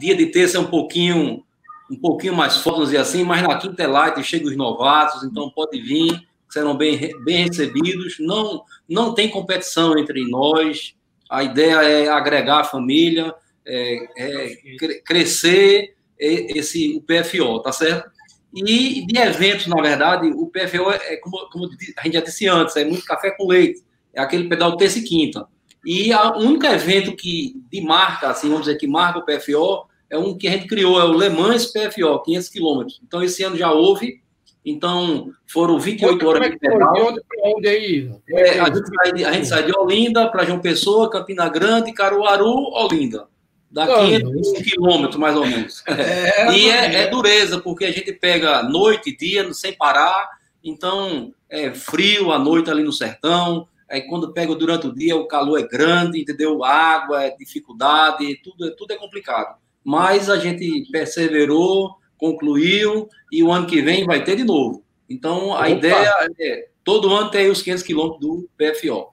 dia 0.00 0.16
de 0.16 0.24
terça 0.26 0.56
é 0.56 0.60
um 0.60 0.66
pouquinho 0.66 1.44
um 1.90 1.96
pouquinmo 1.96 2.38
mais 2.38 2.56
forte, 2.56 2.76
vamos 2.76 2.86
dizer 2.86 3.02
assim, 3.02 3.22
mas 3.24 3.42
na 3.42 3.58
quinta 3.58 3.82
é 3.82 3.86
light, 3.86 4.22
chega 4.24 4.46
os 4.46 4.56
novatos, 4.56 5.22
então 5.22 5.50
pode 5.50 5.78
vir, 5.82 6.26
serão 6.48 6.74
bem, 6.74 7.12
bem 7.24 7.46
recebidos. 7.46 8.16
Não, 8.20 8.62
não 8.88 9.12
tem 9.14 9.28
competição 9.28 9.98
entre 9.98 10.26
nós, 10.26 10.94
a 11.34 11.42
ideia 11.42 11.82
é 11.82 12.08
agregar 12.08 12.60
a 12.60 12.64
família, 12.64 13.34
é, 13.66 13.98
é 14.16 14.56
crescer 15.04 15.94
esse 16.18 16.96
o 16.96 17.02
PFO, 17.02 17.60
tá 17.60 17.72
certo? 17.72 18.08
E 18.54 19.04
de 19.04 19.18
eventos, 19.18 19.66
na 19.66 19.82
verdade, 19.82 20.28
o 20.28 20.46
PFO 20.46 20.90
é, 20.90 21.16
como, 21.16 21.48
como 21.50 21.68
a 21.98 22.02
gente 22.04 22.14
já 22.14 22.20
disse 22.20 22.46
antes, 22.46 22.76
é 22.76 22.84
muito 22.84 23.04
café 23.04 23.32
com 23.32 23.48
leite, 23.48 23.82
é 24.12 24.20
aquele 24.20 24.48
pedal 24.48 24.76
terça 24.76 25.00
e 25.00 25.02
quinta. 25.02 25.46
E 25.84 26.14
o 26.14 26.38
único 26.38 26.64
evento 26.66 27.16
que 27.16 27.60
de 27.70 27.80
marca, 27.80 28.28
assim, 28.28 28.48
vamos 28.48 28.66
dizer, 28.66 28.78
que 28.78 28.86
marca 28.86 29.18
o 29.18 29.24
PFO, 29.24 29.86
é 30.08 30.16
um 30.16 30.38
que 30.38 30.46
a 30.46 30.52
gente 30.52 30.68
criou, 30.68 31.00
é 31.00 31.04
o 31.04 31.18
Le 31.18 31.28
Mans 31.30 31.66
PFO, 31.66 32.22
500 32.22 32.48
quilômetros. 32.48 33.00
Então, 33.04 33.22
esse 33.22 33.42
ano 33.42 33.56
já 33.56 33.72
houve 33.72 34.22
então, 34.64 35.30
foram 35.46 35.78
28 35.78 36.26
horas 36.26 36.50
de 36.50 36.58
pedal. 36.58 36.92
De 36.94 37.00
onde 37.00 37.20
para 37.28 37.50
onde 37.50 37.68
aí? 37.68 38.10
É, 38.30 38.60
a, 38.60 38.66
gente 38.66 38.88
sai 38.88 39.12
de, 39.12 39.24
a 39.24 39.32
gente 39.32 39.46
sai 39.46 39.62
de 39.64 39.76
Olinda 39.76 40.30
para 40.30 40.44
João 40.44 40.58
Pessoa, 40.58 41.10
Campina 41.10 41.48
Grande, 41.50 41.92
Caruaru, 41.92 42.70
Olinda. 42.72 43.28
Dá 43.70 43.86
500 43.86 44.52
quilômetros, 44.62 45.16
mais 45.16 45.36
ou 45.36 45.44
menos. 45.44 45.82
É, 45.86 46.50
e 46.56 46.70
é, 46.70 47.02
é, 47.02 47.06
dureza, 47.08 47.60
porque 47.60 47.84
a 47.84 47.92
gente 47.92 48.10
pega 48.12 48.62
noite 48.62 49.10
e 49.10 49.16
dia 49.16 49.52
sem 49.52 49.74
parar. 49.74 50.30
Então, 50.62 51.34
é 51.50 51.74
frio 51.74 52.32
à 52.32 52.38
noite 52.38 52.70
ali 52.70 52.82
no 52.82 52.92
sertão. 52.92 53.68
Aí, 53.90 54.02
quando 54.02 54.32
pega 54.32 54.54
durante 54.54 54.86
o 54.86 54.94
dia, 54.94 55.14
o 55.14 55.26
calor 55.26 55.58
é 55.58 55.66
grande, 55.66 56.20
entendeu? 56.20 56.64
Água, 56.64 57.24
é 57.24 57.36
dificuldade, 57.36 58.40
tudo, 58.42 58.74
tudo 58.76 58.92
é 58.92 58.96
complicado. 58.96 59.56
Mas 59.84 60.30
a 60.30 60.38
gente 60.38 60.88
perseverou, 60.90 61.96
concluiu 62.18 63.08
e 63.30 63.42
o 63.42 63.50
ano 63.50 63.66
que 63.66 63.82
vem 63.82 64.04
vai 64.04 64.22
ter 64.24 64.36
de 64.36 64.44
novo. 64.44 64.82
Então, 65.08 65.52
a 65.54 65.60
Opa. 65.60 65.68
ideia 65.70 66.14
é 66.40 66.68
todo 66.82 67.12
ano 67.12 67.30
ter 67.30 67.50
os 67.50 67.62
500 67.62 67.82
quilômetros 67.82 68.20
do 68.20 68.48
PFO. 68.56 69.12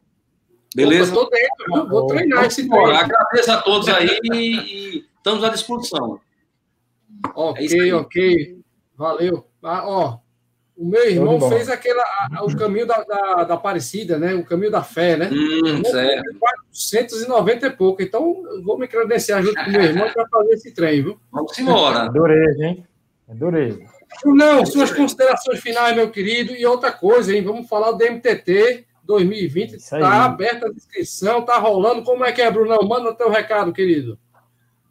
Beleza? 0.76 1.10
Estou 1.10 1.30
dentro, 1.30 1.90
vou 1.90 2.08
treinar 2.08 2.46
esse 2.46 2.68
treino. 2.68 2.92
Agradeço 2.92 3.52
a 3.52 3.62
todos 3.62 3.90
aí 3.90 4.20
e, 4.34 5.06
estamos 5.18 5.44
à 5.44 5.50
disposição. 5.50 6.20
Ok, 7.36 7.90
é 7.90 7.94
ok. 7.94 8.58
Valeu. 8.96 9.46
Ah, 9.62 9.84
ó, 9.86 10.20
o 10.78 10.86
meu 10.86 11.08
irmão 11.10 11.40
fez 11.50 11.70
aquela, 11.70 12.02
a, 12.34 12.44
o 12.44 12.56
caminho 12.56 12.88
da, 12.88 13.04
da, 13.04 13.44
da, 13.44 13.54
Aparecida, 13.54 14.18
né? 14.18 14.34
O 14.34 14.46
caminho 14.46 14.72
da 14.72 14.82
fé, 14.82 15.18
né? 15.18 15.30
Hum, 15.32 15.84
certo. 15.84 16.40
490 16.80 17.68
e 17.68 17.70
pouco. 17.70 18.02
Então, 18.02 18.42
vou 18.64 18.80
me 18.80 18.88
credenciar 18.88 19.44
junto 19.44 19.64
com 19.64 19.70
o 19.70 19.74
meu 19.74 19.84
irmão 19.84 20.10
para 20.12 20.28
fazer 20.28 20.54
esse 20.54 20.74
trem, 20.74 21.04
viu? 21.04 21.20
Vamos 21.32 21.58
embora. 21.60 22.04
Adorei, 22.04 22.56
hein? 22.62 22.88
Adorei. 23.32 23.86
Não, 24.26 24.66
suas 24.66 24.92
considerações 24.92 25.62
finais, 25.62 25.96
meu 25.96 26.12
querido. 26.12 26.54
E 26.54 26.66
outra 26.66 26.92
coisa, 26.92 27.34
hein? 27.34 27.44
Vamos 27.44 27.70
falar 27.70 27.94
do 27.94 28.04
MTT 28.04 28.86
2020. 29.04 29.76
Está 29.76 30.26
aberta 30.26 30.68
a 30.68 30.70
inscrição, 30.70 31.40
está 31.40 31.58
rolando. 31.58 32.04
Como 32.04 32.26
é 32.26 32.32
que 32.32 32.42
é, 32.42 32.52
Brunão? 32.52 32.84
Manda 32.88 33.16
teu 33.16 33.30
recado, 33.30 33.72
querido. 33.72 34.20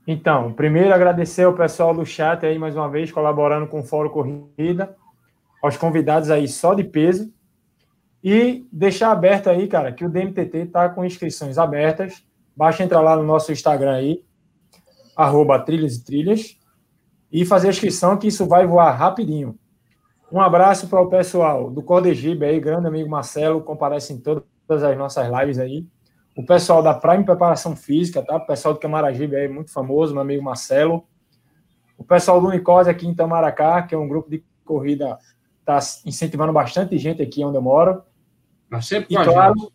Então, 0.06 0.52
primeiro 0.52 0.92
agradecer 0.92 1.44
ao 1.44 1.54
pessoal 1.54 1.94
do 1.94 2.04
chat 2.04 2.44
aí 2.44 2.58
mais 2.58 2.74
uma 2.74 2.88
vez 2.88 3.12
colaborando 3.12 3.66
com 3.68 3.80
o 3.80 3.84
Fórum 3.84 4.08
Corrida, 4.08 4.96
aos 5.62 5.76
convidados 5.76 6.30
aí 6.30 6.48
só 6.48 6.74
de 6.74 6.82
peso 6.82 7.32
e 8.24 8.66
deixar 8.72 9.12
aberto 9.12 9.48
aí, 9.48 9.68
cara, 9.68 9.92
que 9.92 10.04
o 10.04 10.08
DMTT 10.08 10.58
está 10.58 10.88
com 10.88 11.04
inscrições 11.04 11.58
abertas. 11.58 12.24
Basta 12.56 12.82
entrar 12.82 13.00
lá 13.00 13.16
no 13.16 13.22
nosso 13.22 13.52
Instagram 13.52 13.92
aí, 13.92 14.24
arroba 15.14 15.58
trilhas 15.58 15.96
e 15.96 16.04
trilhas, 16.04 16.58
e 17.32 17.44
fazer 17.44 17.68
a 17.68 17.70
inscrição, 17.70 18.16
que 18.16 18.28
isso 18.28 18.46
vai 18.46 18.66
voar 18.66 18.92
rapidinho. 18.92 19.58
Um 20.32 20.40
abraço 20.40 20.88
para 20.88 21.00
o 21.00 21.08
pessoal 21.08 21.70
do 21.70 21.82
Cordegibe 21.82 22.44
aí, 22.44 22.60
grande 22.60 22.86
amigo 22.86 23.10
Marcelo, 23.10 23.60
comparece 23.60 24.12
em 24.12 24.18
todas 24.18 24.44
as 24.82 24.96
nossas 24.96 25.28
lives 25.28 25.58
aí. 25.58 25.86
O 26.36 26.44
pessoal 26.44 26.82
da 26.82 26.94
Prime 26.94 27.24
Preparação 27.24 27.74
Física, 27.74 28.22
tá? 28.22 28.36
O 28.36 28.46
pessoal 28.46 28.74
do 28.74 28.80
Camaragibe 28.80 29.34
aí, 29.34 29.48
muito 29.48 29.72
famoso, 29.72 30.12
meu 30.12 30.22
amigo 30.22 30.42
Marcelo. 30.42 31.04
O 31.98 32.04
pessoal 32.04 32.40
do 32.40 32.46
Unicose 32.46 32.88
aqui 32.88 33.06
em 33.06 33.14
Tamaracá, 33.14 33.82
que 33.82 33.94
é 33.94 33.98
um 33.98 34.08
grupo 34.08 34.30
de 34.30 34.42
corrida, 34.64 35.18
está 35.58 35.78
incentivando 36.06 36.52
bastante 36.52 36.96
gente 36.96 37.20
aqui 37.20 37.44
onde 37.44 37.56
eu 37.56 37.62
moro. 37.62 38.02
Mas 38.70 38.86
sempre 38.86 39.12
e 39.12 39.16
com 39.16 39.24
claro, 39.24 39.72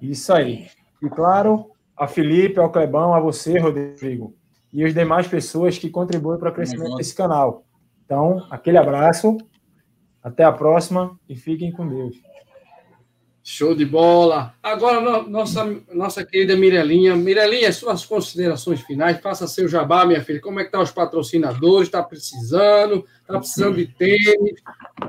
isso 0.00 0.32
aí. 0.32 0.68
E 1.02 1.08
claro, 1.08 1.70
a 1.96 2.06
Felipe, 2.06 2.60
ao 2.60 2.70
Clebão, 2.70 3.14
a 3.14 3.20
você, 3.20 3.58
Rodrigo, 3.58 4.34
e 4.74 4.84
as 4.84 4.92
demais 4.92 5.26
pessoas 5.28 5.78
que 5.78 5.88
contribuem 5.88 6.38
para 6.38 6.50
o 6.50 6.54
crescimento 6.54 6.90
Uhum. 6.90 6.96
desse 6.96 7.14
canal. 7.14 7.64
Então, 8.04 8.46
aquele 8.50 8.76
abraço, 8.76 9.38
até 10.22 10.42
a 10.44 10.52
próxima 10.52 11.18
e 11.28 11.34
fiquem 11.36 11.70
com 11.72 11.88
Deus. 11.88 12.16
Show 13.46 13.74
de 13.74 13.84
bola. 13.84 14.54
Agora, 14.62 15.00
no- 15.02 15.28
nossa, 15.28 15.64
nossa 15.92 16.24
querida 16.24 16.56
Mirelinha. 16.56 17.14
Mirelinha, 17.14 17.70
suas 17.74 18.02
considerações 18.04 18.80
finais. 18.80 19.20
Faça 19.20 19.46
seu 19.46 19.68
jabá, 19.68 20.06
minha 20.06 20.22
filha. 20.24 20.40
Como 20.40 20.58
é 20.58 20.62
que 20.62 20.68
estão 20.68 20.80
os 20.82 20.90
patrocinadores? 20.90 21.88
Está 21.88 22.02
precisando? 22.02 23.04
Está 23.20 23.38
precisando 23.38 23.76
de 23.76 23.86
tênis? 23.86 24.62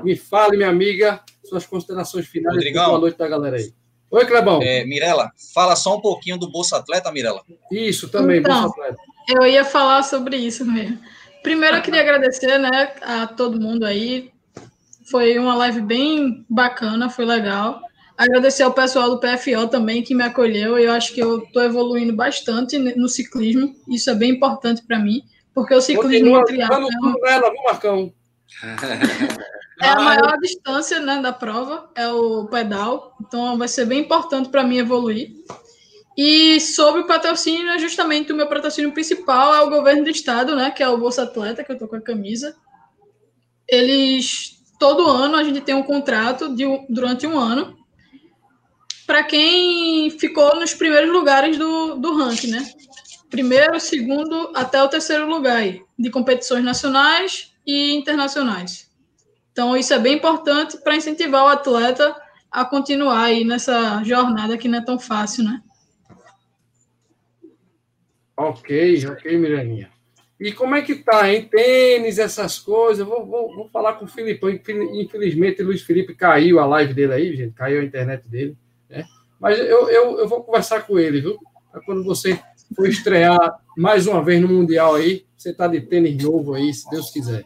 Me 0.04 0.14
fale, 0.16 0.58
minha 0.58 0.68
amiga, 0.68 1.20
suas 1.44 1.64
considerações 1.66 2.26
finais. 2.26 2.56
Rodrigão. 2.56 2.88
Boa 2.88 3.00
noite 3.00 3.16
da 3.16 3.26
galera 3.26 3.56
aí. 3.56 3.72
Oi, 4.10 4.26
Clebão. 4.26 4.60
É, 4.62 4.84
Mirela, 4.84 5.30
fala 5.54 5.74
só 5.74 5.96
um 5.96 6.00
pouquinho 6.02 6.36
do 6.38 6.50
Bolsa 6.50 6.76
Atleta, 6.76 7.10
Mirela. 7.10 7.40
Isso 7.72 8.06
também, 8.10 8.40
Então. 8.40 8.52
Bolsa 8.64 8.68
Atleta. 8.82 9.02
Eu 9.28 9.46
ia 9.46 9.64
falar 9.64 10.02
sobre 10.02 10.36
isso 10.36 10.64
mesmo. 10.64 10.98
Primeiro, 11.42 11.76
eu 11.76 11.82
queria 11.82 12.00
agradecer 12.00 12.58
né, 12.58 12.92
a 13.02 13.26
todo 13.26 13.60
mundo 13.60 13.84
aí. 13.84 14.30
Foi 15.10 15.38
uma 15.38 15.54
live 15.54 15.80
bem 15.80 16.44
bacana, 16.48 17.08
foi 17.08 17.24
legal. 17.24 17.80
Agradecer 18.16 18.62
ao 18.62 18.72
pessoal 18.72 19.10
do 19.10 19.20
PFO 19.20 19.68
também 19.68 20.02
que 20.02 20.14
me 20.14 20.24
acolheu. 20.24 20.78
Eu 20.78 20.92
acho 20.92 21.12
que 21.12 21.20
eu 21.20 21.38
estou 21.38 21.62
evoluindo 21.62 22.14
bastante 22.14 22.78
no 22.78 23.08
ciclismo. 23.08 23.74
Isso 23.88 24.10
é 24.10 24.14
bem 24.14 24.32
importante 24.32 24.82
para 24.86 24.98
mim, 24.98 25.22
porque 25.54 25.74
o 25.74 25.80
ciclismo 25.80 26.38
Continua 26.40 26.44
é 26.48 26.68
nela, 27.20 27.50
viu, 27.50 27.62
Marcão? 27.64 28.12
É 29.78 29.88
a 29.88 30.00
maior 30.00 30.38
distância 30.38 31.00
né, 31.00 31.20
da 31.20 31.34
prova, 31.34 31.90
é 31.94 32.08
o 32.08 32.46
pedal. 32.46 33.14
Então 33.20 33.58
vai 33.58 33.68
ser 33.68 33.84
bem 33.84 34.00
importante 34.00 34.48
para 34.48 34.64
mim 34.64 34.78
evoluir. 34.78 35.32
E 36.16 36.58
sobre 36.60 37.02
o 37.02 37.06
patrocínio, 37.06 37.68
é 37.68 37.78
justamente 37.78 38.32
o 38.32 38.36
meu 38.36 38.48
patrocínio 38.48 38.92
principal 38.92 39.54
é 39.54 39.62
o 39.62 39.68
governo 39.68 40.04
do 40.04 40.10
estado, 40.10 40.56
né? 40.56 40.70
Que 40.70 40.82
é 40.82 40.88
o 40.88 40.96
Bolsa 40.96 41.24
Atleta, 41.24 41.62
que 41.62 41.70
eu 41.70 41.78
tô 41.78 41.86
com 41.86 41.96
a 41.96 42.00
camisa. 42.00 42.56
Eles 43.68 44.56
todo 44.78 45.08
ano 45.08 45.36
a 45.36 45.44
gente 45.44 45.60
tem 45.60 45.74
um 45.74 45.82
contrato 45.82 46.54
de, 46.54 46.64
durante 46.88 47.26
um 47.26 47.38
ano 47.38 47.76
para 49.06 49.22
quem 49.22 50.10
ficou 50.10 50.56
nos 50.56 50.74
primeiros 50.74 51.10
lugares 51.10 51.56
do, 51.56 51.96
do 51.96 52.16
ranking, 52.16 52.48
né? 52.48 52.66
Primeiro, 53.30 53.78
segundo, 53.78 54.52
até 54.54 54.82
o 54.82 54.88
terceiro 54.88 55.28
lugar 55.28 55.58
aí, 55.58 55.82
de 55.98 56.10
competições 56.10 56.64
nacionais 56.64 57.52
e 57.66 57.94
internacionais. 57.94 58.90
Então, 59.52 59.76
isso 59.76 59.94
é 59.94 59.98
bem 59.98 60.16
importante 60.16 60.76
para 60.78 60.96
incentivar 60.96 61.44
o 61.44 61.48
atleta 61.48 62.14
a 62.50 62.64
continuar 62.64 63.24
aí 63.24 63.44
nessa 63.44 64.02
jornada 64.04 64.58
que 64.58 64.68
não 64.68 64.78
é 64.78 64.84
tão 64.84 64.98
fácil, 64.98 65.44
né? 65.44 65.62
Ok, 68.36 69.06
ok, 69.06 69.38
Mirelinha. 69.38 69.90
E 70.38 70.52
como 70.52 70.74
é 70.74 70.82
que 70.82 70.96
tá, 70.96 71.32
hein? 71.32 71.48
Tênis, 71.50 72.18
essas 72.18 72.58
coisas. 72.58 73.06
Vou, 73.06 73.24
vou, 73.24 73.54
vou 73.54 73.68
falar 73.70 73.94
com 73.94 74.04
o 74.04 74.08
Filipão. 74.08 74.50
Infel- 74.50 74.94
Infelizmente, 75.00 75.62
o 75.62 75.66
Luiz 75.66 75.80
Felipe 75.82 76.14
caiu 76.14 76.60
a 76.60 76.66
live 76.66 76.92
dele 76.92 77.12
aí, 77.14 77.36
gente. 77.36 77.54
Caiu 77.54 77.80
a 77.80 77.84
internet 77.84 78.28
dele. 78.28 78.54
Né? 78.90 79.04
Mas 79.40 79.58
eu, 79.58 79.88
eu, 79.88 80.18
eu 80.18 80.28
vou 80.28 80.42
conversar 80.44 80.82
com 80.86 80.98
ele, 80.98 81.22
viu? 81.22 81.38
Pra 81.72 81.80
quando 81.80 82.04
você 82.04 82.38
for 82.74 82.86
estrear 82.86 83.38
mais 83.76 84.06
uma 84.06 84.22
vez 84.22 84.40
no 84.42 84.48
Mundial 84.48 84.94
aí, 84.96 85.24
você 85.36 85.54
tá 85.54 85.66
de 85.66 85.80
tênis 85.80 86.22
novo 86.22 86.52
aí, 86.52 86.72
se 86.74 86.88
Deus 86.90 87.10
quiser. 87.10 87.44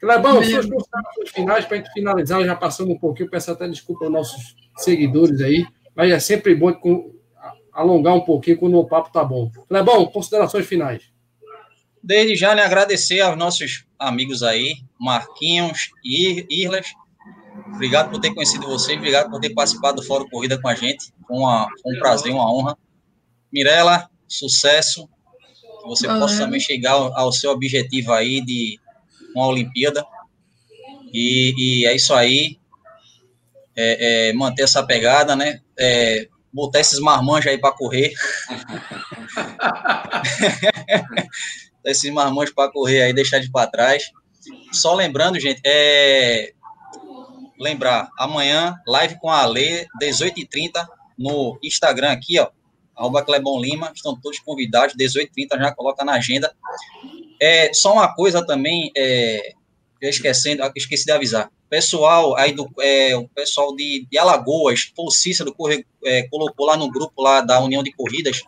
Clebão, 0.00 0.42
suas 0.42 0.66
considerações 0.66 1.30
finais 1.30 1.64
para 1.66 1.76
a 1.76 1.78
gente 1.80 1.92
finalizar, 1.92 2.42
já 2.44 2.56
passamos 2.56 2.94
um 2.94 2.98
pouquinho, 2.98 3.28
peço 3.28 3.50
até 3.50 3.68
desculpa 3.68 4.06
aos 4.06 4.12
nossos 4.12 4.56
seguidores 4.78 5.40
aí, 5.42 5.66
mas 5.94 6.10
é 6.10 6.18
sempre 6.18 6.54
bom 6.54 6.72
com- 6.72 7.12
alongar 7.80 8.14
um 8.14 8.20
pouquinho 8.20 8.58
quando 8.58 8.78
o 8.78 8.84
papo 8.86 9.10
tá 9.12 9.24
bom. 9.24 9.50
Clebão, 9.68 10.06
considerações 10.06 10.66
finais. 10.66 11.02
Desde 12.02 12.34
já, 12.34 12.54
né, 12.54 12.62
agradecer 12.62 13.20
aos 13.20 13.36
nossos 13.36 13.84
amigos 13.98 14.42
aí, 14.42 14.74
Marquinhos 14.98 15.90
e 16.04 16.46
Irlas. 16.50 16.86
Obrigado 17.74 18.10
por 18.10 18.20
ter 18.20 18.32
conhecido 18.32 18.66
vocês, 18.66 18.96
obrigado 18.96 19.30
por 19.30 19.40
ter 19.40 19.50
participado 19.50 20.00
do 20.00 20.06
Fórum 20.06 20.28
Corrida 20.28 20.60
com 20.60 20.68
a 20.68 20.74
gente. 20.74 21.12
Foi 21.26 21.36
uma- 21.36 21.68
foi 21.82 21.96
um 21.96 21.98
prazer, 21.98 22.32
uma 22.32 22.50
honra. 22.50 22.76
Mirela, 23.52 24.08
sucesso. 24.26 25.08
Que 25.82 25.88
você 25.88 26.06
Valeu. 26.06 26.22
possa 26.22 26.38
também 26.38 26.60
chegar 26.60 26.92
ao, 26.92 27.16
ao 27.16 27.32
seu 27.32 27.50
objetivo 27.50 28.12
aí 28.12 28.40
de 28.44 28.78
uma 29.34 29.46
Olimpíada. 29.46 30.04
E, 31.12 31.54
e 31.82 31.86
é 31.86 31.94
isso 31.94 32.14
aí. 32.14 32.58
É, 33.76 34.28
é, 34.28 34.32
manter 34.32 34.62
essa 34.64 34.82
pegada, 34.82 35.34
né? 35.36 35.60
Botar 36.52 36.80
esses 36.80 36.98
marmanjos 36.98 37.50
aí 37.50 37.58
para 37.58 37.72
correr. 37.72 38.12
esses 41.84 42.12
marmanjos 42.12 42.54
para 42.54 42.70
correr 42.70 43.02
aí, 43.02 43.12
deixar 43.12 43.38
de 43.38 43.50
para 43.50 43.70
trás. 43.70 44.10
Só 44.72 44.94
lembrando, 44.94 45.38
gente, 45.38 45.60
é 45.64 46.52
lembrar, 47.60 48.08
amanhã, 48.18 48.74
live 48.86 49.18
com 49.20 49.28
a 49.28 49.42
Ale, 49.42 49.86
18h30, 50.02 50.86
no 51.18 51.58
Instagram 51.62 52.10
aqui, 52.10 52.40
ó, 52.40 52.48
arroba 52.96 53.22
Clebon 53.22 53.60
Lima, 53.60 53.92
estão 53.94 54.18
todos 54.18 54.38
convidados, 54.38 54.96
18h30, 54.96 55.58
já 55.58 55.74
coloca 55.74 56.02
na 56.02 56.14
agenda. 56.14 56.50
É, 57.40 57.72
só 57.74 57.92
uma 57.92 58.14
coisa 58.14 58.44
também, 58.44 58.90
é, 58.96 59.52
esquecendo, 60.00 60.62
esqueci 60.74 61.04
de 61.04 61.12
avisar. 61.12 61.50
Pessoal 61.70 62.36
aí 62.36 62.52
do 62.52 62.68
é, 62.80 63.16
o 63.16 63.28
pessoal 63.28 63.74
de, 63.74 64.06
de 64.10 64.18
Alagoas, 64.18 64.92
o 64.98 65.10
Cícero 65.10 65.54
corre, 65.54 65.86
é, 66.04 66.24
colocou 66.24 66.66
lá 66.66 66.76
no 66.76 66.90
grupo 66.90 67.22
lá 67.22 67.40
da 67.40 67.60
União 67.60 67.82
de 67.82 67.92
Corridas, 67.92 68.42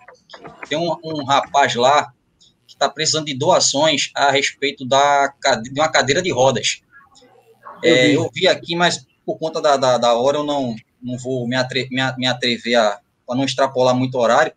tem 0.69 0.77
um, 0.77 0.95
um 1.05 1.25
rapaz 1.25 1.75
lá 1.77 2.13
que 2.67 2.75
está 2.75 2.89
precisando 2.89 3.27
de 3.27 3.35
doações 3.35 4.11
a 4.15 4.31
respeito 4.31 4.85
da, 4.85 5.33
de 5.63 5.71
uma 5.81 5.89
cadeira 5.89 6.21
de 6.21 6.33
rodas. 6.33 6.83
É, 7.83 8.09
vi. 8.09 8.15
eu 8.15 8.29
vi 8.35 8.49
aqui, 8.49 8.75
mas 8.75 9.07
por 9.25 9.39
conta 9.39 9.61
da, 9.61 9.77
da, 9.77 9.99
da 9.99 10.15
hora 10.15 10.39
eu 10.39 10.45
não, 10.45 10.75
não 11.01 11.17
vou 11.17 11.47
me, 11.47 11.55
atre, 11.55 11.89
me, 11.91 12.03
me 12.19 12.27
atrever 12.27 12.75
a 12.75 13.01
para 13.27 13.37
não 13.37 13.45
extrapolar 13.45 13.95
muito 13.95 14.17
o 14.17 14.21
horário. 14.21 14.53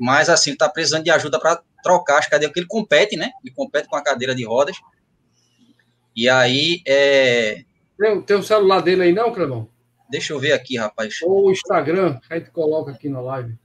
Mas 0.00 0.28
assim, 0.28 0.50
ele 0.50 0.54
está 0.56 0.68
precisando 0.68 1.04
de 1.04 1.10
ajuda 1.10 1.38
para 1.38 1.62
trocar 1.82 2.18
as 2.18 2.26
cadeiras, 2.26 2.48
porque 2.48 2.60
ele 2.60 2.66
compete, 2.66 3.16
né? 3.16 3.30
Ele 3.44 3.54
compete 3.54 3.88
com 3.88 3.96
a 3.96 4.02
cadeira 4.02 4.34
de 4.34 4.44
rodas. 4.44 4.76
E 6.16 6.28
aí, 6.28 6.82
é, 6.86 7.64
Tem, 8.00 8.22
tem 8.22 8.36
o 8.36 8.42
celular 8.42 8.80
dele 8.80 9.02
aí, 9.02 9.12
não, 9.12 9.32
Clebão? 9.32 9.68
deixa 10.10 10.32
eu 10.32 10.40
ver 10.40 10.52
aqui, 10.52 10.76
rapaz. 10.76 11.22
Ou 11.22 11.46
o 11.46 11.52
Instagram, 11.52 12.18
a 12.28 12.36
gente 12.36 12.50
coloca 12.50 12.90
aqui 12.90 13.08
na 13.08 13.20
live. 13.20 13.56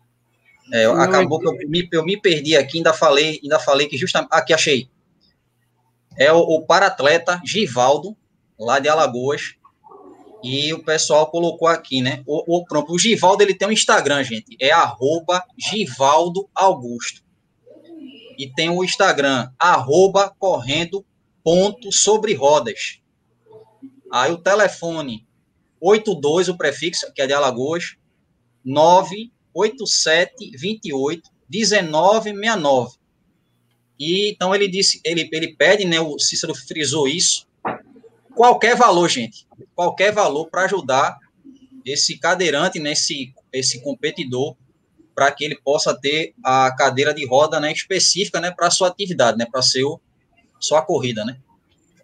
É, 0.71 0.85
Não, 0.85 1.01
acabou 1.01 1.39
que 1.39 1.47
eu 1.47 1.53
me, 1.67 1.89
eu 1.91 2.05
me 2.05 2.19
perdi 2.19 2.55
aqui, 2.55 2.77
ainda 2.77 2.93
falei, 2.93 3.39
ainda 3.41 3.59
falei 3.59 3.87
que 3.87 3.97
justamente. 3.97 4.29
Aqui 4.31 4.53
achei. 4.53 4.89
É 6.17 6.31
o, 6.31 6.37
o 6.37 6.65
paratleta 6.65 7.41
Givaldo, 7.43 8.15
lá 8.57 8.79
de 8.79 8.87
Alagoas. 8.87 9.55
E 10.43 10.71
o 10.73 10.83
pessoal 10.83 11.27
colocou 11.27 11.67
aqui, 11.67 12.01
né? 12.01 12.21
O, 12.25 12.57
o, 12.57 12.65
pronto, 12.65 12.93
o 12.93 12.99
Givaldo 12.99 13.41
ele 13.41 13.55
tem 13.55 13.67
um 13.67 13.71
Instagram, 13.71 14.23
gente. 14.23 14.55
É 14.61 14.71
arroba 14.71 15.43
Givaldo 15.57 16.47
Augusto. 16.53 17.23
E 18.37 18.51
tem 18.53 18.69
o 18.69 18.83
Instagram, 18.83 19.49
arroba 19.57 20.33
correndo 20.37 21.03
ponto 21.43 21.91
sobre 21.91 22.33
rodas. 22.33 22.99
Aí 24.11 24.31
o 24.31 24.37
telefone 24.37 25.25
82, 25.81 26.49
o 26.49 26.57
prefixo, 26.57 27.11
que 27.13 27.21
é 27.21 27.27
de 27.27 27.33
Alagoas, 27.33 27.95
98728 28.63 31.29
1969. 31.49 32.95
E 33.99 34.31
então 34.31 34.53
ele 34.53 34.67
disse, 34.67 35.01
ele, 35.03 35.27
ele 35.31 35.55
pede, 35.55 35.85
né? 35.85 35.99
O 35.99 36.19
Cícero 36.19 36.53
frisou 36.53 37.07
isso. 37.07 37.47
Qualquer 38.35 38.75
valor, 38.75 39.07
gente, 39.07 39.47
qualquer 39.73 40.11
valor 40.11 40.49
para 40.49 40.65
ajudar 40.65 41.17
esse 41.85 42.17
cadeirante, 42.17 42.79
né, 42.79 42.91
esse, 42.91 43.33
esse 43.53 43.81
competidor, 43.81 44.57
para 45.13 45.31
que 45.31 45.45
ele 45.45 45.55
possa 45.55 45.97
ter 45.97 46.33
a 46.43 46.75
cadeira 46.75 47.13
de 47.13 47.25
roda, 47.25 47.59
né, 47.59 47.71
específica, 47.71 48.41
né, 48.41 48.51
para 48.51 48.71
sua 48.71 48.89
atividade, 48.89 49.37
né, 49.37 49.45
para 49.49 49.61
seu 49.61 50.01
sua 50.59 50.81
corrida, 50.81 51.23
né. 51.23 51.37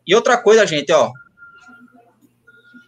E 0.07 0.15
outra 0.15 0.37
coisa, 0.37 0.65
gente, 0.65 0.91
ó, 0.93 1.11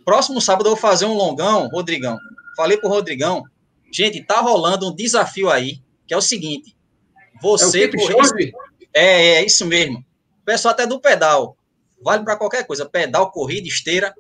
próximo 0.04 0.42
sábado 0.42 0.68
eu 0.68 0.74
vou 0.74 0.80
fazer 0.82 1.06
um 1.06 1.14
longão, 1.14 1.68
Rodrigão. 1.70 2.18
Falei 2.56 2.78
pro 2.78 2.90
Rodrigão, 2.90 3.44
gente, 3.92 4.24
tá 4.24 4.40
rolando 4.42 4.90
um 4.90 4.96
desafio 4.96 5.50
aí, 5.50 5.82
que 6.08 6.14
é 6.14 6.18
o 6.18 6.22
seguinte, 6.22 6.76
É 7.36 7.40
você 7.42 7.88
correr- 7.88 8.12
Shove? 8.24 8.54
é, 8.94 9.36
é 9.36 9.46
isso 9.46 9.66
mesmo. 9.66 10.00
O 10.42 10.46
pessoal 10.46 10.74
até 10.74 10.86
do 10.86 11.00
pedal. 11.00 11.58
Vale 12.04 12.24
para 12.24 12.36
qualquer 12.36 12.66
coisa. 12.68 12.86
Pedal, 12.86 13.32
corrida, 13.32 13.68
esteira. 13.68 14.14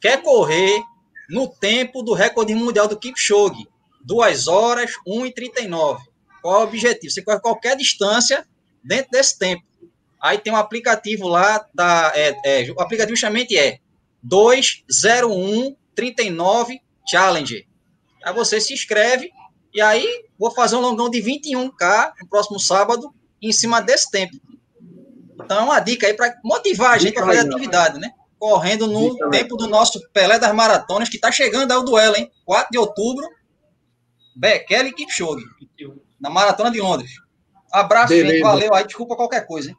Quer 0.00 0.22
correr 0.22 0.82
no 1.30 1.48
tempo 1.48 2.02
do 2.02 2.12
recorde 2.12 2.54
mundial 2.54 2.86
do 2.86 2.98
Kipchoge. 2.98 3.66
2 4.04 4.46
horas, 4.46 4.92
1 5.06 5.26
e 5.26 5.32
39. 5.32 6.04
Qual 6.42 6.54
é 6.56 6.58
o 6.60 6.68
objetivo? 6.68 7.10
Você 7.12 7.22
corre 7.22 7.40
qualquer 7.40 7.76
distância 7.76 8.46
dentro 8.84 9.10
desse 9.10 9.36
tempo. 9.38 9.64
Aí 10.20 10.38
tem 10.38 10.52
um 10.52 10.56
aplicativo 10.56 11.26
lá, 11.26 11.66
da, 11.74 12.12
é, 12.14 12.36
é, 12.44 12.70
o 12.70 12.80
aplicativo 12.80 13.16
justamente 13.16 13.56
é 13.58 13.78
201 14.26 15.76
39 15.94 16.80
Challenge. 17.08 17.66
Aí 18.24 18.34
você 18.34 18.60
se 18.60 18.72
inscreve 18.74 19.30
e 19.72 19.80
aí 19.80 20.24
vou 20.38 20.50
fazer 20.50 20.76
um 20.76 20.80
longão 20.80 21.08
de 21.08 21.18
21K 21.22 22.12
no 22.20 22.28
próximo 22.28 22.58
sábado 22.58 23.14
em 23.40 23.52
cima 23.52 23.80
desse 23.80 24.10
tempo. 24.10 24.36
Então 25.42 25.58
é 25.58 25.62
uma 25.62 25.80
dica 25.80 26.06
aí 26.06 26.14
para 26.14 26.34
motivar 26.44 26.92
a 26.94 26.98
gente 26.98 27.14
para 27.14 27.26
fazer 27.26 27.40
atividade, 27.54 27.98
né? 28.00 28.10
Correndo 28.38 28.86
no 28.86 29.30
tempo 29.30 29.56
do 29.56 29.66
nosso 29.66 30.00
Pelé 30.12 30.38
das 30.38 30.52
Maratonas, 30.54 31.08
que 31.08 31.16
está 31.16 31.30
chegando 31.30 31.70
aí 31.70 31.78
o 31.78 31.82
duelo, 31.82 32.16
hein? 32.16 32.30
4 32.44 32.68
de 32.70 32.78
outubro, 32.78 33.24
Bekele 34.34 34.90
e 34.90 34.92
Kipchoge, 34.92 35.44
na 36.20 36.28
Maratona 36.28 36.70
de 36.70 36.80
Londres. 36.80 37.12
Abraço, 37.72 38.08
Beleza. 38.08 38.32
gente. 38.34 38.42
Valeu 38.42 38.74
aí. 38.74 38.84
Desculpa 38.86 39.16
qualquer 39.16 39.46
coisa, 39.46 39.70
hein? 39.70 39.76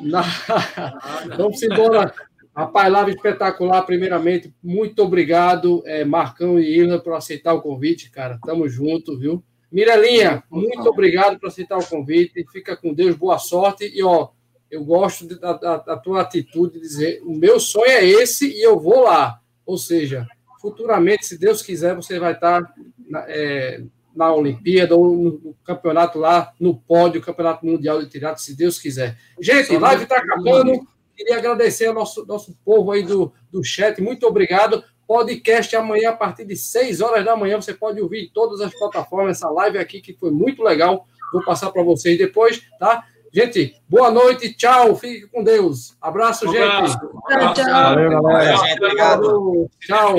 Na- 0.00 0.22
Vamos 1.36 1.62
embora. 1.62 2.14
Rapaz, 2.56 2.90
live 2.90 3.10
espetacular, 3.12 3.82
primeiramente. 3.82 4.52
Muito 4.62 5.02
obrigado, 5.02 5.82
é, 5.84 6.04
Marcão 6.04 6.58
e 6.58 6.78
Ilha, 6.78 6.98
por 6.98 7.12
aceitar 7.12 7.52
o 7.52 7.60
convite, 7.60 8.10
cara. 8.10 8.38
Tamo 8.44 8.66
junto, 8.68 9.18
viu? 9.18 9.44
Mirelinha, 9.70 10.42
muito 10.50 10.88
obrigado 10.88 11.38
por 11.38 11.48
aceitar 11.48 11.76
o 11.76 11.86
convite. 11.86 12.46
Fica 12.50 12.74
com 12.76 12.94
Deus, 12.94 13.14
boa 13.14 13.36
sorte. 13.38 13.84
E, 13.94 14.02
ó, 14.02 14.28
eu 14.70 14.82
gosto 14.84 15.26
da, 15.38 15.52
da- 15.52 15.76
da 15.78 15.96
tua 15.98 16.22
atitude 16.22 16.74
de 16.74 16.80
dizer: 16.80 17.20
o 17.24 17.36
meu 17.36 17.60
sonho 17.60 17.90
é 17.90 18.04
esse 18.06 18.48
e 18.48 18.62
eu 18.62 18.78
vou 18.80 19.02
lá. 19.02 19.38
Ou 19.66 19.76
seja, 19.76 20.26
futuramente, 20.60 21.26
se 21.26 21.36
Deus 21.38 21.60
quiser, 21.60 21.94
você 21.94 22.18
vai 22.18 22.32
estar 22.32 22.62
na, 23.06 23.24
é, 23.28 23.82
na 24.14 24.32
Olimpíada 24.32 24.96
ou 24.96 25.14
no, 25.14 25.30
no 25.44 25.54
campeonato 25.62 26.18
lá, 26.18 26.52
no 26.58 26.74
pódio, 26.74 27.20
Campeonato 27.20 27.66
Mundial 27.66 28.00
de 28.02 28.08
Triatlo, 28.08 28.40
se 28.40 28.56
Deus 28.56 28.78
quiser. 28.78 29.18
Gente, 29.38 29.76
live 29.76 30.04
está 30.04 30.16
acabando. 30.16 30.86
Queria 31.16 31.38
agradecer 31.38 31.86
ao 31.86 31.94
nosso, 31.94 32.26
nosso 32.26 32.56
povo 32.64 32.92
aí 32.92 33.02
do, 33.02 33.32
do 33.50 33.64
chat. 33.64 34.00
Muito 34.02 34.26
obrigado. 34.26 34.84
Podcast 35.06 35.74
amanhã, 35.76 36.10
a 36.10 36.16
partir 36.16 36.44
de 36.44 36.56
6 36.56 37.00
horas 37.00 37.24
da 37.24 37.36
manhã. 37.36 37.60
Você 37.60 37.72
pode 37.72 38.00
ouvir 38.00 38.24
em 38.24 38.30
todas 38.30 38.60
as 38.60 38.72
plataformas 38.76 39.38
essa 39.38 39.48
live 39.48 39.78
aqui, 39.78 40.00
que 40.00 40.14
foi 40.14 40.30
muito 40.30 40.62
legal. 40.62 41.06
Vou 41.32 41.44
passar 41.44 41.70
para 41.70 41.82
vocês 41.82 42.18
depois, 42.18 42.60
tá? 42.78 43.04
Gente, 43.32 43.74
boa 43.88 44.10
noite, 44.10 44.54
tchau. 44.54 44.96
Fique 44.96 45.26
com 45.28 45.44
Deus. 45.44 45.96
Abraço, 46.00 46.48
Um 46.48 46.52
gente. 46.52 46.62
abraço. 46.62 46.98
Tchau, 46.98 47.54
tchau. 47.54 47.64
Valeu, 47.66 48.10
galera. 48.10 48.22
Valeu, 48.22 48.56
gente. 48.56 48.82
Obrigado. 48.82 49.70
Tchau. 49.80 50.16